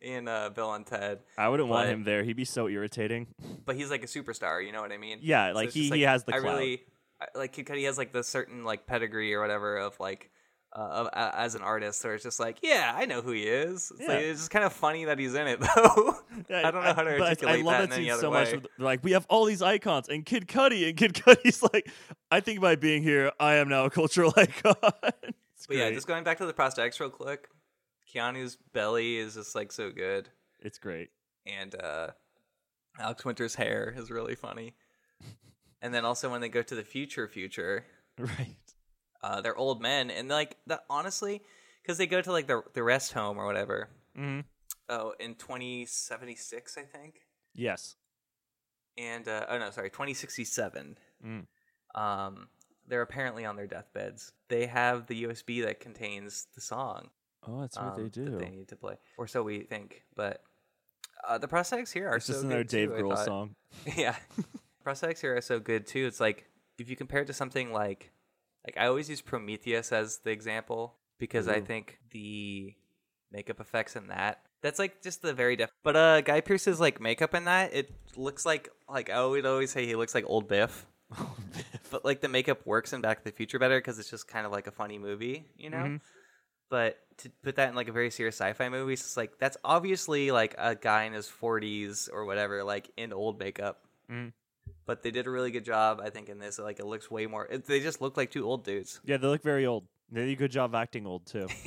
in 0.05 0.29
uh, 0.29 0.51
Bill 0.51 0.73
and 0.75 0.87
Ted, 0.87 1.21
I 1.39 1.49
wouldn't 1.49 1.69
want 1.69 1.89
him 1.89 2.05
there. 2.05 2.23
He'd 2.23 2.37
be 2.37 2.45
so 2.45 2.69
irritating. 2.69 3.27
but 3.65 3.77
he's 3.77 3.91
like 3.91 4.05
a 4.05 4.07
superstar. 4.07 4.65
You 4.65 4.73
know 4.73 4.83
what 4.83 4.93
I 4.93 4.99
mean? 4.99 5.19
Yeah, 5.23 5.53
like 5.53 5.67
it's 5.67 5.75
he, 5.75 5.81
just, 5.89 5.95
he 5.95 6.03
has 6.03 6.25
the 6.25 6.35
I 6.35 6.39
clout. 6.41 6.57
really 6.57 6.83
I- 7.21 7.39
like 7.39 7.53
Kid 7.53 7.67
Cudi 7.67 7.87
has 7.87 7.99
like 7.99 8.13
the 8.13 8.23
certain 8.23 8.65
like 8.65 8.87
pedigree 8.87 9.33
or 9.35 9.41
whatever 9.41 9.79
of 9.79 9.99
like 9.99 10.31
uh, 10.77 10.81
of, 10.81 11.07
uh, 11.13 11.31
as 11.37 11.55
an 11.55 11.63
artist, 11.63 12.03
where 12.03 12.15
it's 12.17 12.25
just 12.25 12.41
like, 12.41 12.59
yeah, 12.61 12.93
I 12.97 13.05
know 13.05 13.23
who 13.23 13.31
he 13.31 13.45
is. 13.45 13.93
It's, 13.97 14.09
like, 14.09 14.19
it's 14.19 14.41
just 14.41 14.51
kind 14.51 14.65
of 14.65 14.73
funny 14.73 15.05
that 15.05 15.21
he's 15.21 15.35
in 15.35 15.47
it 15.47 15.61
though. 15.77 16.17
I 16.51 16.71
don't 16.71 16.83
know 16.85 16.93
how 16.93 17.03
to 17.05 17.17
but 17.17 17.23
I- 17.23 17.29
articulate 17.29 17.61
I, 17.61 17.63
love 17.63 17.79
that 17.81 17.91
that, 17.91 17.99
in 18.01 18.09
any 18.09 18.19
so 18.21 18.31
way. 18.31 18.53
much. 18.53 18.65
Like 18.79 19.05
we 19.05 19.13
have 19.13 19.25
all 19.29 19.45
these 19.45 19.63
icons, 19.63 20.09
and 20.09 20.27
Kid 20.27 20.49
Cudi, 20.49 20.89
and 20.89 20.97
Kid 20.97 21.15
Cudi's 21.15 21.63
like, 21.73 21.89
I 22.31 22.41
think 22.41 22.61
by 22.61 22.75
being 22.77 23.03
here, 23.05 23.31
I 23.39 23.55
am 23.55 23.69
now 23.69 23.85
a 23.85 23.91
cultural 23.91 24.33
icon. 24.37 24.75
But 24.83 25.77
yeah, 25.77 25.91
just 25.93 26.07
going 26.07 26.25
back 26.25 26.39
to 26.39 26.47
the 26.47 26.53
prosthetics 26.53 27.01
real 27.01 27.09
quick. 27.11 27.49
Keanu's 28.15 28.57
belly 28.73 29.17
is 29.17 29.35
just 29.35 29.55
like 29.55 29.73
so 29.73 29.91
good, 29.91 30.29
it's 30.61 30.79
great. 30.79 31.11
and 31.47 31.75
uh, 31.75 32.09
Alex 32.99 33.25
Winter's 33.25 33.55
hair 33.57 33.93
is 33.97 34.11
really 34.11 34.35
funny. 34.35 34.75
And 35.83 35.93
then 35.93 36.07
also 36.07 36.31
when 36.31 36.41
they 36.41 36.49
go 36.49 36.63
to 36.63 36.75
the 36.75 36.83
future, 36.83 37.29
future, 37.29 37.85
Right. 38.19 38.57
uh, 39.23 39.43
they're 39.43 39.55
old 39.57 39.83
men, 39.83 40.11
and 40.11 40.31
like 40.31 40.57
that 40.67 40.85
honestly, 40.89 41.43
because 41.83 41.99
they 41.99 42.07
go 42.07 42.23
to 42.23 42.33
like 42.33 42.47
the 42.47 42.63
the 42.73 42.83
rest 42.83 43.13
home 43.13 43.37
or 43.37 43.45
whatever. 43.45 43.91
hmm 44.17 44.41
Oh, 44.89 45.13
in 45.21 45.35
2076, 45.35 46.79
I 46.79 46.83
think. 46.83 47.21
Yes. 47.55 47.97
And 48.97 49.29
uh, 49.29 49.45
oh 49.51 49.59
no, 49.59 49.71
sorry, 49.71 49.91
2067. 49.91 50.97
Mm. 51.23 51.47
Um, 51.95 52.49
they're 52.89 53.03
apparently 53.03 53.45
on 53.45 53.57
their 53.57 53.67
deathbeds. 53.67 54.33
They 54.49 54.67
have 54.67 55.07
the 55.07 55.25
USB 55.25 55.63
that 55.65 55.81
contains 55.81 56.47
the 56.55 56.61
song. 56.63 57.11
Oh, 57.47 57.61
that's 57.61 57.77
what 57.77 57.97
um, 57.97 58.11
they 58.15 58.25
that 58.25 58.39
do. 58.39 58.39
they 58.39 58.51
need 58.51 58.69
to 58.69 58.77
play, 58.77 58.97
or 59.17 59.27
so 59.27 59.43
we 59.43 59.61
think. 59.61 60.03
But 60.15 60.43
uh, 61.27 61.39
the 61.39 61.49
prosthetics 61.49 61.93
here 61.93 62.09
are 62.09 62.17
It's 62.17 62.27
so 62.27 62.35
just 62.35 62.45
another 62.45 62.65
Dave 62.65 62.89
too, 62.89 62.95
Grohl 62.95 63.25
song. 63.25 63.55
yeah, 63.97 64.17
prosthetics 64.85 65.21
here 65.21 65.37
are 65.37 65.41
so 65.41 65.61
good 65.61 65.87
too. 65.87 66.07
It's 66.07 66.21
like 66.21 66.49
if 66.79 66.89
you 66.89 66.97
compare 66.97 67.23
it 67.23 67.27
to 67.27 67.33
something 67.33 67.73
like, 67.73 68.13
like 68.67 68.77
I 68.79 68.87
always 68.87 69.09
use 69.09 69.21
Prometheus 69.21 69.93
as 69.93 70.19
the 70.19 70.31
example 70.31 70.97
because 71.19 71.49
I 71.49 71.61
think 71.61 71.99
the 72.11 72.75
makeup 73.33 73.61
effects 73.61 73.97
in 73.97 74.09
that 74.09 74.43
that's 74.65 74.79
like 74.79 75.03
just 75.03 75.21
the 75.21 75.35
very 75.35 75.57
def. 75.57 75.71
But 75.83 75.95
uh, 75.95 76.21
Guy 76.23 76.41
Pearce's 76.41 76.81
like 76.81 77.01
makeup 77.01 77.35
in 77.35 77.45
that 77.45 77.75
it 77.75 77.93
looks 78.17 78.47
like 78.47 78.71
like 78.89 79.11
I 79.11 79.25
would 79.25 79.45
always 79.45 79.71
say 79.71 79.87
he 79.87 79.95
looks 79.95 80.15
like 80.15 80.25
old 80.27 80.49
Biff. 80.49 80.87
but 81.91 82.05
like 82.05 82.23
the 82.23 82.29
makeup 82.29 82.67
works 82.67 82.95
in 82.95 83.03
Back 83.03 83.19
to 83.19 83.25
the 83.25 83.31
Future 83.31 83.59
better 83.59 83.79
because 83.79 83.99
it's 83.99 84.11
just 84.11 84.27
kind 84.27 84.47
of 84.47 84.53
like 84.53 84.67
a 84.67 84.73
funny 84.73 84.97
movie, 84.99 85.45
you 85.59 85.69
know. 85.69 85.85
Mhm. 85.85 86.01
But 86.69 86.99
to 87.19 87.31
put 87.43 87.57
that 87.57 87.69
in 87.69 87.75
like 87.75 87.89
a 87.89 87.93
very 87.93 88.11
serious 88.11 88.37
sci-fi 88.37 88.69
movie, 88.69 88.95
it's 88.95 89.17
like 89.17 89.39
that's 89.39 89.57
obviously 89.65 90.31
like 90.31 90.55
a 90.59 90.75
guy 90.75 91.05
in 91.05 91.13
his 91.13 91.27
40s 91.29 92.09
or 92.13 92.25
whatever, 92.25 92.65
like 92.65 92.91
in 92.97 93.13
old 93.13 93.39
makeup. 93.39 93.85
Mhm. 94.11 94.33
But 94.87 95.03
they 95.03 95.11
did 95.11 95.27
a 95.27 95.31
really 95.31 95.51
good 95.51 95.65
job, 95.65 96.01
I 96.03 96.11
think, 96.11 96.29
in 96.29 96.39
this. 96.39 96.59
Like 96.59 96.79
it 96.79 96.87
looks 96.87 97.11
way 97.11 97.27
more. 97.27 97.47
It, 97.47 97.65
they 97.67 97.81
just 97.81 98.01
look 98.01 98.17
like 98.17 98.31
two 98.31 98.45
old 98.47 98.65
dudes. 98.65 99.01
Yeah, 99.05 99.17
they 99.19 99.27
look 99.29 99.43
very 99.43 99.67
old. 99.67 99.87
They 100.11 100.23
did 100.27 100.33
a 100.33 100.37
good 100.37 100.51
job 100.51 100.75
acting 100.75 101.07
old 101.07 101.27
too. 101.27 101.49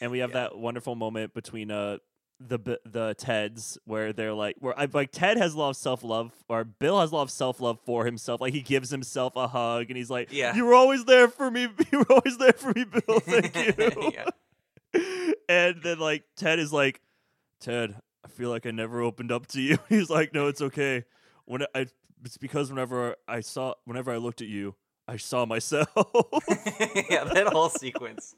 And 0.00 0.10
we 0.10 0.18
have 0.18 0.30
Yeah. 0.30 0.40
that 0.50 0.58
wonderful 0.58 0.94
moment 0.94 1.32
between 1.32 1.70
uh 1.70 1.98
the 2.38 2.58
the 2.84 3.14
Teds 3.18 3.78
where 3.86 4.12
they're 4.12 4.34
like 4.34 4.56
where 4.58 4.78
I 4.78 4.86
like 4.92 5.10
Ted 5.10 5.38
has 5.38 5.54
a 5.54 5.58
lot 5.58 5.70
of 5.70 5.76
self 5.76 6.04
love 6.04 6.32
or 6.48 6.64
Bill 6.64 7.00
has 7.00 7.10
a 7.10 7.14
lot 7.14 7.22
of 7.22 7.30
self 7.30 7.60
love 7.60 7.78
for 7.86 8.04
himself. 8.04 8.40
Like 8.40 8.52
he 8.52 8.60
gives 8.60 8.90
himself 8.90 9.36
a 9.36 9.48
hug 9.48 9.86
and 9.88 9.96
he's 9.96 10.10
like, 10.10 10.30
Yeah. 10.32 10.54
you 10.54 10.64
were 10.66 10.74
always 10.74 11.04
there 11.06 11.28
for 11.28 11.50
me. 11.50 11.68
You 11.92 12.00
were 12.00 12.12
always 12.12 12.36
there 12.38 12.52
for 12.52 12.72
me, 12.74 12.84
Bill. 12.84 13.20
Thank 13.20 13.56
you." 13.78 14.12
yeah. 14.12 15.32
and 15.48 15.82
then 15.82 15.98
like 15.98 16.24
Ted 16.36 16.58
is 16.58 16.72
like, 16.72 17.00
Ted, 17.60 17.94
I 18.24 18.28
feel 18.28 18.50
like 18.50 18.66
I 18.66 18.70
never 18.70 19.00
opened 19.00 19.32
up 19.32 19.46
to 19.48 19.60
you. 19.60 19.78
He's 19.88 20.10
like, 20.10 20.34
no, 20.34 20.48
it's 20.48 20.60
okay. 20.60 21.04
When 21.46 21.62
I, 21.74 21.86
it's 22.24 22.36
because 22.38 22.70
whenever 22.70 23.16
I 23.28 23.40
saw, 23.40 23.74
whenever 23.84 24.12
I 24.12 24.16
looked 24.16 24.42
at 24.42 24.48
you, 24.48 24.74
I 25.08 25.16
saw 25.16 25.46
myself. 25.46 25.88
yeah, 27.08 27.24
that 27.24 27.48
whole 27.52 27.68
sequence 27.70 28.34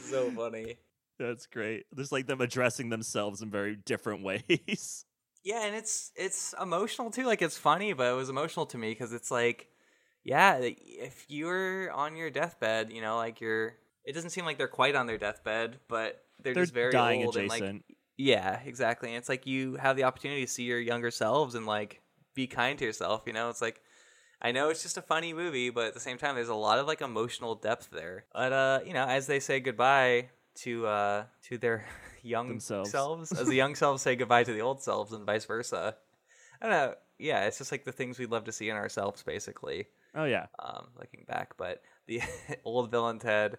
so 0.00 0.30
funny. 0.30 0.76
That's 1.18 1.46
great. 1.46 1.86
There's 1.92 2.12
like 2.12 2.26
them 2.26 2.40
addressing 2.40 2.90
themselves 2.90 3.42
in 3.42 3.50
very 3.50 3.76
different 3.76 4.22
ways. 4.24 5.04
Yeah, 5.44 5.64
and 5.64 5.74
it's 5.74 6.12
it's 6.16 6.54
emotional 6.60 7.10
too. 7.10 7.24
Like 7.24 7.42
it's 7.42 7.58
funny, 7.58 7.92
but 7.92 8.10
it 8.12 8.16
was 8.16 8.28
emotional 8.28 8.66
to 8.66 8.78
me 8.78 8.90
because 8.90 9.12
it's 9.12 9.30
like, 9.30 9.68
yeah, 10.24 10.58
if 10.60 11.24
you're 11.28 11.90
on 11.92 12.16
your 12.16 12.30
deathbed, 12.30 12.92
you 12.92 13.00
know, 13.00 13.16
like 13.16 13.40
you're. 13.40 13.74
It 14.04 14.14
doesn't 14.14 14.30
seem 14.30 14.46
like 14.46 14.56
they're 14.56 14.68
quite 14.68 14.94
on 14.94 15.06
their 15.06 15.18
deathbed, 15.18 15.80
but 15.86 16.22
they're, 16.42 16.54
They're 16.54 16.62
just 16.62 16.72
very 16.72 16.92
dying 16.92 17.24
old 17.26 17.36
adjacent. 17.36 17.62
and 17.62 17.74
like 17.88 17.96
yeah, 18.16 18.60
exactly. 18.64 19.10
And 19.10 19.18
it's 19.18 19.28
like 19.28 19.46
you 19.46 19.76
have 19.76 19.96
the 19.96 20.04
opportunity 20.04 20.44
to 20.44 20.50
see 20.50 20.64
your 20.64 20.80
younger 20.80 21.10
selves 21.10 21.54
and 21.54 21.66
like 21.66 22.00
be 22.34 22.46
kind 22.46 22.78
to 22.78 22.84
yourself. 22.84 23.22
You 23.26 23.32
know, 23.34 23.50
it's 23.50 23.60
like 23.60 23.82
I 24.40 24.52
know 24.52 24.70
it's 24.70 24.82
just 24.82 24.96
a 24.96 25.02
funny 25.02 25.32
movie, 25.34 25.70
but 25.70 25.86
at 25.86 25.94
the 25.94 26.00
same 26.00 26.16
time, 26.16 26.36
there's 26.36 26.48
a 26.48 26.54
lot 26.54 26.78
of 26.78 26.86
like 26.86 27.00
emotional 27.00 27.54
depth 27.54 27.90
there. 27.90 28.24
But 28.32 28.52
uh, 28.52 28.80
you 28.86 28.92
know, 28.94 29.04
as 29.04 29.26
they 29.26 29.40
say 29.40 29.60
goodbye 29.60 30.30
to 30.62 30.86
uh 30.86 31.24
to 31.44 31.58
their 31.58 31.84
young 32.22 32.48
Themselves. 32.48 32.90
selves, 32.90 33.32
as 33.32 33.46
the 33.48 33.54
young 33.62 33.74
selves 33.74 34.02
say 34.02 34.16
goodbye 34.16 34.44
to 34.44 34.52
the 34.52 34.60
old 34.62 34.82
selves, 34.82 35.12
and 35.12 35.24
vice 35.26 35.44
versa. 35.44 35.96
I 36.60 36.66
don't 36.68 36.72
know. 36.72 36.94
Yeah, 37.18 37.44
it's 37.46 37.58
just 37.58 37.72
like 37.72 37.84
the 37.84 37.92
things 37.92 38.18
we'd 38.18 38.30
love 38.30 38.44
to 38.44 38.52
see 38.52 38.68
in 38.68 38.76
ourselves, 38.76 39.22
basically. 39.22 39.86
oh 40.14 40.24
yeah. 40.24 40.46
Um, 40.58 40.86
looking 40.98 41.24
back, 41.26 41.56
but 41.56 41.82
the 42.06 42.22
old 42.64 42.90
villain 42.90 43.18
Ted. 43.18 43.58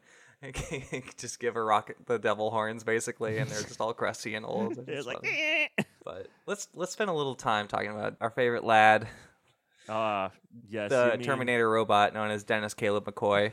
just 1.17 1.39
give 1.41 1.57
a 1.57 1.61
rocket 1.61 1.97
the 2.05 2.17
devil 2.17 2.49
horns 2.49 2.85
basically, 2.85 3.39
and 3.39 3.49
they're 3.49 3.61
just 3.61 3.81
all 3.81 3.93
crusty 3.93 4.35
and 4.35 4.45
old. 4.45 4.77
It's 4.77 4.87
It's 4.87 5.07
like, 5.07 5.17
"Eh." 5.25 5.67
But 6.05 6.27
let's 6.45 6.69
let's 6.73 6.93
spend 6.93 7.09
a 7.09 7.13
little 7.13 7.35
time 7.35 7.67
talking 7.67 7.91
about 7.91 8.15
our 8.21 8.29
favorite 8.29 8.63
lad, 8.63 9.05
ah, 9.89 10.31
yes. 10.69 10.89
the 10.91 11.09
you 11.13 11.17
mean, 11.17 11.27
Terminator 11.27 11.69
robot 11.69 12.13
known 12.13 12.31
as 12.31 12.45
Dennis 12.45 12.73
Caleb 12.73 13.03
McCoy. 13.05 13.51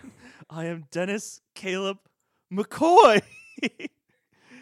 I 0.48 0.66
am 0.66 0.84
Dennis 0.92 1.40
Caleb 1.56 1.98
McCoy. 2.52 3.22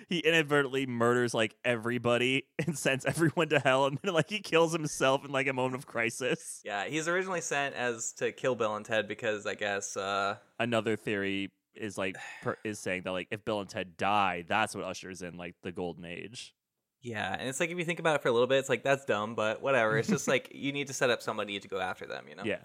he 0.09 0.19
inadvertently 0.19 0.87
murders 0.87 1.35
like 1.35 1.55
everybody 1.65 2.45
and 2.67 2.79
sends 2.79 3.05
everyone 3.05 3.49
to 3.51 3.59
hell, 3.59 3.87
and 3.87 3.99
then 4.03 4.15
like 4.15 4.31
he 4.31 4.41
kills 4.41 4.73
himself 4.73 5.25
in 5.25 5.33
like 5.33 5.47
a 5.47 5.53
moment 5.53 5.77
of 5.77 5.87
crisis. 5.87 6.61
Yeah, 6.65 6.87
he's 6.87 7.09
originally 7.09 7.41
sent 7.41 7.75
as 7.75 8.13
to 8.15 8.33
kill 8.33 8.55
Bill 8.55 8.77
and 8.77 8.85
Ted 8.85 9.09
because 9.09 9.47
I 9.47 9.55
guess 9.55 9.97
uh 9.97 10.37
Another 10.59 10.97
theory 10.97 11.51
is 11.75 11.99
like 11.99 12.17
per- 12.43 12.59
is 12.65 12.79
saying 12.79 13.03
that 13.05 13.13
like 13.13 13.29
if 13.31 13.45
Bill 13.45 13.61
and 13.61 13.69
Ted 13.69 13.97
die, 13.97 14.45
that's 14.49 14.75
what 14.75 14.85
ushers 14.85 15.23
in 15.23 15.37
like 15.37 15.55
the 15.63 15.73
golden 15.73 16.05
age. 16.05 16.55
yeah, 17.03 17.35
and 17.39 17.49
it's 17.49 17.61
like 17.61 17.71
if 17.71 17.79
you 17.79 17.85
think 17.85 17.99
about 18.01 18.17
it 18.17 18.23
for 18.23 18.29
a 18.29 18.33
little 18.33 18.47
bit, 18.47 18.59
it's 18.59 18.69
like 18.69 18.83
that's 18.83 19.05
dumb, 19.05 19.35
but 19.35 19.63
whatever. 19.63 19.99
It's 19.99 20.09
just 20.09 20.29
like 20.29 20.51
you 20.55 20.73
need 20.73 20.87
to 20.89 20.95
set 20.95 21.11
up 21.11 21.23
somebody 21.23 21.59
to 21.59 21.69
go 21.69 21.79
after 21.79 22.07
them, 22.07 22.27
you 22.29 22.37
know? 22.37 22.45
Yeah. 22.45 22.61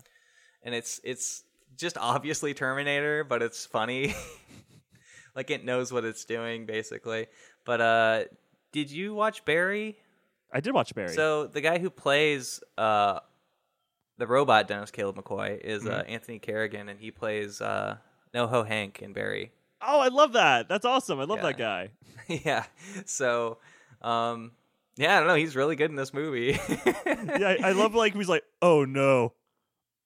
And 0.63 0.75
it's 0.75 0.99
it's 1.03 1.43
just 1.77 1.97
obviously 1.97 2.53
Terminator, 2.53 3.23
but 3.23 3.41
it's 3.41 3.65
funny. 3.65 4.13
like 5.39 5.49
it 5.51 5.63
knows 5.63 5.91
what 5.93 6.03
it's 6.03 6.25
doing 6.25 6.65
basically. 6.65 7.27
But 7.65 7.79
uh 7.81 8.23
did 8.73 8.91
you 8.91 9.13
watch 9.13 9.45
Barry? 9.45 9.97
I 10.51 10.59
did 10.59 10.73
watch 10.73 10.93
Barry. 10.93 11.13
So 11.15 11.47
the 11.47 11.61
guy 11.61 11.79
who 11.79 11.89
plays 11.89 12.61
uh 12.77 13.19
the 14.17 14.27
robot 14.27 14.67
Dennis 14.67 14.91
Caleb 14.91 15.15
McCoy 15.15 15.57
is 15.59 15.85
uh, 15.87 15.89
Mm-hmm. 16.01 16.11
Anthony 16.11 16.39
Carrigan, 16.39 16.89
and 16.89 16.99
he 16.99 17.09
plays 17.09 17.61
uh, 17.61 17.95
NoHo 18.35 18.67
Hank 18.67 19.01
in 19.01 19.13
Barry. 19.13 19.53
oh, 19.81 19.99
I 20.01 20.09
love 20.09 20.33
that. 20.33 20.67
That's 20.67 20.83
awesome. 20.83 21.21
I 21.21 21.23
love 21.23 21.37
Yeah. 21.39 21.43
that 21.53 21.57
guy. 21.57 21.89
yeah. 22.27 22.65
So, 23.05 23.59
um, 24.01 24.51
yeah, 24.97 25.15
I 25.15 25.19
don't 25.19 25.27
know. 25.29 25.35
He's 25.35 25.55
really 25.55 25.77
good 25.77 25.89
in 25.89 25.95
this 25.95 26.13
movie. 26.13 26.59
Yeah, 27.05 27.55
I, 27.63 27.69
I 27.69 27.71
love 27.71 27.95
like 27.95 28.13
he's 28.13 28.27
like, 28.27 28.43
oh 28.61 28.83
no, 28.83 29.31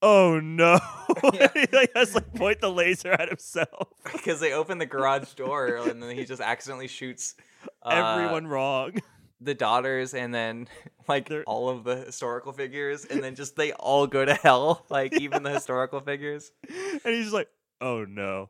oh 0.04 0.40
no. 0.40 0.80
Yeah. 1.34 1.48
he 1.54 1.88
has 1.96 2.10
to, 2.10 2.16
like 2.16 2.34
point 2.34 2.60
the 2.62 2.72
laser 2.72 3.12
at 3.12 3.30
himself. 3.30 3.88
because 4.12 4.40
they 4.40 4.52
open 4.54 4.78
the 4.78 4.86
garage 4.86 5.34
door 5.34 5.76
and 5.78 6.02
then 6.04 6.16
he 6.16 6.26
just 6.26 6.42
accidentally 6.42 6.88
shoots 6.88 7.36
uh, 7.84 7.90
Everyone 8.18 8.48
wrong. 8.48 8.94
the 9.40 9.54
daughters, 9.54 10.14
and 10.14 10.34
then 10.34 10.68
like 11.08 11.30
They're- 11.30 11.44
all 11.46 11.70
of 11.70 11.84
the 11.84 11.96
historical 11.98 12.52
figures, 12.52 13.06
and 13.06 13.24
then 13.24 13.36
just 13.36 13.56
they 13.56 13.72
all 13.74 14.06
go 14.08 14.26
to 14.26 14.34
hell. 14.34 14.86
Like 14.90 15.14
even 15.20 15.44
the 15.44 15.52
historical 15.52 16.00
figures. 16.02 16.52
and 16.68 17.02
he's 17.14 17.26
just 17.26 17.34
like, 17.34 17.50
oh 17.80 18.06
no, 18.06 18.50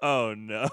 oh 0.00 0.34
no. 0.34 0.68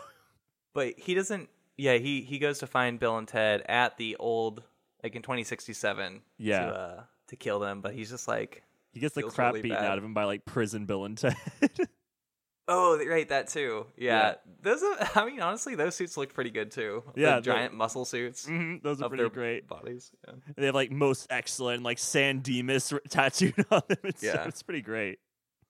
But 0.73 0.93
he 0.97 1.13
doesn't. 1.13 1.49
Yeah, 1.77 1.95
he 1.97 2.21
he 2.21 2.39
goes 2.39 2.59
to 2.59 2.67
find 2.67 2.99
Bill 2.99 3.17
and 3.17 3.27
Ted 3.27 3.63
at 3.67 3.97
the 3.97 4.15
old 4.17 4.63
like 5.03 5.15
in 5.15 5.21
2067. 5.21 6.21
Yeah. 6.37 6.59
To, 6.65 6.73
uh, 6.73 7.03
to 7.27 7.35
kill 7.35 7.59
them, 7.59 7.81
but 7.81 7.93
he's 7.93 8.09
just 8.09 8.27
like, 8.27 8.63
He 8.95 8.99
gets 9.01 9.13
the 9.13 9.21
Feels 9.21 9.35
crap 9.35 9.53
really 9.53 9.61
beaten 9.61 9.77
bad. 9.77 9.85
out 9.91 9.97
of 9.99 10.03
him 10.03 10.15
by 10.15 10.23
like 10.23 10.43
prison 10.45 10.85
Bill 10.87 11.05
and 11.05 11.15
Ted. 11.17 11.35
oh, 12.67 12.97
right, 13.07 13.27
that 13.29 13.47
too. 13.49 13.85
Yeah, 13.97 14.29
Yeah. 14.29 14.33
those. 14.61 14.81
Are, 14.83 15.09
I 15.15 15.25
mean, 15.25 15.41
honestly, 15.41 15.75
those 15.75 15.95
suits 15.95 16.17
looked 16.17 16.33
pretty 16.33 16.49
good 16.49 16.71
too. 16.71 17.03
Yeah, 17.15 17.35
the 17.35 17.41
giant 17.41 17.73
muscle 17.75 18.05
suits 18.05 18.47
Mhm, 18.47 18.81
Those 18.81 19.01
are 19.01 19.09
pretty 19.09 19.29
great. 19.29 19.67
bodies. 19.67 20.11
Yeah. 20.27 20.33
They 20.57 20.65
have 20.67 20.75
like 20.75 20.91
most 20.91 21.27
excellent, 21.29 21.83
like 21.83 21.99
San 21.99 22.39
Dimas 22.39 22.91
r- 22.91 23.01
tattooed 23.09 23.53
on 23.71 23.81
them. 23.87 23.97
It's, 24.03 24.23
Yeah. 24.23 24.45
it's 24.47 24.63
pretty 24.63 24.81
great. 24.81 25.19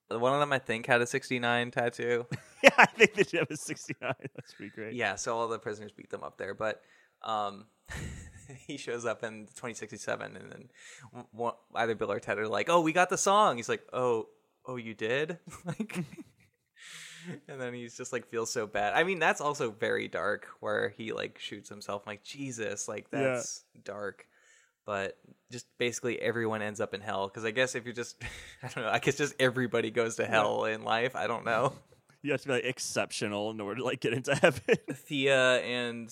One 0.09 0.33
of 0.35 0.39
them, 0.39 0.53
I 0.53 0.59
think, 0.59 0.85
had 0.85 1.01
a 1.01 1.07
69 1.07 1.71
tattoo. 1.71 2.27
Yeah, 2.63 2.69
I 2.77 2.85
think 2.85 3.15
they 3.15 3.23
did 3.23 3.39
have 3.39 3.49
a 3.51 3.57
69. 3.57 4.13
That's 4.35 4.53
pretty 4.53 4.71
great. 4.73 4.93
yeah, 4.93 5.15
so 5.15 5.35
all 5.35 5.47
the 5.47 5.57
prisoners 5.59 5.91
beat 5.91 6.09
them 6.11 6.23
up 6.23 6.37
there, 6.37 6.53
but 6.53 6.81
um, 7.23 7.65
he 8.67 8.77
shows 8.77 9.05
up 9.05 9.23
in 9.23 9.45
2067, 9.55 10.35
and 10.35 10.51
then 10.51 10.69
one, 11.31 11.53
either 11.75 11.95
Bill 11.95 12.11
or 12.11 12.19
Ted 12.19 12.37
are 12.39 12.47
like, 12.47 12.69
"Oh, 12.69 12.81
we 12.81 12.93
got 12.93 13.09
the 13.09 13.17
song." 13.17 13.57
He's 13.57 13.69
like, 13.69 13.83
"Oh, 13.93 14.27
oh, 14.65 14.75
you 14.77 14.93
did?" 14.93 15.39
like, 15.65 15.97
and 17.47 17.59
then 17.59 17.73
he's 17.73 17.95
just 17.97 18.13
like 18.13 18.27
feels 18.27 18.51
so 18.51 18.67
bad. 18.67 18.93
I 18.93 19.03
mean, 19.03 19.19
that's 19.19 19.41
also 19.41 19.71
very 19.71 20.07
dark, 20.07 20.47
where 20.59 20.89
he 20.89 21.13
like 21.13 21.39
shoots 21.39 21.69
himself. 21.69 22.03
I'm 22.05 22.11
like, 22.11 22.23
Jesus, 22.23 22.87
like 22.87 23.07
Yeah. 23.11 23.19
that's 23.21 23.63
dark. 23.83 24.27
But 24.85 25.17
just 25.51 25.65
basically 25.79 26.21
everyone 26.21 26.61
ends 26.61 26.79
up 26.79 26.93
in 26.93 27.01
hell 27.01 27.27
because 27.27 27.43
I 27.43 27.49
guess 27.49 27.73
if 27.73 27.85
you're 27.85 27.93
just, 27.95 28.21
I 28.61 28.67
don't 28.67 28.83
know, 28.85 28.91
I 28.91 28.99
guess 28.99 29.15
just 29.17 29.33
everybody 29.39 29.89
goes 29.89 30.17
to 30.17 30.27
hell 30.27 30.65
in 30.65 30.83
life. 30.83 31.15
I 31.15 31.25
don't 31.25 31.43
know. 31.43 31.73
You 32.21 32.31
have 32.33 32.41
to 32.41 32.47
be 32.49 32.53
like 32.53 32.65
exceptional 32.65 33.49
in 33.49 33.59
order 33.61 33.79
to 33.79 33.83
like 33.83 33.99
get 33.99 34.13
into 34.13 34.35
heaven. 34.35 34.77
Thea 34.93 35.59
and 35.61 36.11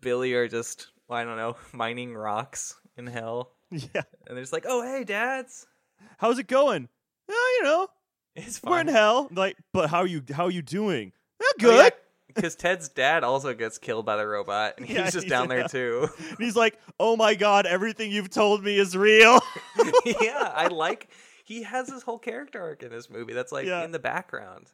Billy 0.00 0.32
are 0.34 0.46
just 0.46 0.88
I 1.14 1.24
don't 1.24 1.36
know 1.36 1.56
mining 1.72 2.14
rocks 2.14 2.74
in 2.96 3.06
hell, 3.06 3.52
yeah. 3.70 4.02
and 4.26 4.36
they're 4.36 4.40
just 4.42 4.52
like, 4.52 4.66
"Oh, 4.68 4.82
hey, 4.82 5.04
dads, 5.04 5.66
How's 6.18 6.38
it 6.38 6.46
going? 6.46 6.88
Oh, 7.30 7.56
you 7.58 7.64
know, 7.64 7.88
it's 8.36 8.62
we're 8.62 8.80
in 8.80 8.88
hell. 8.88 9.28
Like, 9.32 9.56
but 9.72 9.90
how 9.90 10.00
are 10.00 10.06
you 10.06 10.22
how 10.32 10.44
are 10.44 10.50
you 10.50 10.62
doing? 10.62 11.12
Eh, 11.40 11.44
good. 11.58 11.92
Because 12.26 12.56
Ted's 12.56 12.88
dad 12.88 13.22
also 13.22 13.54
gets 13.54 13.78
killed 13.78 14.04
by 14.06 14.16
the 14.16 14.26
robot, 14.26 14.74
and 14.76 14.84
he's 14.86 14.96
Yeah, 14.96 15.04
just 15.04 15.18
he's- 15.18 15.28
down 15.30 15.46
there 15.46 15.60
yeah. 15.60 15.66
too. 15.68 16.08
And 16.30 16.38
he's 16.38 16.56
like, 16.56 16.80
"Oh 16.98 17.16
my 17.16 17.36
god, 17.36 17.64
everything 17.64 18.10
you've 18.10 18.30
told 18.30 18.64
me 18.64 18.76
is 18.76 18.96
real." 18.96 19.38
yeah, 20.04 20.50
I 20.52 20.66
like. 20.66 21.10
He 21.44 21.62
has 21.62 21.86
this 21.86 22.02
whole 22.02 22.18
character 22.18 22.60
arc 22.60 22.82
in 22.82 22.90
this 22.90 23.08
movie 23.08 23.34
that's 23.34 23.52
like 23.52 23.66
Yeah. 23.66 23.84
in 23.84 23.92
the 23.92 24.00
background, 24.00 24.66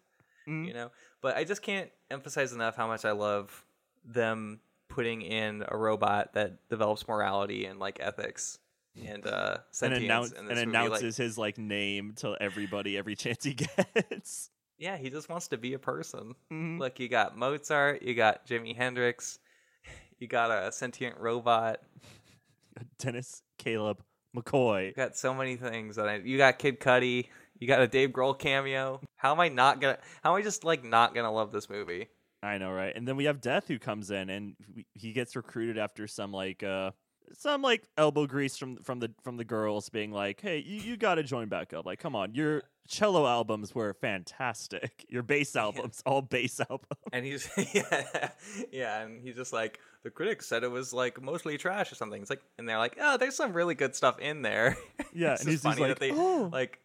Mhm. 0.49 0.69
you 0.69 0.73
know. 0.73 0.91
But 1.21 1.37
I 1.37 1.45
just 1.45 1.61
can't 1.61 1.91
emphasize 2.11 2.55
enough 2.55 2.77
how 2.77 2.87
much 2.87 3.05
I 3.05 3.11
love 3.13 3.65
them 4.07 4.61
putting 4.91 5.23
in 5.23 5.65
a 5.67 5.77
robot 5.77 6.35
that 6.35 6.69
develops 6.69 7.09
morality 7.09 7.65
and 7.65 7.79
like 7.79 7.99
ethics 8.01 8.59
and 9.07 9.27
uh 9.27 9.57
and, 9.83 9.95
announce, 9.95 10.33
and 10.33 10.49
movie. 10.49 10.61
announces 10.63 11.19
Like, 11.19 11.25
his 11.27 11.39
like 11.39 11.57
name 11.59 12.13
to 12.17 12.37
everybody 12.41 12.99
every 12.99 13.15
chance 13.17 13.43
he 13.45 13.55
gets. 13.95 14.51
yeah, 14.79 14.97
he 14.99 15.09
just 15.09 15.29
wants 15.29 15.49
to 15.49 15.57
be 15.57 15.73
a 15.75 15.79
person. 15.79 16.35
Mhm. 16.53 16.79
Look, 16.79 17.01
you 17.01 17.09
got 17.09 17.39
Mozart, 17.39 18.03
you 18.03 18.15
got 18.15 18.47
Jimi 18.47 18.77
Hendrix, 18.77 19.39
you 20.19 20.27
got 20.29 20.51
a 20.51 20.71
sentient 20.73 21.17
robot. 21.19 21.81
Dennis 22.99 23.43
Caleb 23.59 24.03
McCoy. 24.37 24.89
You 24.89 24.93
got 24.95 25.17
so 25.17 25.35
many 25.35 25.57
things 25.57 25.97
that 25.97 26.09
I. 26.09 26.17
You 26.17 26.37
got 26.39 26.59
Kid 26.59 26.81
Cudi. 26.81 27.27
You 27.59 27.67
got 27.69 27.81
a 27.81 27.87
Dave 27.89 28.11
Grohl 28.11 28.39
cameo. 28.39 29.01
How 29.17 29.33
am 29.33 29.41
I 29.41 29.49
not 29.49 29.81
gonna? 29.81 29.99
How 30.23 30.33
am 30.33 30.39
I 30.39 30.43
just 30.43 30.65
like 30.65 30.83
not 30.85 31.15
gonna 31.15 31.31
love 31.33 31.53
this 31.53 31.69
movie? 31.69 32.09
I 32.43 32.59
know, 32.59 32.73
right? 32.73 32.95
And 32.95 33.07
then 33.07 33.17
we 33.17 33.25
have 33.25 33.41
Death 33.41 33.69
who 33.69 33.79
comes 33.79 34.11
in 34.11 34.31
and 34.31 34.55
we- 34.75 34.87
he 34.95 35.13
gets 35.13 35.37
recruited 35.37 35.77
after 35.79 36.07
some 36.07 36.33
like 36.33 36.63
uh 36.63 36.93
some 37.33 37.63
like 37.63 37.85
elbow 37.97 38.27
grease 38.27 38.57
from 38.57 38.79
from 38.79 38.99
the 38.99 39.13
from 39.23 39.37
the 39.37 39.45
girls 39.45 39.89
being 39.89 40.11
like, 40.11 40.41
"Hey, 40.41 40.59
you, 40.59 40.81
you 40.81 40.97
got 40.97 41.15
to 41.17 41.23
join 41.23 41.49
back 41.49 41.73
up. 41.73 41.87
Like, 41.87 42.01
come 42.01 42.17
on. 42.17 42.35
Your 42.35 42.63
cello 42.89 43.25
albums 43.27 43.73
were 43.75 43.95
fantastic. 43.95 45.05
Your 45.09 45.23
bass 45.23 45.55
albums, 45.55 46.03
all 46.07 46.23
bass 46.23 46.61
albums." 46.71 46.89
And 47.13 47.25
he's 47.25 47.49
yeah, 47.75 48.31
yeah, 48.73 49.03
and 49.03 49.21
he's 49.23 49.37
just 49.37 49.53
like 49.53 49.79
the 50.03 50.11
critics 50.11 50.47
said 50.49 50.65
it 50.65 50.71
was 50.71 50.93
like 50.93 51.21
mostly 51.23 51.57
trash 51.59 51.93
or 51.93 51.95
something. 51.95 52.21
It's 52.21 52.31
like, 52.31 52.43
and 52.59 52.69
they're 52.69 52.79
like, 52.79 52.97
oh, 53.01 53.17
there's 53.17 53.37
some 53.37 53.53
really 53.53 53.75
good 53.75 53.95
stuff 53.95 54.19
in 54.19 54.43
there. 54.43 54.77
Yeah, 55.13 55.37
and 55.39 55.49
he's 55.49 55.63
funny 55.63 55.83
like, 55.83 55.89
that 55.91 56.01
they 56.01 56.13
"Oh." 56.13 56.49
like 56.53 56.81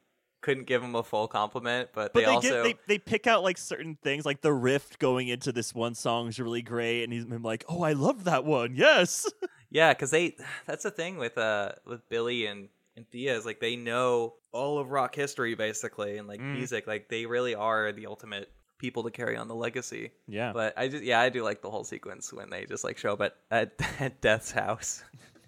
couldn't 0.46 0.66
give 0.68 0.82
him 0.84 0.96
a 0.96 1.04
full 1.04 1.28
compliment, 1.28 1.89
but, 1.93 2.14
But 2.14 2.20
they, 2.20 2.26
they, 2.26 2.32
also 2.32 2.64
get 2.64 2.78
they, 2.88 2.93
they 2.96 3.00
pick 3.00 3.26
out 3.28 3.43
like 3.43 3.58
certain 3.58 3.98
things, 4.02 4.26
like 4.26 4.41
the 4.41 4.54
riff 4.54 4.98
going 5.00 5.28
into 5.28 5.52
this 5.52 5.74
one 5.74 5.96
song 5.96 6.28
is 6.28 6.39
really 6.39 6.62
great, 6.62 7.04
and 7.04 7.12
he's 7.12 7.26
been 7.26 7.41
like, 7.41 7.66
"Oh, 7.68 7.82
I 7.84 7.93
love 7.93 8.24
that 8.26 8.46
one. 8.46 8.76
Yes." 8.76 9.26
Yeah, 9.72 9.91
because 9.93 10.12
they 10.12 10.38
that's 10.66 10.84
the 10.84 10.91
thing 10.91 11.18
with 11.18 11.38
uh 11.38 11.74
with 11.86 12.08
Billy 12.08 12.46
and 12.46 12.70
and 12.96 13.06
Thea 13.10 13.36
is 13.36 13.46
like 13.46 13.60
they 13.60 13.76
know 13.76 14.36
all 14.54 14.80
of 14.80 14.89
rock 14.91 15.14
history 15.16 15.54
basically 15.56 16.18
and 16.18 16.30
like 16.30 16.39
Mm. 16.39 16.54
music. 16.54 16.88
Like 16.88 17.10
they 17.10 17.26
really 17.26 17.56
are 17.56 17.91
the 17.91 18.06
ultimate 18.08 18.50
people 18.78 19.04
to 19.04 19.12
carry 19.12 19.36
on 19.36 19.50
the 19.50 19.56
legacy. 19.56 20.12
yeah. 20.28 20.54
But 20.54 20.78
I 20.78 20.88
just 20.88 21.04
yeah, 21.04 21.20
I 21.20 21.28
do 21.28 21.43
like 21.43 21.62
the 21.62 21.70
whole 21.72 21.84
sequence 21.84 22.32
when 22.32 22.50
they 22.52 22.66
just 22.66 22.86
like 22.86 22.98
show 22.98 23.14
up 23.14 23.22
at 23.22 23.36
at, 23.52 23.74
at 24.00 24.22
Death's 24.28 24.52
house. 24.52 25.04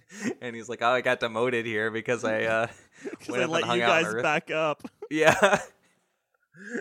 and 0.41 0.55
he's 0.55 0.69
like, 0.69 0.81
"Oh, 0.81 0.87
I 0.89 1.01
got 1.01 1.19
demoted 1.19 1.65
here 1.65 1.91
because 1.91 2.23
I 2.23 2.43
uh 2.43 2.67
went 3.29 3.43
I 3.43 3.45
let 3.45 3.61
and 3.63 3.65
hung 3.69 3.79
you 3.79 3.85
guys 3.85 4.05
Earth." 4.07 4.23
back 4.23 4.51
up. 4.51 4.83
Yeah. 5.09 5.59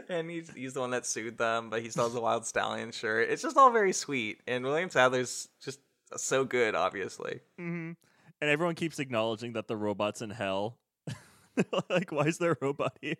and 0.09 0.29
he's 0.31 0.51
he's 0.53 0.75
the 0.75 0.81
one 0.81 0.91
that 0.91 1.07
sued 1.07 1.39
them, 1.39 1.71
but 1.71 1.83
he 1.83 1.91
still 1.91 2.05
has 2.05 2.15
the 2.15 2.21
Wild 2.21 2.45
Stallion 2.47 2.91
shirt. 2.93 3.29
It's 3.31 3.43
just 3.43 3.57
all 3.57 3.71
very 3.71 3.93
sweet, 3.93 4.41
and 4.49 4.65
William 4.65 4.91
Sadler's 4.91 5.49
just 5.63 5.81
so 6.17 6.45
good, 6.45 6.75
obviously. 6.75 7.41
hmm 7.59 7.93
And 8.41 8.51
everyone 8.51 8.75
keeps 8.75 8.99
acknowledging 8.99 9.53
that 9.53 9.69
the 9.69 9.77
robot's 9.77 10.23
in 10.23 10.31
hell. 10.31 10.79
like, 11.89 12.13
why 12.13 12.25
is 12.25 12.39
there 12.39 12.53
a 12.53 12.57
robot 12.61 12.99
here? 13.01 13.17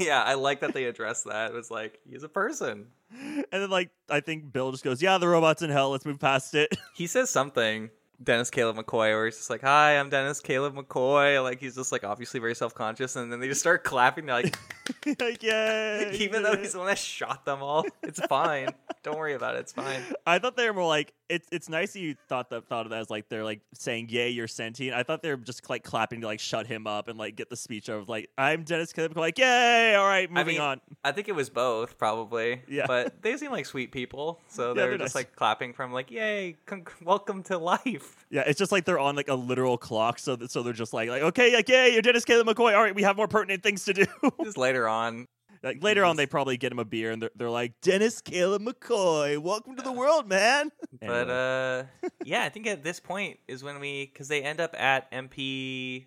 yeah, 0.00 0.22
I 0.22 0.34
like 0.34 0.60
that 0.60 0.74
they 0.74 0.84
address 0.84 1.22
that. 1.24 1.50
It 1.50 1.54
was 1.54 1.70
like 1.70 1.98
he's 2.08 2.22
a 2.24 2.28
person. 2.28 2.86
and 3.12 3.44
then, 3.52 3.70
like, 3.70 3.90
I 4.08 4.20
think 4.20 4.52
Bill 4.52 4.72
just 4.72 4.82
goes, 4.84 5.00
"Yeah, 5.02 5.18
the 5.18 5.28
robot's 5.28 5.62
in 5.62 5.70
hell. 5.70 5.90
Let's 5.90 6.04
move 6.06 6.18
past 6.18 6.54
it." 6.54 6.76
He 6.94 7.06
says 7.06 7.30
something, 7.30 7.90
Dennis 8.22 8.50
Caleb 8.50 8.76
McCoy, 8.76 9.12
where 9.12 9.26
he's 9.26 9.36
just 9.36 9.50
like, 9.50 9.62
"Hi, 9.62 9.98
I'm 9.98 10.08
Dennis 10.08 10.40
Caleb 10.40 10.74
McCoy." 10.74 11.42
Like 11.42 11.60
he's 11.60 11.74
just 11.74 11.92
like 11.92 12.04
obviously 12.04 12.40
very 12.40 12.54
self 12.54 12.74
conscious, 12.74 13.16
and 13.16 13.30
then 13.30 13.40
they 13.40 13.48
just 13.48 13.60
start 13.60 13.84
clapping. 13.84 14.26
They're 14.26 14.36
like, 14.42 14.58
like, 15.20 15.42
yeah. 15.42 16.10
even 16.12 16.42
though 16.42 16.56
he's 16.56 16.72
the 16.72 16.78
one 16.78 16.88
that 16.88 16.98
shot 16.98 17.44
them 17.44 17.62
all, 17.62 17.84
it's 18.02 18.20
fine. 18.26 18.68
Don't 19.02 19.18
worry 19.18 19.34
about 19.34 19.56
it. 19.56 19.60
It's 19.60 19.72
fine. 19.72 20.02
I 20.26 20.38
thought 20.38 20.56
they 20.56 20.66
were 20.66 20.74
more 20.74 20.88
like 20.88 21.12
it's. 21.28 21.48
It's 21.52 21.68
nice 21.68 21.92
that 21.92 22.00
you 22.00 22.16
thought 22.28 22.50
that 22.50 22.66
thought 22.66 22.86
of 22.86 22.90
that 22.90 23.00
as 23.00 23.10
like 23.10 23.28
they're 23.28 23.44
like 23.44 23.60
saying 23.74 24.08
"Yay, 24.10 24.30
you're 24.30 24.48
sentient." 24.48 24.96
I 24.96 25.02
thought 25.02 25.22
they 25.22 25.30
were 25.30 25.36
just 25.36 25.68
like 25.68 25.82
clapping 25.84 26.20
to 26.22 26.26
like 26.26 26.40
shut 26.40 26.66
him 26.66 26.86
up 26.86 27.08
and 27.08 27.18
like 27.18 27.36
get 27.36 27.50
the 27.50 27.56
speech 27.56 27.88
of 27.88 28.08
Like 28.08 28.30
I'm 28.36 28.64
Dennis 28.64 28.92
Caleb. 28.92 29.16
Like 29.16 29.38
Yay! 29.38 29.94
All 29.94 30.06
right, 30.06 30.30
moving 30.30 30.54
mean, 30.54 30.60
on. 30.60 30.80
I 31.04 31.12
think 31.12 31.28
it 31.28 31.34
was 31.34 31.50
both, 31.50 31.98
probably. 31.98 32.62
Yeah. 32.68 32.86
But 32.86 33.22
they 33.22 33.36
seem 33.36 33.50
like 33.50 33.66
sweet 33.66 33.92
people, 33.92 34.40
so 34.48 34.74
they're, 34.74 34.88
they're 34.88 34.98
just 34.98 35.14
nice. 35.14 35.24
like 35.24 35.36
clapping 35.36 35.72
from 35.72 35.92
like, 35.92 36.10
"Yay, 36.10 36.56
con- 36.66 36.86
welcome 37.02 37.42
to 37.44 37.58
life." 37.58 38.24
Yeah, 38.30 38.42
it's 38.46 38.58
just 38.58 38.72
like 38.72 38.84
they're 38.84 38.98
on 38.98 39.16
like 39.16 39.28
a 39.28 39.34
literal 39.34 39.78
clock, 39.78 40.18
so 40.18 40.36
that, 40.36 40.50
so 40.50 40.62
they're 40.62 40.72
just 40.72 40.92
like 40.92 41.08
like 41.08 41.22
okay, 41.22 41.54
like 41.54 41.68
yay, 41.68 41.92
you're 41.92 42.02
Dennis 42.02 42.24
Caleb 42.24 42.46
McCoy. 42.48 42.74
All 42.74 42.82
right, 42.82 42.94
we 42.94 43.02
have 43.02 43.16
more 43.16 43.28
pertinent 43.28 43.62
things 43.62 43.84
to 43.84 43.92
do. 43.92 44.06
Just 44.42 44.58
later 44.58 44.88
on, 44.88 45.26
like 45.62 45.82
later 45.82 46.04
on, 46.04 46.16
they 46.16 46.26
probably 46.26 46.56
get 46.56 46.72
him 46.72 46.78
a 46.78 46.84
beer 46.84 47.10
and 47.10 47.22
they're, 47.22 47.30
they're 47.36 47.50
like 47.50 47.80
Dennis 47.80 48.20
Caleb 48.20 48.62
McCoy, 48.62 49.38
welcome 49.38 49.76
to 49.76 49.82
the 49.82 49.92
world, 49.92 50.28
man. 50.28 50.70
but 51.00 51.30
uh, 51.30 51.84
yeah, 52.24 52.42
I 52.44 52.48
think 52.48 52.66
at 52.66 52.82
this 52.82 53.00
point 53.00 53.38
is 53.48 53.62
when 53.62 53.80
we 53.80 54.06
because 54.06 54.28
they 54.28 54.42
end 54.42 54.60
up 54.60 54.74
at 54.78 55.10
MP 55.12 56.06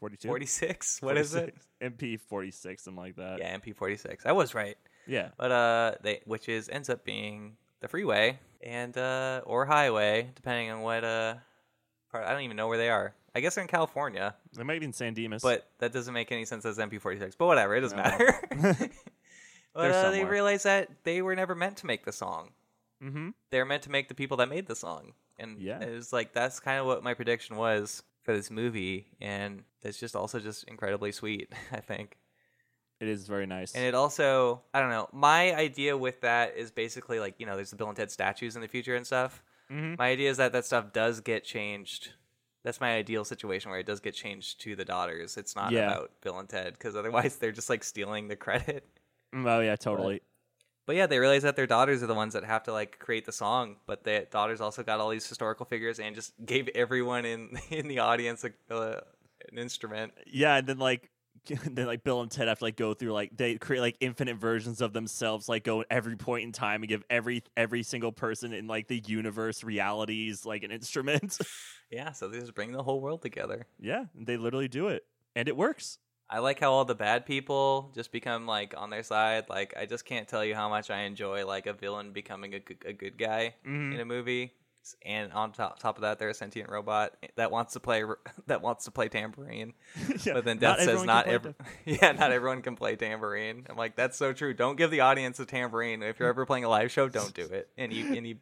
42, 0.00 0.28
forty 0.28 0.46
six. 0.46 1.00
What 1.00 1.16
is 1.16 1.34
it? 1.34 1.54
MP 1.82 2.20
forty 2.20 2.50
six, 2.50 2.84
something 2.84 3.02
like 3.02 3.16
that. 3.16 3.38
Yeah, 3.38 3.56
MP 3.56 3.74
forty 3.74 3.96
six. 3.96 4.26
I 4.26 4.32
was 4.32 4.54
right. 4.54 4.76
yeah. 5.06 5.28
but 5.36 5.50
uh 5.50 5.94
they 6.02 6.20
which 6.26 6.48
is 6.48 6.68
ends 6.68 6.90
up 6.90 7.04
being 7.04 7.56
the 7.80 7.88
freeway 7.88 8.38
and 8.62 8.96
uh 8.96 9.42
or 9.44 9.66
highway 9.66 10.30
depending 10.34 10.70
on 10.70 10.80
what 10.80 11.04
uh 11.04 11.34
part 12.10 12.26
I 12.26 12.32
don't 12.32 12.42
even 12.42 12.56
know 12.56 12.68
where 12.68 12.78
they 12.78 12.90
are. 12.90 13.14
I 13.34 13.40
guess 13.40 13.54
they're 13.56 13.62
in 13.62 13.68
California, 13.68 14.34
They 14.56 14.62
might 14.62 14.78
be 14.80 14.86
in 14.86 14.92
San 14.92 15.12
Dimas, 15.14 15.42
but 15.42 15.68
that 15.78 15.92
doesn't 15.92 16.14
make 16.14 16.30
any 16.30 16.44
sense 16.44 16.64
as 16.64 16.78
MP46. 16.78 17.34
But 17.36 17.46
whatever, 17.46 17.74
it 17.74 17.80
doesn't 17.80 17.96
No. 17.98 18.02
matter. 18.04 18.40
but 18.50 18.90
They're 19.74 19.92
uh, 19.92 20.10
they 20.10 20.18
somewhere. 20.18 20.30
realized 20.32 20.64
that 20.64 20.88
they 21.04 21.20
were 21.22 21.34
never 21.34 21.54
meant 21.54 21.76
to 21.78 21.86
make 21.86 22.04
the 22.04 22.12
song. 22.12 22.50
mm-hmm. 23.02 23.30
They 23.50 23.58
were 23.58 23.64
meant 23.64 23.82
to 23.84 23.90
make 23.90 24.08
the 24.08 24.14
people 24.14 24.36
that 24.38 24.48
made 24.48 24.66
the 24.66 24.76
song. 24.76 25.12
And 25.38 25.60
Yeah. 25.60 25.80
it 25.80 25.92
was 25.92 26.12
like 26.12 26.32
that's 26.32 26.60
kind 26.60 26.78
of 26.80 26.86
what 26.86 27.02
my 27.02 27.14
prediction 27.14 27.56
was 27.56 28.02
for 28.22 28.32
this 28.34 28.50
movie 28.50 29.08
and 29.20 29.64
it's 29.82 29.98
just 30.00 30.16
also 30.16 30.38
just 30.40 30.64
incredibly 30.64 31.12
sweet, 31.12 31.52
I 31.72 31.80
think. 31.80 32.16
it 33.00 33.08
is 33.08 33.26
very 33.26 33.46
nice. 33.46 33.74
And 33.74 33.84
it 33.84 33.94
also, 33.96 34.62
I 34.72 34.80
don't 34.80 34.90
know, 34.90 35.08
my 35.12 35.52
idea 35.54 35.96
with 35.96 36.20
that 36.22 36.56
is 36.56 36.70
basically 36.70 37.18
like, 37.20 37.34
you 37.38 37.46
know, 37.46 37.56
there's 37.56 37.70
the 37.70 37.76
Bill 37.76 37.88
and 37.88 37.96
Ted 37.96 38.10
statues 38.12 38.54
in 38.54 38.62
the 38.62 38.68
future 38.68 38.94
and 38.94 39.04
stuff. 39.04 39.42
Mhm. 39.70 39.98
My 39.98 40.08
idea 40.10 40.30
is 40.30 40.36
that 40.36 40.52
that 40.52 40.64
stuff 40.64 40.92
does 40.92 41.20
get 41.20 41.42
changed. 41.44 42.12
That's 42.64 42.80
my 42.80 42.94
ideal 42.94 43.24
situation 43.24 43.70
where 43.70 43.78
it 43.78 43.86
does 43.86 44.00
get 44.00 44.14
changed 44.14 44.60
to 44.62 44.74
the 44.74 44.84
daughters. 44.84 45.36
It's 45.36 45.54
not 45.54 45.70
Yeah. 45.72 45.86
about 45.92 46.10
Bill 46.22 46.38
and 46.38 46.48
Ted 46.48 46.72
because 46.72 46.96
otherwise 46.96 47.36
they're 47.36 47.52
just 47.52 47.68
like 47.70 47.84
stealing 47.84 48.28
the 48.28 48.36
credit. 48.36 48.88
Mm, 49.34 49.46
oh 49.46 49.60
yeah, 49.60 49.76
totally. 49.76 50.22
But 50.86 50.96
yeah, 50.96 51.06
they 51.06 51.18
realize 51.18 51.42
that 51.42 51.56
their 51.56 51.66
daughters 51.66 52.02
are 52.02 52.06
the 52.06 52.14
ones 52.14 52.34
that 52.34 52.44
have 52.44 52.62
to 52.64 52.72
like 52.72 52.98
create 52.98 53.24
the 53.24 53.32
song, 53.32 53.76
but 53.86 54.04
the 54.04 54.26
daughters 54.30 54.60
also 54.60 54.82
got 54.82 55.00
all 55.00 55.08
these 55.10 55.26
historical 55.26 55.64
figures 55.66 55.98
and 55.98 56.14
just 56.14 56.32
gave 56.44 56.68
everyone 56.74 57.24
in 57.24 57.58
in 57.70 57.88
the 57.88 57.98
audience 58.00 58.44
a, 58.44 58.74
uh, 58.74 59.00
an 59.50 59.58
instrument. 59.58 60.12
Yeah, 60.26 60.56
and 60.56 60.66
then 60.66 60.78
like 60.78 61.10
then 61.70 61.86
like 61.86 62.04
Bill 62.04 62.20
and 62.22 62.30
Ted 62.30 62.48
have 62.48 62.58
to 62.58 62.64
like 62.64 62.76
go 62.76 62.94
through 62.94 63.12
like 63.12 63.36
they 63.36 63.56
create 63.56 63.80
like 63.80 63.96
infinite 64.00 64.36
versions 64.36 64.80
of 64.80 64.92
themselves, 64.92 65.48
like 65.48 65.64
go 65.64 65.80
at 65.82 65.86
every 65.90 66.16
point 66.16 66.44
in 66.44 66.52
time 66.52 66.82
and 66.82 66.88
give 66.88 67.04
every 67.10 67.42
every 67.56 67.82
single 67.82 68.12
person 68.12 68.52
in 68.52 68.66
like 68.66 68.88
the 68.88 69.02
universe 69.06 69.62
realities 69.64 70.44
like 70.46 70.62
an 70.62 70.70
instrument. 70.70 71.38
Yeah, 71.90 72.10
so 72.12 72.26
they 72.26 72.40
just 72.40 72.54
bring 72.54 72.72
the 72.72 72.82
whole 72.82 73.00
world 73.00 73.22
together. 73.22 73.66
yeah, 73.78 74.06
they 74.16 74.36
literally 74.36 74.66
do 74.66 74.88
it, 74.88 75.04
and 75.36 75.46
it 75.46 75.56
works. 75.56 75.98
I 76.28 76.40
like 76.40 76.58
how 76.58 76.72
all 76.72 76.84
the 76.84 76.94
bad 76.94 77.24
people 77.24 77.92
just 77.94 78.10
become 78.10 78.46
like 78.46 78.74
on 78.76 78.90
their 78.90 79.04
side. 79.04 79.44
Like 79.48 79.74
I 79.76 79.86
just 79.86 80.04
can't 80.04 80.26
tell 80.26 80.44
you 80.44 80.56
how 80.56 80.68
much 80.68 80.90
I 80.90 81.02
enjoy 81.02 81.46
like 81.46 81.66
a 81.66 81.72
villain 81.72 82.12
becoming 82.12 82.54
a 82.54 82.58
good, 82.58 82.78
a 82.86 82.92
good 82.92 83.16
guy 83.18 83.54
Mhm. 83.64 83.94
in 83.94 84.00
a 84.00 84.04
movie. 84.04 84.54
And 85.02 85.32
on 85.32 85.52
top, 85.52 85.78
top 85.78 85.96
of 85.96 86.02
that, 86.02 86.18
they're 86.18 86.28
a 86.28 86.34
sentient 86.34 86.70
robot 86.70 87.16
that 87.36 87.50
wants 87.50 87.72
to 87.74 87.80
play 87.80 88.04
that 88.46 88.62
wants 88.62 88.84
to 88.84 88.90
play 88.90 89.08
tambourine. 89.08 89.74
Yeah, 90.24 90.34
But 90.34 90.44
then 90.44 90.58
Death 90.58 90.80
says 90.80 91.04
not 91.04 91.26
every 91.26 91.54
yeah, 91.84 92.12
not 92.12 92.32
everyone 92.32 92.62
can 92.62 92.76
play 92.76 92.96
tambourine. 92.96 93.66
I'm 93.68 93.76
like 93.76 93.96
that's 93.96 94.16
so 94.16 94.32
true. 94.32 94.54
Don't 94.54 94.76
give 94.76 94.90
the 94.90 95.00
audience 95.00 95.40
a 95.40 95.46
tambourine. 95.46 96.02
If 96.02 96.18
you're 96.18 96.28
ever 96.28 96.46
playing 96.46 96.64
a 96.64 96.68
live 96.68 96.90
show, 96.90 97.08
don't 97.08 97.34
do 97.34 97.44
it. 97.44 97.68
Any 97.76 98.16
any 98.16 98.36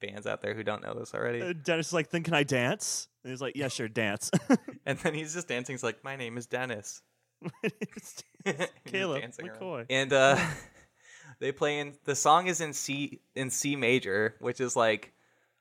bands 0.00 0.26
out 0.26 0.42
there 0.42 0.54
who 0.54 0.62
don't 0.62 0.82
know 0.82 0.94
this 0.94 1.14
already. 1.14 1.42
Uh, 1.42 1.52
Dennis 1.52 1.88
is 1.88 1.92
like, 1.92 2.10
then 2.10 2.22
can 2.22 2.34
I 2.34 2.44
dance? 2.44 3.08
And 3.24 3.30
he's 3.32 3.40
like, 3.40 3.56
yeah, 3.56 3.68
sure, 3.68 3.88
dance. 3.88 4.30
And 4.86 4.98
then 5.00 5.12
he's 5.12 5.34
just 5.34 5.48
dancing. 5.48 5.74
He's 5.74 5.82
like, 5.82 6.02
my 6.04 6.16
name 6.16 6.38
is 6.38 6.46
Dennis. 6.46 7.02
Caleb 8.86 9.22
around. 9.22 9.34
McCoy. 9.34 9.86
And 9.90 10.12
uh, 10.12 10.38
they 11.40 11.52
play 11.52 11.78
in 11.80 11.94
the 12.04 12.14
song 12.14 12.46
is 12.46 12.60
in 12.60 12.72
C 12.72 13.20
in 13.34 13.50
C 13.50 13.76
major, 13.76 14.34
which 14.40 14.60
is 14.60 14.76
like 14.76 15.12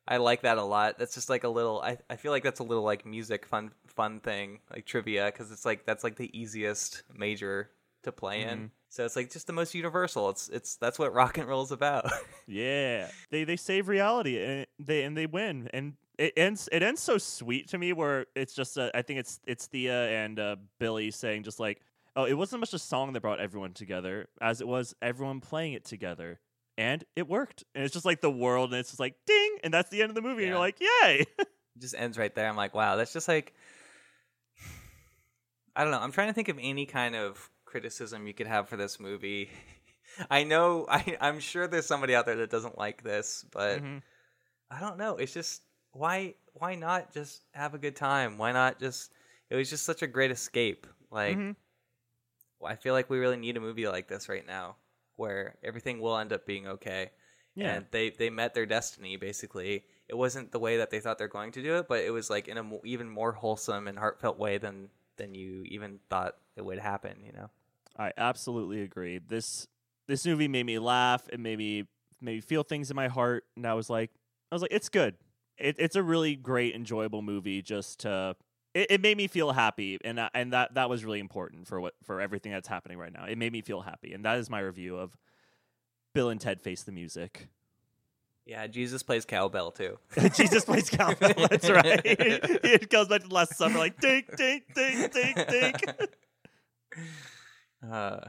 I 0.08 0.18
like 0.18 0.42
that 0.44 0.58
a 0.58 0.64
lot. 0.64 0.98
That's 0.98 1.14
just 1.14 1.30
like 1.30 1.44
a 1.44 1.50
little. 1.50 1.82
I, 1.82 1.98
I 2.10 2.16
feel 2.16 2.32
like 2.32 2.44
that's 2.44 2.60
a 2.60 2.64
little 2.64 2.84
like 2.84 3.06
music 3.06 3.46
fun 3.46 3.72
fun 3.88 4.20
thing 4.20 4.60
like 4.74 4.86
trivia 4.86 5.26
because 5.26 5.52
it's 5.52 5.66
like 5.66 5.86
that's 5.86 6.04
like 6.04 6.16
the 6.16 6.30
easiest 6.38 7.04
major 7.14 7.70
to 8.04 8.12
play 8.12 8.42
Mm-hmm. 8.42 8.50
in. 8.50 8.72
So 8.90 9.04
it's 9.04 9.18
like 9.18 9.30
just 9.32 9.48
the 9.48 9.54
most 9.54 9.76
universal. 9.76 10.30
It's 10.30 10.48
it's 10.50 10.76
that's 10.78 10.98
what 10.98 11.14
rock 11.14 11.38
and 11.38 11.48
roll 11.48 11.64
is 11.64 11.72
about. 11.72 12.10
Yeah, 12.50 13.10
they 13.30 13.44
they 13.44 13.58
save 13.58 13.90
reality 13.90 14.42
and 14.42 14.66
they 14.80 15.04
and 15.04 15.18
they 15.18 15.26
win, 15.26 15.70
and 15.74 15.96
it 16.18 16.32
ends 16.38 16.70
it 16.72 16.82
ends 16.82 17.02
so 17.02 17.18
sweet 17.18 17.68
to 17.70 17.78
me 17.78 17.92
where 17.92 18.26
it's 18.36 18.54
just 18.54 18.78
uh, 18.78 18.90
I 18.96 19.02
think 19.02 19.20
it's 19.20 19.42
it's 19.46 19.68
Thea 19.68 20.24
and 20.24 20.40
uh, 20.40 20.56
Billy 20.80 21.12
saying 21.12 21.44
just 21.44 21.60
like 21.60 21.82
oh 22.16 22.24
it 22.24 22.34
wasn't 22.36 22.62
much 22.62 22.74
a 22.74 22.80
song 22.80 23.12
that 23.12 23.22
brought 23.22 23.42
everyone 23.42 23.74
together 23.74 24.30
as 24.40 24.62
it 24.62 24.68
was 24.68 24.96
everyone 25.02 25.42
playing 25.42 25.74
it 25.74 25.84
together 25.84 26.40
and 26.78 27.04
it 27.16 27.28
worked 27.28 27.64
and 27.74 27.84
it's 27.84 27.94
just 27.94 28.06
like 28.06 28.22
the 28.22 28.30
world 28.30 28.72
and 28.72 28.80
it's 28.80 28.90
just 28.90 29.00
like 29.00 29.16
ding 29.26 29.58
and 29.64 29.74
that's 29.74 29.90
the 29.90 30.02
end 30.02 30.10
of 30.12 30.16
the 30.16 30.22
movie 30.22 30.44
and 30.44 30.50
you're 30.52 30.60
like 30.60 30.80
yay 30.80 31.26
it 31.40 31.48
just 31.80 31.96
ends 31.98 32.18
right 32.18 32.34
there. 32.34 32.48
I'm 32.48 32.56
like, 32.56 32.74
wow, 32.74 32.96
that's 32.96 33.14
just 33.14 33.28
like 33.28 33.54
I 35.76 35.84
don't 35.84 35.92
know. 35.92 36.00
I'm 36.00 36.12
trying 36.12 36.28
to 36.28 36.34
think 36.34 36.50
of 36.50 36.58
any 36.60 36.86
kind 36.86 37.16
of 37.16 37.50
criticism 37.66 38.26
you 38.28 38.34
could 38.34 38.48
have 38.48 38.68
for 38.70 38.78
this 38.78 39.00
movie. 39.00 39.50
I 40.32 40.44
know 40.44 40.86
I 40.90 41.18
I'm 41.22 41.40
sure 41.40 41.68
there's 41.68 41.86
somebody 41.86 42.16
out 42.16 42.26
there 42.26 42.38
that 42.38 42.50
doesn't 42.50 42.78
like 42.78 43.04
this, 43.04 43.46
but 43.52 43.82
Mhm. 43.82 44.02
I 44.72 44.80
don't 44.80 44.98
know. 44.98 45.18
It's 45.18 45.34
just 45.34 45.62
why 45.92 46.36
why 46.54 46.76
not 46.76 47.14
just 47.14 47.42
have 47.54 47.74
a 47.74 47.78
good 47.78 47.96
time? 47.96 48.38
Why 48.38 48.52
not 48.52 48.80
just 48.80 49.12
it 49.50 49.56
was 49.56 49.70
just 49.70 49.86
such 49.86 50.02
a 50.02 50.08
great 50.08 50.32
escape. 50.32 50.88
Like 51.12 51.38
Mhm. 51.38 51.56
I 52.66 52.76
feel 52.76 52.94
like 52.94 53.10
we 53.10 53.20
really 53.20 53.38
need 53.38 53.56
a 53.56 53.62
movie 53.62 53.88
like 53.88 54.08
this 54.08 54.28
right 54.30 54.46
now 54.46 54.78
where 55.18 55.58
everything 55.64 56.00
will 56.00 56.18
end 56.18 56.32
up 56.32 56.46
being 56.46 56.68
okay. 56.68 57.12
yeah 57.56 57.76
And 57.76 57.86
they 57.92 58.10
they 58.12 58.30
met 58.30 58.54
their 58.54 58.66
destiny 58.66 59.18
basically. 59.18 59.84
It 60.08 60.16
wasn't 60.16 60.52
the 60.52 60.60
way 60.60 60.78
that 60.78 60.90
they 60.90 61.02
thought 61.02 61.18
they're 61.18 61.28
going 61.28 61.52
to 61.52 61.62
do 61.62 61.76
it, 61.76 61.88
but 61.90 62.00
it 62.04 62.12
was 62.12 62.30
like 62.30 62.48
in 62.48 62.58
a 62.58 62.64
mo- 62.64 62.82
even 62.86 63.10
more 63.10 63.34
wholesome 63.34 63.88
and 63.88 64.00
heartfelt 64.00 64.40
way 64.40 64.58
than 64.58 64.90
than 65.18 65.36
you 65.36 65.64
even 65.66 66.00
thought 66.10 66.38
it 66.56 66.64
would 66.64 66.80
happen, 66.80 67.18
you 67.26 67.34
know. 67.34 67.50
I 67.98 68.12
absolutely 68.18 68.82
agree. 68.82 69.20
This 69.20 69.68
this 70.08 70.26
movie 70.26 70.48
made 70.48 70.66
me 70.66 70.80
laugh. 70.80 71.28
It 71.32 71.40
made 71.40 71.58
me 71.58 71.84
made 72.22 72.36
me 72.36 72.42
feel 72.42 72.64
things 72.64 72.90
in 72.90 72.96
my 72.96 73.08
heart, 73.08 73.46
and 73.56 73.66
I 73.66 73.74
was 73.74 73.90
like, 73.90 74.12
I 74.52 74.56
was 74.56 74.62
like, 74.62 74.72
it's 74.72 74.90
good. 74.90 75.16
It, 75.58 75.76
it's 75.80 75.96
a 75.96 76.04
really 76.04 76.36
great, 76.36 76.76
enjoyable 76.76 77.22
movie. 77.22 77.62
Just 77.62 78.00
to, 78.02 78.36
it, 78.78 78.88
it 78.92 79.02
made 79.02 79.18
me 79.18 79.28
feel 79.28 79.52
happy, 79.52 79.98
and 80.04 80.20
I- 80.20 80.30
and 80.34 80.54
that 80.54 80.76
that 80.76 80.90
was 80.90 81.04
really 81.04 81.20
important 81.20 81.68
for 81.68 81.82
what 81.82 81.94
for 82.04 82.22
everything 82.22 82.52
that's 82.52 82.68
happening 82.68 82.98
right 82.98 83.12
now. 83.12 83.26
It 83.26 83.38
made 83.38 83.52
me 83.52 83.62
feel 83.62 83.82
happy, 83.82 84.14
and 84.14 84.24
that 84.26 84.38
is 84.38 84.50
my 84.50 84.60
review 84.60 84.98
of 84.98 85.18
Bill 86.14 86.30
and 86.30 86.40
Ted 86.40 86.62
Face 86.62 86.84
the 86.84 86.92
Music. 86.92 87.50
Yeah, 88.46 88.66
Jesus 88.68 89.04
plays 89.04 89.26
cowbell 89.26 89.72
too. 89.72 89.98
Jesus 90.36 90.64
plays 90.64 90.90
cowbell. 90.90 91.34
That's 91.50 91.70
right. 91.70 92.02
it 92.06 92.90
goes 92.90 93.08
back 93.10 93.22
to 93.24 93.28
the 93.28 93.34
Last 93.34 93.56
summer, 93.58 93.78
like 93.78 94.00
dink, 94.00 94.38
dink, 94.38 94.64
dink, 94.74 95.12
dink, 95.12 95.48
dink. 95.48 95.82
Uh, 97.92 98.20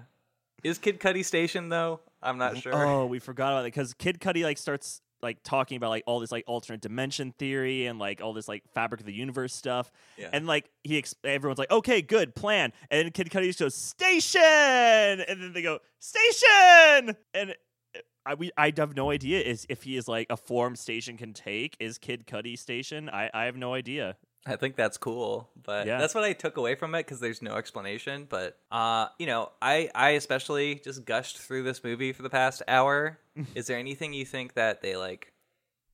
is 0.62 0.76
Kid 0.78 1.00
Cudi 1.00 1.24
stationed 1.24 1.72
though? 1.72 2.00
I'm 2.22 2.36
not 2.36 2.58
sure. 2.58 2.74
Oh, 2.74 3.06
we 3.06 3.18
forgot 3.18 3.52
about 3.52 3.60
it 3.60 3.72
because 3.72 3.94
Kid 3.94 4.20
Cudi 4.20 4.42
like 4.42 4.58
starts 4.58 5.00
like 5.22 5.42
talking 5.42 5.76
about 5.76 5.90
like 5.90 6.04
all 6.06 6.20
this 6.20 6.32
like 6.32 6.44
alternate 6.46 6.80
dimension 6.80 7.32
theory 7.38 7.86
and 7.86 7.98
like 7.98 8.20
all 8.22 8.32
this 8.32 8.48
like 8.48 8.62
fabric 8.72 9.00
of 9.00 9.06
the 9.06 9.12
universe 9.12 9.54
stuff, 9.54 9.90
yeah. 10.16 10.30
and 10.32 10.46
like 10.46 10.70
he 10.84 10.98
ex- 10.98 11.14
everyone's 11.24 11.58
like, 11.58 11.70
okay, 11.70 12.02
good 12.02 12.34
plan, 12.34 12.72
and 12.90 13.04
then 13.04 13.10
Kid 13.12 13.30
Cudi 13.30 13.46
just 13.46 13.58
goes 13.58 13.74
station, 13.74 14.40
and 14.40 15.42
then 15.42 15.52
they 15.52 15.62
go 15.62 15.78
station, 15.98 17.16
and 17.34 17.50
uh, 17.50 18.00
I 18.26 18.34
we 18.34 18.50
I 18.56 18.72
have 18.76 18.96
no 18.96 19.10
idea 19.10 19.40
is 19.40 19.66
if 19.68 19.82
he 19.82 19.96
is 19.96 20.08
like 20.08 20.26
a 20.30 20.36
form 20.36 20.76
station 20.76 21.16
can 21.16 21.32
take 21.32 21.76
is 21.80 21.98
Kid 21.98 22.26
Cudi 22.26 22.58
station. 22.58 23.08
I 23.08 23.30
I 23.32 23.44
have 23.44 23.56
no 23.56 23.74
idea. 23.74 24.16
I 24.48 24.56
think 24.56 24.76
that's 24.76 24.96
cool, 24.96 25.50
but 25.62 25.86
Yeah. 25.86 25.98
that's 25.98 26.14
what 26.14 26.24
I 26.24 26.32
took 26.32 26.56
away 26.56 26.74
from 26.74 26.94
it 26.94 27.00
because 27.06 27.20
there's 27.20 27.42
no 27.42 27.54
explanation. 27.54 28.26
But 28.28 28.58
uh, 28.70 29.08
you 29.18 29.26
know, 29.26 29.52
I 29.62 29.90
I 29.94 30.10
especially 30.10 30.76
just 30.76 31.04
gushed 31.04 31.38
through 31.38 31.62
this 31.64 31.84
movie 31.84 32.12
for 32.12 32.22
the 32.22 32.30
past 32.30 32.62
hour. 32.66 33.18
Is 33.54 33.66
there 33.66 33.78
anything 33.78 34.12
you 34.12 34.24
think 34.24 34.54
that 34.54 34.80
they 34.82 34.96
like 34.96 35.32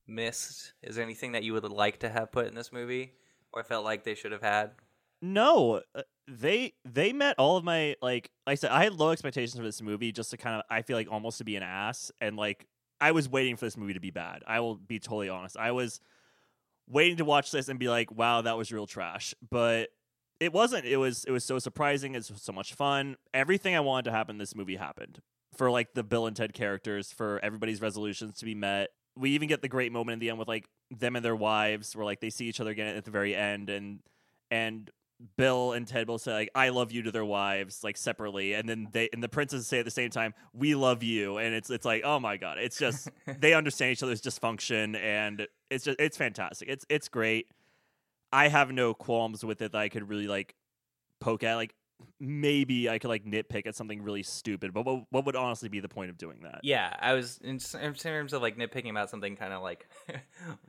missed? 0.07 0.73
Is 0.81 0.95
there 0.95 1.03
anything 1.03 1.33
that 1.33 1.43
you 1.43 1.53
would 1.53 1.63
like 1.63 1.99
to 1.99 2.09
have 2.09 2.31
put 2.31 2.47
in 2.47 2.55
this 2.55 2.71
movie, 2.71 3.13
or 3.53 3.63
felt 3.63 3.85
like 3.85 4.03
they 4.03 4.15
should 4.15 4.31
have 4.31 4.41
had? 4.41 4.71
No, 5.21 5.81
uh, 5.95 6.01
they 6.27 6.73
they 6.83 7.13
met 7.13 7.35
all 7.37 7.57
of 7.57 7.63
my 7.63 7.95
like 8.01 8.29
like 8.45 8.53
I 8.53 8.55
said 8.55 8.71
I 8.71 8.83
had 8.83 8.93
low 8.93 9.11
expectations 9.11 9.55
for 9.57 9.63
this 9.63 9.81
movie 9.81 10.11
just 10.11 10.31
to 10.31 10.37
kind 10.37 10.55
of 10.57 10.63
I 10.69 10.81
feel 10.81 10.97
like 10.97 11.11
almost 11.11 11.37
to 11.39 11.43
be 11.43 11.55
an 11.55 11.63
ass 11.63 12.11
and 12.21 12.35
like 12.35 12.67
I 13.01 13.11
was 13.11 13.27
waiting 13.27 13.55
for 13.55 13.65
this 13.65 13.77
movie 13.77 13.93
to 13.93 13.99
be 13.99 14.11
bad. 14.11 14.43
I 14.47 14.59
will 14.61 14.75
be 14.75 14.99
totally 14.99 15.29
honest. 15.29 15.57
I 15.57 15.71
was 15.71 15.99
waiting 16.87 17.17
to 17.17 17.25
watch 17.25 17.51
this 17.51 17.67
and 17.67 17.79
be 17.79 17.89
like, 17.89 18.11
"Wow, 18.11 18.41
that 18.41 18.57
was 18.57 18.71
real 18.71 18.87
trash." 18.87 19.33
But 19.49 19.89
it 20.39 20.53
wasn't. 20.53 20.85
It 20.85 20.97
was 20.97 21.23
it 21.25 21.31
was 21.31 21.43
so 21.43 21.59
surprising. 21.59 22.15
It's 22.15 22.31
so 22.41 22.51
much 22.51 22.73
fun. 22.73 23.15
Everything 23.33 23.75
I 23.75 23.79
wanted 23.79 24.05
to 24.05 24.11
happen 24.11 24.35
in 24.35 24.37
this 24.37 24.55
movie 24.55 24.75
happened. 24.75 25.21
For 25.55 25.71
like 25.71 25.93
the 25.93 26.03
Bill 26.03 26.27
and 26.27 26.35
Ted 26.35 26.53
characters, 26.53 27.13
for 27.13 27.39
everybody's 27.41 27.81
resolutions 27.81 28.37
to 28.39 28.45
be 28.45 28.55
met. 28.55 28.89
We 29.17 29.31
even 29.31 29.47
get 29.47 29.61
the 29.61 29.69
great 29.69 29.93
moment 29.93 30.15
in 30.15 30.19
the 30.19 30.29
end 30.29 30.39
with 30.39 30.49
like 30.49 30.67
them 30.91 31.15
and 31.15 31.23
their 31.23 31.35
wives, 31.35 31.95
where 31.95 32.03
like 32.03 32.19
they 32.19 32.29
see 32.29 32.47
each 32.47 32.59
other 32.59 32.71
again 32.71 32.95
at 32.97 33.05
the 33.05 33.11
very 33.11 33.33
end, 33.33 33.69
and 33.69 33.99
and 34.51 34.91
Bill 35.37 35.73
and 35.73 35.87
Ted 35.87 36.07
both 36.07 36.21
say 36.21 36.33
like 36.33 36.49
"I 36.55 36.69
love 36.69 36.91
you" 36.91 37.03
to 37.03 37.11
their 37.11 37.25
wives 37.25 37.83
like 37.83 37.97
separately, 37.97 38.53
and 38.53 38.67
then 38.67 38.89
they 38.91 39.09
and 39.13 39.23
the 39.23 39.29
princes 39.29 39.65
say 39.67 39.79
at 39.79 39.85
the 39.85 39.91
same 39.91 40.09
time 40.09 40.33
"We 40.53 40.75
love 40.75 41.03
you," 41.03 41.37
and 41.37 41.55
it's 41.55 41.69
it's 41.69 41.85
like 41.85 42.03
oh 42.03 42.19
my 42.19 42.37
god, 42.37 42.57
it's 42.59 42.77
just 42.77 43.09
they 43.39 43.53
understand 43.53 43.91
each 43.93 44.03
other's 44.03 44.21
dysfunction, 44.21 44.97
and 44.97 45.47
it's 45.69 45.85
just 45.85 45.99
it's 45.99 46.17
fantastic. 46.17 46.67
It's 46.67 46.85
it's 46.89 47.07
great. 47.07 47.47
I 48.33 48.49
have 48.49 48.71
no 48.71 48.93
qualms 48.93 49.45
with 49.45 49.61
it 49.61 49.71
that 49.71 49.77
I 49.77 49.89
could 49.89 50.09
really 50.09 50.27
like 50.27 50.55
poke 51.21 51.43
at. 51.43 51.55
Like 51.55 51.75
maybe 52.19 52.89
I 52.89 52.99
could 52.99 53.09
like 53.09 53.25
nitpick 53.25 53.67
at 53.67 53.75
something 53.75 54.01
really 54.01 54.23
stupid, 54.23 54.73
but 54.73 54.85
what 54.85 55.03
what 55.11 55.25
would 55.25 55.35
honestly 55.35 55.69
be 55.69 55.79
the 55.79 55.87
point 55.89 56.09
of 56.09 56.17
doing 56.17 56.41
that? 56.43 56.59
Yeah, 56.63 56.93
I 56.99 57.13
was 57.13 57.39
in, 57.43 57.59
in 57.81 57.93
terms 57.93 58.33
of 58.33 58.41
like 58.41 58.57
nitpicking 58.57 58.89
about 58.89 59.09
something 59.09 59.35
kind 59.37 59.53
of 59.53 59.61
like 59.61 59.87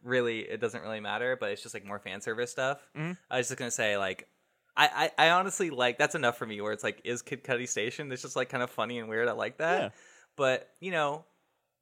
really 0.03 0.41
it 0.41 0.61
doesn't 0.61 0.83
really 0.83 1.01
matter, 1.01 1.37
but 1.37 1.51
it's 1.51 1.63
just 1.63 1.75
like 1.75 1.85
more 1.85 1.99
fan 1.99 2.21
service 2.21 2.51
stuff. 2.53 2.89
Mhm. 2.97 3.17
I 3.31 3.39
was 3.39 3.49
just 3.49 3.59
gonna 3.59 3.71
say 3.71 3.97
like 3.99 4.29
I, 4.77 5.11
I 5.19 5.27
I 5.27 5.31
honestly 5.31 5.71
like 5.71 5.99
that's 5.99 6.15
enough 6.15 6.37
for 6.37 6.47
me 6.47 6.61
where 6.61 6.73
it's 6.73 6.85
like 6.85 7.01
is 7.05 7.23
Kid 7.23 7.45
Cudi 7.45 7.69
Station? 7.69 8.11
It's 8.13 8.23
just 8.23 8.37
like 8.37 8.49
kind 8.49 8.63
of 8.63 8.71
funny 8.71 8.99
and 8.99 9.09
weird. 9.09 9.29
I 9.29 9.33
like 9.33 9.59
that. 9.59 9.81
Yeah. 9.83 9.89
But 10.37 10.71
you 10.81 10.91
know, 10.91 11.25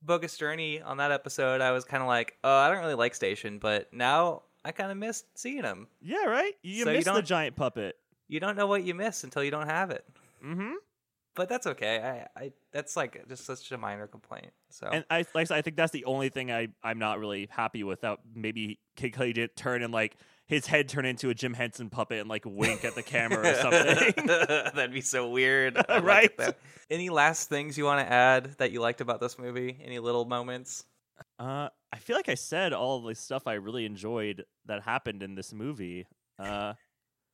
Bogus 0.02 0.36
Journey 0.36 0.80
on 0.80 0.98
that 0.98 1.10
episode, 1.10 1.60
I 1.60 1.72
was 1.72 1.84
kind 1.84 2.02
of 2.02 2.06
like, 2.06 2.36
oh, 2.44 2.56
I 2.56 2.68
don't 2.68 2.78
really 2.78 2.94
like 2.94 3.14
Station, 3.14 3.58
but 3.58 3.92
now 3.92 4.42
I 4.64 4.72
kind 4.72 4.90
of 4.90 4.96
missed 4.96 5.26
seeing 5.36 5.62
him. 5.62 5.88
Yeah, 6.00 6.24
right. 6.24 6.54
You 6.62 6.84
So 6.84 6.92
missed 6.92 7.12
the 7.12 7.22
giant 7.22 7.56
puppet. 7.56 7.96
You 8.28 8.40
don't 8.40 8.56
know 8.56 8.66
what 8.66 8.84
you 8.84 8.94
miss 8.94 9.24
until 9.24 9.42
you 9.44 9.50
don't 9.50 9.68
have 9.68 9.90
it. 9.90 10.04
Mm-hmm. 10.44 10.72
But 11.34 11.48
that's 11.48 11.66
okay. 11.66 12.26
I, 12.36 12.40
I 12.40 12.52
that's 12.70 12.96
like 12.96 13.28
just 13.28 13.44
such 13.44 13.72
a 13.72 13.78
minor 13.78 14.06
complaint. 14.06 14.52
So 14.70 14.86
And 14.86 15.04
I 15.10 15.26
like 15.34 15.50
I 15.50 15.62
think 15.62 15.76
that's 15.76 15.90
the 15.92 16.04
only 16.04 16.28
thing 16.28 16.52
I 16.52 16.68
I'm 16.82 16.98
not 16.98 17.18
really 17.18 17.48
happy 17.50 17.82
with. 17.82 18.02
That 18.02 18.20
maybe 18.34 18.78
Kid 18.94 19.12
Cudi 19.14 19.34
didn't 19.34 19.56
turn 19.56 19.82
and 19.82 19.92
like 19.92 20.16
his 20.46 20.66
head 20.66 20.88
turn 20.88 21.04
into 21.04 21.30
a 21.30 21.34
Jim 21.34 21.54
Henson 21.54 21.90
puppet 21.90 22.20
and 22.20 22.28
like 22.28 22.44
wink 22.46 22.84
at 22.84 22.94
the 22.94 23.02
camera 23.02 23.50
or 23.50 23.54
something. 23.54 24.26
That'd 24.26 24.92
be 24.92 25.00
so 25.00 25.30
weird. 25.30 25.76
Right? 26.02 26.32
Any 26.90 27.08
last 27.08 27.48
things 27.48 27.78
you 27.78 27.84
want 27.84 28.06
to 28.06 28.12
add 28.12 28.56
that 28.58 28.70
you 28.72 28.80
liked 28.80 29.00
about 29.00 29.20
this 29.20 29.38
movie? 29.38 29.78
Any 29.82 29.98
little 29.98 30.24
moments? 30.26 30.84
uh, 31.38 31.68
I 31.92 31.98
feel 31.98 32.16
like 32.16 32.28
I 32.28 32.34
said 32.34 32.72
all 32.72 33.00
the 33.02 33.14
stuff 33.14 33.46
I 33.46 33.54
really 33.54 33.86
enjoyed 33.86 34.44
that 34.66 34.82
happened 34.82 35.22
in 35.22 35.34
this 35.34 35.52
movie. 35.54 36.06
Uh, 36.38 36.74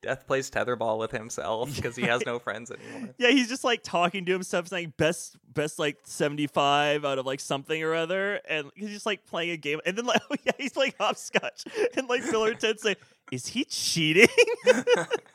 Death 0.01 0.25
plays 0.25 0.49
tetherball 0.49 0.97
with 0.97 1.11
himself 1.11 1.75
because 1.75 1.95
he 1.95 2.03
has 2.03 2.25
no 2.25 2.39
friends 2.39 2.71
anymore. 2.71 3.13
yeah, 3.17 3.29
he's 3.29 3.47
just 3.47 3.63
like 3.63 3.83
talking 3.83 4.25
to 4.25 4.31
himself, 4.31 4.67
saying 4.67 4.93
best 4.97 5.35
best 5.53 5.77
like 5.77 5.97
seventy 6.03 6.47
five 6.47 7.05
out 7.05 7.19
of 7.19 7.25
like 7.25 7.39
something 7.39 7.81
or 7.83 7.93
other, 7.93 8.39
and 8.49 8.71
he's 8.75 8.89
just 8.89 9.05
like 9.05 9.25
playing 9.25 9.51
a 9.51 9.57
game, 9.57 9.79
and 9.85 9.97
then 9.97 10.05
like 10.05 10.21
oh 10.31 10.35
yeah, 10.43 10.53
he's 10.57 10.73
playing 10.73 10.93
hopscotch, 10.99 11.65
and 11.95 12.09
like 12.09 12.23
Bill 12.31 12.45
and 12.45 12.59
Ted 12.59 12.79
say, 12.79 12.95
"Is 13.31 13.45
he 13.47 13.63
cheating?" 13.65 14.27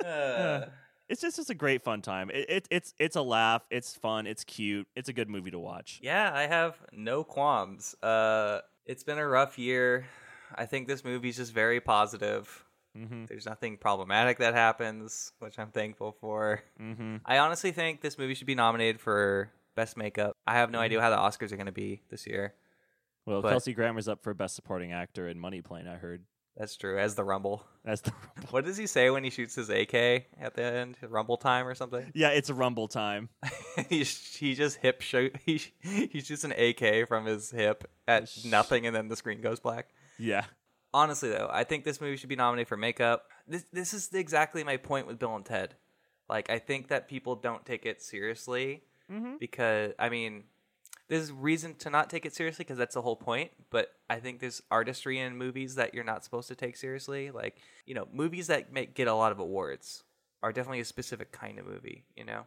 Uh, 0.05 0.67
it's 1.09 1.21
just 1.21 1.39
it's 1.39 1.51
a 1.51 1.55
great 1.55 1.83
fun 1.83 2.03
time. 2.03 2.31
It, 2.31 2.47
it 2.49 2.69
it's 2.71 2.95
it's 2.99 3.17
a 3.17 3.23
laugh. 3.23 3.63
It's 3.71 3.95
fun. 3.95 4.27
It's 4.27 4.45
cute. 4.45 4.87
It's 4.97 5.09
a 5.09 5.13
good 5.13 5.29
movie 5.29 5.51
to 5.53 5.59
watch. 5.59 6.01
yeah, 6.03 6.31
I 6.35 6.47
have 6.47 6.77
no 6.93 7.25
qualms. 7.25 7.95
Uh, 8.03 8.61
it's 8.85 9.05
been 9.05 9.19
a 9.19 9.27
rough 9.27 9.59
year. 9.59 10.07
I 10.55 10.67
think 10.67 10.87
this 10.87 11.05
movie's 11.05 11.37
just 11.37 11.53
very 11.53 11.81
positive. 11.81 12.65
Mm-hmm. 12.97 13.25
There's 13.27 13.47
nothing 13.47 13.77
problematic 13.77 14.39
that 14.39 14.55
happens, 14.55 15.33
which 15.39 15.59
I'm 15.59 15.71
thankful 15.71 16.13
for. 16.21 16.63
Mm-hmm. 16.81 17.17
I 17.25 17.39
honestly 17.39 17.73
think 17.73 18.01
this 18.01 18.17
movie 18.19 18.35
should 18.35 18.47
be 18.47 18.55
nominated 18.55 19.01
for 19.01 19.51
best 19.75 19.97
makeup. 19.97 20.37
I 20.47 20.55
have 20.55 20.71
no 20.71 20.79
idea 20.81 21.01
how 21.01 21.11
the 21.11 21.17
Oscars 21.17 21.53
are 21.53 21.57
going 21.57 21.67
to 21.67 21.73
be 21.73 22.03
this 22.11 22.27
year. 22.27 22.55
Well, 23.27 23.43
But- 23.43 23.51
Kelsey 23.51 23.75
Grammer's 23.75 24.09
up 24.09 24.23
for 24.23 24.33
best 24.35 24.55
supporting 24.57 24.93
actor 24.93 25.29
in 25.29 25.39
Money 25.39 25.61
Plane. 25.61 25.87
I 25.87 25.97
heard. 25.97 26.23
That's 26.57 26.75
true. 26.77 26.99
As 26.99 27.17
the 27.17 27.25
Rumble. 27.25 27.63
That's 27.85 28.01
the 28.01 28.13
Rumble. 28.37 28.49
What 28.51 28.65
does 28.65 28.79
he 28.79 28.87
say 28.87 29.11
when 29.11 29.25
he 29.25 29.29
shoots 29.31 29.57
his 29.57 29.69
AK 29.69 29.93
at 30.41 30.55
the 30.55 30.63
end? 30.63 30.97
Rumble 31.07 31.37
time 31.37 31.67
or 31.67 31.75
something? 31.75 32.11
yeah. 32.15 32.29
It's 32.31 32.49
a 32.49 32.55
Rumble 32.55 32.89
time. 32.89 33.29
he 33.91 34.05
he 34.05 34.55
just 34.55 34.79
hip 34.79 35.03
shoot. 35.03 35.37
He 35.45 35.61
he 35.83 36.21
shoots 36.23 36.45
an 36.45 36.53
AK 36.53 37.09
from 37.09 37.27
his 37.27 37.51
hip 37.51 37.85
at 38.09 38.31
nothing, 38.47 38.87
and 38.87 38.97
then 38.97 39.09
the 39.09 39.17
screen 39.17 39.43
goes 39.43 39.61
black. 39.61 39.89
Yeah. 40.19 40.45
Honestly, 40.97 41.29
though, 41.29 41.51
I 41.53 41.65
think 41.65 41.85
this 41.85 42.01
movie 42.01 42.17
should 42.17 42.31
be 42.31 42.37
nominated 42.37 42.69
for 42.69 42.79
makeup. 42.79 43.27
This 43.47 43.65
this 43.71 43.93
is 43.93 44.09
exactly 44.15 44.65
my 44.65 44.79
point 44.79 45.07
with 45.07 45.19
Bill 45.19 45.37
and 45.37 45.45
Ted. 45.45 45.75
Like, 46.27 46.49
I 46.49 46.59
think 46.59 46.89
that 46.89 47.07
people 47.07 47.37
don't 47.37 47.67
take 47.67 47.85
it 47.85 48.01
seriously 48.03 48.83
Mm-hmm. 49.13 49.35
because 49.39 49.93
I 49.99 50.09
mean, 50.09 50.45
there's 51.09 51.31
reason 51.31 51.75
to 51.77 51.91
not 51.91 52.09
take 52.09 52.25
it 52.25 52.35
seriously 52.35 52.65
because 52.65 52.79
that's 52.79 52.95
the 52.95 53.03
whole 53.03 53.15
point. 53.15 53.51
But 53.69 53.93
I 54.09 54.21
think 54.21 54.41
there's 54.41 54.63
artistry 54.71 55.19
in 55.21 55.37
movies 55.37 55.75
that 55.75 55.93
you're 55.93 56.03
not 56.03 56.25
supposed 56.25 56.49
to 56.49 56.55
take 56.57 56.77
seriously. 56.79 57.31
Like, 57.31 57.59
you 57.85 57.95
know, 57.95 58.09
movies 58.11 58.47
that 58.47 58.73
make, 58.73 58.95
get 58.95 59.07
a 59.07 59.15
lot 59.15 59.33
of 59.33 59.39
awards 59.39 60.03
are 60.43 60.51
definitely 60.51 60.81
a 60.81 60.85
specific 60.87 61.31
kind 61.31 61.59
of 61.59 61.67
movie. 61.67 62.07
You 62.17 62.25
know, 62.25 62.47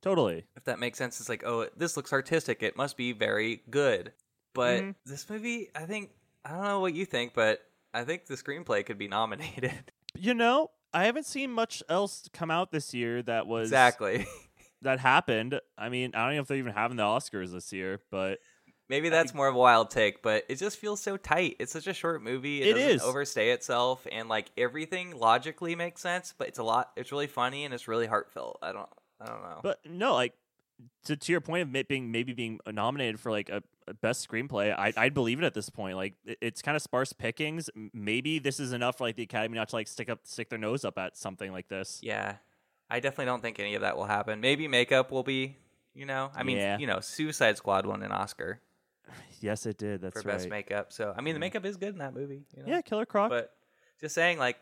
Totally. 0.00 0.46
if 0.56 0.64
that 0.64 0.78
makes 0.78 0.96
sense, 0.96 1.20
it's 1.20 1.28
like, 1.28 1.44
oh, 1.44 1.68
this 1.76 1.94
looks 1.96 2.12
artistic. 2.12 2.62
It 2.62 2.74
must 2.76 2.96
be 2.96 3.12
very 3.12 3.62
good. 3.70 4.12
But 4.54 4.82
Mhm. 4.82 4.94
this 5.04 5.28
movie, 5.28 5.70
I 5.74 5.84
think, 5.84 6.10
I 6.46 6.50
don't 6.50 6.64
know 6.64 6.80
what 6.80 6.94
you 6.94 7.04
think, 7.04 7.34
but 7.34 7.60
I 7.92 8.04
think 8.04 8.26
the 8.26 8.34
screenplay 8.34 8.86
could 8.86 8.98
be 8.98 9.08
nominated. 9.18 9.92
You 10.16 10.32
know, 10.34 10.70
I 10.94 11.04
haven't 11.06 11.26
seen 11.26 11.50
much 11.50 11.82
else 11.88 12.28
come 12.32 12.50
out 12.50 12.70
this 12.70 12.94
year 12.94 13.20
that 13.22 13.46
was 13.46 13.68
exactly. 13.68 14.26
that 14.82 15.00
happened. 15.00 15.60
I 15.76 15.88
mean, 15.88 16.12
I 16.14 16.24
don't 16.26 16.36
know 16.36 16.40
if 16.42 16.46
they're 16.46 16.56
even 16.56 16.72
having 16.72 16.96
the 16.96 17.02
Oscars 17.02 17.52
this 17.52 17.72
year, 17.72 18.00
but 18.10 18.38
Maybe 18.88 19.08
that's 19.08 19.34
more 19.34 19.48
of 19.48 19.56
a 19.56 19.58
wild 19.58 19.90
take, 19.90 20.22
but 20.22 20.44
it 20.48 20.56
just 20.60 20.78
feels 20.78 21.00
so 21.00 21.16
tight. 21.16 21.56
It's 21.58 21.72
such 21.72 21.88
a 21.88 21.92
short 21.92 22.22
movie. 22.22 22.62
It, 22.62 22.68
It 22.68 22.72
doesn't 22.74 22.90
is. 22.90 23.02
overstay 23.02 23.50
itself, 23.50 24.06
and 24.12 24.28
like 24.28 24.46
everything 24.56 25.18
logically 25.18 25.74
makes 25.74 26.00
sense. 26.00 26.32
But 26.38 26.46
it's 26.46 26.60
a 26.60 26.62
lot. 26.62 26.92
It's 26.96 27.10
really 27.10 27.26
funny 27.26 27.64
and 27.64 27.74
it's 27.74 27.88
really 27.88 28.06
heartfelt. 28.06 28.60
I 28.62 28.70
don't. 28.70 28.88
I 29.20 29.26
don't 29.26 29.42
know. 29.42 29.58
but 29.60 29.80
no, 29.84 30.14
like 30.14 30.34
to 31.04 31.16
to 31.16 31.32
your 31.32 31.40
point 31.40 31.62
of 31.68 31.74
it 31.76 31.88
being 31.88 32.10
maybe 32.10 32.32
being 32.32 32.58
nominated 32.70 33.18
for 33.20 33.30
like 33.30 33.48
a, 33.48 33.62
a 33.86 33.94
best 33.94 34.28
screenplay, 34.28 34.74
I 34.76 34.92
I'd 34.96 35.14
believe 35.14 35.38
it 35.40 35.44
at 35.44 35.54
this 35.54 35.70
point. 35.70 35.96
Like 35.96 36.14
it, 36.24 36.38
it's 36.40 36.62
kind 36.62 36.76
of 36.76 36.82
sparse 36.82 37.12
pickings. 37.12 37.70
Maybe 37.92 38.38
this 38.38 38.60
is 38.60 38.72
enough 38.72 38.98
for 38.98 39.04
like 39.04 39.16
the 39.16 39.22
Academy 39.22 39.56
not 39.56 39.68
to 39.70 39.76
like 39.76 39.88
stick 39.88 40.08
up 40.10 40.20
stick 40.24 40.48
their 40.50 40.58
nose 40.58 40.84
up 40.84 40.98
at 40.98 41.16
something 41.16 41.52
like 41.52 41.68
this. 41.68 42.00
yeah, 42.02 42.36
I 42.90 43.00
definitely 43.00 43.26
don't 43.26 43.42
think 43.42 43.58
any 43.58 43.74
of 43.74 43.82
that 43.82 43.96
will 43.96 44.04
happen. 44.06 44.40
Maybe 44.40 44.68
makeup 44.68 45.10
will 45.10 45.22
be. 45.22 45.56
You 45.94 46.04
know, 46.04 46.30
I 46.36 46.42
mean, 46.42 46.58
Yeah. 46.58 46.76
you 46.76 46.86
know, 46.86 47.00
Suicide 47.00 47.56
Squad 47.56 47.86
won 47.86 48.02
an 48.02 48.12
Oscar 48.12 48.60
Yes, 49.40 49.64
it 49.64 49.78
did. 49.78 50.02
That's 50.02 50.20
for 50.20 50.28
right. 50.28 50.36
best 50.36 50.50
makeup. 50.50 50.92
So 50.92 51.14
I 51.16 51.22
mean, 51.22 51.32
the 51.34 51.40
makeup 51.40 51.64
is 51.64 51.78
good 51.78 51.90
in 51.94 51.98
that 51.98 52.12
movie. 52.14 52.44
You 52.54 52.62
know? 52.64 52.68
Yeah, 52.68 52.80
Killer 52.82 53.06
Croc. 53.06 53.30
but 53.30 53.54
just 54.00 54.14
saying, 54.14 54.38
like 54.38 54.60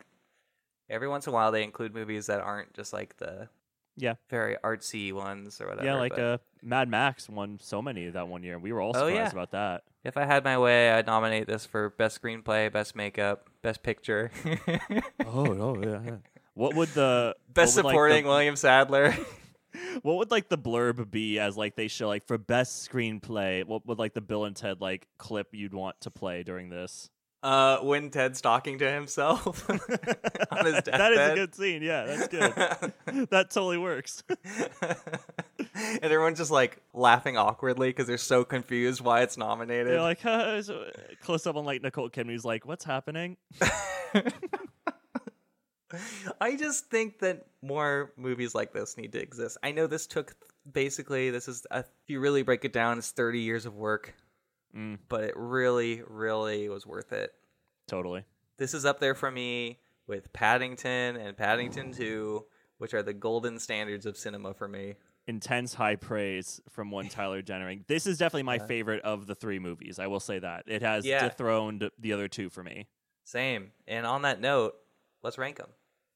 every 0.89 1.07
once 1.09 1.27
in 1.27 1.31
a 1.31 1.33
while 1.33 1.51
they 1.51 1.63
include 1.63 1.93
movies 1.93 2.27
that 2.27 2.39
aren't 2.39 2.73
just 2.73 2.93
like 2.93 3.17
the 3.17 3.49
Yeah. 3.97 4.15
very 4.29 4.57
artsy 4.63 5.13
ones 5.13 5.59
or 5.61 5.67
whatever. 5.67 5.85
yeah, 5.85 5.95
like 5.95 6.15
but- 6.15 6.19
uh, 6.21 6.37
Mad 6.63 6.89
Max 6.89 7.29
won 7.29 7.59
so 7.61 7.81
many 7.81 8.09
that 8.09 8.27
one 8.27 8.41
year. 8.43 8.57
We 8.57 8.71
were 8.73 8.81
all 8.81 8.89
Oh, 8.95 9.07
surprised 9.07 9.13
yeah. 9.15 9.29
about 9.29 9.51
that. 9.51 9.83
If 10.03 10.17
I 10.17 10.25
had 10.25 10.43
my 10.43 10.57
way, 10.57 10.91
I'd 10.91 11.05
nominate 11.05 11.47
this 11.47 11.65
for 11.65 11.89
best 11.91 12.21
screenplay, 12.21 12.71
best 12.71 12.95
makeup, 12.95 13.49
best 13.61 13.83
picture, 13.83 14.31
Oh, 15.25 15.45
oh 15.47 15.77
yeah. 15.81 15.99
yeah. 16.05 16.15
What 16.53 16.73
would 16.75 16.89
the 16.89 17.35
best 17.53 17.75
what 17.75 17.85
would, 17.85 17.89
like, 17.89 17.93
supporting 17.93 18.23
the- 18.23 18.29
William 18.29 18.55
Sadler. 18.55 19.15
what 20.01 20.15
would 20.17 20.31
like 20.31 20.49
the 20.49 20.57
blurb 20.57 21.09
be 21.11 21.37
as 21.39 21.57
like 21.57 21.75
they 21.75 21.87
show 21.87 22.07
like 22.07 22.25
for 22.25 22.37
best 22.37 22.89
screenplay? 22.89 23.63
What 23.65 23.85
would 23.85 23.99
like 23.99 24.13
the 24.13 24.21
Bill 24.21 24.45
and 24.45 24.55
Ted 24.55 24.81
like 24.81 25.07
clip 25.17 25.47
you'd 25.53 25.73
want 25.73 25.99
to 26.01 26.11
play 26.11 26.43
during 26.43 26.69
this? 26.69 27.09
Uh, 27.45 27.77
when 27.81 28.09
Ted's 28.09 28.41
talking 28.41 28.79
to 28.79 28.91
himself 28.91 29.69
on 29.69 29.77
his 30.65 30.81
deathbed. 30.81 30.85
that 30.99 31.11
is 31.11 31.31
a 31.31 31.35
good 31.35 31.53
scene. 31.53 31.83
Yeah, 31.83 32.05
that's 32.05 32.27
good. 32.27 32.53
that 33.29 33.51
totally 33.51 33.77
works. 33.77 34.23
and 35.61 36.01
everyone's 36.01 36.39
just 36.39 36.49
like 36.49 36.81
laughing 36.93 37.37
awkwardly 37.37 37.89
because 37.89 38.07
they're 38.07 38.17
so 38.17 38.43
confused 38.43 38.99
why 38.99 39.21
it's 39.21 39.37
nominated. 39.37 39.89
They're 39.93 40.01
like 40.01 40.25
uh, 40.25 40.59
so- 40.63 40.89
close 41.21 41.45
up 41.45 41.55
on 41.55 41.65
like 41.65 41.83
Nicole 41.83 42.09
Kidman's 42.09 42.45
like, 42.45 42.65
"What's 42.65 42.83
happening?" 42.83 43.37
I 46.41 46.55
just 46.57 46.87
think 46.89 47.19
that 47.19 47.45
more 47.61 48.11
movies 48.17 48.55
like 48.55 48.73
this 48.73 48.97
need 48.97 49.11
to 49.11 49.21
exist. 49.21 49.59
I 49.61 49.71
know 49.71 49.85
this 49.85 50.07
took 50.07 50.35
basically 50.69 51.29
this 51.29 51.47
is 51.47 51.67
a, 51.69 51.79
if 51.79 51.85
you 52.07 52.19
really 52.19 52.41
break 52.41 52.65
it 52.65 52.73
down, 52.73 52.97
it's 52.97 53.11
30 53.11 53.39
years 53.39 53.67
of 53.67 53.75
work, 53.75 54.15
Mm, 54.75 54.99
but 55.09 55.23
it 55.23 55.33
really, 55.35 56.03
really 56.07 56.67
was 56.69 56.85
worth 56.85 57.13
it. 57.13 57.31
totally. 57.87 58.23
This 58.57 58.73
is 58.73 58.85
up 58.85 58.99
there 58.99 59.15
for 59.15 59.29
me 59.31 59.79
with 60.07 60.31
Paddington 60.33 61.17
and 61.17 61.35
Paddington 61.37 61.91
2, 61.93 62.45
which 62.77 62.93
are 62.93 63.03
the 63.03 63.13
golden 63.13 63.59
standards 63.59 64.05
of 64.05 64.17
cinema 64.17 64.53
for 64.53 64.67
me. 64.67 64.95
intense 65.27 65.73
high 65.73 65.95
praise 65.95 66.61
from 66.69 66.91
one 66.91 67.09
Tyler 67.09 67.41
Jennering. 67.41 67.87
This 67.87 68.05
is 68.05 68.19
definitely 68.19 68.43
my 68.43 68.57
Yeah. 68.57 68.67
favorite 68.67 69.01
of 69.03 69.25
the 69.25 69.33
three 69.33 69.57
movies. 69.57 69.97
I 69.97 70.05
will 70.05 70.19
say 70.19 70.37
that 70.37 70.65
it 70.67 70.83
has 70.83 71.03
Yeah. 71.03 71.27
dethroned 71.27 71.89
the 71.97 72.13
other 72.13 72.27
two 72.27 72.49
for 72.51 72.63
me. 72.63 72.87
Same. 73.23 73.71
And 73.87 74.05
on 74.05 74.21
that 74.21 74.39
note, 74.39 74.75
let's 75.23 75.39
rank 75.39 75.57
them. 75.57 75.69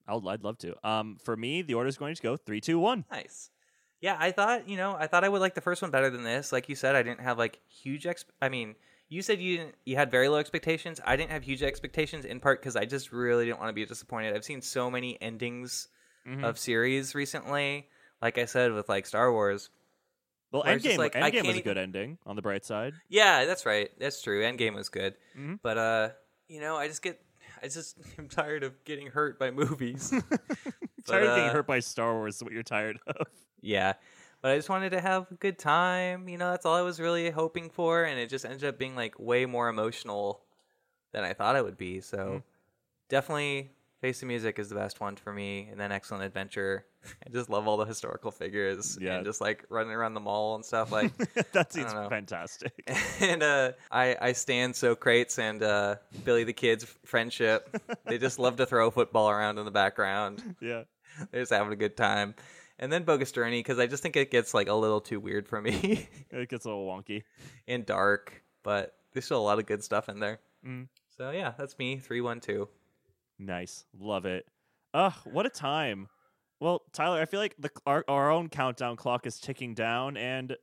I'll, 0.08 0.28
I'd 0.30 0.44
love 0.44 0.60
to. 0.60 0.76
Um, 0.88 1.18
for 1.18 1.36
me, 1.36 1.64
the 1.64 1.74
order 1.74 1.88
is 1.90 1.98
going 1.98 2.14
to 2.14 2.22
go 2.22 2.38
three, 2.38 2.62
two, 2.62 2.78
one. 2.78 3.04
Nice. 3.12 3.50
Yeah, 4.02 4.16
I 4.20 4.32
thought 4.32 4.68
you 4.70 4.78
know 4.78 4.96
I 4.98 5.08
thought 5.08 5.24
I 5.24 5.30
would 5.30 5.42
like 5.42 5.56
the 5.56 5.62
first 5.62 5.82
one 5.82 5.92
better 5.92 6.10
than 6.10 6.24
this. 6.24 6.52
Like 6.52 6.70
you 6.70 6.76
said, 6.76 6.96
I 6.96 7.04
didn't 7.04 7.22
have 7.22 7.38
like 7.38 7.60
huge. 7.68 8.06
Ex- 8.08 8.26
I 8.42 8.48
mean, 8.50 8.76
you 9.10 9.22
said 9.22 9.40
you 9.40 9.58
didn't. 9.58 9.76
You 9.86 9.96
had 9.98 10.10
very 10.12 10.30
low 10.30 10.38
expectations. 10.38 11.02
I 11.06 11.16
didn't 11.16 11.32
have 11.32 11.44
huge 11.44 11.64
expectations 11.64 12.26
in 12.26 12.40
part 12.40 12.62
because 12.62 12.76
I 12.76 12.86
just 12.86 13.12
really 13.12 13.46
didn't 13.46 13.60
want 13.60 13.70
to 13.70 13.74
be 13.74 13.86
disappointed. 13.86 14.36
I've 14.36 14.46
seen 14.46 14.62
so 14.62 14.90
many 14.90 15.22
endings 15.22 15.88
Mhm. 16.28 16.44
of 16.44 16.58
series 16.60 17.16
recently. 17.16 17.90
Like 18.22 18.38
I 18.38 18.46
said 18.46 18.72
with 18.74 18.88
like 18.90 19.06
Star 19.06 19.32
Wars. 19.32 19.70
Well, 20.52 20.64
where 20.64 20.76
it's 20.76 20.84
just 20.84 20.96
Endgame, 20.96 21.00
like, 21.00 21.14
Endgame 21.14 21.46
was 21.46 21.58
a 21.58 21.62
good 21.62 21.78
ending 21.78 22.18
on 22.26 22.36
the 22.36 22.42
bright 22.42 22.66
side. 22.66 22.94
Yeah, 23.08 23.46
that's 23.46 23.66
right. 23.68 23.92
That's 24.00 24.22
true. 24.22 24.42
Endgame 24.44 24.74
was 24.76 24.90
good, 24.90 25.16
Mhm. 25.38 25.60
but 25.62 25.78
uh, 25.78 26.10
you 26.48 26.60
know, 26.62 26.76
I 26.78 26.88
just 26.88 27.02
get. 27.02 27.22
I 27.62 27.68
just 27.68 27.98
am 28.18 28.30
tired 28.30 28.64
of 28.64 28.84
getting 28.86 29.08
hurt 29.08 29.38
by 29.38 29.52
movies. 29.52 30.10
tired 31.06 31.28
of 31.28 31.36
being 31.36 31.50
uh, 31.50 31.54
hurt 31.54 31.68
by 31.68 31.80
Star 31.80 32.14
Wars 32.16 32.38
is 32.38 32.44
what 32.44 32.52
you're 32.54 32.64
tired 32.64 33.00
of. 33.08 33.28
Yeah. 33.62 33.94
But 34.42 34.52
I 34.52 34.56
just 34.56 34.70
wanted 34.70 34.92
to 34.92 35.02
have 35.02 35.28
a 35.32 35.36
good 35.36 35.60
time. 35.60 36.30
You 36.30 36.38
know, 36.38 36.50
that's 36.52 36.66
all 36.66 36.76
I 36.76 36.82
was 36.82 37.00
really 37.00 37.30
hoping 37.30 37.70
for. 37.70 38.04
And 38.06 38.20
it 38.20 38.30
just 38.30 38.46
ended 38.46 38.64
up 38.64 38.78
being 38.78 38.96
like 38.96 39.20
way 39.20 39.46
more 39.46 39.68
emotional 39.70 40.42
than 41.12 41.24
I 41.24 41.34
thought 41.34 41.56
it 41.56 41.64
would 41.64 41.78
be. 41.78 42.00
So 42.02 42.18
Mhm. 42.18 42.44
definitely 43.10 43.72
Face 44.02 44.22
the 44.22 44.26
Music 44.26 44.60
is 44.60 44.70
the 44.70 44.76
best 44.76 45.02
one 45.02 45.18
for 45.18 45.34
me. 45.34 45.68
And 45.70 45.78
then 45.78 45.92
Excellent 45.92 46.24
Adventure. 46.24 46.86
I 47.26 47.30
just 47.32 47.50
love 47.50 47.68
all 47.68 47.76
the 47.76 47.84
historical 47.86 48.32
figures. 48.32 48.98
Yeah. 49.02 49.16
And 49.18 49.26
just 49.26 49.42
like 49.42 49.66
running 49.70 49.92
around 49.92 50.14
the 50.14 50.20
mall 50.22 50.56
and 50.56 50.64
stuff. 50.64 50.90
Like, 50.92 51.12
that 51.52 51.74
seems 51.74 51.92
fantastic. 51.92 52.72
and 53.20 53.44
uh, 53.44 53.74
I, 53.92 54.16
I 54.22 54.32
stand 54.32 54.74
Socrates 54.76 55.38
and 55.38 55.62
uh, 55.62 55.96
Billy 56.24 56.46
the 56.46 56.54
Kid's 56.54 56.86
friendship. 57.06 57.76
they 58.06 58.18
just 58.18 58.40
love 58.40 58.56
to 58.58 58.66
throw 58.66 58.88
a 58.88 58.92
football 58.92 59.30
around 59.30 59.58
in 59.58 59.66
the 59.66 59.72
background. 59.72 60.56
yeah. 60.62 60.84
They're 61.32 61.42
just 61.42 61.52
having 61.52 61.74
a 61.74 61.76
good 61.76 61.98
time. 61.98 62.36
And 62.80 62.92
then 62.92 63.04
Bogus 63.04 63.32
Journey, 63.32 63.60
because 63.60 63.78
I 63.78 63.88
just 63.88 64.02
think 64.02 64.16
it 64.16 64.32
gets 64.32 64.54
like 64.54 64.68
a 64.70 64.74
little 64.74 65.02
too 65.02 65.20
weird 65.20 65.48
for 65.48 65.62
me 65.62 66.08
It 66.32 66.50
gets 66.50 66.66
a 66.66 66.70
little 66.70 66.88
wonky. 66.88 67.24
and 67.68 67.86
dark, 67.86 68.42
but 68.64 68.96
there's 69.14 69.26
still 69.26 69.42
a 69.42 69.44
lot 69.44 69.60
of 69.60 69.66
good 69.66 69.84
stuff 69.84 70.08
in 70.10 70.20
there. 70.20 70.40
Mm. 70.66 70.88
So 71.18 71.32
yeah, 71.32 71.54
that's 71.58 71.78
me, 71.78 71.98
312. 71.98 72.70
Nice. 73.38 73.86
Love 74.00 74.26
it. 74.26 74.46
Ugh, 74.94 75.14
what 75.26 75.46
a 75.46 75.50
time. 75.50 76.08
Well, 76.62 76.82
Tyler, 76.94 77.22
I 77.22 77.26
feel 77.26 77.40
like 77.40 77.56
the 77.60 77.70
our, 77.86 78.04
our 78.08 78.32
own 78.32 78.50
countdown 78.50 78.96
clock 78.98 79.26
is 79.26 79.40
ticking 79.40 79.74
down, 79.74 80.18
and 80.18 80.56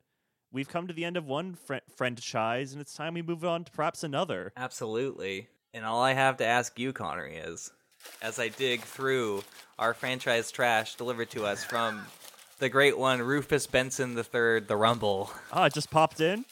we've 0.53 0.69
come 0.69 0.87
to 0.89 0.93
the 0.95 1.05
end 1.05 1.17
of 1.17 1.27
one 1.27 1.55
fr- 1.55 1.77
franchise, 1.97 2.73
and 2.73 2.81
it's 2.83 2.95
time 2.95 3.15
we 3.15 3.23
move 3.23 3.45
on 3.45 3.65
to 3.65 3.73
perhaps 3.73 4.05
another. 4.05 4.53
Absolutely. 4.57 5.49
And 5.73 5.85
all 5.85 6.03
I 6.03 6.13
have 6.13 6.37
to 6.39 6.47
ask 6.47 6.79
you, 6.79 6.93
Konnery, 6.93 7.47
is 7.49 7.73
as 8.23 8.39
I 8.39 8.49
dig 8.49 8.83
through 8.83 9.43
our 9.79 9.95
franchise 9.95 10.51
trash 10.51 10.95
delivered 10.97 11.31
to 11.31 11.45
us 11.45 11.65
from 11.65 12.07
the 12.59 12.69
great 12.69 12.99
one, 12.99 13.21
Rufus 13.21 13.67
Benson 13.67 14.17
III, 14.17 14.61
The 14.61 14.77
Rumble. 14.77 15.31
Oh, 15.53 15.65
it 15.65 15.75
just 15.75 15.91
popped 15.91 16.21
in. 16.21 16.45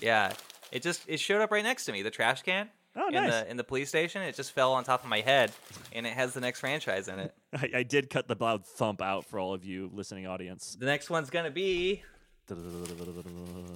Yeah. 0.00 0.32
It 0.72 0.82
just 0.82 1.02
it 1.06 1.18
showed 1.20 1.40
up 1.40 1.50
right 1.50 1.64
next 1.64 1.84
to 1.86 1.92
me, 1.92 2.02
the 2.02 2.10
trash 2.10 2.42
can. 2.42 2.68
Oh, 2.98 3.08
in 3.08 3.26
the 3.26 3.50
in 3.50 3.56
the 3.58 3.64
police 3.64 3.90
station. 3.90 4.22
It 4.22 4.34
just 4.34 4.52
fell 4.52 4.72
on 4.72 4.84
top 4.84 5.02
of 5.04 5.10
my 5.10 5.20
head 5.20 5.52
and 5.92 6.06
it 6.06 6.14
has 6.14 6.32
the 6.32 6.40
next 6.40 6.60
franchise 6.60 7.08
in 7.08 7.18
it. 7.18 7.34
I, 7.52 7.70
I 7.78 7.82
did 7.82 8.08
cut 8.08 8.26
the 8.26 8.36
loud 8.38 8.66
thump 8.66 9.02
out 9.02 9.26
for 9.26 9.38
all 9.38 9.52
of 9.52 9.64
you 9.64 9.90
listening 9.92 10.26
audience. 10.26 10.76
The 10.78 10.86
next 10.86 11.10
one's 11.10 11.28
gonna 11.30 11.50
be 11.50 12.02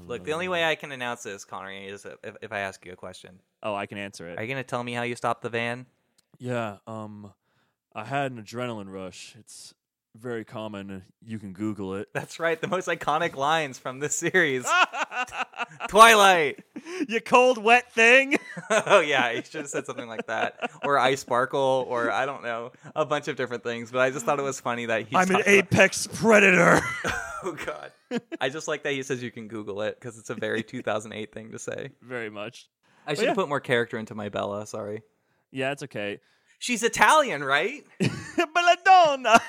Look, 0.07 0.24
the 0.24 0.32
only 0.32 0.48
way 0.48 0.65
I 0.65 0.77
can 0.77 0.93
announce 0.93 1.24
this, 1.24 1.44
Konnery, 1.44 1.89
is 1.89 2.07
if, 2.23 2.36
if 2.40 2.52
I 2.52 2.61
ask 2.61 2.86
you 2.86 2.93
a 2.93 2.97
question. 2.97 3.40
Oh, 3.65 3.74
I 3.74 3.86
can 3.86 3.98
answer 3.98 4.28
it. 4.28 4.39
Are 4.39 4.43
you 4.43 4.48
gonna 4.48 4.62
tell 4.62 4.85
me 4.85 4.93
how 4.93 5.02
you 5.02 5.16
stopped 5.16 5.43
the 5.43 5.48
van? 5.48 5.86
Yeah, 6.40 6.78
um, 6.86 7.32
I 7.94 8.04
had 8.04 8.32
an 8.32 8.42
adrenaline 8.42 8.90
rush. 8.90 9.36
It's 9.38 9.74
very 10.16 10.44
common. 10.44 11.04
You 11.24 11.38
can 11.38 11.52
Google 11.52 11.94
it. 11.94 12.08
That's 12.14 12.40
right, 12.40 12.60
the 12.60 12.66
most 12.66 12.88
iconic 12.88 13.36
lines 13.36 13.78
from 13.78 14.00
this 14.00 14.16
series. 14.16 14.66
Twilight. 15.88 16.64
you 17.08 17.20
cold, 17.20 17.62
wet 17.62 17.92
thing. 17.92 18.36
oh 18.70 19.00
yeah, 19.00 19.30
you 19.30 19.42
should 19.42 19.60
have 19.60 19.68
said 19.68 19.86
something 19.86 20.08
like 20.08 20.26
that, 20.26 20.70
or 20.82 20.98
I 20.98 21.14
sparkle, 21.14 21.86
or 21.88 22.10
I 22.10 22.26
don't 22.26 22.42
know, 22.42 22.72
a 22.96 23.04
bunch 23.04 23.28
of 23.28 23.36
different 23.36 23.62
things. 23.62 23.92
But 23.92 24.00
I 24.00 24.10
just 24.10 24.24
thought 24.24 24.38
it 24.38 24.42
was 24.42 24.60
funny 24.60 24.86
that 24.86 25.06
he. 25.06 25.16
I'm 25.16 25.28
an 25.28 25.36
talked 25.36 25.40
about- 25.42 25.54
apex 25.54 26.06
predator. 26.06 26.80
Oh 27.42 27.56
god, 27.64 27.90
I 28.38 28.50
just 28.50 28.68
like 28.68 28.82
that 28.82 28.92
he 28.92 29.02
says 29.02 29.22
you 29.22 29.30
can 29.30 29.48
Google 29.48 29.80
it 29.80 29.98
because 29.98 30.18
it's 30.18 30.28
a 30.28 30.34
very 30.34 30.62
2008 30.62 31.32
thing 31.32 31.52
to 31.52 31.58
say. 31.58 31.88
very 32.02 32.28
much. 32.28 32.68
I 33.06 33.14
should 33.14 33.20
have 33.20 33.28
yeah. 33.28 33.34
put 33.34 33.48
more 33.48 33.60
character 33.60 33.96
into 33.96 34.14
my 34.14 34.28
Bella. 34.28 34.66
Sorry. 34.66 35.00
Yeah, 35.52 35.72
it's 35.72 35.82
okay. 35.85 36.20
She's 36.59 36.82
Italian, 36.82 37.43
right? 37.43 37.85
Belladonna. 38.55 39.40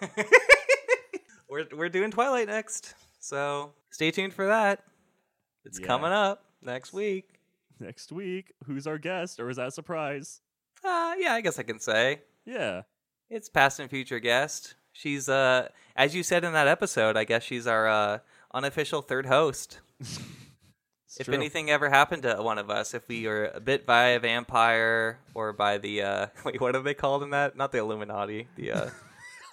we're 1.48 1.66
we're 1.76 1.88
doing 1.88 2.10
Twilight 2.10 2.48
next, 2.48 2.94
so 3.18 3.72
stay 3.90 4.10
tuned 4.10 4.34
for 4.34 4.46
that. 4.46 4.82
It's 5.64 5.78
Yeah. 5.80 5.86
coming 5.86 6.12
up 6.12 6.44
next 6.62 6.92
week. 6.92 7.40
Next 7.78 8.12
week, 8.12 8.52
who's 8.66 8.86
our 8.86 8.98
guest, 8.98 9.40
or 9.40 9.48
is 9.50 9.56
that 9.56 9.68
a 9.68 9.70
surprise? 9.70 10.40
Uh, 10.84 11.14
yeah, 11.18 11.32
I 11.34 11.40
guess 11.40 11.58
I 11.58 11.62
can 11.62 11.80
say 11.80 12.20
Yeah. 12.44 12.82
it's 13.30 13.48
past 13.48 13.80
and 13.80 13.88
future 13.90 14.20
guest. 14.20 14.74
She's 14.92 15.28
uh, 15.28 15.68
as 15.96 16.14
you 16.14 16.22
said 16.22 16.44
in 16.44 16.52
that 16.52 16.68
episode, 16.68 17.16
I 17.16 17.24
guess 17.24 17.42
she's 17.42 17.66
our 17.66 17.88
uh, 17.88 18.18
unofficial 18.54 19.02
third 19.02 19.26
host. 19.26 19.80
It's 21.10 21.20
if 21.20 21.26
true. 21.26 21.34
anything 21.34 21.70
ever 21.70 21.88
happened 21.90 22.22
to 22.22 22.36
one 22.36 22.58
of 22.58 22.70
us, 22.70 22.94
if 22.94 23.06
we 23.08 23.26
were 23.26 23.58
bit 23.64 23.84
by 23.84 24.10
a 24.10 24.20
vampire 24.20 25.18
or 25.34 25.52
by 25.52 25.78
the 25.78 26.02
uh, 26.02 26.26
wait, 26.44 26.60
what 26.60 26.76
are 26.76 26.82
they 26.82 26.94
called 26.94 27.22
in 27.24 27.30
that? 27.30 27.56
Not 27.56 27.72
the 27.72 27.78
Illuminati. 27.78 28.46
The 28.56 28.72
uh, 28.72 28.90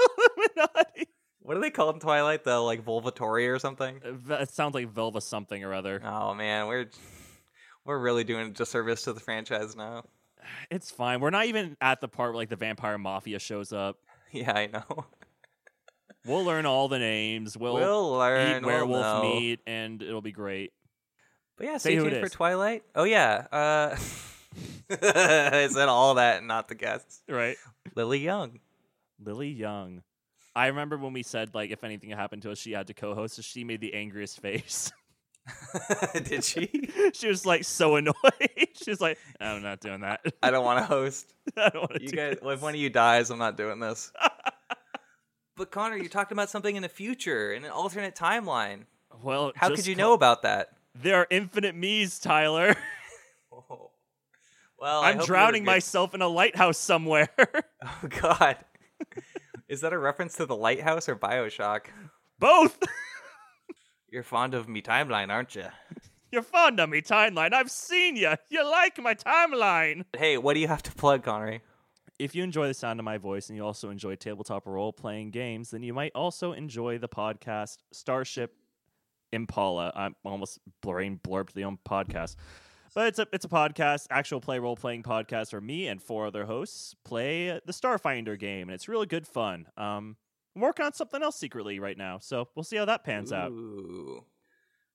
Illuminati. 0.27 1.07
what 1.39 1.57
are 1.57 1.59
they 1.59 1.71
called 1.71 1.95
in 1.95 2.01
Twilight? 2.01 2.43
The 2.43 2.59
like 2.59 2.85
Volvatori 2.85 3.53
or 3.53 3.57
something? 3.59 3.99
Uh, 4.05 4.35
It 4.35 4.49
sounds 4.49 4.75
like 4.75 4.93
Velva 4.93 5.21
something 5.21 5.63
or 5.63 5.73
other. 5.73 6.01
Oh 6.05 6.33
man, 6.35 6.67
we're 6.67 6.89
we're 7.85 7.97
really 7.99 8.23
doing 8.23 8.47
a 8.47 8.51
disservice 8.51 9.03
to 9.03 9.13
the 9.13 9.19
franchise 9.19 9.75
now. 9.75 10.03
It's 10.69 10.91
fine. 10.91 11.19
We're 11.19 11.29
not 11.31 11.45
even 11.47 11.75
at 11.81 11.99
the 12.01 12.07
part 12.07 12.31
where 12.31 12.37
like 12.37 12.49
the 12.49 12.55
vampire 12.55 12.97
mafia 12.97 13.39
shows 13.39 13.73
up. 13.73 13.97
Yeah, 14.33 14.51
I 14.51 14.67
know. 14.67 15.05
We'll 16.25 16.43
learn 16.43 16.65
all 16.65 16.89
the 16.89 16.99
names. 16.99 17.57
We'll, 17.57 17.75
We'll, 17.75 18.15
eat 18.15 18.17
learn. 18.19 18.65
we'll 18.65 18.73
werewolf 18.87 19.23
meat, 19.23 19.61
and 19.65 20.01
it'll 20.01 20.21
be 20.21 20.33
great. 20.33 20.73
But 21.57 21.65
yeah, 21.65 21.77
stay 21.77 21.95
tuned 21.95 22.11
for 22.11 22.25
is. 22.25 22.31
Twilight. 22.31 22.83
Oh 22.95 23.03
yeah. 23.03 23.47
Uh, 23.51 23.97
I 24.91 25.67
said 25.71 25.89
all 25.89 26.15
that 26.15 26.37
and 26.39 26.47
not 26.47 26.67
the 26.67 26.75
guests. 26.75 27.21
Right. 27.27 27.57
Lily 27.95 28.19
Young. 28.19 28.59
Lily 29.23 29.49
Young. 29.49 30.03
I 30.55 30.67
remember 30.67 30.97
when 30.97 31.13
we 31.13 31.23
said 31.23 31.53
like 31.55 31.71
if 31.71 31.83
anything 31.83 32.09
happened 32.11 32.43
to 32.43 32.51
us, 32.51 32.57
she 32.59 32.71
had 32.71 32.87
to 32.87 32.93
co-host. 32.93 33.35
So 33.35 33.41
she 33.41 33.63
made 33.63 33.81
the 33.81 33.93
angriest 33.93 34.39
face. 34.39 34.91
Did 36.25 36.43
she? 36.43 36.89
she 37.13 37.27
was 37.29 37.45
like 37.45 37.63
so 37.63 37.95
annoyed. 37.95 38.13
she 38.73 38.89
was 38.91 38.99
like, 38.99 39.17
"I'm 39.39 39.61
not 39.61 39.79
doing 39.79 40.01
that. 40.01 40.19
I 40.43 40.51
don't 40.51 40.65
want 40.65 40.79
to 40.79 40.85
host. 40.85 41.33
I 41.55 41.69
don't 41.69 41.83
want 41.83 41.93
to 41.95 42.01
You 42.01 42.09
do 42.09 42.15
guys, 42.17 42.35
this." 42.41 42.53
if 42.53 42.61
one 42.61 42.73
of 42.73 42.79
you 42.81 42.89
dies, 42.89 43.29
I'm 43.29 43.39
not 43.39 43.55
doing 43.55 43.79
this. 43.79 44.11
but 45.55 45.71
Connor, 45.71 45.95
you 45.95 46.09
talked 46.09 46.33
about 46.33 46.49
something 46.49 46.75
in 46.75 46.83
the 46.83 46.89
future, 46.89 47.53
in 47.53 47.63
an 47.63 47.71
alternate 47.71 48.13
timeline. 48.13 48.81
Well, 49.23 49.53
How 49.55 49.69
could 49.69 49.87
you 49.87 49.95
co- 49.95 50.01
know 50.01 50.13
about 50.13 50.41
that? 50.41 50.71
There 51.01 51.15
are 51.17 51.27
infinite 51.29 51.75
me's, 51.75 52.19
Tyler. 52.19 52.75
Oh. 53.69 53.89
Well, 54.79 55.01
I 55.01 55.09
I'm 55.09 55.17
hope 55.17 55.27
you 55.27 55.33
were 55.33 55.37
drowning 55.37 55.63
good- 55.63 55.71
myself 55.71 56.13
in 56.13 56.21
a 56.21 56.27
lighthouse 56.27 56.77
somewhere. 56.77 57.29
Oh 57.83 58.07
God. 58.07 58.57
Is 59.69 59.81
that 59.81 59.93
a 59.93 59.97
reference 59.97 60.35
to 60.35 60.45
the 60.45 60.55
lighthouse 60.55 61.09
or 61.09 61.15
Bioshock? 61.15 61.87
Both. 62.39 62.77
You're 64.09 64.23
fond 64.23 64.53
of 64.53 64.67
me 64.69 64.81
timeline, 64.81 65.29
aren't 65.29 65.55
you? 65.55 65.65
You're 66.31 66.43
fond 66.43 66.79
of 66.79 66.89
me, 66.89 67.01
timeline. 67.01 67.53
I've 67.53 67.71
seen 67.71 68.15
you. 68.15 68.33
You 68.49 68.69
like 68.69 68.99
my 69.01 69.15
timeline. 69.15 70.05
Hey, 70.15 70.37
what 70.37 70.53
do 70.53 70.59
you 70.59 70.67
have 70.67 70.83
to 70.83 70.91
plug, 70.91 71.23
Konnery? 71.23 71.61
If 72.19 72.35
you 72.35 72.43
enjoy 72.43 72.67
the 72.67 72.73
sound 72.73 72.99
of 72.99 73.03
my 73.05 73.17
voice 73.17 73.49
and 73.49 73.55
you 73.57 73.65
also 73.65 73.89
enjoy 73.89 74.15
tabletop 74.15 74.65
role 74.67 74.93
playing 74.93 75.31
games, 75.31 75.71
then 75.71 75.83
you 75.83 75.93
might 75.93 76.11
also 76.15 76.51
enjoy 76.53 76.97
the 76.99 77.09
podcast 77.09 77.77
Starship 77.91 78.55
Impala. 79.31 79.91
I'm 79.95 80.15
almost 80.23 80.59
brain 80.81 81.19
blurped 81.23 81.53
the 81.53 81.63
own 81.63 81.79
podcast. 81.87 82.35
But 82.95 83.07
it's 83.07 83.19
a 83.19 83.27
it's 83.31 83.45
a 83.45 83.49
podcast, 83.49 84.07
actual 84.09 84.41
play 84.41 84.57
role 84.59 84.75
playing 84.75 85.03
podcast 85.03 85.51
where 85.51 85.61
me 85.61 85.87
and 85.87 86.01
four 86.01 86.25
other 86.25 86.45
hosts 86.45 86.95
play 87.05 87.59
the 87.63 87.71
Starfinder 87.71 88.39
game, 88.39 88.69
and 88.69 88.73
it's 88.73 88.87
really 88.87 89.05
good 89.05 89.27
fun. 89.27 89.67
Um, 89.77 90.15
I'm 90.55 90.61
working 90.61 90.85
on 90.85 90.93
something 90.93 91.21
else 91.21 91.35
secretly 91.35 91.79
right 91.79 91.97
now, 91.97 92.17
so 92.17 92.49
we'll 92.55 92.63
see 92.63 92.77
how 92.77 92.85
that 92.85 93.03
pans 93.03 93.31
out. 93.31 93.51
Ooh. 93.51 94.23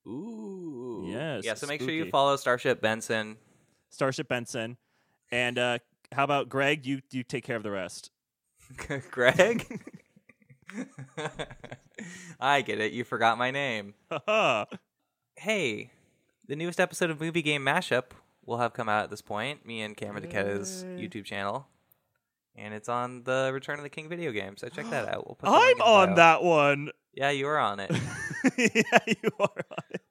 Ooh. 0.09 1.05
Yes, 1.07 1.45
Yeah, 1.45 1.55
so 1.55 1.69
make 1.69 1.81
sure 1.81 1.91
you 1.91 2.07
follow 2.07 2.35
Starship 2.35 2.81
Benson. 2.81 3.37
Starship 3.91 4.27
Benson, 4.27 4.79
and 5.31 5.57
uh, 5.57 5.79
how 6.11 6.25
about 6.25 6.49
Greg? 6.49 6.85
You 6.87 7.03
you 7.13 7.23
take 7.23 7.45
care 7.45 7.57
of 7.57 7.63
the 7.63 7.71
rest. 7.71 8.11
Greg? 9.13 9.81
I 12.41 12.63
get 12.63 12.81
it. 12.81 12.93
You 12.93 13.05
forgot 13.05 13.39
my 13.39 13.51
name. 13.51 13.95
Hey, 15.37 15.91
the 16.47 16.55
newest 16.57 16.79
episode 16.79 17.11
of 17.11 17.21
Movie 17.21 17.43
Game 17.43 17.65
Mashup 17.65 18.11
will 18.45 18.59
have 18.59 18.75
come 18.75 18.89
out 18.89 19.05
at 19.05 19.11
this 19.11 19.23
point. 19.23 19.67
Me 19.67 19.81
and 19.81 19.97
Cameron 19.97 20.25
DeKetta's 20.25 20.85
YouTube 20.85 21.25
channel. 21.25 21.67
And 22.55 22.75
it's 22.75 22.89
on 22.89 23.23
the 23.25 23.51
Return 23.53 23.79
of 23.79 23.83
the 23.83 23.89
King 23.89 24.09
video 24.11 24.31
game, 24.31 24.57
so 24.59 24.69
check 24.69 24.89
that 24.91 25.09
out. 25.15 25.27
We'll 25.27 25.37
put 25.37 25.47
the 25.47 25.53
link 25.53 25.81
I'm 25.81 25.87
on 26.11 26.15
that 26.17 26.43
one. 26.45 26.91
Yeah, 27.15 27.31
you 27.31 27.49
are 27.49 27.59
on 27.59 27.81
it. 27.81 27.91
yeah, 28.59 28.99
you 29.07 29.31
are 29.41 29.49
on 29.71 29.85
it. 29.91 30.03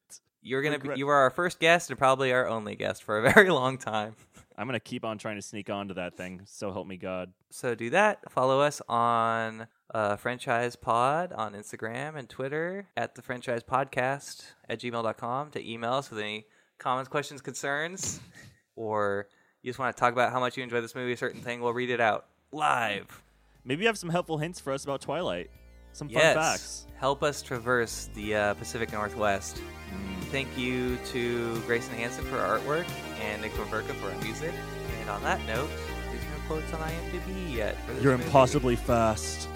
You're 0.41 0.63
gonna 0.63 0.79
be, 0.79 0.81
Regret- 0.81 0.97
you 0.97 1.07
are 1.07 1.17
our 1.19 1.29
first 1.29 1.59
guest 1.59 1.91
and 1.91 1.99
probably 1.99 2.33
our 2.33 2.47
only 2.47 2.75
guest 2.75 3.03
for 3.03 3.19
a 3.23 3.31
very 3.33 3.51
long 3.51 3.77
time. 3.77 4.15
I'm 4.57 4.67
gonna 4.67 4.79
keep 4.79 5.05
on 5.05 5.17
trying 5.17 5.37
to 5.37 5.41
sneak 5.41 5.69
onto 5.69 5.93
that 5.95 6.15
thing. 6.15 6.41
So 6.45 6.71
help 6.71 6.87
me 6.87 6.97
God. 6.97 7.31
So 7.49 7.75
do 7.75 7.89
that. 7.91 8.31
Follow 8.31 8.61
us 8.61 8.81
on 8.87 9.67
uh, 9.93 10.15
Friendchise 10.15 10.75
Pod 10.75 11.33
on 11.33 11.53
Instagram 11.53 12.17
and 12.17 12.29
Twitter 12.29 12.87
at 12.95 13.15
the 13.15 13.21
Friendchise 13.21 13.63
Podcast 13.63 14.43
at 14.69 14.79
gmail.com 14.79 15.51
to 15.51 15.69
email 15.69 15.93
us 15.93 16.09
with 16.09 16.19
any 16.19 16.45
comments, 16.77 17.09
questions, 17.09 17.41
concerns, 17.41 18.19
or 18.75 19.27
you 19.61 19.69
just 19.69 19.79
want 19.79 19.95
to 19.95 19.99
talk 19.99 20.13
about 20.13 20.31
how 20.31 20.39
much 20.39 20.57
you 20.57 20.63
enjoy 20.63 20.81
this 20.81 20.95
movie, 20.95 21.13
a 21.13 21.17
certain 21.17 21.41
thing, 21.41 21.61
we'll 21.61 21.73
read 21.73 21.89
it 21.89 22.01
out 22.01 22.25
live. 22.51 23.21
Maybe 23.63 23.81
you 23.81 23.87
have 23.87 23.97
some 23.97 24.09
helpful 24.09 24.39
hints 24.39 24.59
for 24.59 24.73
us 24.73 24.83
about 24.83 25.01
Twilight. 25.01 25.51
Some 25.93 26.07
fun 26.07 26.17
yes. 26.17 26.35
facts. 26.35 26.85
Help 26.97 27.23
us 27.23 27.41
traverse 27.41 28.09
the 28.13 28.35
uh, 28.35 28.53
Pacific 28.55 28.91
Northwest. 28.91 29.57
Mm. 29.57 30.23
Thank 30.25 30.57
you 30.57 30.97
to 31.07 31.59
Grayson 31.61 31.95
Hanson 31.95 32.23
for 32.25 32.37
our 32.37 32.59
artwork 32.59 32.85
and 33.21 33.41
Nick 33.41 33.51
Verka 33.53 33.93
for 33.95 34.11
our 34.11 34.21
music. 34.21 34.53
And 34.99 35.09
on 35.09 35.21
that 35.23 35.39
note, 35.47 35.69
there's 36.11 36.23
no 36.23 36.47
quotes 36.47 36.73
on 36.73 36.79
IMDb 36.81 37.55
yet. 37.55 37.75
For 37.85 37.93
this 37.93 38.03
You're 38.03 38.13
movie. 38.13 38.25
impossibly 38.25 38.75
fast. 38.75 39.49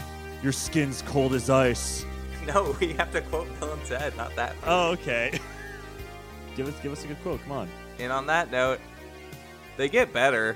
Your 0.44 0.52
skin's 0.52 1.02
cold 1.04 1.34
as 1.34 1.50
ice. 1.50 2.06
No, 2.46 2.76
we 2.80 2.94
have 2.94 3.12
to 3.14 3.22
quote 3.22 3.48
Bill 3.60 3.74
and 3.74 3.84
Ted, 3.86 4.16
not 4.16 4.36
that. 4.36 4.56
Oh, 4.68 4.92
okay. 4.92 5.40
give 6.56 6.68
us 6.68 6.76
give 6.84 6.92
us 6.92 7.04
a 7.04 7.08
good 7.08 7.20
quote. 7.24 7.42
Come 7.42 7.54
on. 7.54 7.68
And 7.98 8.12
on 8.12 8.28
that 8.28 8.52
note, 8.52 8.80
they 9.78 9.90
get 9.90 10.14
better. 10.14 10.56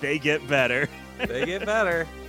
They 0.00 0.18
get 0.18 0.48
better. 0.48 0.88
They 1.18 1.44
get 1.44 1.66
better. 1.66 2.06